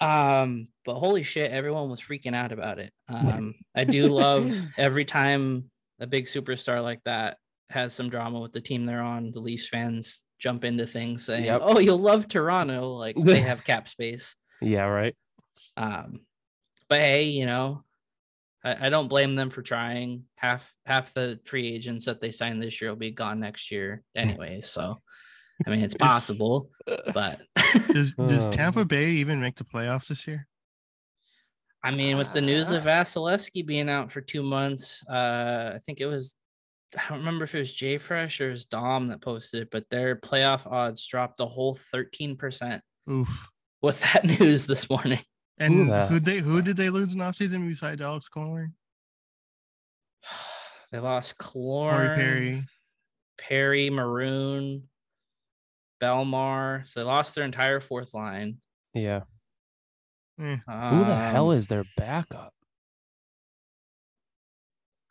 Um, 0.01 0.67
but 0.83 0.95
holy 0.95 1.23
shit, 1.23 1.51
everyone 1.51 1.89
was 1.89 2.01
freaking 2.01 2.35
out 2.35 2.51
about 2.51 2.79
it. 2.79 2.91
Um, 3.07 3.55
I 3.73 3.85
do 3.85 4.07
love 4.07 4.53
every 4.77 5.05
time 5.05 5.69
a 5.99 6.07
big 6.07 6.25
superstar 6.25 6.83
like 6.83 7.01
that 7.05 7.37
has 7.69 7.93
some 7.93 8.09
drama 8.09 8.39
with 8.39 8.51
the 8.51 8.61
team 8.61 8.85
they're 8.85 9.01
on, 9.01 9.31
the 9.31 9.39
Leafs 9.39 9.69
fans 9.69 10.21
jump 10.37 10.65
into 10.65 10.85
things 10.85 11.25
saying, 11.25 11.45
Yep. 11.45 11.61
Oh, 11.63 11.79
you'll 11.79 11.97
love 11.97 12.27
Toronto, 12.27 12.89
like 12.95 13.15
they 13.15 13.39
have 13.41 13.63
cap 13.63 13.87
space. 13.87 14.35
Yeah, 14.61 14.83
right. 14.83 15.15
Um, 15.77 16.21
but 16.89 16.99
hey, 16.99 17.23
you 17.23 17.45
know, 17.45 17.83
I, 18.63 18.87
I 18.87 18.89
don't 18.89 19.07
blame 19.07 19.33
them 19.33 19.49
for 19.49 19.61
trying. 19.61 20.25
Half 20.35 20.73
half 20.85 21.13
the 21.13 21.39
free 21.45 21.73
agents 21.73 22.05
that 22.05 22.19
they 22.19 22.31
signed 22.31 22.61
this 22.61 22.81
year 22.81 22.91
will 22.91 22.97
be 22.97 23.11
gone 23.11 23.39
next 23.39 23.71
year 23.71 24.03
anyway. 24.15 24.59
So 24.59 25.01
I 25.65 25.69
mean 25.69 25.81
it's 25.81 25.93
possible, 25.99 26.69
but 27.13 27.41
Does 27.91 28.13
does. 28.13 28.47
Tampa 28.51 28.85
Bay 28.85 29.11
even 29.11 29.39
make 29.39 29.55
the 29.55 29.63
playoffs 29.63 30.07
this 30.07 30.27
year? 30.27 30.47
I 31.83 31.91
mean, 31.91 32.17
with 32.17 32.33
the 32.33 32.41
news 32.41 32.71
of 32.71 32.85
Ah. 32.87 32.89
Vasilevskiy 32.89 33.65
being 33.65 33.89
out 33.89 34.11
for 34.11 34.19
two 34.21 34.41
months, 34.41 35.03
uh, 35.09 35.71
I 35.75 35.79
think 35.85 36.01
it 36.01 36.07
was 36.07 36.35
I 36.97 37.03
don't 37.09 37.19
remember 37.19 37.43
if 37.43 37.53
it 37.55 37.59
was 37.59 37.73
JFresh 37.75 38.39
or 38.41 38.47
it 38.47 38.51
was 38.51 38.65
Dom 38.65 39.07
that 39.07 39.21
posted 39.21 39.63
it, 39.63 39.69
but 39.71 39.89
their 39.89 40.15
playoff 40.15 40.65
odds 40.71 41.05
dropped 41.05 41.41
a 41.41 41.45
whole 41.45 41.75
13% 41.75 42.79
Oof. 43.09 43.49
with 43.81 43.99
that 44.01 44.23
news 44.25 44.65
this 44.65 44.89
morning. 44.89 45.19
And 45.57 45.89
who 46.09 46.19
they 46.19 46.37
who 46.39 46.61
did 46.61 46.75
they 46.77 46.89
lose 46.89 47.13
in 47.13 47.19
offseason 47.19 47.67
besides 47.67 48.01
Alex 48.01 48.27
Killorn? 48.35 48.73
They 50.91 50.99
lost 50.99 51.37
Corey 51.37 51.91
Killorn, 51.93 52.15
Perry. 52.15 52.63
Perry, 53.37 53.89
Maroon, 53.89 54.83
Bellemare. 56.01 56.87
So 56.87 56.99
they 56.99 57.05
lost 57.05 57.35
their 57.35 57.45
entire 57.45 57.79
fourth 57.79 58.13
line. 58.13 58.57
Yeah. 58.93 59.21
Eh, 60.39 60.57
Who 60.67 61.05
the 61.05 61.15
hell 61.15 61.51
Um, 61.51 61.57
is 61.57 61.67
their 61.67 61.83
backup? 61.97 62.53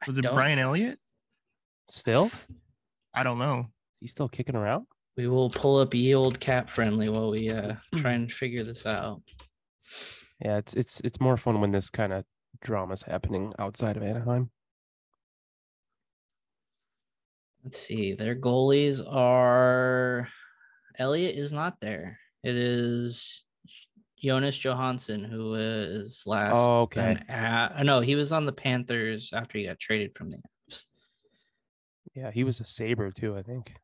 Was 0.07 0.19
it 0.19 0.25
Brian 0.25 0.59
Elliott? 0.59 0.99
Still? 1.89 2.31
I 3.15 3.23
don't 3.23 3.39
know. 3.39 3.69
He's 4.01 4.11
still 4.11 4.29
kicking 4.29 4.57
around? 4.57 4.87
We 5.17 5.29
will 5.29 5.49
pull 5.49 5.79
up 5.79 5.95
ye 5.95 6.15
old 6.15 6.41
cap 6.41 6.69
friendly 6.69 7.09
while 7.09 7.31
we 7.31 7.51
uh, 7.51 7.77
try 7.97 8.13
and 8.13 8.31
figure 8.31 8.65
this 8.65 8.85
out. 8.85 9.23
Yeah, 10.45 10.59
it's 10.59 10.75
it's 10.75 11.01
it's 11.01 11.21
more 11.21 11.37
fun 11.37 11.61
when 11.61 11.71
this 11.71 11.89
kind 11.89 12.13
of 12.13 12.25
drama's 12.61 13.03
happening 13.03 13.53
outside 13.59 13.97
of 13.97 14.03
Anaheim. 14.03 14.51
Let's 17.63 17.79
see. 17.79 18.13
Their 18.15 18.35
goalies 18.37 19.01
are 19.07 20.29
Elliot 20.99 21.37
is 21.37 21.53
not 21.53 21.81
there. 21.81 22.19
It 22.43 22.55
is 22.57 23.45
Jonas 24.23 24.57
Johansson 24.59 25.25
who 25.25 25.55
is 25.55 26.25
last. 26.27 26.57
Oh, 26.57 26.83
okay. 26.83 27.01
done 27.15 27.25
At, 27.29 27.85
no, 27.85 28.01
he 28.01 28.15
was 28.15 28.33
on 28.33 28.47
the 28.47 28.53
Panthers 28.53 29.33
after 29.33 29.59
he 29.59 29.67
got 29.67 29.79
traded 29.79 30.15
from 30.15 30.31
the 30.31 30.39
Avs. 30.71 30.87
Yeah, 32.15 32.31
he 32.31 32.45
was 32.45 32.61
a 32.61 32.65
saber 32.65 33.11
too, 33.11 33.37
I 33.37 33.43
think. 33.43 33.75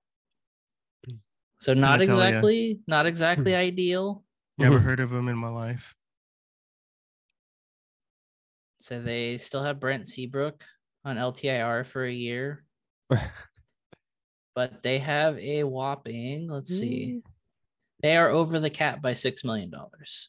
So 1.59 1.75
not 1.75 2.01
I 2.01 2.07
tell 2.07 2.21
exactly, 2.23 2.79
not 2.87 3.05
Hmm. 3.05 3.09
exactly 3.09 3.55
ideal. 3.55 4.25
Never 4.57 4.79
Mhm. 4.79 4.83
heard 4.83 5.01
of 5.01 5.13
him 5.13 5.29
in 5.29 5.37
my 5.37 5.49
life. 5.49 5.95
So 8.79 9.01
they 9.03 9.37
still 9.37 9.63
have 9.63 9.79
Brent 9.81 10.09
Seabrook 10.09 10.65
on 11.05 11.17
LTIR 11.17 11.85
for 11.87 12.05
a 12.05 12.13
year, 12.13 12.65
but 14.55 14.83
they 14.83 14.99
have 14.99 15.39
a 15.39 15.65
whopping. 15.65 16.49
Let's 16.49 16.69
see. 16.69 17.23
They 18.03 18.17
are 18.17 18.29
over 18.29 18.59
the 18.59 18.71
cap 18.71 19.03
by 19.03 19.13
six 19.13 19.45
million 19.45 19.71
dollars. 19.71 20.29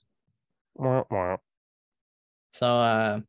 Wah, 0.75 1.03
wah. 1.09 1.37
So 2.51 2.67
uh 2.67 3.19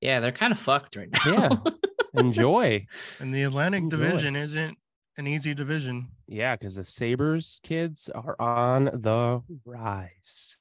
yeah, 0.00 0.20
they're 0.20 0.32
kind 0.32 0.52
of 0.52 0.58
fucked 0.58 0.96
right 0.96 1.08
now. 1.10 1.20
Yeah. 1.24 1.56
Enjoy. 2.20 2.86
And 3.20 3.34
the 3.34 3.42
Atlantic 3.44 3.84
Enjoy. 3.84 3.96
Division 3.96 4.36
isn't 4.36 4.78
an 5.16 5.26
easy 5.26 5.54
division. 5.54 6.08
Yeah, 6.26 6.56
because 6.56 6.74
the 6.74 6.84
Sabres 6.84 7.60
kids 7.62 8.08
are 8.10 8.36
on 8.40 8.84
the 8.86 9.42
rise. 9.64 10.58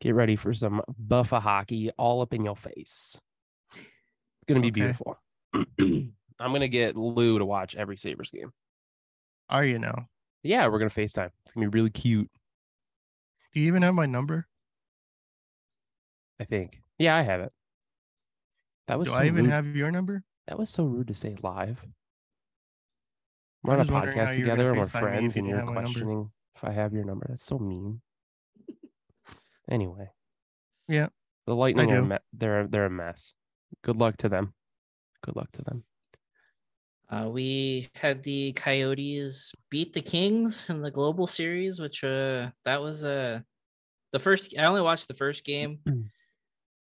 Get 0.00 0.14
ready 0.14 0.36
for 0.36 0.54
some 0.54 0.82
buffa 1.06 1.40
hockey 1.40 1.90
all 1.98 2.20
up 2.22 2.32
in 2.34 2.44
your 2.44 2.56
face. 2.56 3.18
It's 3.74 4.46
gonna 4.48 4.60
be 4.60 4.68
Okay. 4.68 4.80
beautiful. 4.80 5.18
I'm 6.38 6.52
gonna 6.52 6.68
get 6.68 6.96
Lou 6.96 7.38
to 7.38 7.44
watch 7.44 7.74
every 7.76 7.96
Sabres 7.96 8.30
game. 8.30 8.52
Are 9.48 9.64
you 9.64 9.78
now? 9.78 10.08
Yeah, 10.42 10.66
we're 10.68 10.78
gonna 10.78 10.90
FaceTime. 10.90 11.30
It's 11.44 11.54
gonna 11.54 11.68
be 11.70 11.78
really 11.78 11.90
cute, 11.90 12.30
Do 13.54 13.60
you 13.60 13.66
even 13.68 13.82
have 13.82 13.94
my 13.94 14.06
number? 14.06 14.46
I 16.40 16.44
think. 16.44 16.80
Yeah, 16.98 17.16
I 17.16 17.22
have 17.22 17.40
it. 17.40 17.52
That 18.88 18.98
was 18.98 19.08
Do 19.08 19.14
so 19.14 19.20
I 19.20 19.26
even 19.26 19.44
rude. 19.46 19.50
have 19.52 19.66
your 19.74 19.90
number? 19.90 20.22
that 20.46 20.58
was 20.58 20.70
so 20.70 20.84
rude 20.84 21.08
to 21.08 21.14
say 21.14 21.34
live. 21.42 21.84
We're 23.64 23.72
on 23.74 23.80
a 23.80 23.82
just 23.82 23.92
wondering 23.92 24.16
how 24.18 24.24
podcast 24.26 24.38
you 24.38 24.44
were 24.44 24.46
gonna 24.56 24.56
together 24.56 24.68
and 24.70 24.78
we're 24.78 24.84
FaceTime 24.86 24.92
me 24.94 24.98
if 25.00 25.02
friends 25.02 25.36
and 25.36 25.46
you're 25.48 25.56
number. 25.64 25.72
questioning 25.80 26.30
if 26.54 26.64
I 26.64 26.72
have 26.72 26.92
your 26.92 27.04
number. 27.04 27.26
That's 27.28 27.44
so 27.44 27.58
mean. 27.58 28.00
Anyway. 29.68 30.08
Yeah, 30.86 31.08
The 31.46 31.56
lightning 31.56 31.90
are 31.90 32.20
they're 32.32 32.68
they're 32.68 32.84
a 32.86 32.90
mess. 32.90 33.34
Good 33.82 33.96
luck 33.96 34.16
to 34.18 34.28
them. 34.28 34.54
Good 35.24 35.34
luck 35.34 35.50
to 35.52 35.62
them. 35.62 35.82
Uh, 37.08 37.28
we 37.30 37.88
had 37.94 38.22
the 38.24 38.52
Coyotes 38.52 39.52
beat 39.70 39.92
the 39.92 40.02
Kings 40.02 40.68
in 40.70 40.82
the 40.82 40.90
Global 40.90 41.26
Series, 41.26 41.78
which 41.80 42.02
uh 42.02 42.50
that 42.64 42.82
was 42.82 43.04
uh 43.04 43.40
the 44.12 44.18
first. 44.18 44.54
I 44.58 44.66
only 44.66 44.80
watched 44.82 45.06
the 45.08 45.14
first 45.14 45.44
game, 45.44 45.78
Mm. 45.86 46.10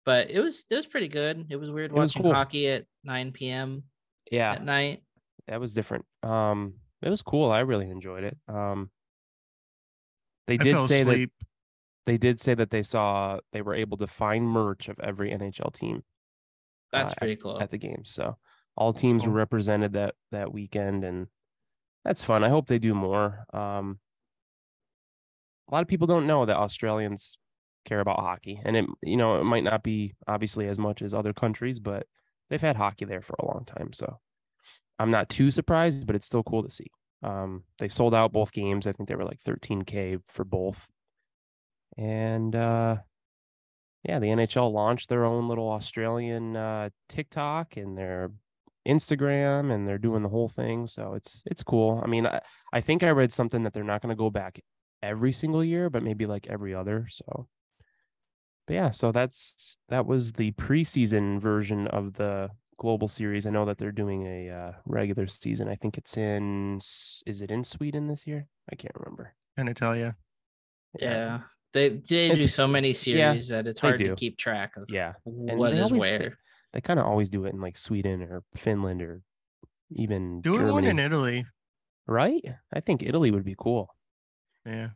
but 0.07 0.31
it 0.31 0.41
was 0.41 0.64
it 0.70 0.75
was 0.75 0.87
pretty 0.87 1.09
good. 1.09 1.47
It 1.51 1.57
was 1.57 1.70
weird 1.70 1.91
It 1.91 1.95
was 1.95 2.11
watching 2.11 2.22
cool. 2.22 2.35
hockey 2.35 2.68
at 2.68 2.87
9 3.05 3.33
p.m. 3.33 3.83
Yeah, 4.31 4.53
at 4.53 4.64
night. 4.64 5.03
that 5.47 5.61
was 5.61 5.75
different. 5.75 6.07
Um, 6.22 6.75
it 7.03 7.11
was 7.11 7.20
cool. 7.20 7.51
I 7.51 7.61
really 7.61 7.91
enjoyed 7.91 8.25
it. 8.25 8.39
Um, 8.49 8.91
they 10.47 10.55
I 10.55 10.57
did 10.59 10.72
fell 10.72 10.87
say 10.87 11.03
that 11.03 11.29
they 12.07 12.16
did 12.18 12.41
say 12.41 12.55
that 12.55 12.70
they 12.70 12.83
saw 12.83 13.41
they 13.53 13.61
were 13.62 13.75
able 13.75 13.97
to 13.99 14.07
find 14.07 14.47
merch 14.49 14.89
of 14.89 14.99
every 15.01 15.31
NHL 15.33 15.72
team 15.72 16.03
That's 16.93 17.12
uh, 17.12 17.16
pretty 17.16 17.37
cool. 17.37 17.61
at 17.61 17.70
the 17.70 17.79
game. 17.79 18.05
So 18.05 18.37
all 18.77 18.93
teams 18.93 19.25
were 19.25 19.33
represented 19.33 19.93
that 19.93 20.14
that 20.33 20.53
weekend, 20.53 21.05
and 21.05 21.29
that's 22.05 22.22
fun. 22.22 22.45
I 22.45 22.49
hope 22.49 22.66
they 22.66 22.79
do 22.79 22.95
more. 22.95 23.47
Um, 23.53 23.99
a 25.68 25.75
lot 25.75 25.83
of 25.83 25.89
people 25.89 26.07
don't 26.07 26.27
know 26.27 26.45
that 26.45 26.57
Australians 26.57 27.39
care 27.85 28.01
about 28.01 28.20
hockey, 28.20 28.61
and 28.64 28.77
it 28.77 28.87
you 29.03 29.16
know 29.16 29.41
it 29.41 29.45
might 29.45 29.64
not 29.64 29.83
be 29.83 30.14
obviously 30.27 30.66
as 30.68 30.79
much 30.79 31.03
as 31.03 31.14
other 31.14 31.33
countries, 31.33 31.79
but 31.79 32.07
they've 32.51 32.61
had 32.61 32.77
hockey 32.77 33.05
there 33.05 33.22
for 33.22 33.37
a 33.39 33.47
long 33.47 33.64
time. 33.64 33.93
So 33.93 34.18
I'm 34.99 35.11
not 35.11 35.29
too 35.29 35.51
surprised, 35.51 36.07
but 36.07 36.16
it's 36.16 36.27
still 36.27 36.43
cool 36.43 36.62
to 36.62 36.70
see. 36.70 36.91
Um, 37.22 37.64
they 37.79 37.89
sold 37.89 38.14
out 38.14 38.33
both 38.33 38.53
games. 38.53 38.87
I 38.87 38.93
think 38.93 39.09
they 39.09 39.14
were 39.14 39.25
like 39.25 39.41
13k 39.43 40.20
for 40.29 40.45
both, 40.45 40.89
and 41.97 42.55
uh, 42.55 42.97
yeah, 44.05 44.18
the 44.18 44.27
NHL 44.27 44.72
launched 44.72 45.09
their 45.09 45.25
own 45.25 45.49
little 45.49 45.70
Australian 45.70 46.57
uh, 46.57 46.91
TikTok 47.09 47.77
and 47.77 47.97
their 47.97 48.31
Instagram, 48.87 49.72
and 49.72 49.87
they're 49.87 49.99
doing 49.99 50.22
the 50.22 50.28
whole 50.28 50.49
thing. 50.49 50.87
So 50.87 51.14
it's 51.14 51.43
it's 51.47 51.62
cool. 51.62 52.01
I 52.05 52.07
mean, 52.07 52.26
I, 52.26 52.41
I 52.72 52.80
think 52.80 53.03
I 53.03 53.11
read 53.11 53.32
something 53.32 53.62
that 53.64 53.72
they're 53.72 53.85
not 53.85 54.03
going 54.03 54.11
to 54.14 54.18
go 54.18 54.30
back 54.30 54.61
every 55.03 55.32
single 55.32 55.62
year, 55.64 55.91
but 55.91 56.03
maybe 56.03 56.26
like 56.26 56.47
every 56.49 56.74
other. 56.74 57.07
So, 57.11 57.47
but 58.66 58.74
yeah, 58.74 58.91
so 58.91 59.12
that's 59.12 59.76
that 59.89 60.07
was 60.07 60.32
the 60.32 60.53
preseason 60.53 61.41
version 61.41 61.87
of 61.89 62.14
the 62.14 62.51
global 62.78 63.09
series. 63.09 63.47
I 63.47 63.51
know 63.51 63.64
that 63.66 63.78
they're 63.78 63.93
doing 63.93 64.26
a 64.26 64.51
uh, 64.51 64.72
regular 64.87 65.26
season. 65.26 65.68
I 65.68 65.76
think 65.76 65.97
it's 65.99 66.16
in. 66.16 66.76
Is 67.26 67.41
it 67.41 67.51
in 67.51 67.64
Sweden 67.64 68.09
this 68.09 68.26
year? 68.26 68.47
I 68.70 68.76
can't 68.76 68.95
remember. 68.95 69.35
Can 69.57 69.68
I 69.68 69.72
tell 69.72 69.97
you? 69.97 70.12
yeah. 71.01 71.41
They 71.72 71.89
they 72.09 72.28
do 72.37 72.47
so 72.47 72.68
many 72.68 72.93
series 72.93 73.49
that 73.49 73.66
it's 73.66 73.80
hard 73.80 73.99
to 73.99 74.14
keep 74.14 74.39
track 74.39 74.76
of 74.76 74.85
Yeah. 74.89 75.14
what 75.24 75.74
they 75.74 75.80
is 75.82 75.91
always- 75.91 76.01
where. 76.01 76.39
They 76.75 76.83
kind 76.83 77.01
of 77.01 77.07
always 77.07 77.31
do 77.31 77.47
it 77.47 77.55
in 77.55 77.61
like 77.62 77.79
Sweden 77.79 78.20
or 78.22 78.43
Finland 78.57 79.01
or 79.01 79.22
even 79.91 80.43
Do 80.43 80.57
it 80.57 80.70
one 80.70 80.83
Germany, 80.85 80.89
in 80.91 80.99
Italy. 80.99 81.47
right? 82.07 82.45
I 82.72 82.81
think 82.81 83.03
Italy 83.03 83.31
would 83.31 83.45
be 83.45 83.55
cool. 83.57 83.89
Yeah. 84.66 84.91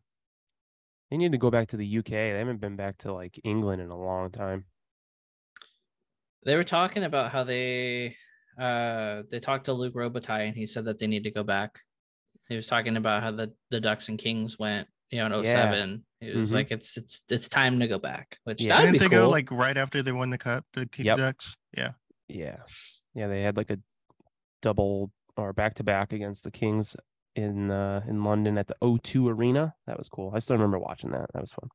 They 1.11 1.17
need 1.17 1.33
to 1.33 1.39
go 1.39 1.51
back 1.51 1.69
to 1.69 1.77
the 1.79 1.99
UK. 1.99 2.07
They 2.11 2.39
haven't 2.39 2.61
been 2.61 2.77
back 2.77 2.99
to 2.99 3.13
like 3.15 3.41
England 3.45 3.81
in 3.81 3.89
a 3.91 3.97
long 3.97 4.31
time. 4.31 4.67
They 6.45 6.57
were 6.57 6.65
talking 6.65 7.05
about 7.05 7.33
how 7.33 7.45
they 7.45 8.17
uh 8.59 9.23
they 9.31 9.39
talked 9.41 9.67
to 9.67 9.73
Luc 9.73 9.95
Robitaille 9.95 10.49
and 10.49 10.57
he 10.57 10.67
said 10.67 10.85
that 10.87 10.99
they 10.99 11.07
need 11.07 11.25
to 11.25 11.31
go 11.31 11.43
back. 11.45 11.79
He 12.49 12.57
was 12.57 12.67
talking 12.67 12.97
about 12.97 13.23
how 13.23 13.31
the 13.31 13.53
the 13.71 13.81
Ducks 13.81 14.09
and 14.09 14.19
Kings 14.19 14.59
went, 14.59 14.89
you 15.11 15.19
know, 15.19 15.39
in 15.39 15.45
Yeah. 15.45 15.53
07. 15.71 16.05
It 16.21 16.35
was 16.37 16.51
Mhm. 16.51 16.55
like 16.55 16.71
it's 16.73 16.97
it's 16.97 17.23
it's 17.31 17.49
time 17.49 17.79
to 17.81 17.87
go 17.89 17.99
back, 17.99 18.39
which 18.45 18.63
Yeah. 18.63 18.69
that 18.69 18.77
would 18.81 18.87
Didn't 18.87 18.93
be 18.95 18.99
they 18.99 19.09
cool. 19.17 19.27
go 19.27 19.31
like 19.31 19.51
right 19.51 19.77
after 19.77 20.03
they 20.03 20.13
won 20.13 20.31
the 20.31 20.39
cup, 20.39 20.65
the 20.73 20.87
King 20.87 21.07
Yep. 21.07 21.17
Ducks? 21.19 21.57
Yeah. 21.77 21.93
Yeah. 22.29 22.59
Yeah, 23.15 23.27
they 23.29 23.43
had 23.43 23.57
like 23.57 23.71
a 23.71 23.79
double 24.63 25.13
or 25.37 25.53
back 25.53 25.75
to 25.75 25.85
back 25.85 26.13
against 26.13 26.43
the 26.45 26.51
Kings 26.51 26.97
in 27.37 27.71
uh 27.71 28.05
in 28.09 28.25
London 28.25 28.59
at 28.59 28.67
the 28.67 28.77
O2 28.83 29.29
Arena. 29.31 29.75
That 29.87 29.97
was 29.99 30.09
cool. 30.09 30.33
I 30.35 30.41
still 30.41 30.57
remember 30.57 30.79
watching 30.79 31.11
that. 31.13 31.31
That 31.33 31.41
was 31.41 31.53
fun. 31.53 31.69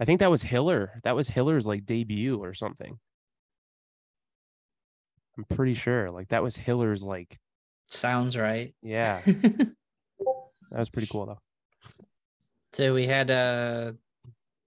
I 0.00 0.04
think 0.04 0.20
that 0.20 0.30
was 0.30 0.42
Hiller. 0.44 1.00
That 1.04 1.16
was 1.16 1.28
Hiller's 1.28 1.66
like 1.66 1.84
debut 1.84 2.36
or 2.42 2.54
something. 2.54 2.98
I'm 5.36 5.44
pretty 5.44 5.74
sure. 5.74 6.10
Like 6.10 6.28
that 6.28 6.42
was 6.42 6.56
Hiller's 6.56 7.02
like 7.02 7.38
Sounds 7.88 8.36
right. 8.36 8.74
yeah. 8.82 9.20
That 10.70 10.78
was 10.78 10.88
pretty 10.88 11.08
cool 11.08 11.26
though. 11.26 11.38
So 12.72 12.94
we 12.94 13.06
had 13.06 13.30
uh 13.30 13.92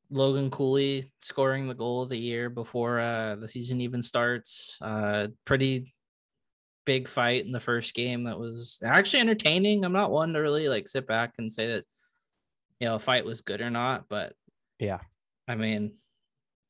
Logan 0.10 0.52
Cooley 0.52 1.12
scoring 1.22 1.68
the 1.68 1.74
goal 1.74 2.04
of 2.04 2.10
the 2.10 2.18
year 2.18 2.50
before 2.50 3.00
uh 3.00 3.36
the 3.36 3.48
season 3.48 3.82
even 3.82 4.02
starts. 4.02 4.78
Uh 4.82 5.28
pretty 5.46 5.94
big 6.86 7.08
fight 7.08 7.46
in 7.46 7.52
the 7.52 7.60
first 7.60 7.96
game 7.96 8.26
that 8.26 8.40
was 8.40 8.80
actually 8.86 9.20
entertaining. 9.22 9.84
I'm 9.84 9.94
not 9.94 10.12
one 10.12 10.34
to 10.34 10.40
really 10.40 10.70
like 10.70 10.88
sit 10.88 11.08
back 11.08 11.34
and 11.40 11.52
say 11.52 11.68
that 11.68 11.86
you 12.80 12.88
know 12.88 12.96
a 12.96 13.00
fight 13.00 13.26
was 13.26 13.42
good 13.42 13.62
or 13.62 13.70
not, 13.72 14.08
but 14.08 14.34
Yeah. 14.80 15.00
I 15.48 15.56
mean 15.56 15.94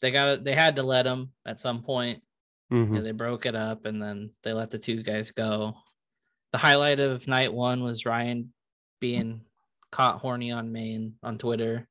they 0.02 0.12
got 0.12 0.44
they 0.44 0.54
had 0.56 0.78
to 0.78 0.84
let 0.84 1.06
him 1.06 1.34
at 1.46 1.60
some 1.60 1.84
point. 1.84 2.24
Mhm. 2.72 2.96
Yeah, 2.96 3.02
they 3.02 3.12
broke 3.12 3.46
it 3.46 3.56
up 3.56 3.86
and 3.86 4.02
then 4.02 4.32
they 4.44 4.54
let 4.54 4.70
the 4.70 4.80
two 4.80 5.04
guys 5.04 5.32
go. 5.32 5.76
The 6.52 6.58
highlight 6.58 7.00
of 7.02 7.28
night 7.28 7.54
one 7.54 7.84
was 7.84 8.06
Ryan 8.06 8.54
being 9.02 9.42
caught 9.96 10.20
horny 10.20 10.52
on 10.52 10.72
main 10.74 11.14
on 11.24 11.38
Twitter. 11.38 11.88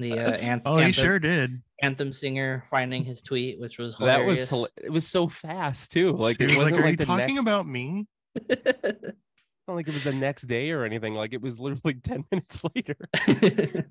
The 0.00 0.18
uh, 0.18 0.36
anth- 0.38 0.62
Oh, 0.64 0.76
he 0.78 0.84
anthem, 0.84 1.04
sure 1.04 1.18
did. 1.18 1.62
anthem 1.82 2.12
singer 2.12 2.64
finding 2.70 3.04
his 3.04 3.22
tweet, 3.22 3.60
which 3.60 3.78
was 3.78 3.96
hilarious. 3.96 4.48
That 4.50 4.56
was 4.56 4.70
it 4.82 4.90
was 4.90 5.06
so 5.06 5.28
fast 5.28 5.92
too. 5.92 6.12
Like 6.12 6.38
He 6.38 6.44
it 6.44 6.48
was 6.48 6.56
wasn't 6.56 6.76
like, 6.76 6.84
like, 6.84 6.84
"Are 6.86 6.90
you 6.90 6.96
talking 7.18 7.34
next, 7.36 7.40
about 7.42 7.66
me?" 7.68 8.06
not 8.48 9.74
like 9.76 9.86
it 9.86 9.94
was 9.94 10.02
the 10.04 10.12
next 10.12 10.42
day 10.42 10.70
or 10.70 10.84
anything. 10.84 11.14
Like 11.14 11.32
it 11.34 11.40
was 11.42 11.60
literally 11.60 11.94
10 12.02 12.24
minutes 12.32 12.62
later. 12.74 12.96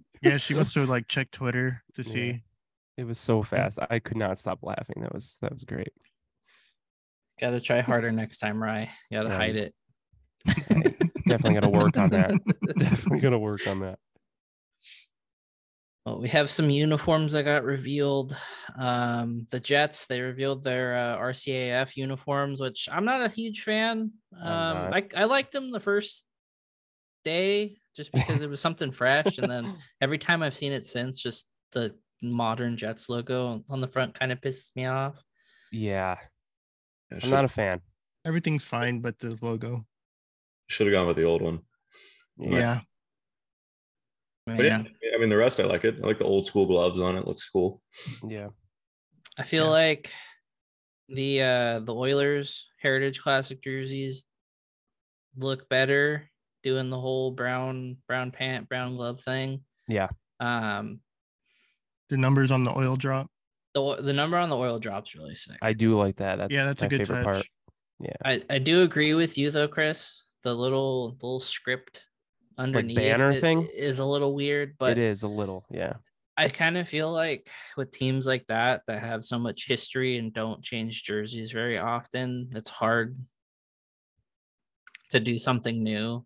Yeah, 0.21 0.35
she 0.35 0.53
must 0.53 0.75
have 0.75 0.89
like 0.89 1.07
checked 1.07 1.31
Twitter 1.31 1.81
to 1.93 2.01
Yeah. 2.01 2.11
see. 2.11 2.43
It 2.97 3.05
was 3.05 3.17
so 3.17 3.41
fast. 3.41 3.79
I 3.89 3.99
could 3.99 4.17
not 4.17 4.37
stop 4.37 4.59
laughing. 4.63 4.97
That 5.01 5.13
was 5.13 5.37
that 5.41 5.53
was 5.53 5.63
great. 5.63 5.93
Gotta 7.39 7.61
try 7.61 7.79
harder 7.79 8.11
next 8.11 8.39
time, 8.39 8.61
Rye. 8.61 8.89
Gotta 9.13 9.29
Yeah. 9.29 9.37
hide 9.37 9.55
it. 9.55 9.73
Definitely 11.29 11.59
going 11.59 11.73
to 11.73 11.79
work 11.79 11.97
on 11.97 12.09
that. 12.09 12.31
Definitely 12.77 13.19
gonna 13.19 13.39
work 13.39 13.67
on 13.67 13.79
that. 13.81 13.99
Well, 16.05 16.21
we 16.21 16.29
have 16.29 16.49
some 16.49 16.69
uniforms 16.69 17.33
that 17.33 17.43
got 17.43 17.63
revealed. 17.63 18.35
Um, 18.77 19.45
the 19.51 19.59
Jets 19.59 20.07
they 20.07 20.21
revealed 20.21 20.63
their 20.63 20.95
uh, 20.95 21.17
RCAF 21.17 21.95
uniforms, 21.97 22.59
which 22.59 22.87
I'm 22.91 23.05
not 23.05 23.21
a 23.21 23.29
huge 23.29 23.61
fan. 23.61 24.13
Um, 24.35 24.47
I'm 24.51 24.93
I 24.93 25.07
I 25.15 25.23
liked 25.25 25.51
them 25.51 25.71
the 25.71 25.79
first 25.79 26.25
day 27.23 27.77
just 27.95 28.11
because 28.11 28.41
it 28.41 28.49
was 28.49 28.61
something 28.61 28.91
fresh, 28.91 29.37
and 29.37 29.51
then 29.51 29.75
every 30.01 30.17
time 30.17 30.41
I've 30.41 30.55
seen 30.55 30.71
it 30.71 30.85
since, 30.85 31.21
just 31.21 31.47
the 31.73 31.95
modern 32.21 32.77
Jets 32.77 33.09
logo 33.09 33.63
on 33.69 33.81
the 33.81 33.87
front 33.87 34.17
kind 34.17 34.31
of 34.31 34.41
pisses 34.41 34.75
me 34.75 34.85
off. 34.85 35.15
Yeah, 35.71 36.17
Yeah, 37.11 37.19
I'm 37.23 37.29
not 37.29 37.45
a 37.45 37.49
fan. 37.49 37.81
Everything's 38.25 38.63
fine, 38.63 38.99
but 39.01 39.19
the 39.19 39.37
logo. 39.41 39.85
Should 40.69 40.87
have 40.87 40.93
gone 40.93 41.07
with 41.07 41.17
the 41.17 41.23
old 41.23 41.41
one. 41.41 41.59
Yeah. 42.37 42.81
But 44.45 44.57
mean, 44.57 44.65
yeah, 44.65 44.83
I 45.15 45.19
mean 45.19 45.29
the 45.29 45.37
rest 45.37 45.59
I 45.59 45.65
like 45.65 45.83
it. 45.85 45.97
I 46.01 46.07
like 46.07 46.17
the 46.19 46.25
old 46.25 46.45
school 46.47 46.65
gloves 46.65 46.99
on 46.99 47.15
it. 47.17 47.27
Looks 47.27 47.47
cool. 47.49 47.81
Yeah. 48.27 48.47
I 49.37 49.43
feel 49.43 49.65
Yeah. 49.65 49.69
like 49.71 50.13
the 51.09 51.41
uh 51.41 51.79
the 51.79 51.93
Oilers 51.93 52.67
Heritage 52.81 53.21
Classic 53.21 53.61
jerseys 53.61 54.25
look 55.37 55.69
better 55.69 56.29
doing 56.63 56.89
the 56.89 56.99
whole 56.99 57.31
brown 57.31 57.97
brown 58.07 58.31
pant 58.31 58.67
brown 58.69 58.95
glove 58.95 59.21
thing. 59.21 59.61
Yeah. 59.87 60.09
Um 60.39 61.01
The 62.09 62.17
numbers 62.17 62.51
on 62.51 62.63
the 62.63 62.75
oil 62.75 62.95
drop. 62.95 63.29
the 63.75 63.97
the 64.01 64.13
number 64.13 64.37
on 64.37 64.49
the 64.49 64.57
oil 64.57 64.79
drops 64.79 65.15
really 65.15 65.35
sick. 65.35 65.57
I 65.61 65.73
do 65.73 65.95
like 65.97 66.17
that. 66.17 66.37
That's 66.37 66.53
yeah, 66.53 66.65
that's 66.65 66.81
my 66.81 66.87
a 66.87 66.89
good 66.89 66.99
favorite 67.07 67.15
touch. 67.23 67.25
part. 67.25 67.47
Yeah. 67.99 68.15
I, 68.23 68.41
I 68.49 68.59
do 68.59 68.81
agree 68.83 69.13
with 69.13 69.37
you 69.37 69.51
though, 69.51 69.67
Chris. 69.67 70.25
The 70.43 70.53
little 70.53 71.17
little 71.21 71.39
script 71.39 72.03
underneath 72.57 72.97
banner 72.97 73.31
it 73.31 73.41
thing? 73.41 73.67
is 73.73 73.99
a 73.99 74.05
little 74.05 74.35
weird, 74.35 74.75
but 74.77 74.91
it 74.91 74.97
is 74.97 75.23
a 75.23 75.27
little. 75.27 75.65
Yeah. 75.69 75.93
I 76.37 76.47
kind 76.47 76.77
of 76.77 76.87
feel 76.87 77.11
like 77.11 77.49
with 77.75 77.91
teams 77.91 78.25
like 78.25 78.47
that 78.47 78.83
that 78.87 79.01
have 79.01 79.25
so 79.25 79.37
much 79.37 79.67
history 79.67 80.17
and 80.17 80.33
don't 80.33 80.63
change 80.63 81.03
jerseys 81.03 81.51
very 81.51 81.77
often, 81.77 82.49
it's 82.53 82.69
hard 82.69 83.17
to 85.09 85.19
do 85.19 85.37
something 85.37 85.83
new. 85.83 86.25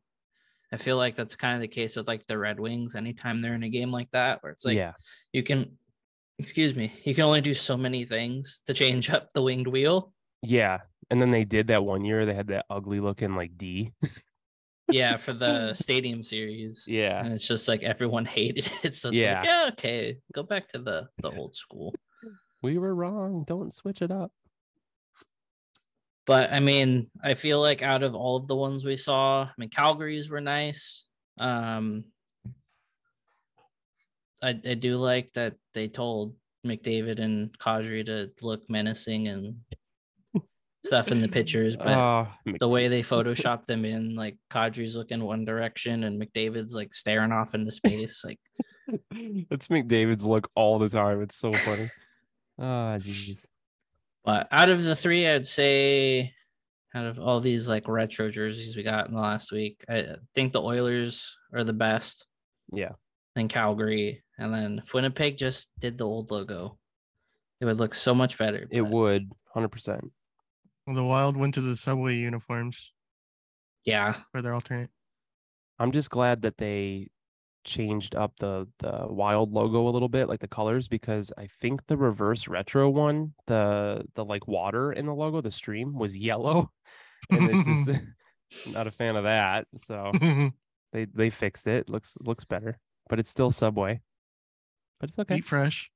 I 0.71 0.77
feel 0.77 0.97
like 0.97 1.15
that's 1.15 1.35
kind 1.35 1.55
of 1.55 1.61
the 1.61 1.67
case 1.67 1.95
with 1.95 2.07
like 2.07 2.27
the 2.27 2.37
Red 2.37 2.59
Wings 2.59 2.95
anytime 2.95 3.41
they're 3.41 3.55
in 3.55 3.63
a 3.63 3.69
game 3.69 3.91
like 3.91 4.11
that 4.11 4.43
where 4.43 4.51
it's 4.51 4.65
like 4.65 4.77
yeah. 4.77 4.93
you 5.31 5.41
can 5.41 5.77
excuse 6.37 6.75
me, 6.75 6.93
you 7.03 7.15
can 7.15 7.23
only 7.23 7.41
do 7.41 7.53
so 7.53 7.77
many 7.77 8.05
things 8.05 8.61
to 8.67 8.73
change 8.73 9.09
up 9.11 9.31
the 9.33 9.41
winged 9.41 9.67
wheel. 9.67 10.13
Yeah. 10.41 10.79
And 11.09 11.21
then 11.21 11.31
they 11.31 11.45
did 11.45 11.67
that 11.67 11.83
one 11.83 12.05
year. 12.05 12.25
They 12.25 12.33
had 12.33 12.47
that 12.47 12.65
ugly 12.69 12.99
looking 12.99 13.35
like 13.35 13.57
D. 13.57 13.93
Yeah, 14.91 15.17
for 15.17 15.33
the 15.33 15.73
stadium 15.75 16.23
series. 16.23 16.85
yeah. 16.87 17.23
And 17.23 17.33
it's 17.33 17.47
just 17.47 17.67
like 17.67 17.83
everyone 17.83 18.25
hated 18.37 18.69
it. 18.83 18.95
So 18.95 19.09
it's 19.09 19.17
Yeah. 19.23 19.39
like, 19.39 19.45
yeah, 19.47 19.69
okay, 19.73 20.17
go 20.33 20.43
back 20.43 20.67
to 20.69 20.79
the 20.79 21.09
the 21.19 21.29
old 21.37 21.55
school. 21.55 21.93
We 22.61 22.77
were 22.77 22.95
wrong. 22.95 23.43
Don't 23.45 23.73
switch 23.73 24.01
it 24.01 24.11
up. 24.11 24.31
But 26.25 26.53
I 26.53 26.59
mean, 26.61 27.09
I 27.21 27.33
feel 27.33 27.59
like 27.59 27.81
out 27.81 28.01
of 28.03 28.15
all 28.15 28.37
of 28.37 28.47
the 28.47 28.55
ones 28.55 28.85
we 28.85 28.95
saw, 28.95 29.43
I 29.43 29.51
mean, 29.57 29.69
Calgary's 29.69 30.29
were 30.29 30.39
nice. 30.41 31.05
Um, 31.37 32.05
I, 34.41 34.49
I 34.49 34.73
do 34.75 34.97
like 34.97 35.31
that 35.33 35.55
they 35.73 35.87
told 35.87 36.35
McDavid 36.65 37.19
and 37.19 37.57
Kadri 37.59 38.05
to 38.05 38.31
look 38.41 38.69
menacing 38.69 39.27
and 39.27 39.55
stuff 40.85 41.11
in 41.11 41.21
the 41.21 41.27
pictures, 41.27 41.75
but 41.75 41.87
Oh, 41.87 42.27
the 42.59 42.67
way 42.67 42.87
they 42.87 43.01
photoshopped 43.03 43.65
them 43.65 43.85
in, 43.85 44.15
like 44.15 44.37
Kadri's 44.49 44.95
looking 44.95 45.23
one 45.23 45.45
direction 45.45 46.03
and 46.03 46.21
McDavid's 46.21 46.73
like 46.73 46.93
staring 46.93 47.31
off 47.31 47.55
into 47.55 47.71
space. 47.71 48.23
Like, 48.25 48.39
That's 49.49 49.67
McDavid's 49.67 50.25
look 50.25 50.49
all 50.55 50.79
the 50.79 50.89
time. 50.89 51.21
It's 51.21 51.37
so 51.37 51.53
funny. 51.53 51.89
Ah, 52.59 52.97
jeez. 52.99 53.45
but 54.23 54.47
out 54.51 54.69
of 54.69 54.83
the 54.83 54.95
three, 54.95 55.27
I'd 55.27 55.47
say 55.47 56.33
out 56.93 57.05
of 57.05 57.17
all 57.19 57.39
these 57.39 57.67
like 57.67 57.87
retro 57.87 58.29
jerseys 58.29 58.75
we 58.75 58.83
got 58.83 59.07
in 59.07 59.15
the 59.15 59.21
last 59.21 59.51
week, 59.51 59.83
I 59.89 60.15
think 60.35 60.53
the 60.53 60.61
Oilers 60.61 61.35
are 61.53 61.63
the 61.63 61.73
best. 61.73 62.25
Yeah. 62.71 62.91
Then 63.35 63.47
Calgary, 63.47 64.23
and 64.37 64.53
then 64.53 64.81
if 64.85 64.93
Winnipeg 64.93 65.37
just 65.37 65.71
did 65.79 65.97
the 65.97 66.05
old 66.05 66.29
logo, 66.29 66.77
it 67.59 67.65
would 67.65 67.79
look 67.79 67.95
so 67.95 68.13
much 68.13 68.37
better. 68.37 68.67
It 68.69 68.85
would 68.85 69.31
100%. 69.55 70.09
Well, 70.85 70.95
the 70.95 71.03
Wild 71.03 71.37
went 71.37 71.53
to 71.55 71.61
the 71.61 71.77
subway 71.77 72.15
uniforms 72.15 72.93
Yeah, 73.85 74.15
for 74.31 74.41
their 74.41 74.53
alternate. 74.53 74.89
I'm 75.79 75.91
just 75.91 76.09
glad 76.09 76.41
that 76.43 76.57
they 76.57 77.09
changed 77.65 78.13
up 78.15 78.33
the 78.39 78.67
the 78.79 79.05
wild 79.07 79.53
logo 79.53 79.87
a 79.87 79.91
little 79.91 80.09
bit, 80.09 80.27
like 80.27 80.41
the 80.41 80.47
colors, 80.47 80.87
because 80.87 81.31
I 81.37 81.47
think 81.47 81.85
the 81.87 81.97
reverse 81.97 82.47
retro 82.47 82.89
one, 82.89 83.33
the 83.47 84.05
the 84.15 84.25
like 84.25 84.47
water 84.47 84.91
in 84.91 85.05
the 85.05 85.13
logo, 85.13 85.41
the 85.41 85.51
stream 85.51 85.97
was 85.97 86.15
yellow, 86.15 86.71
and 87.29 87.49
it 87.49 87.65
just 87.65 88.01
not 88.73 88.87
a 88.87 88.91
fan 88.91 89.15
of 89.15 89.23
that. 89.23 89.67
So 89.77 90.11
they 90.91 91.05
they 91.05 91.29
fixed 91.29 91.67
it. 91.67 91.89
Looks 91.89 92.15
looks 92.19 92.45
better, 92.45 92.77
but 93.09 93.19
it's 93.19 93.29
still 93.29 93.51
Subway. 93.51 94.01
But 94.99 95.09
it's 95.09 95.19
okay. 95.19 95.37
Eat 95.37 95.45
fresh. 95.45 95.89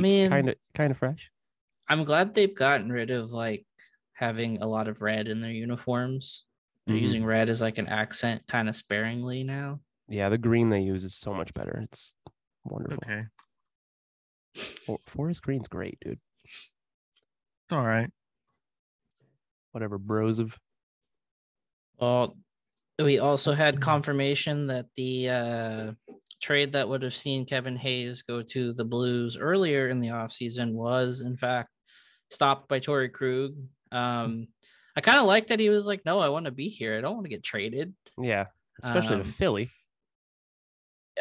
mean- 0.00 0.30
kind 0.30 0.48
of 0.48 0.54
kind 0.74 0.90
of 0.90 0.98
fresh. 0.98 1.30
I'm 1.88 2.04
glad 2.04 2.34
they've 2.34 2.54
gotten 2.54 2.90
rid 2.90 3.10
of 3.10 3.32
like 3.32 3.66
having 4.14 4.62
a 4.62 4.66
lot 4.66 4.88
of 4.88 5.02
red 5.02 5.28
in 5.28 5.40
their 5.40 5.50
uniforms. 5.52 6.44
They're 6.86 6.96
Mhm. 6.96 7.00
using 7.02 7.24
red 7.24 7.48
as 7.48 7.60
like 7.60 7.78
an 7.78 7.88
accent 7.88 8.46
kind 8.46 8.68
of 8.68 8.76
sparingly 8.76 9.42
now. 9.44 9.80
Yeah, 10.08 10.28
the 10.28 10.38
green 10.38 10.68
they 10.70 10.80
use 10.82 11.02
is 11.04 11.14
so 11.14 11.32
much 11.34 11.52
better. 11.54 11.80
It's 11.82 12.14
Wonderful. 12.66 12.98
Okay. 13.04 13.22
For- 14.54 15.00
Forest 15.06 15.42
Green's 15.42 15.68
great, 15.68 15.98
dude. 16.00 16.18
It's 16.44 16.74
all 17.72 17.84
right. 17.84 18.10
Whatever, 19.72 19.98
bros 19.98 20.38
of. 20.38 20.58
Well, 21.98 22.36
we 22.98 23.18
also 23.18 23.52
had 23.52 23.80
confirmation 23.82 24.66
that 24.68 24.86
the 24.94 25.28
uh, 25.28 25.92
trade 26.40 26.72
that 26.72 26.88
would 26.88 27.02
have 27.02 27.14
seen 27.14 27.44
Kevin 27.44 27.76
Hayes 27.76 28.22
go 28.22 28.42
to 28.42 28.72
the 28.72 28.84
Blues 28.84 29.36
earlier 29.36 29.88
in 29.88 30.00
the 30.00 30.08
offseason 30.08 30.72
was, 30.72 31.20
in 31.20 31.36
fact, 31.36 31.70
stopped 32.30 32.68
by 32.68 32.78
Torrey 32.78 33.08
Krug. 33.08 33.54
Um, 33.92 34.48
I 34.96 35.00
kind 35.00 35.18
of 35.18 35.26
like 35.26 35.48
that 35.48 35.60
he 35.60 35.68
was 35.68 35.86
like, 35.86 36.04
no, 36.04 36.18
I 36.20 36.28
want 36.28 36.44
to 36.46 36.50
be 36.52 36.68
here. 36.68 36.96
I 36.96 37.00
don't 37.00 37.14
want 37.14 37.24
to 37.24 37.30
get 37.30 37.42
traded. 37.42 37.94
Yeah, 38.20 38.46
especially 38.82 39.16
Um, 39.16 39.22
to 39.24 39.28
Philly. 39.28 39.70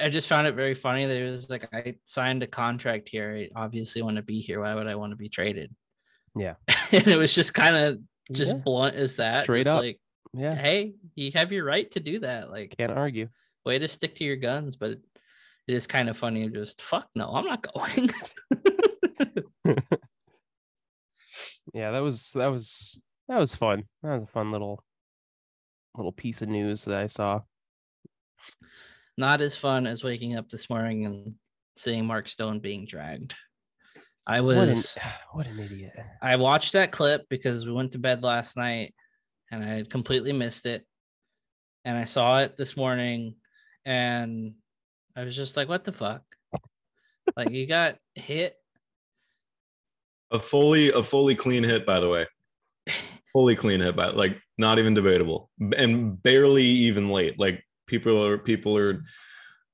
I 0.01 0.09
just 0.09 0.27
found 0.27 0.47
it 0.47 0.55
very 0.55 0.73
funny 0.73 1.05
that 1.05 1.15
it 1.15 1.29
was 1.29 1.49
like, 1.49 1.67
I 1.73 1.95
signed 2.05 2.41
a 2.41 2.47
contract 2.47 3.09
here. 3.09 3.35
I 3.35 3.49
obviously 3.55 4.01
want 4.01 4.15
to 4.17 4.23
be 4.23 4.39
here. 4.39 4.61
Why 4.61 4.73
would 4.73 4.87
I 4.87 4.95
want 4.95 5.11
to 5.11 5.15
be 5.15 5.29
traded? 5.29 5.73
Yeah. 6.35 6.55
and 6.91 7.07
it 7.07 7.17
was 7.17 7.33
just 7.33 7.53
kind 7.53 7.75
of 7.75 7.99
just 8.31 8.53
Yeah, 8.55 8.61
blunt 8.63 8.95
as 8.95 9.17
that. 9.17 9.43
Straight 9.43 9.65
just 9.65 9.75
up. 9.75 9.81
Like, 9.81 9.99
Yeah, 10.33 10.55
hey, 10.55 10.93
you 11.15 11.31
have 11.35 11.51
your 11.51 11.63
right 11.65 11.89
to 11.91 11.99
do 11.99 12.19
that. 12.19 12.49
Like, 12.49 12.75
can't 12.77 12.91
argue. 12.91 13.27
way 13.65 13.77
to 13.77 13.87
stick 13.87 14.15
to 14.15 14.23
your 14.23 14.35
guns, 14.37 14.75
but 14.75 14.91
it, 14.91 15.01
it 15.67 15.75
is 15.75 15.85
kind 15.85 16.09
of 16.09 16.17
funny. 16.17 16.49
Just 16.49 16.81
fuck 16.81 17.07
no, 17.15 17.29
I'm 17.29 17.45
not 17.45 17.67
going. 17.73 18.09
Yeah, 21.73 21.91
that 21.91 21.99
was 21.99 22.31
that 22.35 22.47
was 22.47 22.99
that 23.27 23.39
was 23.39 23.55
fun. 23.55 23.83
That 24.03 24.13
was 24.13 24.23
a 24.23 24.27
fun 24.27 24.51
little 24.51 24.83
little 25.95 26.11
piece 26.11 26.41
of 26.41 26.49
news 26.49 26.85
that 26.85 26.97
I 26.97 27.07
saw. 27.07 27.41
not 29.17 29.41
as 29.41 29.57
fun 29.57 29.87
as 29.87 30.03
waking 30.03 30.35
up 30.35 30.49
this 30.49 30.69
morning 30.69 31.05
and 31.05 31.35
seeing 31.77 32.05
Mark 32.05 32.27
Stone 32.27 32.59
being 32.59 32.85
dragged. 32.85 33.35
I 34.25 34.41
What 34.41 34.57
an, 34.57 34.67
was 34.69 34.97
what 35.31 35.47
an 35.47 35.59
idiot. 35.59 35.93
I 36.21 36.35
watched 36.35 36.73
that 36.73 36.91
clip 36.91 37.27
because 37.29 37.65
we 37.65 37.73
went 37.73 37.91
to 37.93 37.99
bed 37.99 38.23
last 38.23 38.57
night 38.57 38.93
and 39.51 39.63
I 39.63 39.67
had 39.67 39.89
completely 39.89 40.33
missed 40.33 40.65
it. 40.65 40.85
And 41.85 41.97
I 41.97 42.05
saw 42.05 42.39
it 42.39 42.55
this 42.55 42.77
morning 42.77 43.35
and 43.85 44.53
I 45.15 45.23
was 45.23 45.35
just 45.35 45.57
like, 45.57 45.67
what 45.67 45.83
the 45.83 45.91
fuck? 45.91 46.23
like 47.35 47.51
you 47.51 47.67
got 47.67 47.97
hit. 48.15 48.55
A 50.33 50.39
fully 50.39 50.91
a 50.91 51.03
fully 51.03 51.35
clean 51.35 51.63
hit, 51.63 51.85
by 51.85 51.99
the 51.99 52.09
way. 52.09 52.25
Fully 53.31 53.55
clean 53.55 53.79
hit, 53.79 53.95
by 53.95 54.07
like 54.07 54.39
not 54.57 54.79
even 54.79 54.93
debatable, 54.93 55.49
and 55.77 56.21
barely 56.21 56.63
even 56.63 57.09
late. 57.09 57.39
Like 57.39 57.63
people 57.87 58.25
are 58.25 58.37
people 58.37 58.77
are 58.77 59.03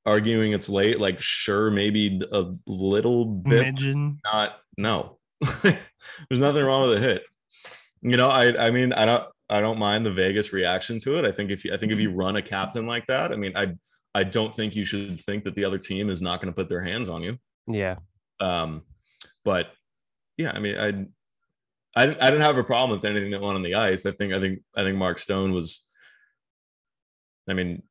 arguing 0.06 0.52
it's 0.52 0.70
late. 0.70 1.00
Like 1.00 1.20
sure, 1.20 1.72
maybe 1.72 2.22
a 2.32 2.46
little 2.68 3.26
bit, 3.26 3.66
Midgen. 3.66 4.20
not 4.32 4.60
no. 4.78 5.18
There's 5.64 6.40
nothing 6.40 6.64
wrong 6.64 6.82
with 6.82 6.98
a 6.98 7.00
hit. 7.00 7.24
You 8.02 8.18
know, 8.18 8.30
I 8.30 8.68
I 8.68 8.72
mean, 8.72 8.94
I 8.94 9.06
don't 9.06 9.24
I 9.50 9.62
don't 9.62 9.80
mind 9.80 10.06
the 10.06 10.12
Vegas 10.12 10.54
reaction 10.54 11.00
to 11.00 11.18
it. 11.18 11.26
I 11.26 11.32
think 11.32 11.52
if 11.52 11.66
you 11.66 11.74
I 11.74 11.78
think 11.78 11.92
if 11.92 12.00
you 12.00 12.12
run 12.12 12.36
a 12.36 12.42
captain 12.42 12.86
like 12.86 13.08
that, 13.08 13.32
I 13.32 13.36
mean, 13.36 13.54
I 13.56 13.74
I 14.14 14.24
don't 14.24 14.54
think 14.54 14.76
you 14.76 14.86
should 14.86 15.20
think 15.22 15.44
that 15.44 15.56
the 15.56 15.66
other 15.66 15.78
team 15.78 16.10
is 16.10 16.22
not 16.22 16.42
going 16.42 16.52
to 16.52 16.56
put 16.56 16.70
their 16.70 16.82
hands 16.82 17.10
on 17.10 17.22
you. 17.22 17.38
Yeah. 17.68 17.98
Um, 18.40 18.84
but 19.44 19.72
yeah, 20.40 20.52
I 20.56 20.60
mean, 20.60 20.76
I, 20.78 20.88
I, 21.96 22.06
didn't- 22.08 22.22
I 22.22 22.30
didn't 22.30 22.42
have 22.42 22.58
a 22.58 22.64
problem 22.64 22.92
with 22.92 23.04
anything 23.06 23.32
that 23.32 23.42
went 23.42 23.56
on 23.58 23.62
the 23.62 23.76
ice. 23.76 24.06
I 24.06 24.12
think, 24.12 24.34
I 24.34 24.40
think, 24.40 24.62
I 24.76 24.84
think 24.84 24.98
Mark 24.98 25.20
Stone 25.20 25.52
was. 25.52 25.88
I 27.50 27.54
mean, 27.54 27.84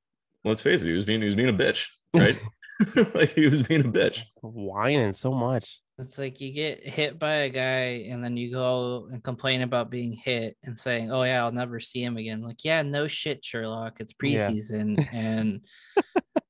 let's 0.44 0.62
face 0.62 0.82
it, 0.82 0.88
he 0.88 0.94
was 0.94 1.04
being, 1.04 1.20
he 1.20 1.26
was 1.26 1.34
being 1.34 1.48
a 1.48 1.52
bitch, 1.52 1.88
right? 2.14 2.38
like 3.14 3.30
he 3.30 3.48
was 3.48 3.62
being 3.64 3.80
a 3.80 3.88
bitch. 3.88 4.22
Whining 4.40 5.12
so 5.12 5.32
much. 5.32 5.80
It's 5.98 6.16
like 6.16 6.40
you 6.40 6.52
get 6.52 6.86
hit 6.88 7.18
by 7.18 7.32
a 7.38 7.48
guy 7.50 8.06
and 8.08 8.22
then 8.22 8.36
you 8.36 8.52
go 8.52 9.08
and 9.10 9.20
complain 9.22 9.62
about 9.62 9.90
being 9.90 10.12
hit 10.12 10.56
and 10.62 10.78
saying, 10.78 11.10
"Oh 11.10 11.24
yeah, 11.24 11.42
I'll 11.42 11.50
never 11.50 11.80
see 11.80 12.04
him 12.04 12.16
again." 12.16 12.40
Like, 12.40 12.64
yeah, 12.64 12.82
no 12.82 13.08
shit, 13.08 13.44
Sherlock. 13.44 13.98
It's 13.98 14.14
Yeah. 14.22 14.48
preseason, 14.48 15.08
and 15.12 15.60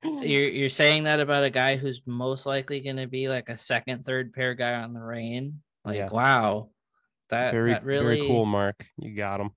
you're 0.04 0.48
you're 0.48 0.68
saying 0.68 1.04
that 1.04 1.18
about 1.18 1.44
a 1.44 1.50
guy 1.50 1.76
who's 1.76 2.02
most 2.04 2.44
likely 2.44 2.80
going 2.80 2.96
to 2.98 3.06
be 3.06 3.30
like 3.30 3.48
a 3.48 3.56
second, 3.56 4.02
third 4.04 4.34
pair 4.34 4.52
guy 4.54 4.74
on 4.74 4.92
the 4.92 5.00
Reign. 5.00 5.62
Like, 5.88 5.96
Yeah. 5.96 6.10
wow, 6.10 6.70
that 7.30 7.52
very 7.52 7.72
that 7.72 7.84
really 7.84 8.16
very 8.16 8.26
cool, 8.26 8.46
Mark. 8.46 8.86
You 8.98 9.16
got 9.16 9.40
him. 9.40 9.50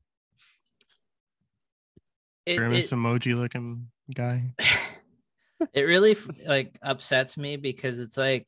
It, 2.46 2.58
Grimace 2.58 2.92
it, 2.92 2.96
emoji 2.96 3.36
looking 3.36 3.88
guy. 4.16 4.54
it 5.74 5.84
really 5.84 6.16
like 6.48 6.78
upsets 6.82 7.38
me 7.38 7.58
because 7.58 8.00
it's 8.00 8.18
like 8.18 8.48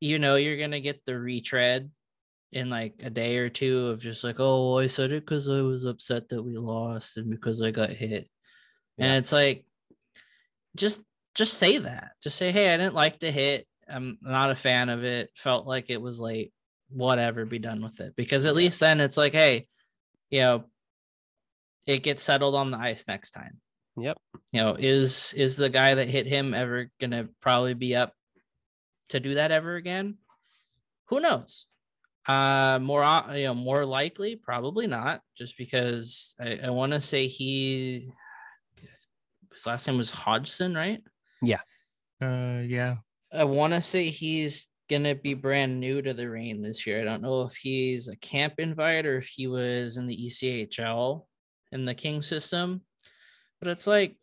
you 0.00 0.18
know 0.18 0.36
you're 0.36 0.58
gonna 0.58 0.80
get 0.80 1.04
the 1.04 1.18
retread 1.18 1.90
in 2.50 2.68
like 2.68 2.94
a 3.02 3.10
day 3.10 3.36
or 3.36 3.48
two 3.48 3.86
of 3.88 4.00
just 4.00 4.24
like 4.24 4.36
oh 4.38 4.78
i 4.78 4.86
said 4.86 5.12
it 5.12 5.24
because 5.24 5.48
i 5.48 5.60
was 5.60 5.84
upset 5.84 6.28
that 6.28 6.42
we 6.42 6.56
lost 6.56 7.16
and 7.16 7.30
because 7.30 7.62
i 7.62 7.70
got 7.70 7.90
hit 7.90 8.28
and 8.98 9.12
it's 9.12 9.32
like 9.32 9.64
just 10.76 11.00
just 11.34 11.54
say 11.54 11.78
that 11.78 12.12
just 12.22 12.36
say 12.36 12.52
hey 12.52 12.74
i 12.74 12.76
didn't 12.76 12.94
like 12.94 13.18
the 13.20 13.30
hit 13.30 13.66
i'm 13.92 14.18
not 14.22 14.50
a 14.50 14.54
fan 14.54 14.88
of 14.88 15.04
it. 15.04 15.30
Felt 15.34 15.66
like 15.66 15.90
it 15.90 16.00
was 16.00 16.20
late. 16.20 16.52
Whatever 16.90 17.44
be 17.44 17.58
done 17.58 17.82
with 17.82 18.00
it. 18.00 18.14
Because 18.16 18.46
at 18.46 18.54
least 18.54 18.80
then 18.80 19.00
it's 19.00 19.16
like 19.16 19.32
hey 19.32 19.66
you 20.30 20.40
know 20.40 20.64
it 21.86 22.02
gets 22.02 22.22
settled 22.22 22.54
on 22.54 22.70
the 22.70 22.78
ice 22.78 23.06
next 23.06 23.32
time. 23.32 23.60
Yep. 23.96 24.16
you 24.52 24.60
know 24.60 24.74
is 24.78 25.34
is 25.36 25.56
the 25.56 25.68
guy 25.68 25.94
that 25.94 26.08
hit 26.08 26.26
him 26.26 26.54
ever 26.54 26.90
gonna 27.00 27.28
probably 27.40 27.74
be 27.74 27.94
up 27.94 28.14
to 29.10 29.20
do 29.20 29.34
that 29.34 29.52
ever 29.52 29.76
again? 29.76 30.16
Who 31.08 31.20
knows? 31.20 31.66
Uh 32.26 32.78
more 32.80 33.02
you 33.34 33.44
know 33.44 33.54
more 33.54 33.84
likely 33.84 34.36
probably 34.36 34.86
not 34.86 35.22
just 35.36 35.58
because 35.58 36.36
i, 36.38 36.56
I 36.64 36.70
want 36.70 36.92
to 36.92 37.00
say 37.00 37.26
he 37.26 38.12
his 39.52 39.66
last 39.66 39.86
name 39.86 39.98
was 39.98 40.10
hodgson 40.10 40.74
right? 40.74 41.02
Yeah. 41.42 41.60
Uh, 42.20 42.62
yeah. 42.64 42.96
I 43.32 43.44
want 43.44 43.72
to 43.72 43.82
say 43.82 44.08
he's 44.08 44.68
gonna 44.90 45.14
be 45.14 45.34
brand 45.34 45.80
new 45.80 46.02
to 46.02 46.12
the 46.12 46.28
Reign 46.28 46.60
this 46.60 46.86
year 46.86 47.00
i 47.00 47.04
don't 47.04 47.22
know 47.22 47.42
if 47.42 47.54
he's 47.54 48.08
a 48.08 48.16
camp 48.16 48.54
invite 48.58 49.06
or 49.06 49.16
if 49.16 49.26
he 49.26 49.46
was 49.46 49.96
in 49.96 50.06
the 50.06 50.26
echl 50.26 51.24
in 51.70 51.86
the 51.86 51.94
king 51.94 52.20
system 52.20 52.82
but 53.60 53.70
it's 53.70 53.86
like 53.86 54.16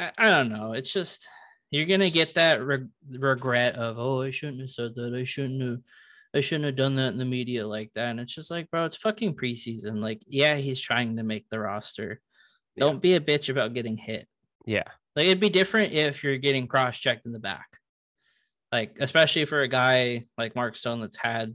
I, 0.00 0.12
I 0.16 0.30
don't 0.30 0.48
know. 0.48 0.72
It's 0.72 0.92
just 0.92 1.28
you're 1.70 1.86
gonna 1.86 2.10
get 2.10 2.34
that 2.34 2.64
reg- 2.64 2.88
regret 3.10 3.76
of 3.76 3.98
oh 3.98 4.22
I 4.22 4.30
shouldn't 4.30 4.60
have 4.60 4.70
said 4.70 4.94
that. 4.96 5.14
I 5.14 5.24
shouldn't 5.24 5.62
have. 5.62 5.78
I 6.34 6.40
shouldn't 6.40 6.66
have 6.66 6.76
done 6.76 6.94
that 6.94 7.12
in 7.12 7.18
the 7.18 7.24
media 7.24 7.66
like 7.66 7.92
that. 7.94 8.10
And 8.10 8.20
it's 8.20 8.32
just 8.32 8.52
like, 8.52 8.70
bro, 8.70 8.84
it's 8.84 8.94
fucking 8.96 9.34
preseason. 9.34 10.00
Like, 10.00 10.22
yeah, 10.28 10.54
he's 10.54 10.80
trying 10.80 11.16
to 11.16 11.24
make 11.24 11.48
the 11.50 11.58
roster. 11.58 12.20
Yeah. 12.76 12.84
Don't 12.84 13.02
be 13.02 13.16
a 13.16 13.20
bitch 13.20 13.48
about 13.48 13.74
getting 13.74 13.96
hit. 13.96 14.28
Yeah. 14.64 14.84
Like 15.16 15.26
it'd 15.26 15.40
be 15.40 15.48
different 15.50 15.92
if 15.92 16.22
you're 16.24 16.38
getting 16.38 16.66
cross 16.66 16.98
checked 16.98 17.26
in 17.26 17.32
the 17.32 17.38
back. 17.38 17.66
Like, 18.72 18.96
especially 19.00 19.44
for 19.46 19.58
a 19.58 19.68
guy 19.68 20.24
like 20.38 20.54
Mark 20.54 20.76
Stone 20.76 21.00
that's 21.00 21.16
had 21.16 21.54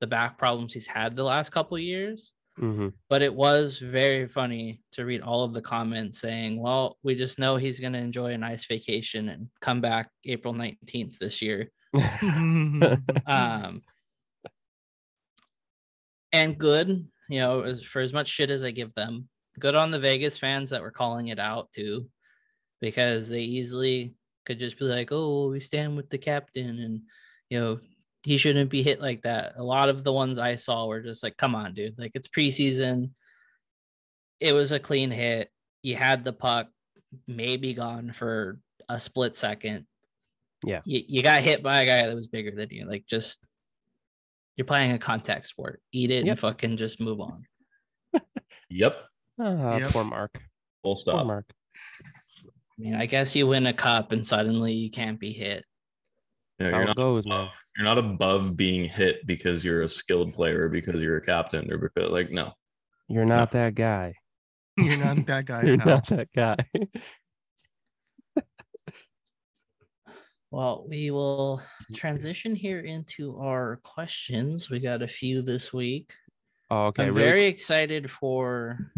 the 0.00 0.06
back 0.06 0.38
problems 0.38 0.72
he's 0.74 0.86
had 0.86 1.14
the 1.16 1.24
last 1.24 1.50
couple 1.50 1.78
years 1.78 2.32
hmm 2.58 2.88
but 3.08 3.22
it 3.22 3.32
was 3.34 3.78
very 3.78 4.26
funny 4.26 4.80
to 4.92 5.04
read 5.04 5.20
all 5.22 5.44
of 5.44 5.52
the 5.54 5.60
comments 5.62 6.18
saying, 6.18 6.60
well, 6.60 6.98
we 7.02 7.14
just 7.14 7.38
know 7.38 7.56
he's 7.56 7.80
going 7.80 7.92
to 7.94 7.98
enjoy 7.98 8.32
a 8.32 8.38
nice 8.38 8.66
vacation 8.66 9.28
and 9.30 9.48
come 9.60 9.80
back 9.80 10.10
April 10.26 10.52
19th 10.52 11.16
this 11.18 11.40
year. 11.40 11.70
Um, 13.26 13.82
and 16.32 16.58
good, 16.58 17.06
you 17.28 17.40
know, 17.40 17.60
as- 17.62 17.82
for 17.82 18.00
as 18.00 18.12
much 18.12 18.28
shit 18.28 18.50
as 18.50 18.64
I 18.64 18.70
give 18.70 18.92
them, 18.94 19.28
good 19.58 19.74
on 19.74 19.90
the 19.90 19.98
Vegas 19.98 20.38
fans 20.38 20.70
that 20.70 20.82
were 20.82 20.90
calling 20.90 21.28
it 21.28 21.38
out 21.38 21.70
too, 21.72 22.08
because 22.80 23.28
they 23.28 23.42
easily 23.42 24.14
could 24.46 24.58
just 24.58 24.78
be 24.78 24.84
like, 24.86 25.08
oh, 25.12 25.50
we 25.50 25.60
stand 25.60 25.96
with 25.96 26.08
the 26.10 26.18
captain 26.18 26.80
and, 26.80 27.00
you 27.50 27.60
know, 27.60 27.80
he 28.22 28.36
shouldn't 28.36 28.70
be 28.70 28.82
hit 28.82 29.00
like 29.00 29.22
that. 29.22 29.54
A 29.56 29.62
lot 29.62 29.88
of 29.88 30.04
the 30.04 30.12
ones 30.12 30.38
I 30.38 30.54
saw 30.56 30.86
were 30.86 31.00
just 31.00 31.22
like, 31.22 31.36
come 31.36 31.54
on, 31.54 31.74
dude. 31.74 31.98
Like 31.98 32.12
it's 32.14 32.28
preseason. 32.28 33.10
It 34.40 34.54
was 34.54 34.72
a 34.72 34.78
clean 34.78 35.10
hit. 35.10 35.50
You 35.82 35.96
had 35.96 36.24
the 36.24 36.32
puck, 36.32 36.68
maybe 37.26 37.72
gone 37.74 38.12
for 38.12 38.58
a 38.88 39.00
split 39.00 39.36
second. 39.36 39.86
Yeah. 40.64 40.80
You, 40.84 41.02
you 41.06 41.22
got 41.22 41.42
hit 41.42 41.62
by 41.62 41.80
a 41.82 41.86
guy 41.86 42.06
that 42.06 42.14
was 42.14 42.26
bigger 42.28 42.50
than 42.54 42.68
you. 42.70 42.86
Like 42.86 43.06
just 43.06 43.44
you're 44.56 44.66
playing 44.66 44.92
a 44.92 44.98
contact 44.98 45.46
sport. 45.46 45.80
Eat 45.92 46.10
it 46.10 46.24
Yep. 46.26 46.28
and 46.32 46.38
fucking 46.38 46.76
just 46.76 47.00
move 47.00 47.20
on. 47.20 47.44
Yep. 48.68 48.96
Ah, 49.40 49.78
Yep. 49.78 49.90
Poor 49.90 50.04
Mark. 50.04 50.34
Full 50.82 50.94
Poor 50.94 50.96
stop. 50.96 51.26
Mark. 51.26 51.50
I 52.80 52.82
mean, 52.82 52.94
I 52.94 53.04
guess 53.04 53.36
you 53.36 53.46
win 53.46 53.66
a 53.66 53.74
cup 53.74 54.12
and 54.12 54.24
suddenly 54.24 54.72
you 54.72 54.90
can't 54.90 55.20
be 55.20 55.32
hit. 55.32 55.66
No, 56.58 56.70
you're, 56.70 56.84
not 56.86 56.96
goes, 56.96 57.26
man. 57.26 57.40
above, 57.40 57.58
you're 57.76 57.84
not 57.84 57.98
above 57.98 58.56
being 58.56 58.84
hit 58.84 59.26
because 59.26 59.64
you're 59.64 59.82
a 59.82 59.88
skilled 59.88 60.32
player, 60.32 60.68
because 60.68 61.02
you're 61.02 61.16
a 61.16 61.22
captain, 61.22 61.70
or 61.70 61.78
because 61.78 62.10
like 62.10 62.30
no. 62.30 62.52
You're 63.08 63.24
not 63.24 63.50
that 63.52 63.74
guy. 63.74 64.14
You're 64.76 64.98
not 64.98 65.26
that 65.26 65.46
guy. 65.46 65.62
You're 65.64 65.78
pal. 65.78 65.86
not 65.86 66.06
that 66.08 66.28
guy. 66.34 66.56
Well, 70.52 70.84
we 70.88 71.12
will 71.12 71.62
transition 71.94 72.56
here 72.56 72.80
into 72.80 73.38
our 73.38 73.78
questions. 73.84 74.68
We 74.68 74.80
got 74.80 75.00
a 75.00 75.06
few 75.08 75.42
this 75.42 75.72
week. 75.72 76.12
Oh, 76.70 76.86
okay. 76.86 77.04
I'm 77.04 77.14
really 77.14 77.28
very 77.28 77.46
excited 77.46 78.10
for 78.10 78.92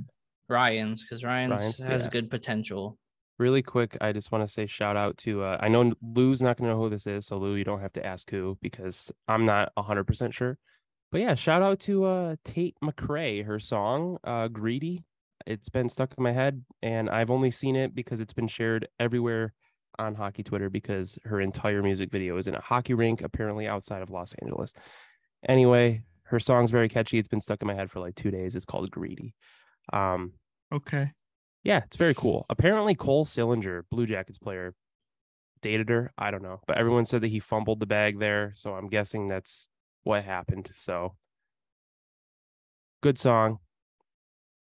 Ryan's 0.48 1.02
because 1.02 1.22
Ryan's, 1.22 1.60
Ryan's, 1.60 1.78
has 1.78 2.04
yeah. 2.04 2.10
good 2.10 2.30
potential. 2.30 2.98
Really 3.38 3.62
quick, 3.62 3.96
I 4.00 4.12
just 4.12 4.32
want 4.32 4.46
to 4.46 4.52
say 4.52 4.66
shout 4.66 4.96
out 4.96 5.16
to 5.18 5.42
uh, 5.42 5.56
I 5.60 5.68
know 5.68 5.92
Lou's 6.02 6.42
not 6.42 6.56
gonna 6.56 6.70
know 6.70 6.78
who 6.78 6.90
this 6.90 7.06
is, 7.06 7.26
so 7.26 7.38
Lou, 7.38 7.54
you 7.54 7.64
don't 7.64 7.80
have 7.80 7.92
to 7.94 8.06
ask 8.06 8.30
who 8.30 8.58
because 8.62 9.10
I'm 9.28 9.46
not 9.46 9.72
hundred 9.76 10.04
percent 10.04 10.34
sure. 10.34 10.58
But 11.10 11.20
yeah, 11.20 11.34
shout 11.34 11.62
out 11.62 11.80
to 11.80 12.04
uh 12.04 12.36
Tate 12.44 12.76
McRae, 12.82 13.44
her 13.44 13.58
song, 13.58 14.18
uh 14.24 14.48
Greedy. 14.48 15.04
It's 15.46 15.68
been 15.68 15.88
stuck 15.88 16.14
in 16.16 16.22
my 16.22 16.32
head, 16.32 16.64
and 16.82 17.10
I've 17.10 17.30
only 17.30 17.50
seen 17.50 17.74
it 17.74 17.94
because 17.94 18.20
it's 18.20 18.32
been 18.32 18.48
shared 18.48 18.86
everywhere 19.00 19.52
on 19.98 20.14
hockey 20.14 20.42
Twitter 20.42 20.70
because 20.70 21.18
her 21.24 21.40
entire 21.40 21.82
music 21.82 22.10
video 22.10 22.36
is 22.36 22.46
in 22.46 22.54
a 22.54 22.60
hockey 22.60 22.94
rink, 22.94 23.22
apparently 23.22 23.66
outside 23.66 24.02
of 24.02 24.10
Los 24.10 24.34
Angeles. 24.40 24.72
Anyway, 25.48 26.04
her 26.24 26.38
song's 26.38 26.70
very 26.70 26.88
catchy. 26.88 27.18
It's 27.18 27.28
been 27.28 27.40
stuck 27.40 27.60
in 27.60 27.68
my 27.68 27.74
head 27.74 27.90
for 27.90 28.00
like 28.00 28.14
two 28.14 28.30
days. 28.30 28.54
It's 28.54 28.64
called 28.64 28.90
Greedy. 28.90 29.34
Um, 29.92 30.32
Okay. 30.72 31.12
Yeah, 31.62 31.82
it's 31.84 31.96
very 31.96 32.14
cool. 32.14 32.46
Apparently, 32.50 32.94
Cole 32.94 33.24
Sillinger, 33.24 33.82
Blue 33.90 34.06
Jackets 34.06 34.38
player, 34.38 34.74
dated 35.60 35.88
her. 35.88 36.12
I 36.18 36.30
don't 36.30 36.42
know, 36.42 36.60
but 36.66 36.76
everyone 36.76 37.06
said 37.06 37.20
that 37.22 37.28
he 37.28 37.40
fumbled 37.40 37.80
the 37.80 37.86
bag 37.86 38.18
there, 38.18 38.50
so 38.54 38.74
I'm 38.74 38.88
guessing 38.88 39.28
that's 39.28 39.68
what 40.02 40.24
happened. 40.24 40.70
So, 40.72 41.14
good 43.00 43.18
song, 43.18 43.58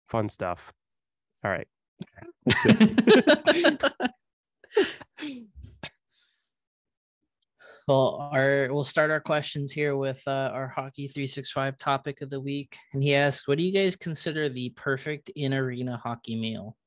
fun 0.07 0.29
stuff. 0.29 0.71
All 1.43 1.51
right, 1.51 1.67
that's 2.45 2.65
it. 2.65 3.83
Well, 7.85 8.29
our 8.31 8.69
we'll 8.71 8.85
start 8.85 9.11
our 9.11 9.19
questions 9.19 9.69
here 9.69 9.97
with 9.97 10.23
uh, 10.25 10.51
our 10.53 10.69
hockey 10.69 11.07
365 11.07 11.77
topic 11.77 12.21
of 12.21 12.29
the 12.29 12.39
week. 12.39 12.77
And 12.93 13.03
he 13.03 13.13
asks, 13.13 13.45
What 13.45 13.57
do 13.57 13.63
you 13.65 13.73
guys 13.73 13.97
consider 13.97 14.47
the 14.47 14.69
perfect 14.69 15.29
in 15.35 15.53
arena 15.53 15.97
hockey 15.97 16.37
meal? 16.39 16.77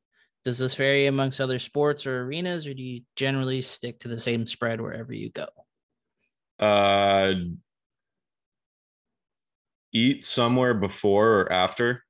Does 0.47 0.59
this 0.59 0.77
vary 0.77 1.07
amongst 1.07 1.41
other 1.41 1.59
sports 1.59 2.07
or 2.07 2.23
arenas, 2.23 2.69
or 2.69 2.73
do 2.73 2.81
you 2.81 3.01
generally 3.17 3.61
stick 3.63 3.99
to 3.99 4.09
the 4.09 4.17
same 4.17 4.47
spread 4.47 4.81
wherever 4.81 5.13
you 5.13 5.29
go? 5.29 5.49
Uh, 6.61 7.33
eat 9.93 10.25
somewhere 10.25 10.73
before 10.73 11.41
or 11.41 11.53
after 11.53 12.05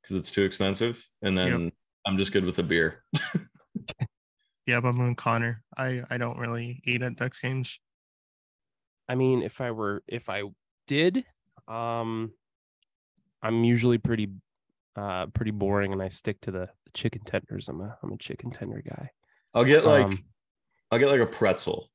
because 0.00 0.16
it's 0.16 0.30
too 0.30 0.44
expensive, 0.44 1.06
and 1.20 1.36
then 1.36 1.70
I'm 2.06 2.16
just 2.16 2.32
good 2.32 2.46
with 2.46 2.58
a 2.58 2.62
beer. 2.62 3.04
Yeah, 4.66 4.80
but 4.80 4.88
I'm 4.88 5.00
on 5.00 5.14
Connor. 5.14 5.62
I 5.76 6.02
I 6.08 6.16
don't 6.16 6.38
really 6.38 6.80
eat 6.84 7.02
at 7.02 7.16
Ducks 7.16 7.40
games. 7.40 7.80
I 9.08 9.16
mean, 9.16 9.42
if 9.42 9.60
I 9.60 9.72
were, 9.72 10.02
if 10.06 10.28
I 10.28 10.44
did, 10.86 11.24
um, 11.66 12.30
I'm 13.42 13.64
usually 13.64 13.98
pretty, 13.98 14.28
uh, 14.94 15.26
pretty 15.26 15.50
boring, 15.50 15.92
and 15.92 16.00
I 16.00 16.08
stick 16.08 16.40
to 16.42 16.52
the, 16.52 16.68
the 16.92 16.98
chicken 16.98 17.22
tenders. 17.24 17.68
I'm 17.68 17.80
a, 17.80 17.96
I'm 18.02 18.12
a 18.12 18.16
chicken 18.18 18.50
tender 18.50 18.82
guy. 18.86 19.10
I'll 19.54 19.64
get 19.64 19.84
like 19.84 20.06
Um, 20.06 20.24
I'll 20.90 20.98
get 20.98 21.08
like 21.08 21.20
a 21.20 21.26
pretzel 21.26 21.90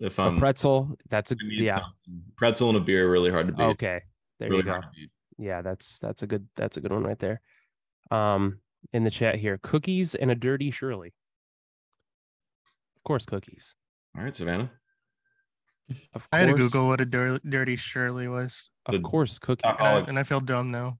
if 0.00 0.18
a 0.18 0.22
I'm 0.22 0.38
pretzel. 0.38 0.96
That's 1.08 1.32
a 1.32 1.36
need 1.36 1.66
yeah. 1.66 1.80
something. 1.80 2.22
pretzel 2.36 2.68
and 2.68 2.78
a 2.78 2.80
beer 2.80 3.06
are 3.06 3.10
really 3.10 3.30
hard 3.30 3.46
to 3.48 3.52
beat. 3.52 3.62
Okay, 3.62 4.02
there 4.38 4.48
really 4.48 4.58
you 4.58 4.64
go. 4.64 4.70
hard 4.72 4.84
to 4.84 4.88
beat. 4.94 5.10
Yeah, 5.38 5.62
that's 5.62 5.98
that's 5.98 6.22
a 6.22 6.26
good 6.26 6.46
that's 6.56 6.76
a 6.76 6.80
good 6.80 6.92
one 6.92 7.04
right 7.04 7.18
there. 7.18 7.40
Um, 8.10 8.60
in 8.92 9.04
the 9.04 9.10
chat 9.10 9.36
here, 9.36 9.58
cookies 9.62 10.14
and 10.14 10.30
a 10.30 10.34
dirty 10.34 10.70
Shirley. 10.70 11.12
Of 12.96 13.02
course, 13.04 13.26
cookies. 13.26 13.74
All 14.16 14.24
right, 14.24 14.34
Savannah. 14.34 14.70
Of 16.14 16.26
I 16.32 16.38
had 16.40 16.48
to 16.48 16.54
Google 16.54 16.88
what 16.88 17.00
a 17.00 17.04
dir- 17.04 17.38
dirty 17.48 17.76
Shirley 17.76 18.26
was, 18.26 18.70
Of 18.86 18.94
the 18.94 19.00
course, 19.00 19.38
cookies. 19.38 19.70
Uh, 19.78 20.04
and 20.08 20.18
I 20.18 20.24
feel 20.24 20.40
dumb 20.40 20.72
now. 20.72 20.98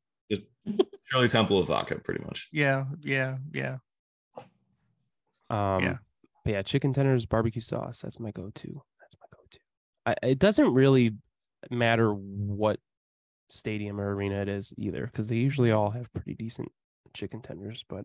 Just 0.67 0.99
Shirley 1.05 1.29
Temple 1.29 1.59
of 1.59 1.69
vodka, 1.69 1.99
pretty 1.99 2.25
much. 2.25 2.49
Yeah, 2.53 2.85
yeah, 3.01 3.37
yeah. 3.53 3.77
Um, 5.49 5.99
but 6.45 6.53
yeah, 6.53 6.63
chicken 6.63 6.93
tenders, 6.93 7.27
barbecue 7.27 7.61
sauce. 7.61 8.01
That's 8.01 8.19
my 8.19 8.31
go-to. 8.33 8.83
That's 9.01 9.17
my 9.21 9.27
go-to. 9.37 9.59
I, 10.07 10.15
it 10.29 10.39
doesn't 10.39 10.73
really 10.73 11.15
matter 11.71 12.13
what 12.13 12.81
stadium 13.49 14.01
or 14.01 14.15
arena 14.15 14.43
it 14.43 14.49
is 14.49 14.73
either, 14.77 15.07
because 15.07 15.29
they 15.29 15.37
usually 15.37 15.71
all 15.71 15.91
have 15.91 16.13
pretty 16.13 16.35
decent 16.35 16.71
chicken 17.15 17.43
tenders. 17.43 17.85
But, 17.89 18.05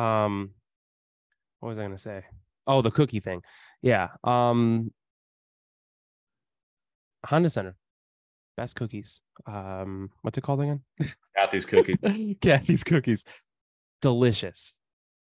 um, 0.00 0.50
what 1.60 1.68
was 1.70 1.78
I 1.78 1.82
gonna 1.82 1.98
say? 1.98 2.24
Oh, 2.66 2.80
the 2.80 2.90
cookie 2.90 3.20
thing. 3.20 3.42
Yeah. 3.82 4.08
Um, 4.22 4.92
Honda 7.26 7.50
Center, 7.50 7.76
best 8.56 8.76
cookies. 8.76 9.20
Um, 9.46 10.10
what's 10.22 10.38
it 10.38 10.42
called 10.42 10.60
again? 10.62 10.82
Kathy's 11.36 11.64
cookies. 11.66 11.96
Kathy's 12.40 12.84
cookies. 12.84 13.24
Delicious. 14.02 14.78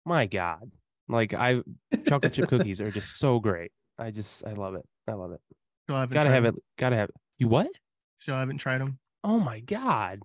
My 0.06 0.26
God. 0.26 0.72
Like 1.08 1.34
I 1.34 1.62
chocolate 2.08 2.34
chip 2.34 2.48
cookies 2.50 2.82
are 2.82 2.92
just 2.92 3.18
so 3.18 3.40
great. 3.40 3.72
I 3.98 4.12
just 4.12 4.46
I 4.46 4.54
love 4.54 4.76
it. 4.76 4.86
I 5.08 5.14
love 5.14 5.32
it. 5.32 5.42
Still 5.86 5.98
haven't 5.98 6.14
Gotta 6.14 6.30
tried 6.30 6.36
have 6.36 6.46
'em. 6.46 6.56
it. 6.56 6.64
Gotta 6.78 6.96
have 6.96 7.10
it. 7.10 7.16
You 7.40 7.48
what? 7.48 7.70
Still 8.18 8.36
haven't 8.36 8.58
tried 8.60 8.80
them. 8.80 9.00
Oh 9.24 9.40
my 9.40 9.60
God. 9.60 10.20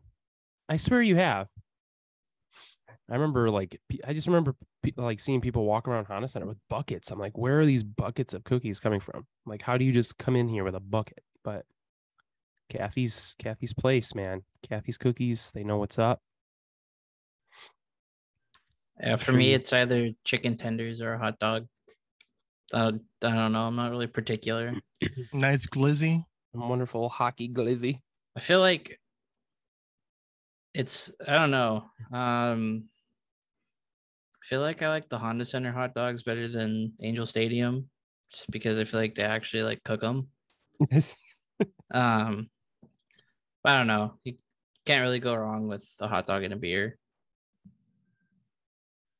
I 0.68 0.76
swear 0.76 1.02
you 1.02 1.16
have. 1.16 1.48
I 3.10 3.14
remember 3.14 3.50
like 3.50 3.78
I 4.06 4.14
just 4.14 4.26
remember 4.26 4.54
like 4.96 5.20
seeing 5.20 5.40
people 5.40 5.64
walk 5.64 5.88
around 5.88 6.06
Honda 6.06 6.28
Center 6.28 6.46
with 6.46 6.58
buckets. 6.70 7.10
I'm 7.10 7.18
like, 7.18 7.36
where 7.36 7.60
are 7.60 7.66
these 7.66 7.82
buckets 7.82 8.32
of 8.34 8.44
cookies 8.44 8.78
coming 8.80 9.00
from? 9.00 9.26
Like, 9.46 9.62
how 9.62 9.76
do 9.76 9.84
you 9.84 9.92
just 9.92 10.16
come 10.18 10.36
in 10.36 10.48
here 10.48 10.64
with 10.64 10.74
a 10.74 10.80
bucket? 10.80 11.22
But 11.42 11.64
Kathy's 12.68 13.34
Kathy's 13.38 13.72
place, 13.72 14.14
man. 14.14 14.42
Kathy's 14.62 14.98
cookies. 14.98 15.50
They 15.52 15.64
know 15.64 15.78
what's 15.78 15.98
up. 15.98 16.20
Yeah, 19.00 19.16
for 19.16 19.32
me, 19.32 19.52
it's 19.52 19.72
either 19.72 20.10
chicken 20.24 20.56
tenders 20.56 21.00
or 21.00 21.14
a 21.14 21.18
hot 21.18 21.38
dog. 21.38 21.66
Uh, 22.72 22.92
I 23.22 23.30
don't 23.34 23.52
know. 23.52 23.66
I'm 23.66 23.76
not 23.76 23.90
really 23.90 24.06
particular. 24.06 24.72
Nice 25.32 25.66
glizzy. 25.66 26.24
Wonderful 26.54 27.08
hockey 27.08 27.48
glizzy. 27.48 28.00
I 28.36 28.40
feel 28.40 28.60
like 28.60 28.98
it's 30.72 31.12
I 31.26 31.34
don't 31.34 31.50
know. 31.50 31.90
Um 32.12 32.84
I 34.42 34.46
feel 34.46 34.60
like 34.60 34.82
I 34.82 34.88
like 34.88 35.08
the 35.08 35.18
Honda 35.18 35.44
Center 35.44 35.72
hot 35.72 35.94
dogs 35.94 36.22
better 36.22 36.48
than 36.48 36.92
Angel 37.02 37.26
Stadium 37.26 37.88
just 38.30 38.50
because 38.50 38.78
I 38.78 38.84
feel 38.84 39.00
like 39.00 39.14
they 39.14 39.24
actually 39.24 39.62
like 39.62 39.82
cook 39.84 40.00
them. 40.00 40.28
Um 41.92 42.50
I 43.64 43.78
don't 43.78 43.86
know. 43.86 44.14
You 44.24 44.34
can't 44.84 45.02
really 45.02 45.20
go 45.20 45.34
wrong 45.34 45.68
with 45.68 45.88
a 46.00 46.06
hot 46.08 46.26
dog 46.26 46.42
and 46.42 46.52
a 46.52 46.56
beer. 46.56 46.98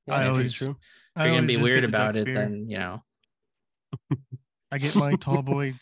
Yeah, 0.07 0.15
I 0.15 0.19
that 0.19 0.25
is 0.25 0.31
always- 0.31 0.53
true. 0.53 0.77
If 1.17 1.23
you're 1.27 1.35
gonna 1.37 1.47
be 1.47 1.57
weird 1.57 1.83
get 1.83 1.91
the 1.93 1.97
about 1.97 2.17
it, 2.17 2.25
beer. 2.25 2.35
then 2.35 2.67
you 2.69 2.79
know. 2.79 3.03
I 4.73 4.79
get 4.79 4.97
my 4.97 5.15
tall 5.21 5.43
boy 5.43 5.75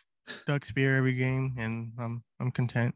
Ducks 0.47 0.71
beer 0.73 0.97
every 0.97 1.15
game, 1.15 1.55
and 1.59 1.93
I'm 1.99 2.23
I'm 2.39 2.51
content. 2.51 2.95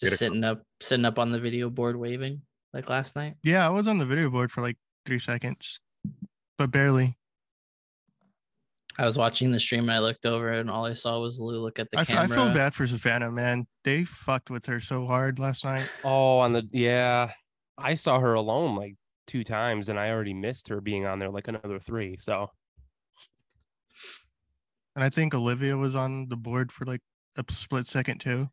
Just 0.00 0.14
a- 0.14 0.16
sitting 0.18 0.44
up 0.44 0.62
sitting 0.80 1.04
up 1.06 1.18
on 1.18 1.32
the 1.32 1.38
video 1.38 1.70
board 1.70 1.96
waving 1.96 2.42
like 2.74 2.88
last 2.90 3.16
night. 3.16 3.34
Yeah, 3.42 3.66
I 3.66 3.70
was 3.70 3.88
on 3.88 3.98
the 3.98 4.04
video 4.06 4.28
board 4.30 4.52
for 4.52 4.60
like 4.60 4.76
three 5.06 5.18
seconds, 5.18 5.80
but 6.58 6.70
barely. 6.70 7.16
I 8.98 9.06
was 9.06 9.16
watching 9.16 9.52
the 9.52 9.60
stream 9.60 9.84
and 9.84 9.92
I 9.92 10.00
looked 10.00 10.26
over 10.26 10.52
and 10.52 10.68
all 10.68 10.84
I 10.84 10.92
saw 10.92 11.20
was 11.20 11.40
Lou 11.40 11.60
look 11.60 11.78
at 11.78 11.88
the 11.90 11.98
I, 11.98 12.00
f- 12.00 12.10
I 12.10 12.14
camera. 12.14 12.40
I 12.40 12.44
feel 12.46 12.54
bad 12.54 12.74
for 12.74 12.86
Savannah, 12.86 13.30
man. 13.30 13.64
They 13.84 14.02
fucked 14.04 14.50
with 14.50 14.66
her 14.66 14.80
so 14.80 15.06
hard 15.06 15.38
last 15.38 15.64
night. 15.64 15.88
Oh, 16.04 16.38
on 16.38 16.52
the 16.52 16.68
yeah, 16.72 17.30
I 17.76 17.94
saw 17.94 18.18
her 18.18 18.34
alone 18.34 18.74
like 18.74 18.96
two 19.28 19.44
times, 19.44 19.88
and 19.88 20.00
I 20.00 20.10
already 20.10 20.34
missed 20.34 20.66
her 20.68 20.80
being 20.80 21.06
on 21.06 21.20
there 21.20 21.30
like 21.30 21.46
another 21.46 21.78
three. 21.78 22.16
So 22.18 22.50
And 24.96 25.04
I 25.04 25.10
think 25.10 25.32
Olivia 25.32 25.76
was 25.76 25.94
on 25.94 26.28
the 26.28 26.36
board 26.36 26.72
for 26.72 26.84
like 26.84 27.02
a 27.36 27.44
split 27.52 27.86
second 27.88 28.18
too. 28.18 28.48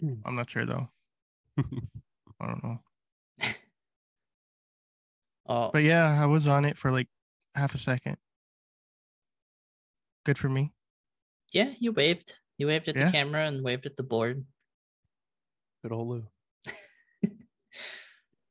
I'm 0.24 0.34
not 0.34 0.48
sure 0.50 0.64
though. 0.64 0.88
I 1.58 2.46
don't 2.46 2.64
know. 2.64 2.78
Oh, 5.44 5.70
But 5.72 5.82
yeah, 5.82 6.22
I 6.22 6.26
was 6.26 6.46
on 6.46 6.64
it 6.64 6.78
for 6.78 6.92
like 6.92 7.08
half 7.56 7.74
a 7.74 7.78
second. 7.78 8.16
Good 10.24 10.38
for 10.38 10.48
me. 10.48 10.72
yeah, 11.52 11.72
you 11.78 11.92
waved. 11.92 12.36
You 12.58 12.66
waved 12.68 12.88
at 12.88 12.96
Yeah. 12.96 13.06
the 13.06 13.12
camera 13.12 13.46
and 13.46 13.62
waved 13.64 13.86
at 13.86 13.96
the 13.96 14.02
board. 14.02 14.44
good 15.82 15.92
old 15.92 16.08
Lou. 16.08 16.26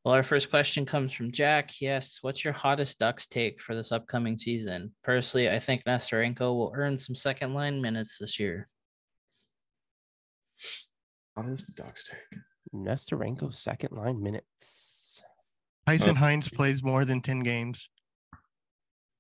Well, 0.03 0.15
our 0.15 0.23
first 0.23 0.49
question 0.49 0.83
comes 0.83 1.13
from 1.13 1.31
Jack. 1.31 1.69
He 1.69 1.87
asks, 1.87 2.23
"What's 2.23 2.43
your 2.43 2.53
hottest 2.55 2.97
Ducks 2.97 3.27
take 3.27 3.61
for 3.61 3.75
this 3.75 3.91
upcoming 3.91 4.35
season?" 4.35 4.95
Personally, 5.03 5.47
I 5.47 5.59
think 5.59 5.83
Nesterenko 5.83 6.39
will 6.39 6.73
earn 6.75 6.97
some 6.97 7.13
second 7.15 7.53
line 7.53 7.81
minutes 7.83 8.17
this 8.17 8.39
year. 8.39 8.67
How 11.35 11.43
does 11.43 11.61
Ducks 11.63 12.03
take? 12.09 12.39
Nesterenko 12.73 13.53
second 13.53 13.91
line 13.95 14.21
minutes. 14.23 15.21
Tyson 15.85 16.11
Oh. 16.17 16.25
Hinz 16.27 16.49
plays 16.49 16.81
more 16.81 17.05
than 17.05 17.21
10 17.21 17.41
games. 17.41 17.89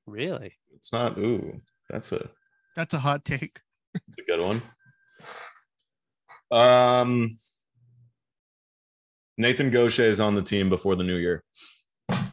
Really? 0.07 0.57
It's 0.73 0.91
not. 0.91 1.15
Ooh, 1.19 1.61
that's 1.89 2.11
a 2.11 2.27
That's 2.75 2.93
a 2.93 2.99
hot 2.99 3.25
take. 3.25 3.59
It's 3.93 4.17
a 4.19 4.23
good 4.23 4.39
one. 4.41 4.61
Um, 6.51 7.35
Nathan 9.37 9.69
Gaucher 9.69 10.03
is 10.03 10.19
on 10.19 10.35
the 10.35 10.41
team 10.41 10.69
before 10.69 10.95
the 10.95 11.03
new 11.03 11.17
year. 11.17 11.43
I'm 12.09 12.31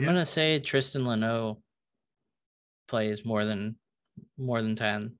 Yeah. 0.00 0.06
gonna 0.06 0.26
say 0.26 0.60
Tristan 0.60 1.02
Luneau 1.02 1.60
plays 2.88 3.24
more 3.24 3.44
than 3.44 3.78
more 4.36 4.62
than 4.62 4.76
ten. 4.76 5.18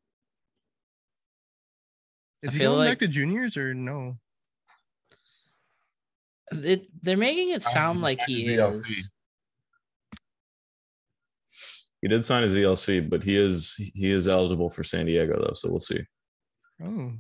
Is 2.43 2.51
I 2.51 2.53
he 2.53 2.59
going 2.61 2.79
like- 2.79 2.89
back 2.91 2.99
to 3.01 3.09
juniors 3.09 3.57
or 3.57 3.75
no? 3.75 4.19
It, 6.53 6.89
they're 7.03 7.17
making 7.19 7.51
it 7.51 7.63
sound 7.63 8.01
like 8.01 8.21
he 8.27 8.47
ELC. 8.57 8.99
is. 8.99 9.11
He 12.03 12.09
did 12.09 12.25
sign 12.25 12.43
his 12.43 12.55
ELC, 12.55 13.09
but 13.09 13.25
he 13.25 13.37
is 13.37 13.75
he 13.77 14.11
is 14.11 14.29
eligible 14.29 14.71
for 14.71 14.85
San 14.85 15.07
Diego 15.07 15.41
though, 15.41 15.55
so 15.55 15.69
we'll 15.69 15.81
see. 15.81 16.01
Oh, 16.83 17.13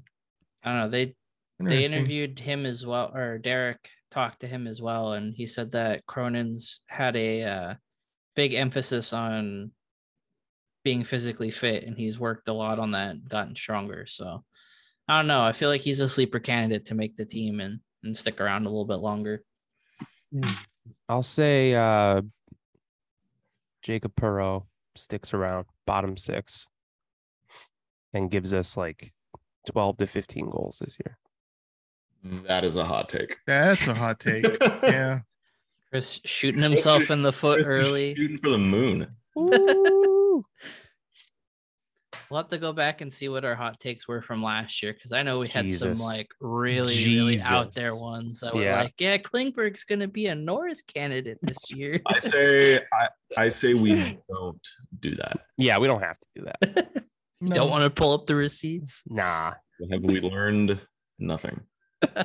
I 0.62 0.72
don't 0.72 0.80
know. 0.80 0.88
They 0.88 1.14
they 1.60 1.84
interviewed 1.84 2.38
him 2.38 2.64
as 2.64 2.86
well, 2.86 3.10
or 3.14 3.38
Derek 3.38 3.90
talked 4.10 4.40
to 4.40 4.46
him 4.46 4.66
as 4.68 4.80
well, 4.80 5.14
and 5.14 5.34
he 5.34 5.46
said 5.46 5.72
that 5.72 6.06
Cronin's 6.06 6.80
had 6.86 7.16
a 7.16 7.42
uh, 7.42 7.74
big 8.36 8.54
emphasis 8.54 9.12
on 9.12 9.72
being 10.84 11.02
physically 11.02 11.50
fit, 11.50 11.82
and 11.82 11.98
he's 11.98 12.20
worked 12.20 12.46
a 12.48 12.52
lot 12.52 12.78
on 12.78 12.92
that, 12.92 13.10
and 13.10 13.28
gotten 13.28 13.56
stronger. 13.56 14.06
So 14.06 14.44
I 15.08 15.18
don't 15.18 15.26
know. 15.26 15.42
I 15.42 15.52
feel 15.52 15.68
like 15.68 15.80
he's 15.80 16.00
a 16.00 16.08
sleeper 16.08 16.38
candidate 16.38 16.84
to 16.86 16.94
make 16.94 17.16
the 17.16 17.24
team 17.24 17.58
and 17.58 17.80
and 18.04 18.16
stick 18.16 18.40
around 18.40 18.66
a 18.66 18.68
little 18.68 18.84
bit 18.84 19.00
longer. 19.00 19.42
I'll 21.08 21.24
say 21.24 21.74
uh 21.74 22.22
Jacob 23.82 24.14
Perreault 24.14 24.66
sticks 24.96 25.32
around 25.32 25.66
bottom 25.86 26.16
six 26.16 26.66
and 28.12 28.30
gives 28.30 28.52
us 28.52 28.76
like 28.76 29.12
12 29.66 29.98
to 29.98 30.06
15 30.06 30.50
goals 30.50 30.82
this 30.84 30.96
year. 31.04 31.18
That 32.46 32.64
is 32.64 32.76
a 32.76 32.84
hot 32.84 33.08
take. 33.08 33.36
That's 33.46 33.86
a 33.86 33.94
hot 33.94 34.20
take. 34.20 34.44
yeah. 34.82 35.20
Chris 35.90 36.20
shooting 36.24 36.62
himself 36.62 37.10
in 37.10 37.22
the 37.22 37.32
foot 37.32 37.56
Chris 37.56 37.66
early. 37.66 38.14
shooting 38.14 38.36
for 38.36 38.50
the 38.50 38.58
moon. 38.58 39.06
Woo! 42.30 42.34
We'll 42.34 42.42
have 42.42 42.50
to 42.50 42.58
go 42.58 42.72
back 42.72 43.00
and 43.00 43.12
see 43.12 43.28
what 43.28 43.44
our 43.44 43.54
hot 43.54 43.78
takes 43.80 44.06
were 44.08 44.20
from 44.20 44.42
last 44.42 44.82
year 44.82 44.92
because 44.92 45.12
I 45.12 45.22
know 45.22 45.38
we 45.38 45.48
had 45.48 45.68
some 45.70 45.96
like 45.96 46.28
really, 46.40 47.04
really 47.06 47.40
out 47.40 47.72
there 47.74 47.94
ones 47.96 48.40
that 48.40 48.54
were 48.54 48.62
Yeah. 48.62 48.82
like, 48.82 48.94
yeah, 48.98 49.16
Klingberg's 49.18 49.84
gonna 49.84 50.08
be 50.08 50.26
a 50.26 50.34
Norris 50.34 50.82
candidate 50.82 51.38
this 51.42 51.70
year. 51.70 52.00
I 52.06 52.18
say 52.18 52.80
I, 52.92 53.08
I 53.36 53.48
say 53.48 53.74
we 53.74 54.18
don't 54.28 54.68
do 55.00 55.14
that. 55.16 55.40
Yeah, 55.56 55.78
we 55.78 55.86
don't 55.86 56.02
have 56.02 56.18
to 56.20 56.28
do 56.36 56.44
that. 56.44 56.88
No. 57.40 57.54
Don't 57.54 57.70
want 57.70 57.84
to 57.84 57.90
pull 57.90 58.14
up 58.14 58.26
the 58.26 58.34
receipts. 58.34 59.04
Nah. 59.06 59.52
Have 59.92 60.02
we 60.02 60.20
learned 60.20 60.80
nothing? 61.20 61.60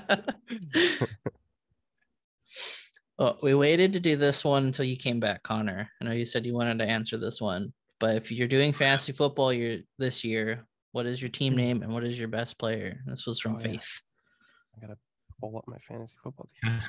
well, 3.19 3.37
we 3.43 3.53
waited 3.53 3.93
to 3.93 3.99
do 3.99 4.15
this 4.15 4.43
one 4.43 4.65
until 4.65 4.85
you 4.85 4.97
came 4.97 5.19
back, 5.19 5.43
Connor. 5.43 5.87
I 6.01 6.05
know 6.05 6.11
you 6.13 6.25
said 6.25 6.47
you 6.47 6.55
wanted 6.55 6.79
to 6.79 6.85
answer 6.85 7.17
this 7.17 7.39
one, 7.39 7.73
but 8.03 8.17
if 8.17 8.33
you're 8.33 8.49
doing 8.49 8.73
fantasy 8.73 9.13
football 9.13 9.53
year 9.53 9.79
this 9.97 10.25
year, 10.25 10.67
what 10.91 11.05
is 11.05 11.21
your 11.21 11.29
team 11.29 11.55
name 11.55 11.81
and 11.83 11.93
what 11.93 12.03
is 12.03 12.19
your 12.19 12.27
best 12.27 12.59
player? 12.59 12.99
This 13.05 13.25
was 13.25 13.39
from 13.39 13.53
Oh, 13.55 13.59
yeah. 13.59 13.63
Faith. 13.63 14.01
I 14.75 14.81
gotta 14.81 14.97
pull 15.39 15.55
up 15.57 15.63
my 15.67 15.77
fantasy 15.77 16.17
football 16.21 16.49
team. 16.61 16.81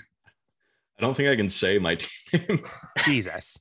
I 0.98 1.00
don't 1.00 1.16
think 1.16 1.28
I 1.28 1.36
can 1.36 1.48
say 1.48 1.78
my 1.78 1.94
team. 2.00 2.58
Jesus. 3.04 3.56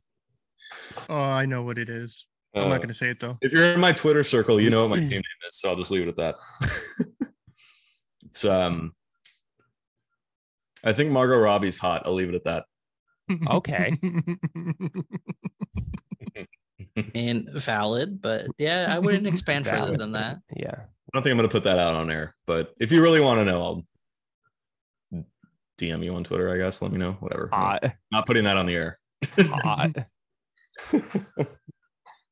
Oh, 1.08 1.22
I 1.22 1.46
know 1.46 1.62
what 1.62 1.78
it 1.78 1.90
is. 1.90 2.26
I'm 2.56 2.64
Uh, 2.64 2.70
not 2.70 2.82
gonna 2.82 2.96
say 2.96 3.10
it 3.12 3.20
though. 3.20 3.38
If 3.42 3.54
you're 3.54 3.66
in 3.66 3.80
my 3.80 3.92
Twitter 3.92 4.24
circle, 4.24 4.60
you 4.60 4.72
know 4.72 4.82
what 4.82 4.90
my 4.98 5.04
team 5.04 5.18
name 5.18 5.42
is, 5.48 5.60
so 5.60 5.70
I'll 5.70 5.76
just 5.76 5.92
leave 5.92 6.08
it 6.08 6.10
at 6.10 6.18
that. 6.18 6.36
it's 8.26 8.44
um 8.46 8.96
I 10.84 10.92
think 10.92 11.12
Margot 11.12 11.38
Robbie's 11.38 11.78
hot. 11.78 12.02
I'll 12.08 12.14
leave 12.16 12.30
it 12.30 12.36
at 12.36 12.46
that. 12.46 12.66
Okay. 13.48 13.96
And 17.16 17.50
valid, 17.52 18.22
but 18.22 18.48
yeah, 18.58 18.86
I 18.90 19.00
wouldn't 19.00 19.26
expand 19.26 19.66
further 19.68 19.98
than 19.98 20.12
that. 20.12 20.38
Yeah. 20.56 20.76
I 20.76 21.10
don't 21.14 21.24
think 21.24 21.32
I'm 21.32 21.38
gonna 21.38 21.48
put 21.48 21.64
that 21.64 21.80
out 21.80 21.96
on 21.96 22.12
air, 22.12 22.36
but 22.46 22.74
if 22.80 22.92
you 22.92 23.02
really 23.02 23.20
want 23.20 23.40
to 23.40 23.46
know, 23.46 23.62
I'll 23.62 25.24
DM 25.80 26.04
you 26.04 26.14
on 26.14 26.24
Twitter, 26.24 26.54
I 26.54 26.58
guess. 26.58 26.82
Let 26.82 26.92
me 26.92 27.00
know. 27.00 27.14
Whatever. 27.14 27.50
Not- 27.52 27.84
Hot. 27.84 27.96
Not 28.12 28.26
putting 28.28 28.44
that 28.44 28.58
on 28.58 28.66
the 28.68 28.76
air. 28.76 29.00
Hot. 29.40 29.92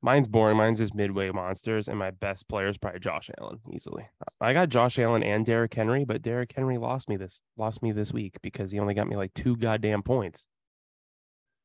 Mine's 0.03 0.27
boring. 0.27 0.57
Mine's 0.57 0.79
just 0.79 0.95
midway 0.95 1.29
monsters, 1.29 1.87
and 1.87 1.97
my 1.97 2.09
best 2.09 2.47
player 2.47 2.67
is 2.67 2.77
probably 2.77 2.99
Josh 2.99 3.29
Allen 3.39 3.59
easily. 3.71 4.07
I 4.39 4.53
got 4.53 4.69
Josh 4.69 4.97
Allen 4.97 5.21
and 5.21 5.45
Derrick 5.45 5.73
Henry, 5.73 6.05
but 6.05 6.23
Derrick 6.23 6.53
Henry 6.55 6.77
lost 6.79 7.07
me 7.07 7.17
this 7.17 7.41
lost 7.55 7.83
me 7.83 7.91
this 7.91 8.11
week 8.11 8.37
because 8.41 8.71
he 8.71 8.79
only 8.79 8.95
got 8.95 9.07
me 9.07 9.15
like 9.15 9.33
two 9.35 9.55
goddamn 9.57 10.01
points. 10.01 10.47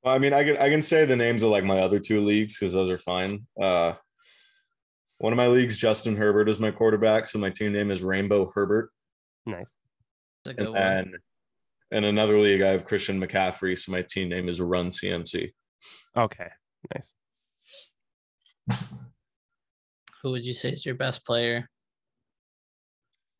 Well, 0.03 0.15
I 0.15 0.19
mean, 0.19 0.33
I 0.33 0.45
can 0.45 0.57
I 0.59 0.69
can 0.69 0.83
say 0.83 1.05
the 1.05 1.17
names 1.17 1.43
of 1.43 1.51
like 1.51 1.65
my 1.65 1.81
other 1.81 1.99
two 1.99 2.25
leagues 2.25 2.59
because 2.59 2.73
those 2.73 2.91
are 2.91 2.99
fine. 2.99 3.47
Uh, 3.61 3.95
one 5.19 5.33
of 5.33 5.37
my 5.37 5.47
leagues, 5.47 5.77
Justin 5.77 6.17
Herbert 6.17 6.49
is 6.49 6.61
my 6.61 6.71
quarterback, 6.71 7.27
so 7.27 7.39
my 7.39 7.51
team 7.51 7.73
name 7.73 7.91
is 7.91 8.03
Rainbow 8.03 8.53
Herbert. 8.55 8.91
Nice. 9.47 9.73
It's 10.45 10.59
And 10.59 10.75
then 10.77 11.15
in 11.91 12.05
another 12.05 12.39
league, 12.39 12.63
I 12.63 12.69
have 12.69 12.85
Christian 12.85 13.21
McCaffrey, 13.21 13.79
so 13.79 13.93
my 13.93 14.03
team 14.03 14.29
name 14.29 14.49
is 14.49 14.61
Run 14.61 14.91
CMC. 14.91 15.53
Okay. 16.17 16.49
Nice. 16.95 17.15
Who 20.23 20.31
would 20.33 20.45
you 20.45 20.55
say 20.55 20.71
is 20.71 20.85
your 20.85 20.95
best 20.95 21.25
player? 21.25 21.69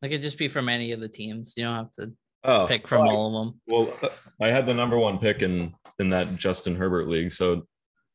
Like 0.01 0.11
it 0.11 0.21
just 0.21 0.37
be 0.37 0.47
from 0.47 0.69
any 0.69 0.91
of 0.91 0.99
the 0.99 1.09
teams. 1.09 1.53
You 1.57 1.65
don't 1.65 1.75
have 1.75 1.91
to 1.93 2.13
Oh, 2.43 2.65
pick 2.67 2.87
from 2.87 3.01
well, 3.01 3.15
all 3.15 3.27
of 3.41 3.45
them. 3.47 3.61
Well, 3.67 3.97
uh, 4.01 4.09
I 4.41 4.47
had 4.49 4.65
the 4.65 4.73
number 4.73 4.97
one 4.97 5.17
pick 5.19 5.41
in 5.41 5.73
in 5.99 6.09
that 6.09 6.35
Justin 6.37 6.75
Herbert 6.75 7.07
league, 7.07 7.31
so 7.31 7.63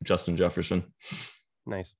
Justin 0.04 0.36
Jefferson. 0.36 0.84
Nice. 1.66 1.94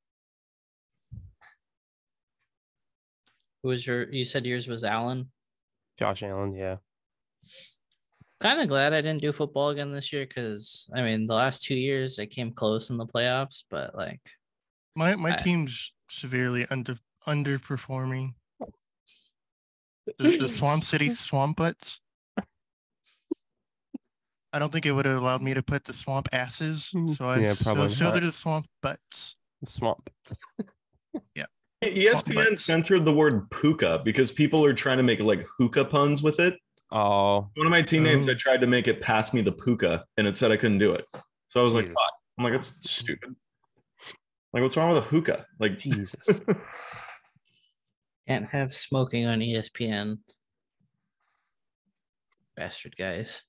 Who 3.62 3.68
was 3.68 3.86
your? 3.86 4.10
You 4.10 4.24
said 4.24 4.46
yours 4.46 4.66
was 4.68 4.84
Allen. 4.84 5.30
Josh 5.98 6.22
Allen, 6.22 6.54
yeah. 6.54 6.76
Kind 8.40 8.60
of 8.60 8.68
glad 8.68 8.92
I 8.92 9.00
didn't 9.00 9.22
do 9.22 9.32
football 9.32 9.68
again 9.68 9.92
this 9.92 10.12
year 10.12 10.26
because 10.26 10.88
I 10.94 11.02
mean 11.02 11.26
the 11.26 11.34
last 11.34 11.62
two 11.62 11.76
years 11.76 12.18
I 12.18 12.26
came 12.26 12.52
close 12.52 12.90
in 12.90 12.96
the 12.96 13.06
playoffs, 13.06 13.62
but 13.70 13.94
like 13.94 14.20
My 14.96 15.14
my 15.14 15.32
I- 15.32 15.36
team's 15.36 15.92
severely 16.10 16.66
under 16.70 16.96
underperforming. 17.26 18.30
The, 20.18 20.36
the 20.38 20.48
Swamp 20.48 20.82
City 20.82 21.10
Swamp 21.10 21.56
Butts. 21.58 22.00
I 24.52 24.58
don't 24.58 24.70
think 24.70 24.86
it 24.86 24.92
would 24.92 25.06
have 25.06 25.20
allowed 25.20 25.42
me 25.42 25.54
to 25.54 25.62
put 25.62 25.84
the 25.84 25.92
swamp 25.92 26.28
asses. 26.32 26.90
Mm, 26.94 27.16
So 27.16 27.26
I 27.26 27.38
yeah, 27.38 27.54
so 27.54 27.64
probably 27.64 27.88
so 27.94 28.04
not. 28.04 28.10
they're 28.12 28.20
the 28.22 28.32
swamp 28.32 28.66
butts. 28.82 29.36
Swamp. 29.64 30.10
Yeah. 31.34 31.44
ESPN 31.84 32.34
butts. 32.34 32.64
censored 32.64 33.04
the 33.04 33.12
word 33.12 33.50
puka 33.50 34.00
because 34.02 34.32
people 34.32 34.64
are 34.64 34.72
trying 34.72 34.96
to 34.96 35.02
make 35.02 35.20
like 35.20 35.46
hookah 35.58 35.84
puns 35.86 36.22
with 36.22 36.40
it. 36.40 36.54
Oh, 36.90 37.50
One 37.54 37.66
of 37.66 37.70
my 37.70 37.82
teammates, 37.82 38.14
names, 38.14 38.28
Oh. 38.28 38.32
I 38.32 38.34
tried 38.34 38.60
to 38.62 38.66
make 38.66 38.88
it 38.88 39.02
pass 39.02 39.34
me 39.34 39.42
the 39.42 39.52
puka, 39.52 40.04
and 40.16 40.26
it 40.26 40.36
said 40.36 40.50
I 40.52 40.56
couldn't 40.56 40.78
do 40.78 40.92
it. 40.92 41.04
So 41.48 41.60
I 41.60 41.64
was 41.64 41.74
like, 41.74 41.88
"Fuck!" 41.88 42.12
I'm 42.38 42.44
like, 42.44 42.54
"That's 42.54 42.90
stupid." 42.90 43.34
Like, 44.54 44.62
what's 44.62 44.76
wrong 44.76 44.88
with 44.88 44.98
a 44.98 45.06
hookah? 45.06 45.46
Like, 45.58 45.76
Jesus. 45.78 46.14
can't 48.28 48.48
have 48.50 48.72
smoking 48.72 49.26
on 49.26 49.40
ESPN. 49.40 50.18
Bastard 52.56 52.96
guys. 52.96 53.42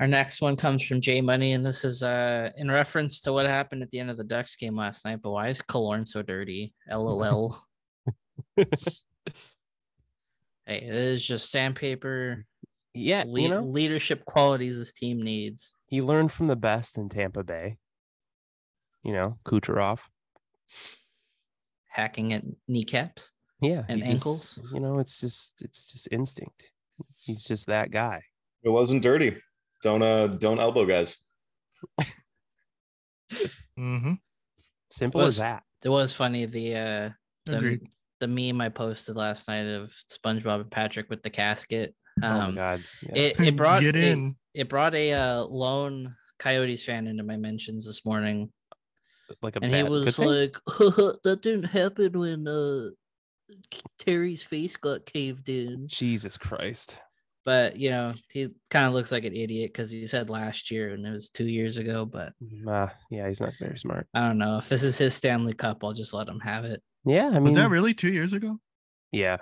Our 0.00 0.06
next 0.06 0.40
one 0.40 0.54
comes 0.56 0.84
from 0.84 1.00
Jay 1.00 1.20
Money, 1.20 1.52
and 1.54 1.66
this 1.66 1.84
is 1.84 2.02
uh 2.04 2.50
in 2.56 2.70
reference 2.70 3.20
to 3.22 3.32
what 3.32 3.46
happened 3.46 3.82
at 3.82 3.90
the 3.90 3.98
end 3.98 4.10
of 4.10 4.16
the 4.16 4.22
Ducks 4.24 4.54
game 4.56 4.76
last 4.76 5.04
night. 5.04 5.20
But 5.22 5.30
why 5.32 5.48
is 5.48 5.60
Killorn 5.60 6.06
so 6.06 6.22
dirty? 6.22 6.72
LOL. 6.88 7.60
hey, 8.56 8.66
it 10.66 10.82
is 10.94 11.26
just 11.26 11.50
sandpaper. 11.50 12.44
Yeah, 12.94 13.24
Le- 13.26 13.40
you 13.40 13.48
know, 13.48 13.62
leadership 13.62 14.24
qualities 14.24 14.78
this 14.78 14.92
team 14.92 15.20
needs. 15.22 15.74
he 15.86 16.00
learned 16.00 16.32
from 16.32 16.46
the 16.48 16.56
best 16.56 16.96
in 16.98 17.08
Tampa 17.08 17.42
Bay. 17.44 17.76
You 19.02 19.12
know, 19.14 19.38
Kucherov. 19.44 19.98
Hacking 21.88 22.32
at 22.32 22.44
kneecaps. 22.68 23.30
Yeah, 23.60 23.82
And 23.88 24.00
he 24.02 24.12
just- 24.12 24.12
ankles? 24.12 24.58
you 24.72 24.80
know, 24.80 24.98
it's 25.00 25.18
just 25.20 25.54
it's 25.60 25.90
just 25.92 26.08
instinct. 26.12 26.70
He's 27.16 27.42
just 27.42 27.66
that 27.66 27.90
guy. 27.90 28.22
it 28.62 28.70
wasn't 28.70 29.02
dirty. 29.02 29.36
Don't 29.82 30.02
uh, 30.02 30.26
don't 30.28 30.58
elbow 30.58 30.84
guys. 30.86 31.16
Mm-hmm. 33.78 34.14
Simple 34.90 35.20
Was- 35.22 35.38
as 35.38 35.44
that. 35.44 35.62
It 35.84 35.88
was 35.90 36.12
funny. 36.12 36.46
The 36.46 36.74
uh 36.76 37.10
the, 37.46 37.78
the 38.20 38.26
meme 38.26 38.60
I 38.60 38.68
posted 38.68 39.16
last 39.16 39.46
night 39.48 39.66
of 39.66 39.94
SpongeBob 40.10 40.62
and 40.62 40.70
Patrick 40.70 41.08
with 41.08 41.22
the 41.22 41.30
casket. 41.30 41.94
oh 42.22 42.28
my 42.28 42.44
Um, 42.46 42.54
god. 42.56 42.82
Yeah. 43.02 43.22
it, 43.22 43.40
it 43.40 43.56
brought 43.56 43.82
Get 43.82 43.96
it- 43.96 44.04
in. 44.04 44.34
It, 44.54 44.68
brought 44.68 44.94
a 44.96 45.12
uh, 45.12 45.42
lone 45.44 46.16
Coyotes 46.40 46.84
fan 46.84 47.06
into 47.06 47.22
my 47.22 47.36
mentions 47.36 47.86
this 47.86 48.04
morning, 48.04 48.50
Like 49.40 49.54
a 49.54 49.60
and 49.62 49.66
he 49.72 49.82
bad- 49.82 49.88
good 49.88 50.04
was 50.04 50.18
like, 50.18 50.56
"That 51.22 51.38
didn't 51.42 51.64
happen 51.66 52.18
when 52.18 52.48
uh 52.48 52.88
Terry's 53.98 54.42
face 54.42 54.76
got 54.76 55.06
caved 55.06 55.48
in." 55.48 55.88
Jesus 55.88 56.36
Christ. 56.36 56.98
But 57.44 57.78
you 57.78 57.90
know, 57.90 58.12
he 58.32 58.48
kind 58.68 58.86
of 58.86 58.92
looks 58.92 59.10
like 59.10 59.24
an 59.24 59.34
idiot 59.34 59.70
because 59.72 59.90
he 59.90 60.06
said 60.06 60.28
last 60.28 60.70
year 60.70 60.92
and 60.92 61.06
it 61.06 61.10
was 61.12 61.30
two 61.30 61.46
years 61.46 61.78
ago. 61.78 62.04
But 62.04 62.34
Uh, 62.66 62.88
yeah, 63.10 63.26
he's 63.26 63.40
not 63.40 63.54
very 63.58 63.78
smart. 63.78 64.06
I 64.12 64.20
don't 64.26 64.36
know 64.38 64.58
if 64.58 64.68
this 64.68 64.82
is 64.82 64.98
his 64.98 65.14
Stanley 65.14 65.54
Cup. 65.54 65.82
I'll 65.82 65.92
just 65.94 66.12
let 66.12 66.28
him 66.28 66.40
have 66.40 66.64
it. 66.66 66.82
Yeah, 67.06 67.28
I 67.28 67.34
mean, 67.34 67.44
Was 67.44 67.54
that 67.54 67.70
really 67.70 67.94
two 67.94 68.12
years 68.12 68.34
ago? 68.34 68.58
yeah, 69.12 69.38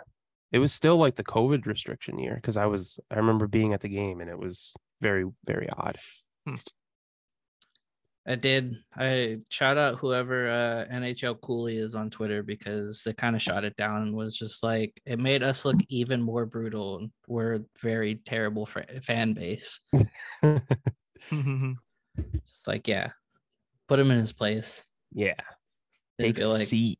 it 0.53 0.61
was 0.61 0.73
still 0.73 0.99
like 0.99 1.17
the 1.17 1.25
COVID 1.25 1.67
restriction 1.67 2.21
year 2.21 2.37
because 2.37 2.57
I 2.57 2.67
was, 2.67 3.01
I 3.11 3.17
remember 3.17 3.49
being 3.49 3.73
at 3.73 3.81
the 3.81 3.89
game 3.89 4.21
and 4.21 4.31
it 4.31 4.39
was 4.39 4.73
very, 5.01 5.25
very 5.45 5.69
odd. 5.69 5.97
I 8.29 8.35
did. 8.35 8.75
I 8.97 9.39
shout 9.51 9.79
out 9.79 9.99
whoever 10.01 10.49
uh, 10.49 10.93
NHL 10.93 11.41
Cooley 11.41 11.77
is 11.79 11.95
on 11.95 12.11
Twitter 12.11 12.43
because 12.43 13.03
they 13.05 13.13
kind 13.13 13.37
of 13.37 13.43
shot 13.43 13.65
it 13.65 13.77
down 13.77 14.03
and 14.03 14.17
was 14.17 14.37
just 14.37 14.65
like 14.65 15.01
it 15.07 15.21
made 15.21 15.45
us 15.45 15.65
look 15.65 15.77
even 15.89 16.21
more 16.23 16.45
brutal. 16.45 16.99
and 16.99 17.11
We're 17.29 17.55
a 17.55 17.61
very 17.81 18.17
terrible 18.27 18.67
fan 18.67 19.33
base. 19.35 19.79
Just 21.31 22.67
like 22.67 22.89
yeah, 22.89 23.11
put 23.89 23.99
him 24.01 24.11
in 24.11 24.19
his 24.19 24.33
place. 24.33 24.83
yeah, 25.13 25.35
Didn't 26.19 26.35
take 26.35 26.45
a 26.45 26.47
feel 26.47 26.55
like 26.55 26.67
seat. 26.67 26.99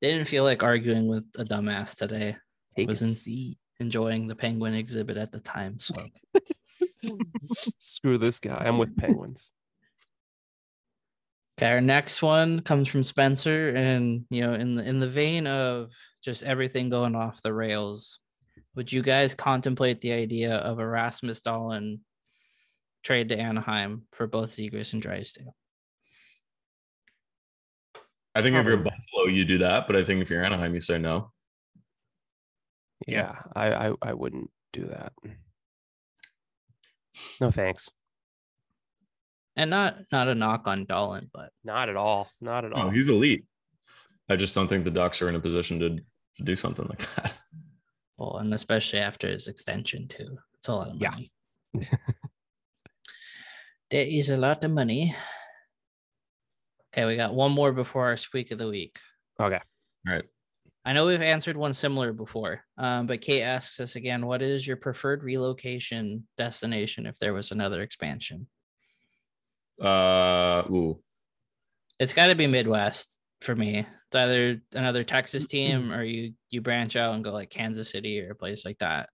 they 0.00 0.08
didn't 0.08 0.28
feel 0.28 0.44
like 0.44 0.62
arguing 0.62 1.06
with 1.08 1.26
a 1.38 1.44
dumbass 1.44 1.94
today. 1.96 2.36
Take 2.76 2.88
a 2.88 2.92
wasn't- 2.92 3.14
seat. 3.14 3.58
Enjoying 3.80 4.26
the 4.26 4.34
penguin 4.34 4.74
exhibit 4.74 5.16
at 5.16 5.30
the 5.30 5.38
time. 5.38 5.78
So 5.78 5.94
Screw 7.78 8.18
this 8.18 8.40
guy. 8.40 8.60
I'm 8.66 8.76
with 8.78 8.96
Penguins. 8.96 9.52
Okay, 11.58 11.72
our 11.72 11.80
next 11.80 12.22
one 12.22 12.60
comes 12.60 12.86
from 12.86 13.02
Spencer, 13.02 13.70
and 13.70 14.24
you 14.30 14.42
know, 14.42 14.54
in 14.54 14.76
the 14.76 14.84
in 14.84 15.00
the 15.00 15.08
vein 15.08 15.48
of 15.48 15.90
just 16.22 16.44
everything 16.44 16.88
going 16.88 17.16
off 17.16 17.42
the 17.42 17.52
rails, 17.52 18.20
would 18.76 18.92
you 18.92 19.02
guys 19.02 19.34
contemplate 19.34 20.00
the 20.00 20.12
idea 20.12 20.54
of 20.54 20.78
Erasmus 20.78 21.42
Dahlin 21.42 21.98
trade 23.02 23.30
to 23.30 23.36
Anaheim 23.36 24.02
for 24.12 24.28
both 24.28 24.50
Zegras 24.50 24.92
and 24.92 25.02
Drysdale? 25.02 25.56
I 28.36 28.42
think 28.42 28.54
if 28.54 28.64
you're 28.64 28.76
Buffalo, 28.76 29.26
you 29.26 29.44
do 29.44 29.58
that, 29.58 29.88
but 29.88 29.96
I 29.96 30.04
think 30.04 30.22
if 30.22 30.30
you're 30.30 30.44
Anaheim, 30.44 30.74
you 30.74 30.80
say 30.80 30.98
no. 30.98 31.32
Yeah, 33.08 33.34
I, 33.56 33.88
I, 33.88 33.92
I 34.00 34.12
wouldn't 34.12 34.52
do 34.72 34.86
that. 34.86 35.12
No 37.40 37.50
thanks. 37.50 37.90
And 39.58 39.70
not 39.70 39.96
not 40.12 40.28
a 40.28 40.36
knock 40.36 40.68
on 40.68 40.86
Dahlin, 40.86 41.28
but 41.34 41.50
Not 41.64 41.88
at 41.88 41.96
all. 41.96 42.30
Not 42.40 42.64
at 42.64 42.72
all. 42.72 42.84
No, 42.84 42.90
he's 42.90 43.08
elite. 43.08 43.44
I 44.30 44.36
just 44.36 44.54
don't 44.54 44.68
think 44.68 44.84
the 44.84 44.90
Ducks 44.92 45.20
are 45.20 45.28
in 45.28 45.34
a 45.34 45.40
position 45.40 45.80
to, 45.80 45.90
to 45.90 46.42
do 46.44 46.54
something 46.54 46.86
like 46.88 47.00
that. 47.16 47.34
well, 48.18 48.36
and 48.36 48.54
especially 48.54 49.00
after 49.00 49.26
his 49.26 49.48
extension 49.48 50.06
too, 50.06 50.38
it's 50.58 50.68
a 50.68 50.74
lot 50.74 50.90
of 50.90 51.00
money. 51.00 51.32
Yeah. 51.74 51.80
money. 51.80 51.88
there 53.90 54.06
is 54.06 54.30
a 54.30 54.36
lot 54.36 54.62
of 54.62 54.70
money. 54.70 55.16
Okay, 56.94 57.04
we 57.04 57.16
got 57.16 57.34
one 57.34 57.50
more 57.50 57.72
before 57.72 58.06
our 58.06 58.16
squeak 58.16 58.52
of 58.52 58.58
the 58.58 58.68
week. 58.68 58.98
okay. 59.40 59.60
All 60.06 60.14
right. 60.14 60.24
I 60.84 60.92
know 60.92 61.06
we've 61.06 61.20
answered 61.20 61.56
one 61.56 61.74
similar 61.74 62.12
before, 62.12 62.64
um, 62.78 63.08
but 63.08 63.20
Kate 63.20 63.42
asks 63.42 63.80
us 63.80 63.96
again, 63.96 64.24
what 64.24 64.40
is 64.40 64.66
your 64.66 64.76
preferred 64.76 65.24
relocation 65.24 66.26
destination 66.38 67.04
if 67.06 67.18
there 67.18 67.34
was 67.34 67.50
another 67.50 67.82
expansion? 67.82 68.46
Uh, 69.80 70.62
ooh. 70.70 71.00
It's 72.00 72.14
got 72.14 72.28
to 72.28 72.34
be 72.34 72.46
Midwest 72.46 73.18
for 73.40 73.54
me. 73.54 73.78
It's 74.06 74.16
either 74.16 74.60
another 74.72 75.04
Texas 75.04 75.46
team 75.46 75.92
or 75.92 76.02
you 76.02 76.32
you 76.50 76.60
branch 76.60 76.96
out 76.96 77.14
and 77.14 77.22
go 77.24 77.32
like 77.32 77.50
Kansas 77.50 77.90
City 77.90 78.20
or 78.20 78.30
a 78.32 78.34
place 78.34 78.64
like 78.64 78.78
that. 78.78 79.10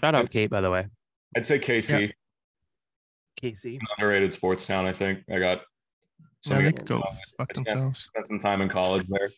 Shout 0.00 0.14
out 0.14 0.30
Kate, 0.30 0.50
by 0.50 0.60
the 0.60 0.70
way. 0.70 0.86
I'd 1.36 1.44
say 1.44 1.58
KC, 1.58 2.12
Casey. 3.36 3.78
underrated 3.98 4.32
sports 4.32 4.64
town. 4.66 4.86
I 4.86 4.92
think 4.92 5.20
I 5.30 5.38
got 5.38 5.58
Yeah, 5.58 5.64
some, 6.42 6.62
they 6.62 6.68
I 6.68 6.72
could 6.72 6.86
go 6.86 7.00
fuck 7.36 7.54
spent- 7.54 7.66
themselves. 7.66 8.04
spent 8.04 8.26
some 8.26 8.38
time 8.38 8.60
in 8.62 8.68
college 8.68 9.06
there. 9.08 9.30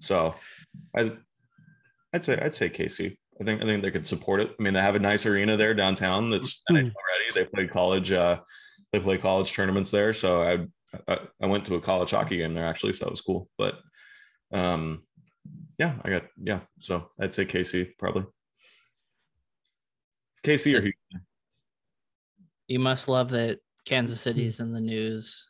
So, 0.00 0.34
I, 0.96 1.12
I'd 2.12 2.24
say 2.24 2.38
I'd 2.40 2.54
say 2.54 2.68
KC. 2.68 3.16
I 3.40 3.44
think 3.44 3.62
I 3.62 3.64
think 3.64 3.82
they 3.82 3.90
could 3.90 4.06
support 4.06 4.40
it. 4.40 4.54
I 4.58 4.62
mean, 4.62 4.74
they 4.74 4.80
have 4.82 4.96
a 4.96 5.00
nice 5.00 5.24
arena 5.26 5.56
there 5.56 5.74
downtown 5.74 6.30
that's 6.30 6.62
Mhm. 6.70 6.76
NHL 6.76 6.92
ready. 7.10 7.32
They 7.34 7.44
play 7.46 7.66
college. 7.68 8.12
Uh, 8.12 8.40
they 8.92 9.00
play 9.00 9.18
college 9.18 9.52
tournaments 9.52 9.90
there. 9.90 10.12
So 10.12 10.42
I, 10.42 10.66
I 11.08 11.18
I 11.40 11.46
went 11.46 11.64
to 11.66 11.76
a 11.76 11.80
college 11.80 12.10
hockey 12.10 12.36
game 12.36 12.54
there 12.54 12.66
actually, 12.66 12.92
so 12.92 13.04
that 13.04 13.10
was 13.10 13.20
cool. 13.20 13.48
But 13.58 13.78
um, 14.52 15.02
yeah, 15.78 15.94
I 16.04 16.10
got 16.10 16.24
yeah. 16.42 16.60
So 16.78 17.10
I'd 17.18 17.34
say 17.34 17.44
KC 17.44 17.92
probably. 17.98 18.24
KC 20.44 20.78
or 20.78 20.82
Houston. 20.82 21.26
You 22.68 22.78
must 22.78 23.08
love 23.08 23.30
that 23.30 23.58
Kansas 23.86 24.20
City's 24.20 24.60
in 24.60 24.72
the 24.72 24.80
news. 24.80 25.48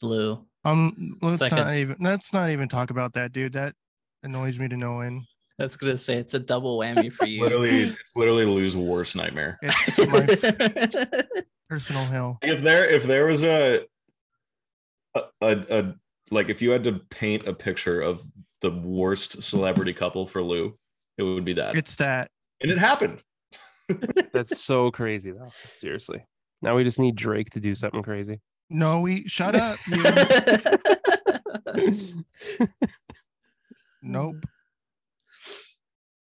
Blue. 0.00 0.44
Um, 0.64 1.18
let's 1.22 1.40
like 1.40 1.52
a- 1.52 1.56
not 1.56 1.74
even 1.74 1.96
let's 2.00 2.32
not 2.32 2.50
even 2.50 2.68
talk 2.68 2.90
about 2.90 3.14
that, 3.14 3.32
dude. 3.32 3.54
That 3.54 3.74
annoys 4.22 4.58
me 4.58 4.68
to 4.68 4.76
no 4.76 5.00
end. 5.00 5.22
That's 5.58 5.76
gonna 5.76 5.98
say 5.98 6.18
it's 6.18 6.34
a 6.34 6.38
double 6.38 6.78
whammy 6.78 7.12
for 7.12 7.26
you. 7.26 7.40
Literally, 7.40 7.84
it's 7.84 8.14
literally 8.14 8.44
Lou's 8.44 8.76
worst 8.76 9.16
nightmare. 9.16 9.58
It's 9.62 9.98
my 9.98 11.24
personal 11.68 12.04
hell. 12.04 12.38
if 12.42 12.62
there 12.62 12.88
if 12.88 13.04
there 13.04 13.26
was 13.26 13.42
a, 13.44 13.84
a 15.14 15.20
a 15.40 15.56
a 15.70 15.94
like 16.30 16.48
if 16.48 16.60
you 16.62 16.70
had 16.70 16.84
to 16.84 17.00
paint 17.10 17.46
a 17.46 17.52
picture 17.54 18.00
of 18.00 18.22
the 18.60 18.70
worst 18.70 19.42
celebrity 19.42 19.92
couple 19.92 20.26
for 20.26 20.42
Lou, 20.42 20.76
it 21.16 21.22
would 21.22 21.44
be 21.44 21.54
that. 21.54 21.76
It's 21.76 21.96
that. 21.96 22.30
and 22.60 22.70
it 22.70 22.78
happened. 22.78 23.22
That's 24.32 24.60
so 24.62 24.90
crazy, 24.90 25.30
though. 25.30 25.48
Seriously. 25.78 26.24
Now 26.60 26.74
we 26.76 26.84
just 26.84 26.98
need 26.98 27.14
Drake 27.16 27.50
to 27.50 27.60
do 27.60 27.74
something 27.74 28.02
crazy. 28.02 28.40
No, 28.68 29.00
we 29.00 29.26
shut 29.28 29.54
up. 29.54 29.78
Nope. 34.02 34.36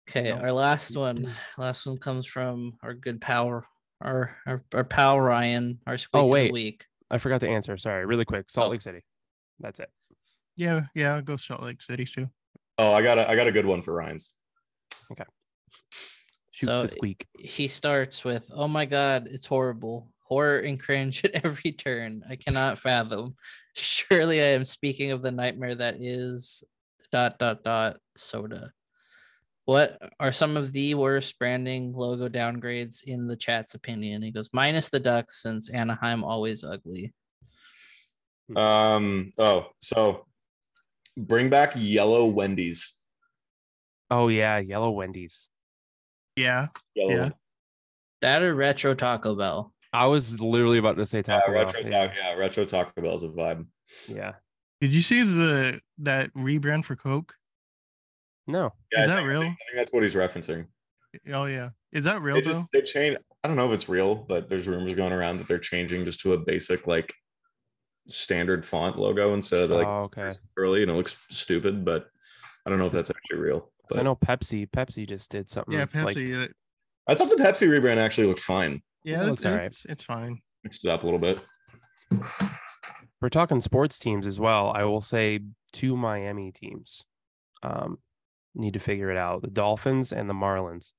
Okay, 0.09 0.31
No. 0.31 0.37
our 0.37 0.53
last 0.53 0.97
one. 0.97 1.33
Last 1.59 1.85
one 1.87 1.99
comes 1.99 2.27
from 2.27 2.75
our 2.83 2.95
good 2.95 3.21
pal, 3.21 3.65
our 4.01 4.37
our, 4.47 4.65
our 4.75 4.85
pal 4.85 5.21
Ryan. 5.21 5.79
Our 5.87 5.95
oh, 5.95 5.97
squeak 5.97 6.21
of 6.21 6.27
the 6.27 6.27
wait. 6.27 6.53
week. 6.53 6.87
I 7.11 7.19
forgot 7.19 7.41
to 7.41 7.49
oh. 7.49 7.53
answer. 7.53 7.77
Sorry. 7.79 8.05
Really 8.07 8.25
quick. 8.25 8.51
Salt 8.51 8.69
Oh. 8.69 8.71
Lake 8.71 8.83
City. 8.83 9.01
That's 9.61 9.81
it. 9.81 9.91
Yeah, 10.57 10.83
yeah. 10.95 11.17
i 11.17 11.21
Go 11.21 11.37
Salt 11.37 11.63
Lake 11.63 11.81
City 11.83 12.05
too. 12.05 12.29
Oh, 12.79 12.93
I 12.93 13.03
got 13.03 13.19
a 13.19 13.29
I 13.29 13.37
got 13.37 13.47
a 13.47 13.53
good 13.53 13.67
one 13.67 13.83
for 13.83 13.95
Ryan's. 13.95 14.33
Shoot 16.57 16.67
So 16.67 16.83
the 16.83 16.89
squeak. 16.89 17.27
He 17.39 17.69
starts 17.69 18.25
with, 18.25 18.51
"Oh 18.51 18.67
my 18.67 18.87
god, 18.87 19.29
it's 19.31 19.45
horrible, 19.45 20.11
horror 20.21 20.61
and 20.61 20.81
cringe 20.81 21.23
at 21.25 21.45
every 21.45 21.73
turn. 21.73 22.25
I 22.31 22.37
cannot 22.37 22.79
fathom. 22.79 23.37
Surely 23.77 24.41
I 24.41 24.47
am 24.47 24.65
speaking 24.65 25.11
of 25.11 25.21
the 25.21 25.31
nightmare 25.31 25.75
that 25.75 25.97
is 26.01 26.65
dot 27.13 27.39
dot 27.39 27.63
dot 27.63 27.99
soda." 28.17 28.73
What 29.67 29.99
are 30.21 30.31
some 30.33 30.57
of 30.57 30.73
the 30.73 30.95
worst 30.95 31.39
branding 31.41 31.93
logo 31.93 32.29
downgrades 32.29 33.03
in 33.05 33.27
the 33.27 33.37
chat's 33.37 33.75
opinion? 33.75 34.23
He 34.23 34.31
goes, 34.31 34.49
minus 34.53 34.89
the 34.91 35.01
ducks, 35.01 35.43
since 35.43 35.69
Anaheim 35.71 36.23
always 36.25 36.65
ugly. 36.65 37.13
Um. 38.55 39.33
Oh, 39.39 39.67
so 39.81 40.25
bring 41.17 41.51
back 41.51 41.73
yellow 41.75 42.27
Wendy's. 42.27 42.97
Oh, 44.09 44.29
yeah. 44.29 44.59
Yellow 44.59 44.91
Wendy's. 44.93 45.51
Yeah. 46.37 46.69
Yellow 46.95 47.11
Yeah. 47.11 47.31
That 48.21 48.43
or 48.43 48.55
retro 48.55 48.95
Taco 48.95 49.35
Bell. 49.35 49.73
I 49.93 50.07
was 50.07 50.41
literally 50.41 50.79
about 50.79 50.97
to 50.99 51.07
say 51.07 51.19
Yeah, 51.19 51.23
Taco 51.23 51.53
Bell. 51.53 51.65
retro 51.65 51.81
Yeah. 51.81 52.07
Taco. 52.07 52.15
Yeah, 52.17 52.35
retro 52.35 52.65
Taco 52.67 53.03
Bell's 53.03 53.25
a 53.25 53.29
vibe. 53.29 53.67
yeah. 54.07 54.35
Did 54.81 54.93
you 54.93 55.01
see 55.03 55.23
the 55.23 55.81
that 55.99 56.33
rebrand 56.35 56.85
for 56.85 56.95
Coke? 56.95 57.35
No. 58.47 58.73
Yeah, 58.93 59.03
Is 59.05 59.05
I 59.05 59.07
that 59.09 59.17
think- 59.17 59.29
real? 59.29 59.41
I 59.43 59.45
think 59.45 59.57
that's 59.75 59.93
what 59.93 60.03
he's 60.03 60.15
referencing. 60.15 60.67
Oh 61.33 61.47
yeah. 61.47 61.71
Is 61.93 62.05
that 62.05 62.21
real 62.23 62.35
They 62.37 62.43
though? 62.43 62.51
just 62.53 62.67
they 62.73 62.83
changed. 62.83 63.21
I 63.43 63.49
don't 63.49 63.57
know 63.57 63.67
if 63.71 63.75
it's 63.75 63.89
real, 63.89 64.15
but 64.15 64.49
there's 64.49 64.67
rumors 64.69 64.93
going 64.95 65.13
around 65.13 65.39
that 65.39 65.49
they're 65.49 65.59
changing 65.59 66.05
just 66.05 66.21
to 66.21 66.33
a 66.35 66.39
basic 66.39 66.87
like 66.87 67.15
standard 68.09 68.65
font 68.67 68.99
logo 68.99 69.33
instead 69.35 69.61
of 69.61 69.71
like 69.71 69.87
oh, 69.87 70.03
okay. 70.05 70.29
early, 70.57 70.83
and 70.83 70.91
it 70.91 70.95
looks 70.95 71.17
stupid. 71.31 71.85
But 71.85 72.09
I 72.67 72.71
don't 72.71 72.79
know 72.79 72.87
if 72.87 72.93
that's 72.93 73.11
actually 73.11 73.39
real. 73.39 73.71
'Cause 73.89 73.99
I 73.99 74.03
know 74.03 74.17
Pepsi. 74.17 74.69
Pepsi 74.69 75.09
just 75.09 75.31
did 75.31 75.49
something. 75.51 75.73
yeah, 75.75 75.87
Like, 75.95 76.17
Pepsi. 76.17 76.45
uh, 76.45 76.49
I 77.07 77.15
thought 77.15 77.31
the 77.31 77.37
Pepsi 77.37 77.69
rebrand 77.69 77.99
actually 77.99 78.27
looked 78.27 78.41
fine. 78.41 78.83
yeah, 79.05 79.23
looks 79.25 79.43
it's, 79.43 79.47
alright. 79.47 79.67
it's, 79.67 79.85
it's 79.87 80.03
fine. 80.05 80.41
Mixed 80.65 80.85
it 80.85 80.91
up 80.91 81.05
a 81.05 81.07
little 81.07 81.21
bit. 81.21 81.41
we're 83.23 83.29
talking 83.29 83.61
sports 83.61 83.99
teams 83.99 84.27
as 84.27 84.39
well. 84.41 84.73
I 84.75 84.85
will 84.85 85.01
say 85.03 85.41
two 85.73 85.97
Miami 85.97 86.53
teams 86.53 87.05
um, 87.63 87.99
need 88.57 88.75
to 88.75 88.81
figure 88.81 89.11
it 89.11 89.17
out: 89.17 89.43
the 89.43 89.49
Dolphins 89.49 90.13
and 90.13 90.29
the 90.29 90.35
Marlins. 90.35 90.93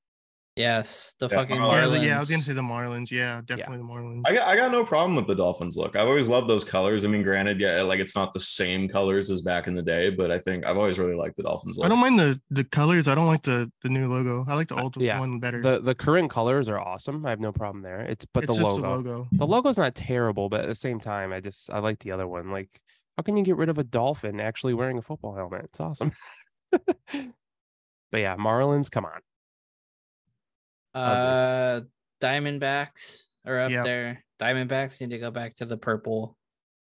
Yes, 0.55 1.13
the 1.19 1.27
Yeah, 1.29 1.35
fucking 1.37 1.55
Marlins. 1.57 1.71
Yeah, 1.71 1.85
Marlins. 1.97 2.07
yeah, 2.07 2.15
I 2.15 2.19
was 2.19 2.31
gonna 2.31 2.41
say 2.41 2.53
the 2.53 2.61
Marlins. 2.63 3.11
Yeah, 3.11 3.41
definitely 3.45 3.77
the 3.77 3.83
Marlins. 3.83 4.23
I 4.25 4.33
got, 4.33 4.47
I 4.47 4.55
got 4.55 4.71
no 4.71 4.83
problem 4.83 5.15
with 5.15 5.27
the 5.27 5.35
Dolphins 5.35 5.77
look. 5.77 5.95
I've 5.95 6.07
always 6.07 6.27
loved 6.27 6.49
those 6.49 6.63
colors. 6.63 7.05
I 7.05 7.09
mean, 7.09 7.21
granted, 7.21 7.59
yeah, 7.61 7.83
like 7.83 7.99
it's 7.99 8.15
not 8.15 8.33
the 8.33 8.39
same 8.39 8.89
colors 8.89 9.29
as 9.29 9.43
back 9.43 9.67
in 9.67 9.75
the 9.75 9.83
day, 9.83 10.09
but 10.09 10.31
I 10.31 10.39
think 10.39 10.65
I've 10.65 10.77
always 10.77 10.97
really 10.97 11.13
liked 11.13 11.37
the 11.37 11.43
Dolphins 11.43 11.77
look. 11.77 11.85
I 11.85 11.89
don't 11.89 11.99
mind 11.99 12.17
the 12.17 12.41
the 12.49 12.63
colors. 12.63 13.07
I 13.07 13.13
don't 13.13 13.27
like 13.27 13.43
the 13.43 13.71
the 13.83 13.89
new 13.89 14.07
logo. 14.11 14.45
I 14.47 14.55
like 14.55 14.69
the 14.69 14.77
Uh, 14.77 14.81
old 14.81 14.99
yeah, 14.99 15.19
one 15.19 15.39
better. 15.39 15.61
The 15.61 15.77
the 15.79 15.93
current 15.93 16.31
colors 16.31 16.67
are 16.69 16.79
awesome. 16.79 17.23
I 17.23 17.29
have 17.29 17.39
no 17.39 17.51
problem 17.51 17.83
there. 17.83 18.01
It's 18.01 18.25
but 18.25 18.45
it's 18.45 18.55
the 18.55 18.59
just 18.63 18.77
logo. 18.77 18.81
the 18.81 18.89
logo. 18.95 19.27
The 19.33 19.45
logo's 19.45 19.77
not 19.77 19.93
terrible, 19.93 20.49
but 20.49 20.61
at 20.61 20.67
the 20.69 20.73
same 20.75 20.99
time, 20.99 21.33
I 21.33 21.39
just 21.39 21.69
I 21.69 21.77
like 21.77 21.99
the 21.99 22.13
other 22.13 22.27
one. 22.27 22.49
Like, 22.49 22.81
how 23.15 23.21
can 23.21 23.37
you 23.37 23.43
get 23.43 23.57
rid 23.57 23.69
of 23.69 23.77
a 23.77 23.83
dolphin 23.83 24.39
actually 24.39 24.73
wearing 24.73 24.97
a 24.97 25.03
football 25.03 25.35
helmet? 25.35 25.65
It's 25.65 25.79
awesome. 25.79 26.13
but 28.11 28.19
yeah, 28.19 28.35
Marlins, 28.35 28.89
come 28.91 29.05
on. 29.05 29.21
Uh, 30.93 31.81
Diamondbacks 32.21 33.23
are 33.45 33.59
up 33.59 33.71
Yep. 33.71 33.83
there. 33.85 34.23
Diamondbacks 34.39 34.99
need 35.01 35.11
to 35.11 35.19
go 35.19 35.31
back 35.31 35.55
to 35.55 35.65
the 35.65 35.77
purple. 35.77 36.37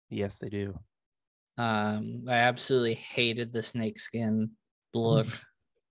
Yes, 0.09 0.39
they 0.39 0.49
do. 0.49 0.79
Um, 1.57 2.25
I 2.27 2.35
absolutely 2.35 2.95
hated 2.95 3.51
the 3.51 3.63
snakeskin 3.63 4.51
look. 4.93 5.27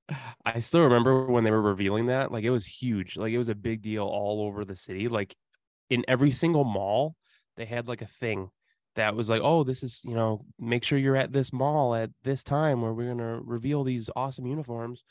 I 0.44 0.58
still 0.58 0.82
remember 0.82 1.26
when 1.26 1.44
they 1.44 1.50
were 1.50 1.62
revealing 1.62 2.06
that. 2.06 2.30
Like, 2.30 2.44
it 2.44 2.50
was 2.50 2.66
huge. 2.66 3.16
Like, 3.16 3.32
it 3.32 3.38
was 3.38 3.48
a 3.48 3.54
big 3.54 3.82
deal 3.82 4.04
all 4.04 4.42
over 4.42 4.64
the 4.64 4.76
city. 4.76 5.08
Like, 5.08 5.34
in 5.90 6.04
every 6.08 6.30
single 6.32 6.64
mall, 6.64 7.16
they 7.56 7.64
had 7.64 7.88
like 7.88 8.02
a 8.02 8.06
thing 8.06 8.50
that 8.96 9.14
was 9.14 9.28
like, 9.28 9.40
oh, 9.42 9.64
this 9.64 9.82
is, 9.82 10.00
you 10.04 10.14
know, 10.14 10.44
make 10.58 10.84
sure 10.84 10.98
you're 10.98 11.16
at 11.16 11.32
this 11.32 11.52
mall 11.52 11.94
at 11.94 12.10
this 12.22 12.42
time 12.42 12.82
where 12.82 12.92
we're 12.92 13.08
gonna 13.08 13.40
reveal 13.40 13.84
these 13.84 14.10
awesome 14.14 14.46
uniforms. 14.46 15.02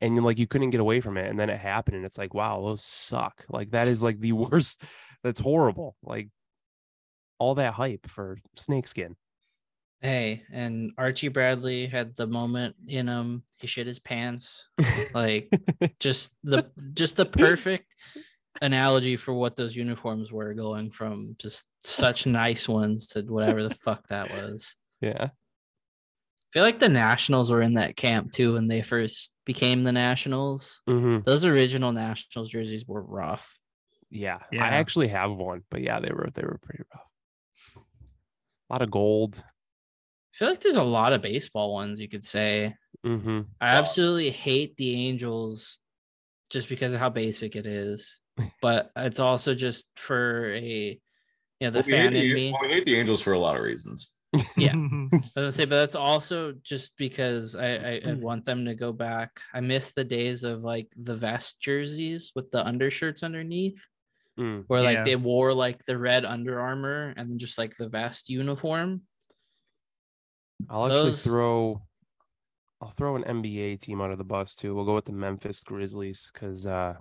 And 0.00 0.22
like 0.24 0.38
you 0.38 0.46
couldn't 0.46 0.70
get 0.70 0.80
away 0.80 1.00
from 1.00 1.16
it. 1.16 1.28
And 1.28 1.38
then 1.38 1.50
it 1.50 1.58
happened, 1.58 1.96
and 1.96 2.06
it's 2.06 2.18
like, 2.18 2.34
wow, 2.34 2.60
those 2.62 2.82
suck. 2.82 3.44
Like 3.48 3.70
that 3.72 3.88
is 3.88 4.02
like 4.02 4.20
the 4.20 4.32
worst. 4.32 4.82
That's 5.22 5.40
horrible. 5.40 5.96
Like 6.02 6.28
all 7.38 7.56
that 7.56 7.74
hype 7.74 8.08
for 8.08 8.38
snakeskin. 8.56 9.16
Hey, 10.02 10.42
and 10.52 10.90
Archie 10.98 11.28
Bradley 11.28 11.86
had 11.86 12.16
the 12.16 12.26
moment 12.26 12.74
in 12.88 13.06
him. 13.06 13.44
He 13.58 13.68
shit 13.68 13.86
his 13.86 13.98
pants. 13.98 14.68
Like 15.14 15.52
just 16.00 16.34
the 16.42 16.70
just 16.94 17.16
the 17.16 17.26
perfect 17.26 17.94
analogy 18.62 19.16
for 19.16 19.34
what 19.34 19.56
those 19.56 19.76
uniforms 19.76 20.32
were 20.32 20.54
going 20.54 20.90
from 20.90 21.34
just 21.38 21.66
such 21.82 22.26
nice 22.26 22.66
ones 22.68 23.08
to 23.08 23.20
whatever 23.22 23.62
the 23.62 23.74
fuck 23.84 24.06
that 24.08 24.30
was. 24.30 24.76
yeah. 25.00 25.28
I 25.30 26.48
feel 26.52 26.62
like 26.62 26.78
the 26.80 26.88
Nationals 26.88 27.50
were 27.50 27.62
in 27.62 27.74
that 27.74 27.96
camp 27.96 28.30
too 28.32 28.54
when 28.54 28.68
they 28.68 28.82
first 28.82 29.32
became 29.46 29.82
the 29.82 29.92
Nationals. 29.92 30.82
hmm 30.86 31.18
Those 31.24 31.44
original 31.44 31.92
Nationals 31.92 32.50
jerseys 32.50 32.86
were 32.86 33.02
rough. 33.02 33.58
Yeah. 34.10 34.38
Yeah. 34.52 34.64
I 34.64 34.68
actually 34.68 35.08
have 35.08 35.32
one, 35.32 35.62
but 35.70 35.80
yeah, 35.82 35.98
they 36.00 36.10
were 36.12 36.28
they 36.34 36.42
were 36.42 36.58
pretty 36.62 36.84
rough. 36.94 37.06
A 38.68 38.72
lot 38.74 38.82
of 38.82 38.90
gold. 38.90 39.42
I 39.46 40.36
feel 40.36 40.48
like 40.48 40.60
there's 40.60 40.76
a 40.76 40.82
lot 40.82 41.12
of 41.14 41.22
baseball 41.22 41.72
ones 41.72 41.98
you 42.00 42.08
could 42.08 42.24
say. 42.24 42.74
hmm 43.02 43.40
I 43.60 43.76
absolutely 43.76 44.30
hate 44.30 44.76
the 44.76 45.06
Angels 45.08 45.78
just 46.50 46.68
because 46.68 46.92
of 46.92 47.00
how 47.00 47.08
basic 47.08 47.56
it 47.56 47.66
is. 47.66 48.18
But 48.60 48.90
it's 48.96 49.20
also 49.20 49.54
just 49.54 49.86
for 49.96 50.52
a 50.54 50.98
you 51.60 51.66
know 51.66 51.70
the 51.70 51.78
Well, 51.80 51.86
we, 51.86 51.92
hate 51.92 51.98
fan 51.98 52.06
in 52.06 52.12
the, 52.14 52.34
me. 52.34 52.52
well, 52.52 52.62
we 52.62 52.68
hate 52.68 52.84
the 52.84 52.96
Angels 52.96 53.20
for 53.22 53.32
a 53.34 53.38
lot 53.38 53.56
of 53.56 53.62
reasons. 53.62 54.10
Yeah. 54.56 54.72
I 54.74 55.08
was 55.12 55.30
gonna 55.36 55.52
say, 55.52 55.64
but 55.66 55.76
that's 55.76 55.94
also 55.94 56.52
just 56.62 56.96
because 56.96 57.54
I, 57.54 57.66
I, 57.66 57.90
I 57.96 58.00
Mm. 58.14 58.20
want 58.20 58.44
them 58.46 58.64
to 58.64 58.74
go 58.74 58.90
back. 58.92 59.40
I 59.52 59.60
miss 59.60 59.92
the 59.92 60.04
days 60.04 60.42
of 60.44 60.62
like 60.62 60.88
the 60.96 61.14
vest 61.14 61.60
jerseys 61.60 62.32
with 62.34 62.50
the 62.50 62.66
undershirts 62.66 63.22
underneath, 63.22 63.86
Mm. 64.40 64.64
where 64.68 64.80
like 64.80 64.96
Yeah. 64.96 65.04
they 65.04 65.16
wore 65.16 65.52
like 65.52 65.84
the 65.84 65.98
red 65.98 66.24
Under 66.24 66.58
Armour 66.58 67.12
and 67.16 67.30
then 67.30 67.38
just 67.38 67.58
like 67.58 67.76
the 67.76 67.88
vest 67.90 68.30
uniform. 68.30 69.02
I'll 70.70 70.86
actually 70.86 71.02
Those- 71.10 71.24
throw 71.24 71.82
I'll 72.80 72.90
throw 72.90 73.14
an 73.14 73.22
NBA 73.24 73.80
team 73.80 74.00
under 74.00 74.16
the 74.16 74.24
bus 74.24 74.54
too. 74.56 74.74
We'll 74.74 74.84
go 74.86 74.94
with 74.94 75.04
the 75.04 75.12
Memphis 75.12 75.62
Grizzlies 75.62 76.30
because 76.32 76.64
uh 76.66 76.94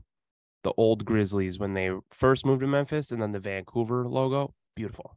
the 0.63 0.73
old 0.77 1.05
Grizzlies 1.05 1.57
when 1.59 1.73
they 1.73 1.89
first 2.11 2.45
moved 2.45 2.61
to 2.61 2.67
Memphis 2.67 3.11
and 3.11 3.21
then 3.21 3.31
the 3.31 3.39
Vancouver 3.39 4.07
logo, 4.07 4.53
beautiful. 4.75 5.15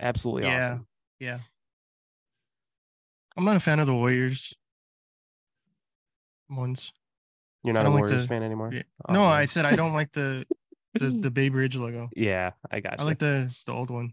Absolutely 0.00 0.42
Yeah. 0.44 0.72
awesome. 0.72 0.86
yeah. 1.20 1.38
I'm 3.36 3.44
not 3.44 3.56
a 3.56 3.60
fan 3.60 3.78
of 3.80 3.86
the 3.86 3.94
Warriors 3.94 4.52
ones. 6.50 6.92
You're 7.64 7.72
I 7.72 7.74
not 7.74 7.80
a 7.80 7.84
don't 7.84 7.92
like 7.94 8.00
Warriors 8.02 8.22
the- 8.24 8.28
fan 8.28 8.42
anymore? 8.42 8.70
yeah. 8.72 8.82
Oh, 9.08 9.12
no, 9.14 9.20
man. 9.20 9.30
I 9.30 9.46
said 9.46 9.64
I 9.64 9.74
don't 9.76 9.94
like 9.94 10.12
the 10.12 10.44
the 10.94 11.08
the 11.10 11.30
Bay 11.30 11.48
Bridge 11.48 11.76
logo. 11.76 12.10
Yeah, 12.14 12.50
I 12.70 12.80
got 12.80 13.00
I 13.00 13.04
like 13.04 13.18
the 13.18 13.54
the 13.66 13.72
old 13.72 13.88
one 13.90 14.12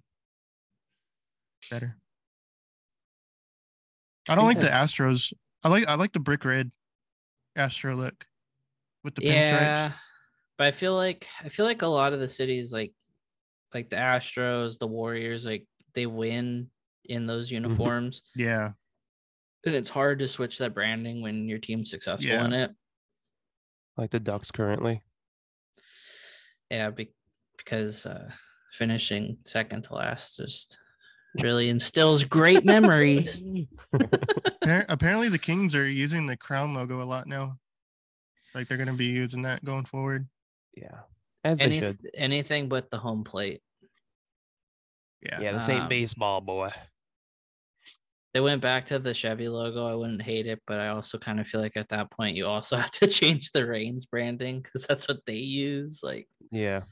better. 1.70 1.98
I 4.28 4.36
don't 4.36 4.45
like 4.45 4.60
the 4.60 4.68
Astros. 4.68 5.34
I 5.64 5.70
like 5.70 5.88
I 5.88 5.95
like 5.95 6.14
the 6.14 6.20
brick 6.20 6.45
red 6.45 6.72
Astro 7.56 7.95
look 7.95 8.26
with 9.03 9.16
the 9.16 9.22
pinstripes. 9.24 9.32
yeah, 9.34 9.91
but 10.60 10.68
I 10.68 10.72
feel 10.72 10.94
like 10.94 11.26
I 11.44 11.49
feel 11.49 11.65
like 11.65 11.81
a 11.81 11.88
lot 11.88 12.14
of 12.14 12.19
the 12.19 12.27
cities 12.27 12.72
like 12.72 12.94
like 13.73 13.90
the 13.90 13.95
Astros, 13.95 14.77
the 14.77 14.86
Warriors, 14.88 15.45
like 15.45 15.65
they 15.95 16.06
win 16.06 16.69
in 17.06 17.26
those 17.26 17.48
Mm-hmm. 17.48 17.64
uniforms. 17.64 18.22
Yeah, 18.36 18.72
and 19.65 19.73
it's 19.76 19.90
hard 19.90 20.19
to 20.19 20.27
switch 20.27 20.60
that 20.60 20.76
branding 20.76 21.22
when 21.23 21.48
your 21.49 21.57
team's 21.60 21.90
successful 21.90 22.30
Yeah. 22.30 22.45
in 22.45 22.53
it. 22.53 22.72
like 23.98 24.11
the 24.11 24.19
Ducks 24.19 24.52
currently. 24.52 25.02
Yeah, 26.69 26.91
be- 26.91 27.14
because 27.57 28.06
uh, 28.06 28.30
finishing 28.73 29.38
second 29.45 29.86
to 29.86 29.95
last 29.95 30.38
just 30.38 30.77
really 31.41 31.69
instills 31.69 32.23
great 32.23 32.64
memories. 32.65 33.41
Apparently 34.64 35.30
the 35.30 35.40
Kings 35.40 35.73
are 35.76 35.88
using 35.90 36.26
the 36.27 36.38
crown 36.38 36.73
logo 36.73 37.02
a 37.02 37.06
lot 37.06 37.27
now. 37.27 37.57
Like 38.56 38.68
they're 38.68 38.77
gonna 38.77 38.94
be 38.94 39.06
using 39.06 39.41
that 39.44 39.64
going 39.65 39.86
forward. 39.86 40.27
Yeah. 40.81 40.99
As 41.43 41.57
they 41.60 41.65
Any, 41.65 41.80
should. 41.80 41.99
anything 42.15 42.69
but 42.69 42.89
the 42.91 42.97
home 42.97 43.23
plate. 43.23 43.61
Yeah, 45.22 45.39
Yeah, 45.41 45.51
this 45.53 45.69
ain't 45.69 45.84
Um, 45.84 45.89
baseball, 45.89 46.41
boy. 46.41 46.69
They 48.34 48.39
went 48.41 48.61
back 48.61 48.85
to 48.88 48.99
the 48.99 49.14
Chevy 49.14 49.49
logo. 49.49 49.88
I 49.88 49.95
wouldn't 49.95 50.22
hate 50.22 50.45
it, 50.47 50.61
but 50.68 50.80
I 50.80 50.89
also 50.89 51.18
kind 51.18 51.39
of 51.39 51.47
feel 51.47 51.61
like 51.61 51.76
at 51.76 51.89
that 51.89 52.11
point 52.11 52.35
you 52.35 52.45
also 52.45 52.77
have 52.77 52.91
to 52.91 53.07
change 53.07 53.51
the 53.51 53.65
Reigns 53.65 54.06
branding 54.06 54.61
because 54.61 54.85
that's 54.85 55.07
what 55.07 55.26
they 55.26 55.35
use. 55.38 56.01
Like, 56.03 56.27
Yeah. 56.51 56.84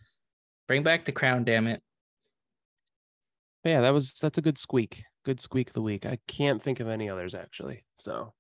bring 0.68 0.84
back 0.84 1.06
the 1.06 1.12
crown, 1.12 1.44
damn 1.44 1.68
it. 1.68 1.82
But 3.64 3.70
yeah, 3.72 3.82
that 3.82 3.92
was 3.92 4.14
that's 4.16 4.38
a 4.38 4.42
good 4.42 4.58
squeak. 4.58 5.04
Good 5.26 5.40
squeak 5.40 5.68
of 5.70 5.74
the 5.74 5.82
week. 5.82 6.06
I 6.06 6.20
can't 6.28 6.62
think 6.62 6.80
of 6.80 6.88
any 6.88 7.10
others 7.10 7.36
actually. 7.36 7.86
So 7.98 8.34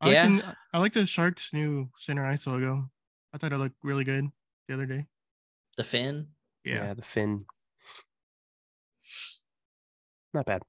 I 0.00 0.06
like, 0.06 0.12
Yeah. 0.14 0.28
the, 0.28 0.56
I 0.72 0.78
like 0.78 0.92
the 0.92 1.06
Sharks 1.06 1.52
new 1.52 1.90
center 1.96 2.24
ice 2.24 2.46
logo. 2.46 2.88
I 3.34 3.38
thought 3.38 3.52
it 3.52 3.58
looked 3.58 3.76
really 3.82 4.04
good 4.04 4.28
the 4.68 4.74
other 4.74 4.86
day. 4.86 5.06
The 5.76 5.84
fin. 5.84 6.28
yeah, 6.64 6.84
Yeah, 6.86 6.94
the 6.94 7.02
fin. 7.02 7.46
Not 10.34 10.46
bad. 10.46 10.62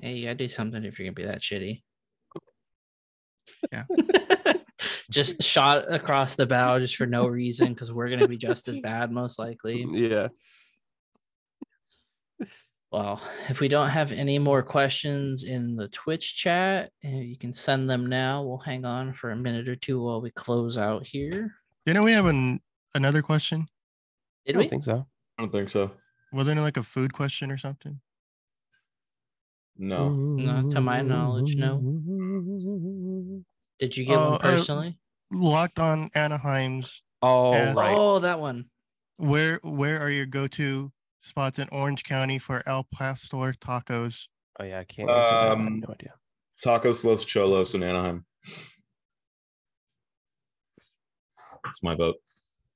Hey, 0.00 0.14
you 0.14 0.24
gotta 0.24 0.34
do 0.34 0.48
something 0.48 0.84
if 0.84 0.98
you're 0.98 1.06
gonna 1.06 1.14
be 1.14 1.24
that 1.24 1.40
shitty. 1.40 1.82
Yeah. 3.72 3.84
just 5.10 5.42
shot 5.42 5.92
across 5.92 6.34
the 6.34 6.46
bow 6.46 6.78
just 6.78 6.96
for 6.96 7.06
no 7.06 7.26
reason 7.26 7.72
because 7.72 7.92
we're 7.92 8.10
gonna 8.10 8.28
be 8.28 8.36
just 8.36 8.68
as 8.68 8.78
bad, 8.82 9.10
most 9.12 9.38
likely. 9.38 9.86
Yeah. 9.90 10.28
Well, 12.94 13.20
if 13.48 13.58
we 13.60 13.66
don't 13.66 13.88
have 13.88 14.12
any 14.12 14.38
more 14.38 14.62
questions 14.62 15.42
in 15.42 15.74
the 15.74 15.88
Twitch 15.88 16.36
chat, 16.36 16.92
uh, 17.04 17.08
you 17.08 17.36
can 17.36 17.52
send 17.52 17.90
them 17.90 18.06
now. 18.06 18.44
We'll 18.44 18.58
hang 18.58 18.84
on 18.84 19.12
for 19.12 19.32
a 19.32 19.36
minute 19.36 19.68
or 19.68 19.74
two 19.74 20.00
while 20.00 20.20
we 20.20 20.30
close 20.30 20.78
out 20.78 21.04
here. 21.04 21.56
You 21.86 21.94
know, 21.94 22.04
we 22.04 22.12
have 22.12 22.26
an 22.26 22.60
another 22.94 23.20
question? 23.20 23.66
Did 24.46 24.52
I 24.52 24.58
don't 24.58 24.62
we? 24.62 24.68
think 24.68 24.84
so. 24.84 25.06
I 25.38 25.42
don't 25.42 25.50
think 25.50 25.68
so. 25.70 25.90
Wasn't 26.32 26.56
it 26.58 26.62
like 26.62 26.76
a 26.76 26.84
food 26.84 27.12
question 27.12 27.50
or 27.50 27.58
something? 27.58 28.00
No. 29.76 30.10
No, 30.10 30.68
to 30.70 30.80
my 30.80 31.02
knowledge, 31.02 31.56
no. 31.56 31.78
Did 33.80 33.96
you 33.96 34.04
get 34.04 34.16
Oh, 34.16 34.24
one 34.30 34.34
uh, 34.34 34.38
personally? 34.38 34.98
Locked 35.32 35.80
on 35.80 36.10
Anaheim's. 36.14 37.02
Oh, 37.22 37.52
Yes. 37.54 37.76
right. 37.76 37.96
Oh, 37.96 38.20
that 38.20 38.38
one. 38.38 38.66
Where 39.18 39.58
where 39.64 40.00
are 40.00 40.10
your 40.10 40.26
go-to 40.26 40.92
spots 41.24 41.58
in 41.58 41.68
Orange 41.72 42.04
County 42.04 42.38
for 42.38 42.62
El 42.68 42.84
Pastor 42.84 43.54
tacos? 43.60 44.26
Oh 44.60 44.64
yeah, 44.64 44.80
I 44.80 44.84
can't 44.84 45.10
answer 45.10 45.34
that. 45.34 45.40
I 45.40 45.48
have 45.48 45.58
Um, 45.58 45.80
no 45.80 45.92
idea. 45.92 46.12
Tacos 46.64 47.02
Los 47.04 47.24
Cholos 47.24 47.74
in 47.74 47.82
Anaheim. 47.82 48.24
That's 51.64 51.82
my 51.82 51.94
vote. 51.94 52.16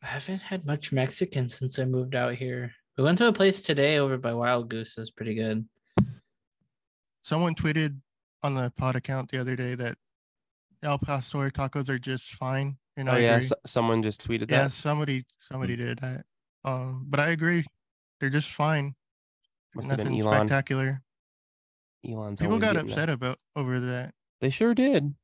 I 0.03 0.07
haven't 0.07 0.41
had 0.41 0.65
much 0.65 0.93
Mexican 0.93 1.49
since 1.49 1.79
I 1.79 1.85
moved 1.85 2.15
out 2.15 2.35
here. 2.35 2.73
We 2.97 3.05
went 3.05 3.19
to 3.19 3.27
a 3.29 3.33
place 3.33 3.61
today 3.61 3.99
over 3.99 4.17
by 4.17 4.33
Wild 4.33 4.69
Goose. 4.69 4.97
It's 4.99 5.11
pretty 5.11 5.35
good. 5.35 5.65
Someone 7.23 7.55
tweeted 7.55 7.97
on 8.43 8.55
the 8.55 8.73
pod 8.77 8.97
account 8.97 9.31
the 9.31 9.39
other 9.41 9.57
day 9.57 9.75
that 9.75 9.97
El 10.83 10.99
Pastor 10.99 11.51
tacos 11.51 11.89
are 11.89 11.99
just 11.99 12.35
fine 12.35 12.77
And 12.97 13.09
Oh 13.09 13.13
I 13.13 13.19
yeah, 13.19 13.35
agree. 13.35 13.47
s 13.47 13.53
someone 13.67 14.03
just 14.03 14.27
tweeted 14.27 14.49
that. 14.49 14.51
yeah, 14.51 14.63
that. 14.65 14.73
somebody 14.73 15.25
somebody 15.39 15.77
did 15.77 15.99
that. 15.99 16.25
Um, 16.65 17.05
but 17.09 17.21
I 17.21 17.31
agree. 17.31 17.65
They're 18.21 18.31
just 18.31 18.51
fine. 18.53 18.95
Must 19.75 19.91
have 19.91 19.99
been 19.99 20.09
Nothing 20.17 20.27
Elon. 20.27 20.49
spectacular. 20.49 21.03
Elon's 22.09 22.41
People 22.41 22.59
got 22.59 22.75
getting 22.75 22.87
that. 22.89 22.93
upset 22.93 23.11
about 23.11 23.39
over 23.57 23.81
that. 23.81 24.15
They 24.41 24.51
sure 24.51 24.75
did. 24.75 25.15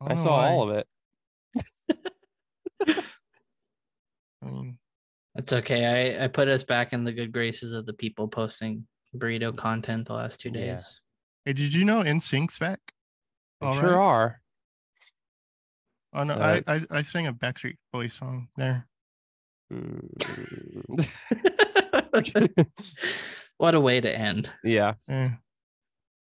I, 0.00 0.08
don't 0.08 0.16
saw 0.18 0.36
why. 0.36 0.48
all 0.48 0.70
of 0.70 0.76
it. 0.76 0.86
I 4.42 4.46
mean, 4.46 4.78
It's 5.36 5.52
okay. 5.52 6.16
I, 6.18 6.24
I 6.24 6.28
put 6.28 6.48
us 6.48 6.62
back 6.64 6.92
in 6.92 7.04
the 7.04 7.12
good 7.12 7.32
graces 7.32 7.72
of 7.72 7.86
the 7.86 7.92
people 7.92 8.26
posting 8.28 8.86
burrito 9.16 9.56
content 9.56 10.06
the 10.08 10.14
last 10.14 10.40
two 10.40 10.48
Yeah. 10.50 10.74
days. 10.76 11.00
hey, 11.44 11.52
did 11.52 11.72
you 11.74 11.84
know 11.84 12.02
NSYNC's 12.02 12.58
back? 12.58 12.80
They 13.60 13.66
All 13.68 13.78
sure 13.78 13.96
right. 13.96 14.02
are. 14.02 14.40
Oh 16.14 16.24
no, 16.24 16.34
Uh, 16.34 16.60
I, 16.66 16.74
I 16.76 16.80
I 16.90 17.02
sang 17.02 17.26
a 17.26 17.32
Backstreet 17.32 17.76
Boys 17.92 18.12
song 18.14 18.48
there. 18.56 18.86
What 23.58 23.74
a 23.74 23.80
way 23.80 24.00
to 24.00 24.10
end. 24.12 24.50
yeah. 24.64 24.94
Eh. 25.08 25.28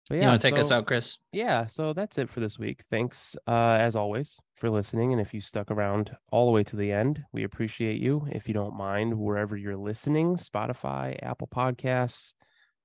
But 0.08 0.14
you 0.16 0.20
yeah, 0.20 0.28
want 0.28 0.40
to 0.40 0.50
take 0.50 0.60
us 0.60 0.70
out, 0.70 0.86
Chris? 0.86 1.16
yeah 1.32 1.66
so 1.66 1.92
that's 1.94 2.18
it 2.18 2.28
for 2.28 2.40
this 2.40 2.58
week 2.58 2.82
thanks 2.90 3.34
uh 3.48 3.76
as 3.80 3.96
always 3.96 4.38
for 4.56 4.68
listening 4.68 5.12
and 5.12 5.20
if 5.20 5.32
you 5.32 5.40
stuck 5.40 5.70
around 5.70 6.14
all 6.30 6.44
the 6.46 6.52
way 6.52 6.62
to 6.62 6.76
the 6.76 6.92
end 6.92 7.22
we 7.32 7.44
appreciate 7.44 8.00
you 8.00 8.24
if 8.30 8.46
you 8.46 8.52
don't 8.54 8.76
mind 8.76 9.18
wherever 9.18 9.56
you're 9.56 9.76
listening 9.76 10.36
spotify 10.36 11.18
apple 11.22 11.48
podcasts 11.48 12.34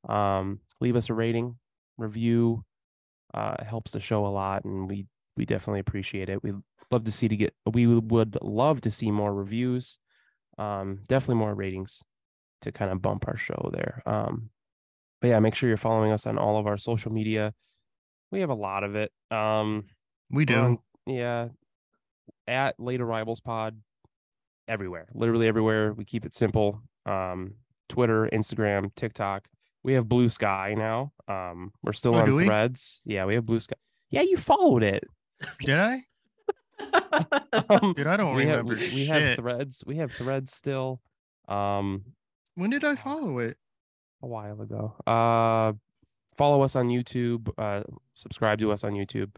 um 0.07 0.59
leave 0.79 0.95
us 0.95 1.09
a 1.09 1.13
rating 1.13 1.57
review 1.97 2.63
uh 3.33 3.63
helps 3.63 3.91
the 3.91 3.99
show 3.99 4.25
a 4.25 4.27
lot 4.27 4.63
and 4.63 4.89
we 4.89 5.05
we 5.35 5.45
definitely 5.45 5.81
appreciate 5.81 6.29
it 6.29 6.41
we 6.41 6.53
love 6.89 7.03
to 7.03 7.11
see 7.11 7.27
to 7.27 7.35
get 7.35 7.53
we 7.71 7.85
would 7.85 8.37
love 8.41 8.79
to 8.81 8.89
see 8.89 9.11
more 9.11 9.33
reviews 9.33 9.99
um 10.57 10.99
definitely 11.07 11.35
more 11.35 11.53
ratings 11.53 12.01
to 12.61 12.71
kind 12.71 12.91
of 12.91 13.01
bump 13.01 13.27
our 13.27 13.37
show 13.37 13.69
there 13.73 14.01
um 14.05 14.49
but 15.21 15.27
yeah 15.29 15.39
make 15.39 15.55
sure 15.55 15.67
you're 15.69 15.77
following 15.77 16.11
us 16.11 16.25
on 16.25 16.37
all 16.37 16.57
of 16.57 16.67
our 16.67 16.77
social 16.77 17.11
media 17.11 17.53
we 18.31 18.41
have 18.41 18.51
a 18.51 18.53
lot 18.55 18.83
of 18.83 18.95
it. 18.95 19.11
Um, 19.31 19.85
We 20.29 20.45
do. 20.45 20.77
we're 21.07 21.15
yeah, 21.15 21.47
at 22.47 22.79
Late 22.79 23.01
Arrivals 23.01 23.39
Pod, 23.41 23.81
everywhere, 24.67 25.07
literally 25.15 25.47
everywhere. 25.47 25.93
We 25.93 26.05
keep 26.05 26.27
it 26.27 26.35
simple. 26.35 26.79
Um, 27.07 27.55
Twitter, 27.87 28.29
Instagram, 28.31 28.93
TikTok. 28.93 29.47
We 29.81 29.93
have 29.93 30.07
Blue 30.07 30.29
Sky 30.29 30.75
now. 30.77 31.11
Um, 31.27 31.71
we're 31.81 31.93
still 31.93 32.13
Oh, 32.15 32.19
on 32.19 32.25
do 32.27 32.35
we? 32.35 32.45
Threads. 32.45 33.01
Yeah, 33.03 33.25
we 33.25 33.33
have 33.33 33.47
Blue 33.47 33.59
Sky. 33.59 33.73
Yeah, 34.11 34.21
you 34.21 34.37
followed 34.37 34.83
it. 34.83 35.03
Did 35.61 35.79
I? 35.79 36.01
Um, 37.71 37.93
Dude, 37.97 38.05
I 38.05 38.15
don't 38.15 38.35
we 38.35 38.45
have 38.45 38.59
remember. 38.59 38.75
we, 38.75 38.93
we 38.93 39.05
have 39.07 39.37
Threads. 39.37 39.83
We 39.87 39.95
have 39.97 40.11
Threads 40.11 40.53
still. 40.53 41.01
Um, 41.47 42.03
when 42.59 42.69
did 42.69 42.83
I 42.83 42.95
follow 42.95 43.39
it? 43.39 43.57
a 44.21 44.27
while 44.27 44.61
ago. 44.61 44.95
Uh, 45.07 45.73
follow 46.35 46.61
us 46.61 46.75
on 46.75 46.89
YouTube. 46.89 47.49
Uh, 47.57 47.83
subscribe 48.15 48.59
to 48.59 48.71
us 48.71 48.83
on 48.83 48.93
YouTube. 48.93 49.35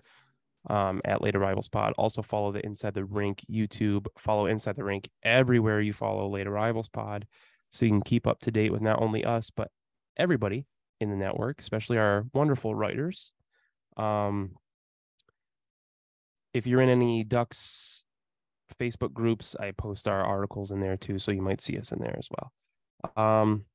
Um, 0.70 1.02
at 1.06 1.24
Late 1.24 1.36
Arrivals 1.36 1.70
Pod. 1.70 1.94
Also 1.98 2.22
follow 2.22 2.52
the 2.52 2.64
Inside 2.64 2.94
the 2.94 3.04
Rink 3.04 3.42
YouTube. 3.52 4.06
Follow 4.20 4.46
Inside 4.46 4.76
the 4.76 4.84
Rink 4.84 5.10
everywhere 5.24 5.82
you 5.82 5.92
follow 5.92 6.30
Late 6.30 6.46
Arrivals 6.46 6.88
Pod, 6.88 7.26
so 7.72 7.84
you 7.84 7.92
can 7.92 8.04
keep 8.04 8.28
up 8.28 8.40
to 8.42 8.52
date 8.52 8.72
with 8.72 8.82
not 8.82 9.02
only 9.02 9.26
us 9.26 9.50
but 9.50 9.70
everybody 10.18 10.68
in 11.00 11.10
the 11.10 11.16
network, 11.16 11.60
especially 11.60 11.98
our 11.98 12.28
wonderful 12.32 12.76
writers. 12.76 13.32
Um, 13.98 14.52
if 16.54 16.68
you're 16.68 16.82
in 16.82 16.90
any 16.90 17.24
Ducks 17.24 18.04
Facebook 18.80 19.14
groups, 19.14 19.56
I 19.60 19.72
post 19.72 20.08
our 20.08 20.24
articles 20.24 20.70
in 20.70 20.80
there 20.80 20.96
too, 20.96 21.18
so 21.18 21.32
you 21.32 21.42
might 21.42 21.60
see 21.60 21.76
us 21.80 21.92
in 21.92 21.98
there 21.98 22.16
as 22.20 22.28
well. 22.30 22.52
Um, 23.16 23.66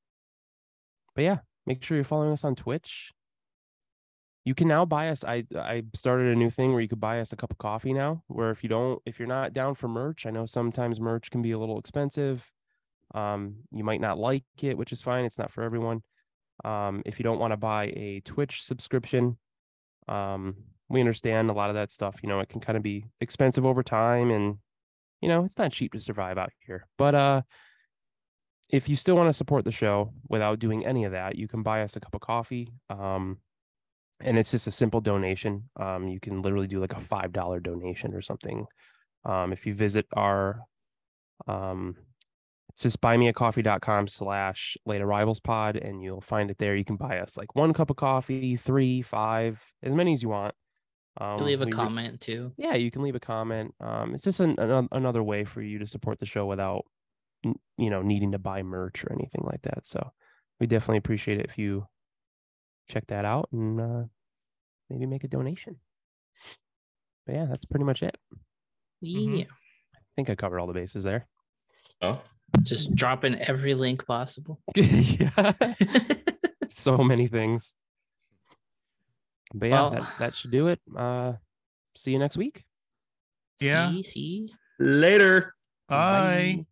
but 1.15 1.25
yeah, 1.25 1.39
make 1.67 1.83
sure 1.83 1.97
you're 1.97 2.05
following 2.05 2.33
us 2.33 2.45
on 2.45 2.55
Twitch. 2.55 3.13
You 4.45 4.55
can 4.55 4.69
now 4.69 4.85
buy 4.85 5.09
us. 5.09 5.25
I 5.25 5.45
I 5.57 5.83
started 5.95 6.33
a 6.33 6.39
new 6.39 6.51
thing 6.51 6.73
where 6.73 6.81
you 6.81 6.89
could 6.89 7.01
buy 7.01 7.21
us 7.21 7.33
a 7.33 7.37
cup 7.37 7.51
of 7.51 7.59
coffee 7.59 7.93
now. 7.93 8.23
Where 8.29 8.51
if 8.51 8.63
you 8.63 8.69
don't, 8.69 9.03
if 9.05 9.19
you're 9.19 9.27
not 9.27 9.53
down 9.53 9.75
for 9.75 9.89
merch, 9.89 10.25
I 10.25 10.31
know 10.31 10.47
sometimes 10.47 11.01
merch 11.01 11.31
can 11.31 11.43
be 11.43 11.51
a 11.51 11.59
little 11.59 11.79
expensive. 11.79 12.49
Um, 13.15 13.57
you 13.73 13.83
might 13.83 14.01
not 14.01 14.19
like 14.19 14.45
it, 14.63 14.79
which 14.79 14.93
is 14.93 15.03
fine. 15.03 15.25
It's 15.25 15.39
not 15.39 15.53
for 15.53 15.65
everyone. 15.65 16.03
Um, 16.65 17.03
if 17.05 17.19
you 17.19 17.25
don't 17.25 17.41
want 17.41 17.53
to 17.53 17.57
buy 17.57 17.87
a 17.87 18.21
Twitch 18.25 18.63
subscription, 18.63 19.37
um, 20.09 20.55
we 20.89 21.01
understand 21.01 21.51
a 21.51 21.53
lot 21.53 21.71
of 21.71 21.75
that 21.75 21.91
stuff. 21.91 22.21
You 22.23 22.29
know, 22.29 22.41
it 22.41 22.49
can 22.49 22.61
kind 22.61 22.77
of 22.77 22.83
be 22.83 23.07
expensive 23.21 23.67
over 23.67 23.83
time, 23.83 24.31
and 24.31 24.59
you 25.21 25.29
know, 25.29 25.45
it's 25.45 25.59
not 25.59 25.73
cheap 25.73 25.93
to 25.95 26.01
survive 26.01 26.39
out 26.39 26.53
here. 26.61 26.87
But 26.99 27.15
uh, 27.15 27.43
if 28.69 28.89
you 28.89 28.97
still 28.97 29.17
want 29.17 29.29
to 29.29 29.33
support 29.33 29.65
the 29.65 29.73
show 29.73 30.13
without 30.29 30.59
doing 30.59 30.85
any 30.85 31.05
of 31.05 31.13
that, 31.13 31.37
you 31.37 31.49
can 31.49 31.63
buy 31.63 31.83
us 31.83 31.97
a 31.97 32.01
cup 32.01 32.15
of 32.15 32.21
coffee. 32.21 32.73
Um, 32.91 33.39
and 34.21 34.39
it's 34.39 34.51
just 34.51 34.67
a 34.67 34.71
simple 34.71 35.01
donation. 35.01 35.69
Um, 35.79 36.09
you 36.09 36.19
can 36.21 36.43
literally 36.43 36.67
do 36.67 36.81
like 36.81 36.95
a 36.95 37.01
five 37.01 37.33
dollar 37.33 37.61
donation 37.61 38.15
or 38.15 38.23
something. 38.23 38.67
Um, 39.25 39.53
if 39.53 39.67
you 39.67 39.75
visit 39.75 40.07
our 40.15 40.61
um, 41.47 41.97
it's 42.77 42.83
just 42.83 43.01
buymeacoffee.com 43.01 44.07
slash 44.07 44.77
late 44.85 45.01
arrivals 45.01 45.41
pod 45.41 45.77
and 45.77 46.03
you'll 46.03 46.21
find 46.21 46.51
it 46.51 46.59
there. 46.59 46.77
You 46.77 46.85
can 46.85 46.97
buy 46.97 47.21
us 47.21 47.35
like 47.35 47.55
one 47.55 47.73
cup 47.73 47.89
of 47.89 47.97
coffee, 47.97 48.57
three, 48.57 49.01
five, 49.01 49.65
as 49.83 49.95
many 49.95 50.13
as 50.13 50.23
you 50.23 50.29
want. 50.29 50.55
Um, 51.19 51.39
leave 51.39 51.63
a 51.63 51.65
we 51.65 51.71
re- 51.71 51.73
comment 51.73 52.21
too. 52.21 52.53
yeah, 52.59 52.75
you 52.75 52.91
can 52.91 53.01
leave 53.01 53.15
a 53.15 53.21
comment. 53.21 53.75
Um, 53.81 54.15
it's 54.15 54.25
just 54.25 54.41
an, 54.41 54.59
an, 54.59 54.89
another 54.93 55.23
way 55.23 55.45
for 55.45 55.63
you 55.63 55.79
to 55.79 55.87
support 55.87 56.19
the 56.19 56.27
show 56.27 56.45
without, 56.45 56.85
you 57.79 57.91
know, 57.91 58.03
needing 58.03 58.33
to 58.33 58.39
buy 58.39 58.63
merch 58.63 59.05
or 59.05 59.13
anything 59.13 59.43
like 59.45 59.63
that. 59.63 59.87
So 59.87 60.13
we 60.61 60.67
definitely 60.67 60.99
appreciate 60.99 61.39
it 61.39 61.47
if 61.47 61.59
you 61.59 61.87
check 62.89 63.07
that 63.09 63.25
out 63.25 63.49
and 63.53 63.81
uh, 63.81 64.03
maybe 64.91 65.07
make 65.07 65.25
a 65.25 65.29
donation. 65.29 65.77
But 67.27 67.35
yeah, 67.35 67.47
that's 67.47 67.65
pretty 67.65 67.85
much 67.85 68.03
it. 68.03 68.17
Yeah. 69.01 69.45
I 69.95 69.99
think 70.15 70.31
I 70.31 70.35
covered 70.35 70.61
all 70.61 70.67
the 70.67 70.73
bases 70.73 71.03
there. 71.05 71.27
Oh, 72.01 72.21
Just 72.63 72.95
drop 72.95 73.25
in 73.25 73.35
every 73.41 73.75
link 73.75 74.07
possible. 74.07 74.61
yeah, 74.77 75.53
so 76.69 76.99
many 76.99 77.27
things. 77.27 77.75
But 79.55 79.67
yeah, 79.71 79.81
Well- 79.83 79.91
that, 79.91 80.09
that 80.19 80.35
should 80.35 80.51
do 80.53 80.69
it. 80.69 80.81
Uh, 80.97 81.35
see 81.97 82.13
you 82.13 82.19
next 82.19 82.37
week. 82.37 82.65
Yeah. 83.61 83.91
See, 83.91 84.03
see. 84.03 84.49
later. 84.79 85.55
Bye. 85.89 86.67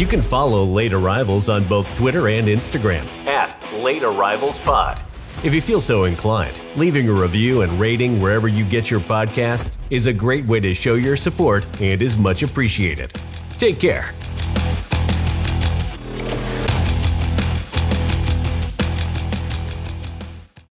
You 0.00 0.06
can 0.06 0.22
follow 0.22 0.64
Late 0.64 0.94
Arrivals 0.94 1.50
on 1.50 1.68
both 1.68 1.86
Twitter 1.94 2.28
and 2.28 2.48
Instagram 2.48 3.04
at 3.26 3.54
Late 3.74 4.02
Arrivals 4.02 4.58
Pod. 4.60 4.98
If 5.44 5.52
you 5.52 5.60
feel 5.60 5.82
so 5.82 6.04
inclined, 6.04 6.56
leaving 6.74 7.06
a 7.10 7.12
review 7.12 7.60
and 7.60 7.78
rating 7.78 8.18
wherever 8.18 8.48
you 8.48 8.64
get 8.64 8.90
your 8.90 9.00
podcasts 9.00 9.76
is 9.90 10.06
a 10.06 10.12
great 10.14 10.46
way 10.46 10.58
to 10.58 10.72
show 10.72 10.94
your 10.94 11.18
support 11.18 11.66
and 11.82 12.00
is 12.00 12.16
much 12.16 12.42
appreciated. 12.42 13.12
Take 13.58 13.78
care. 13.78 14.14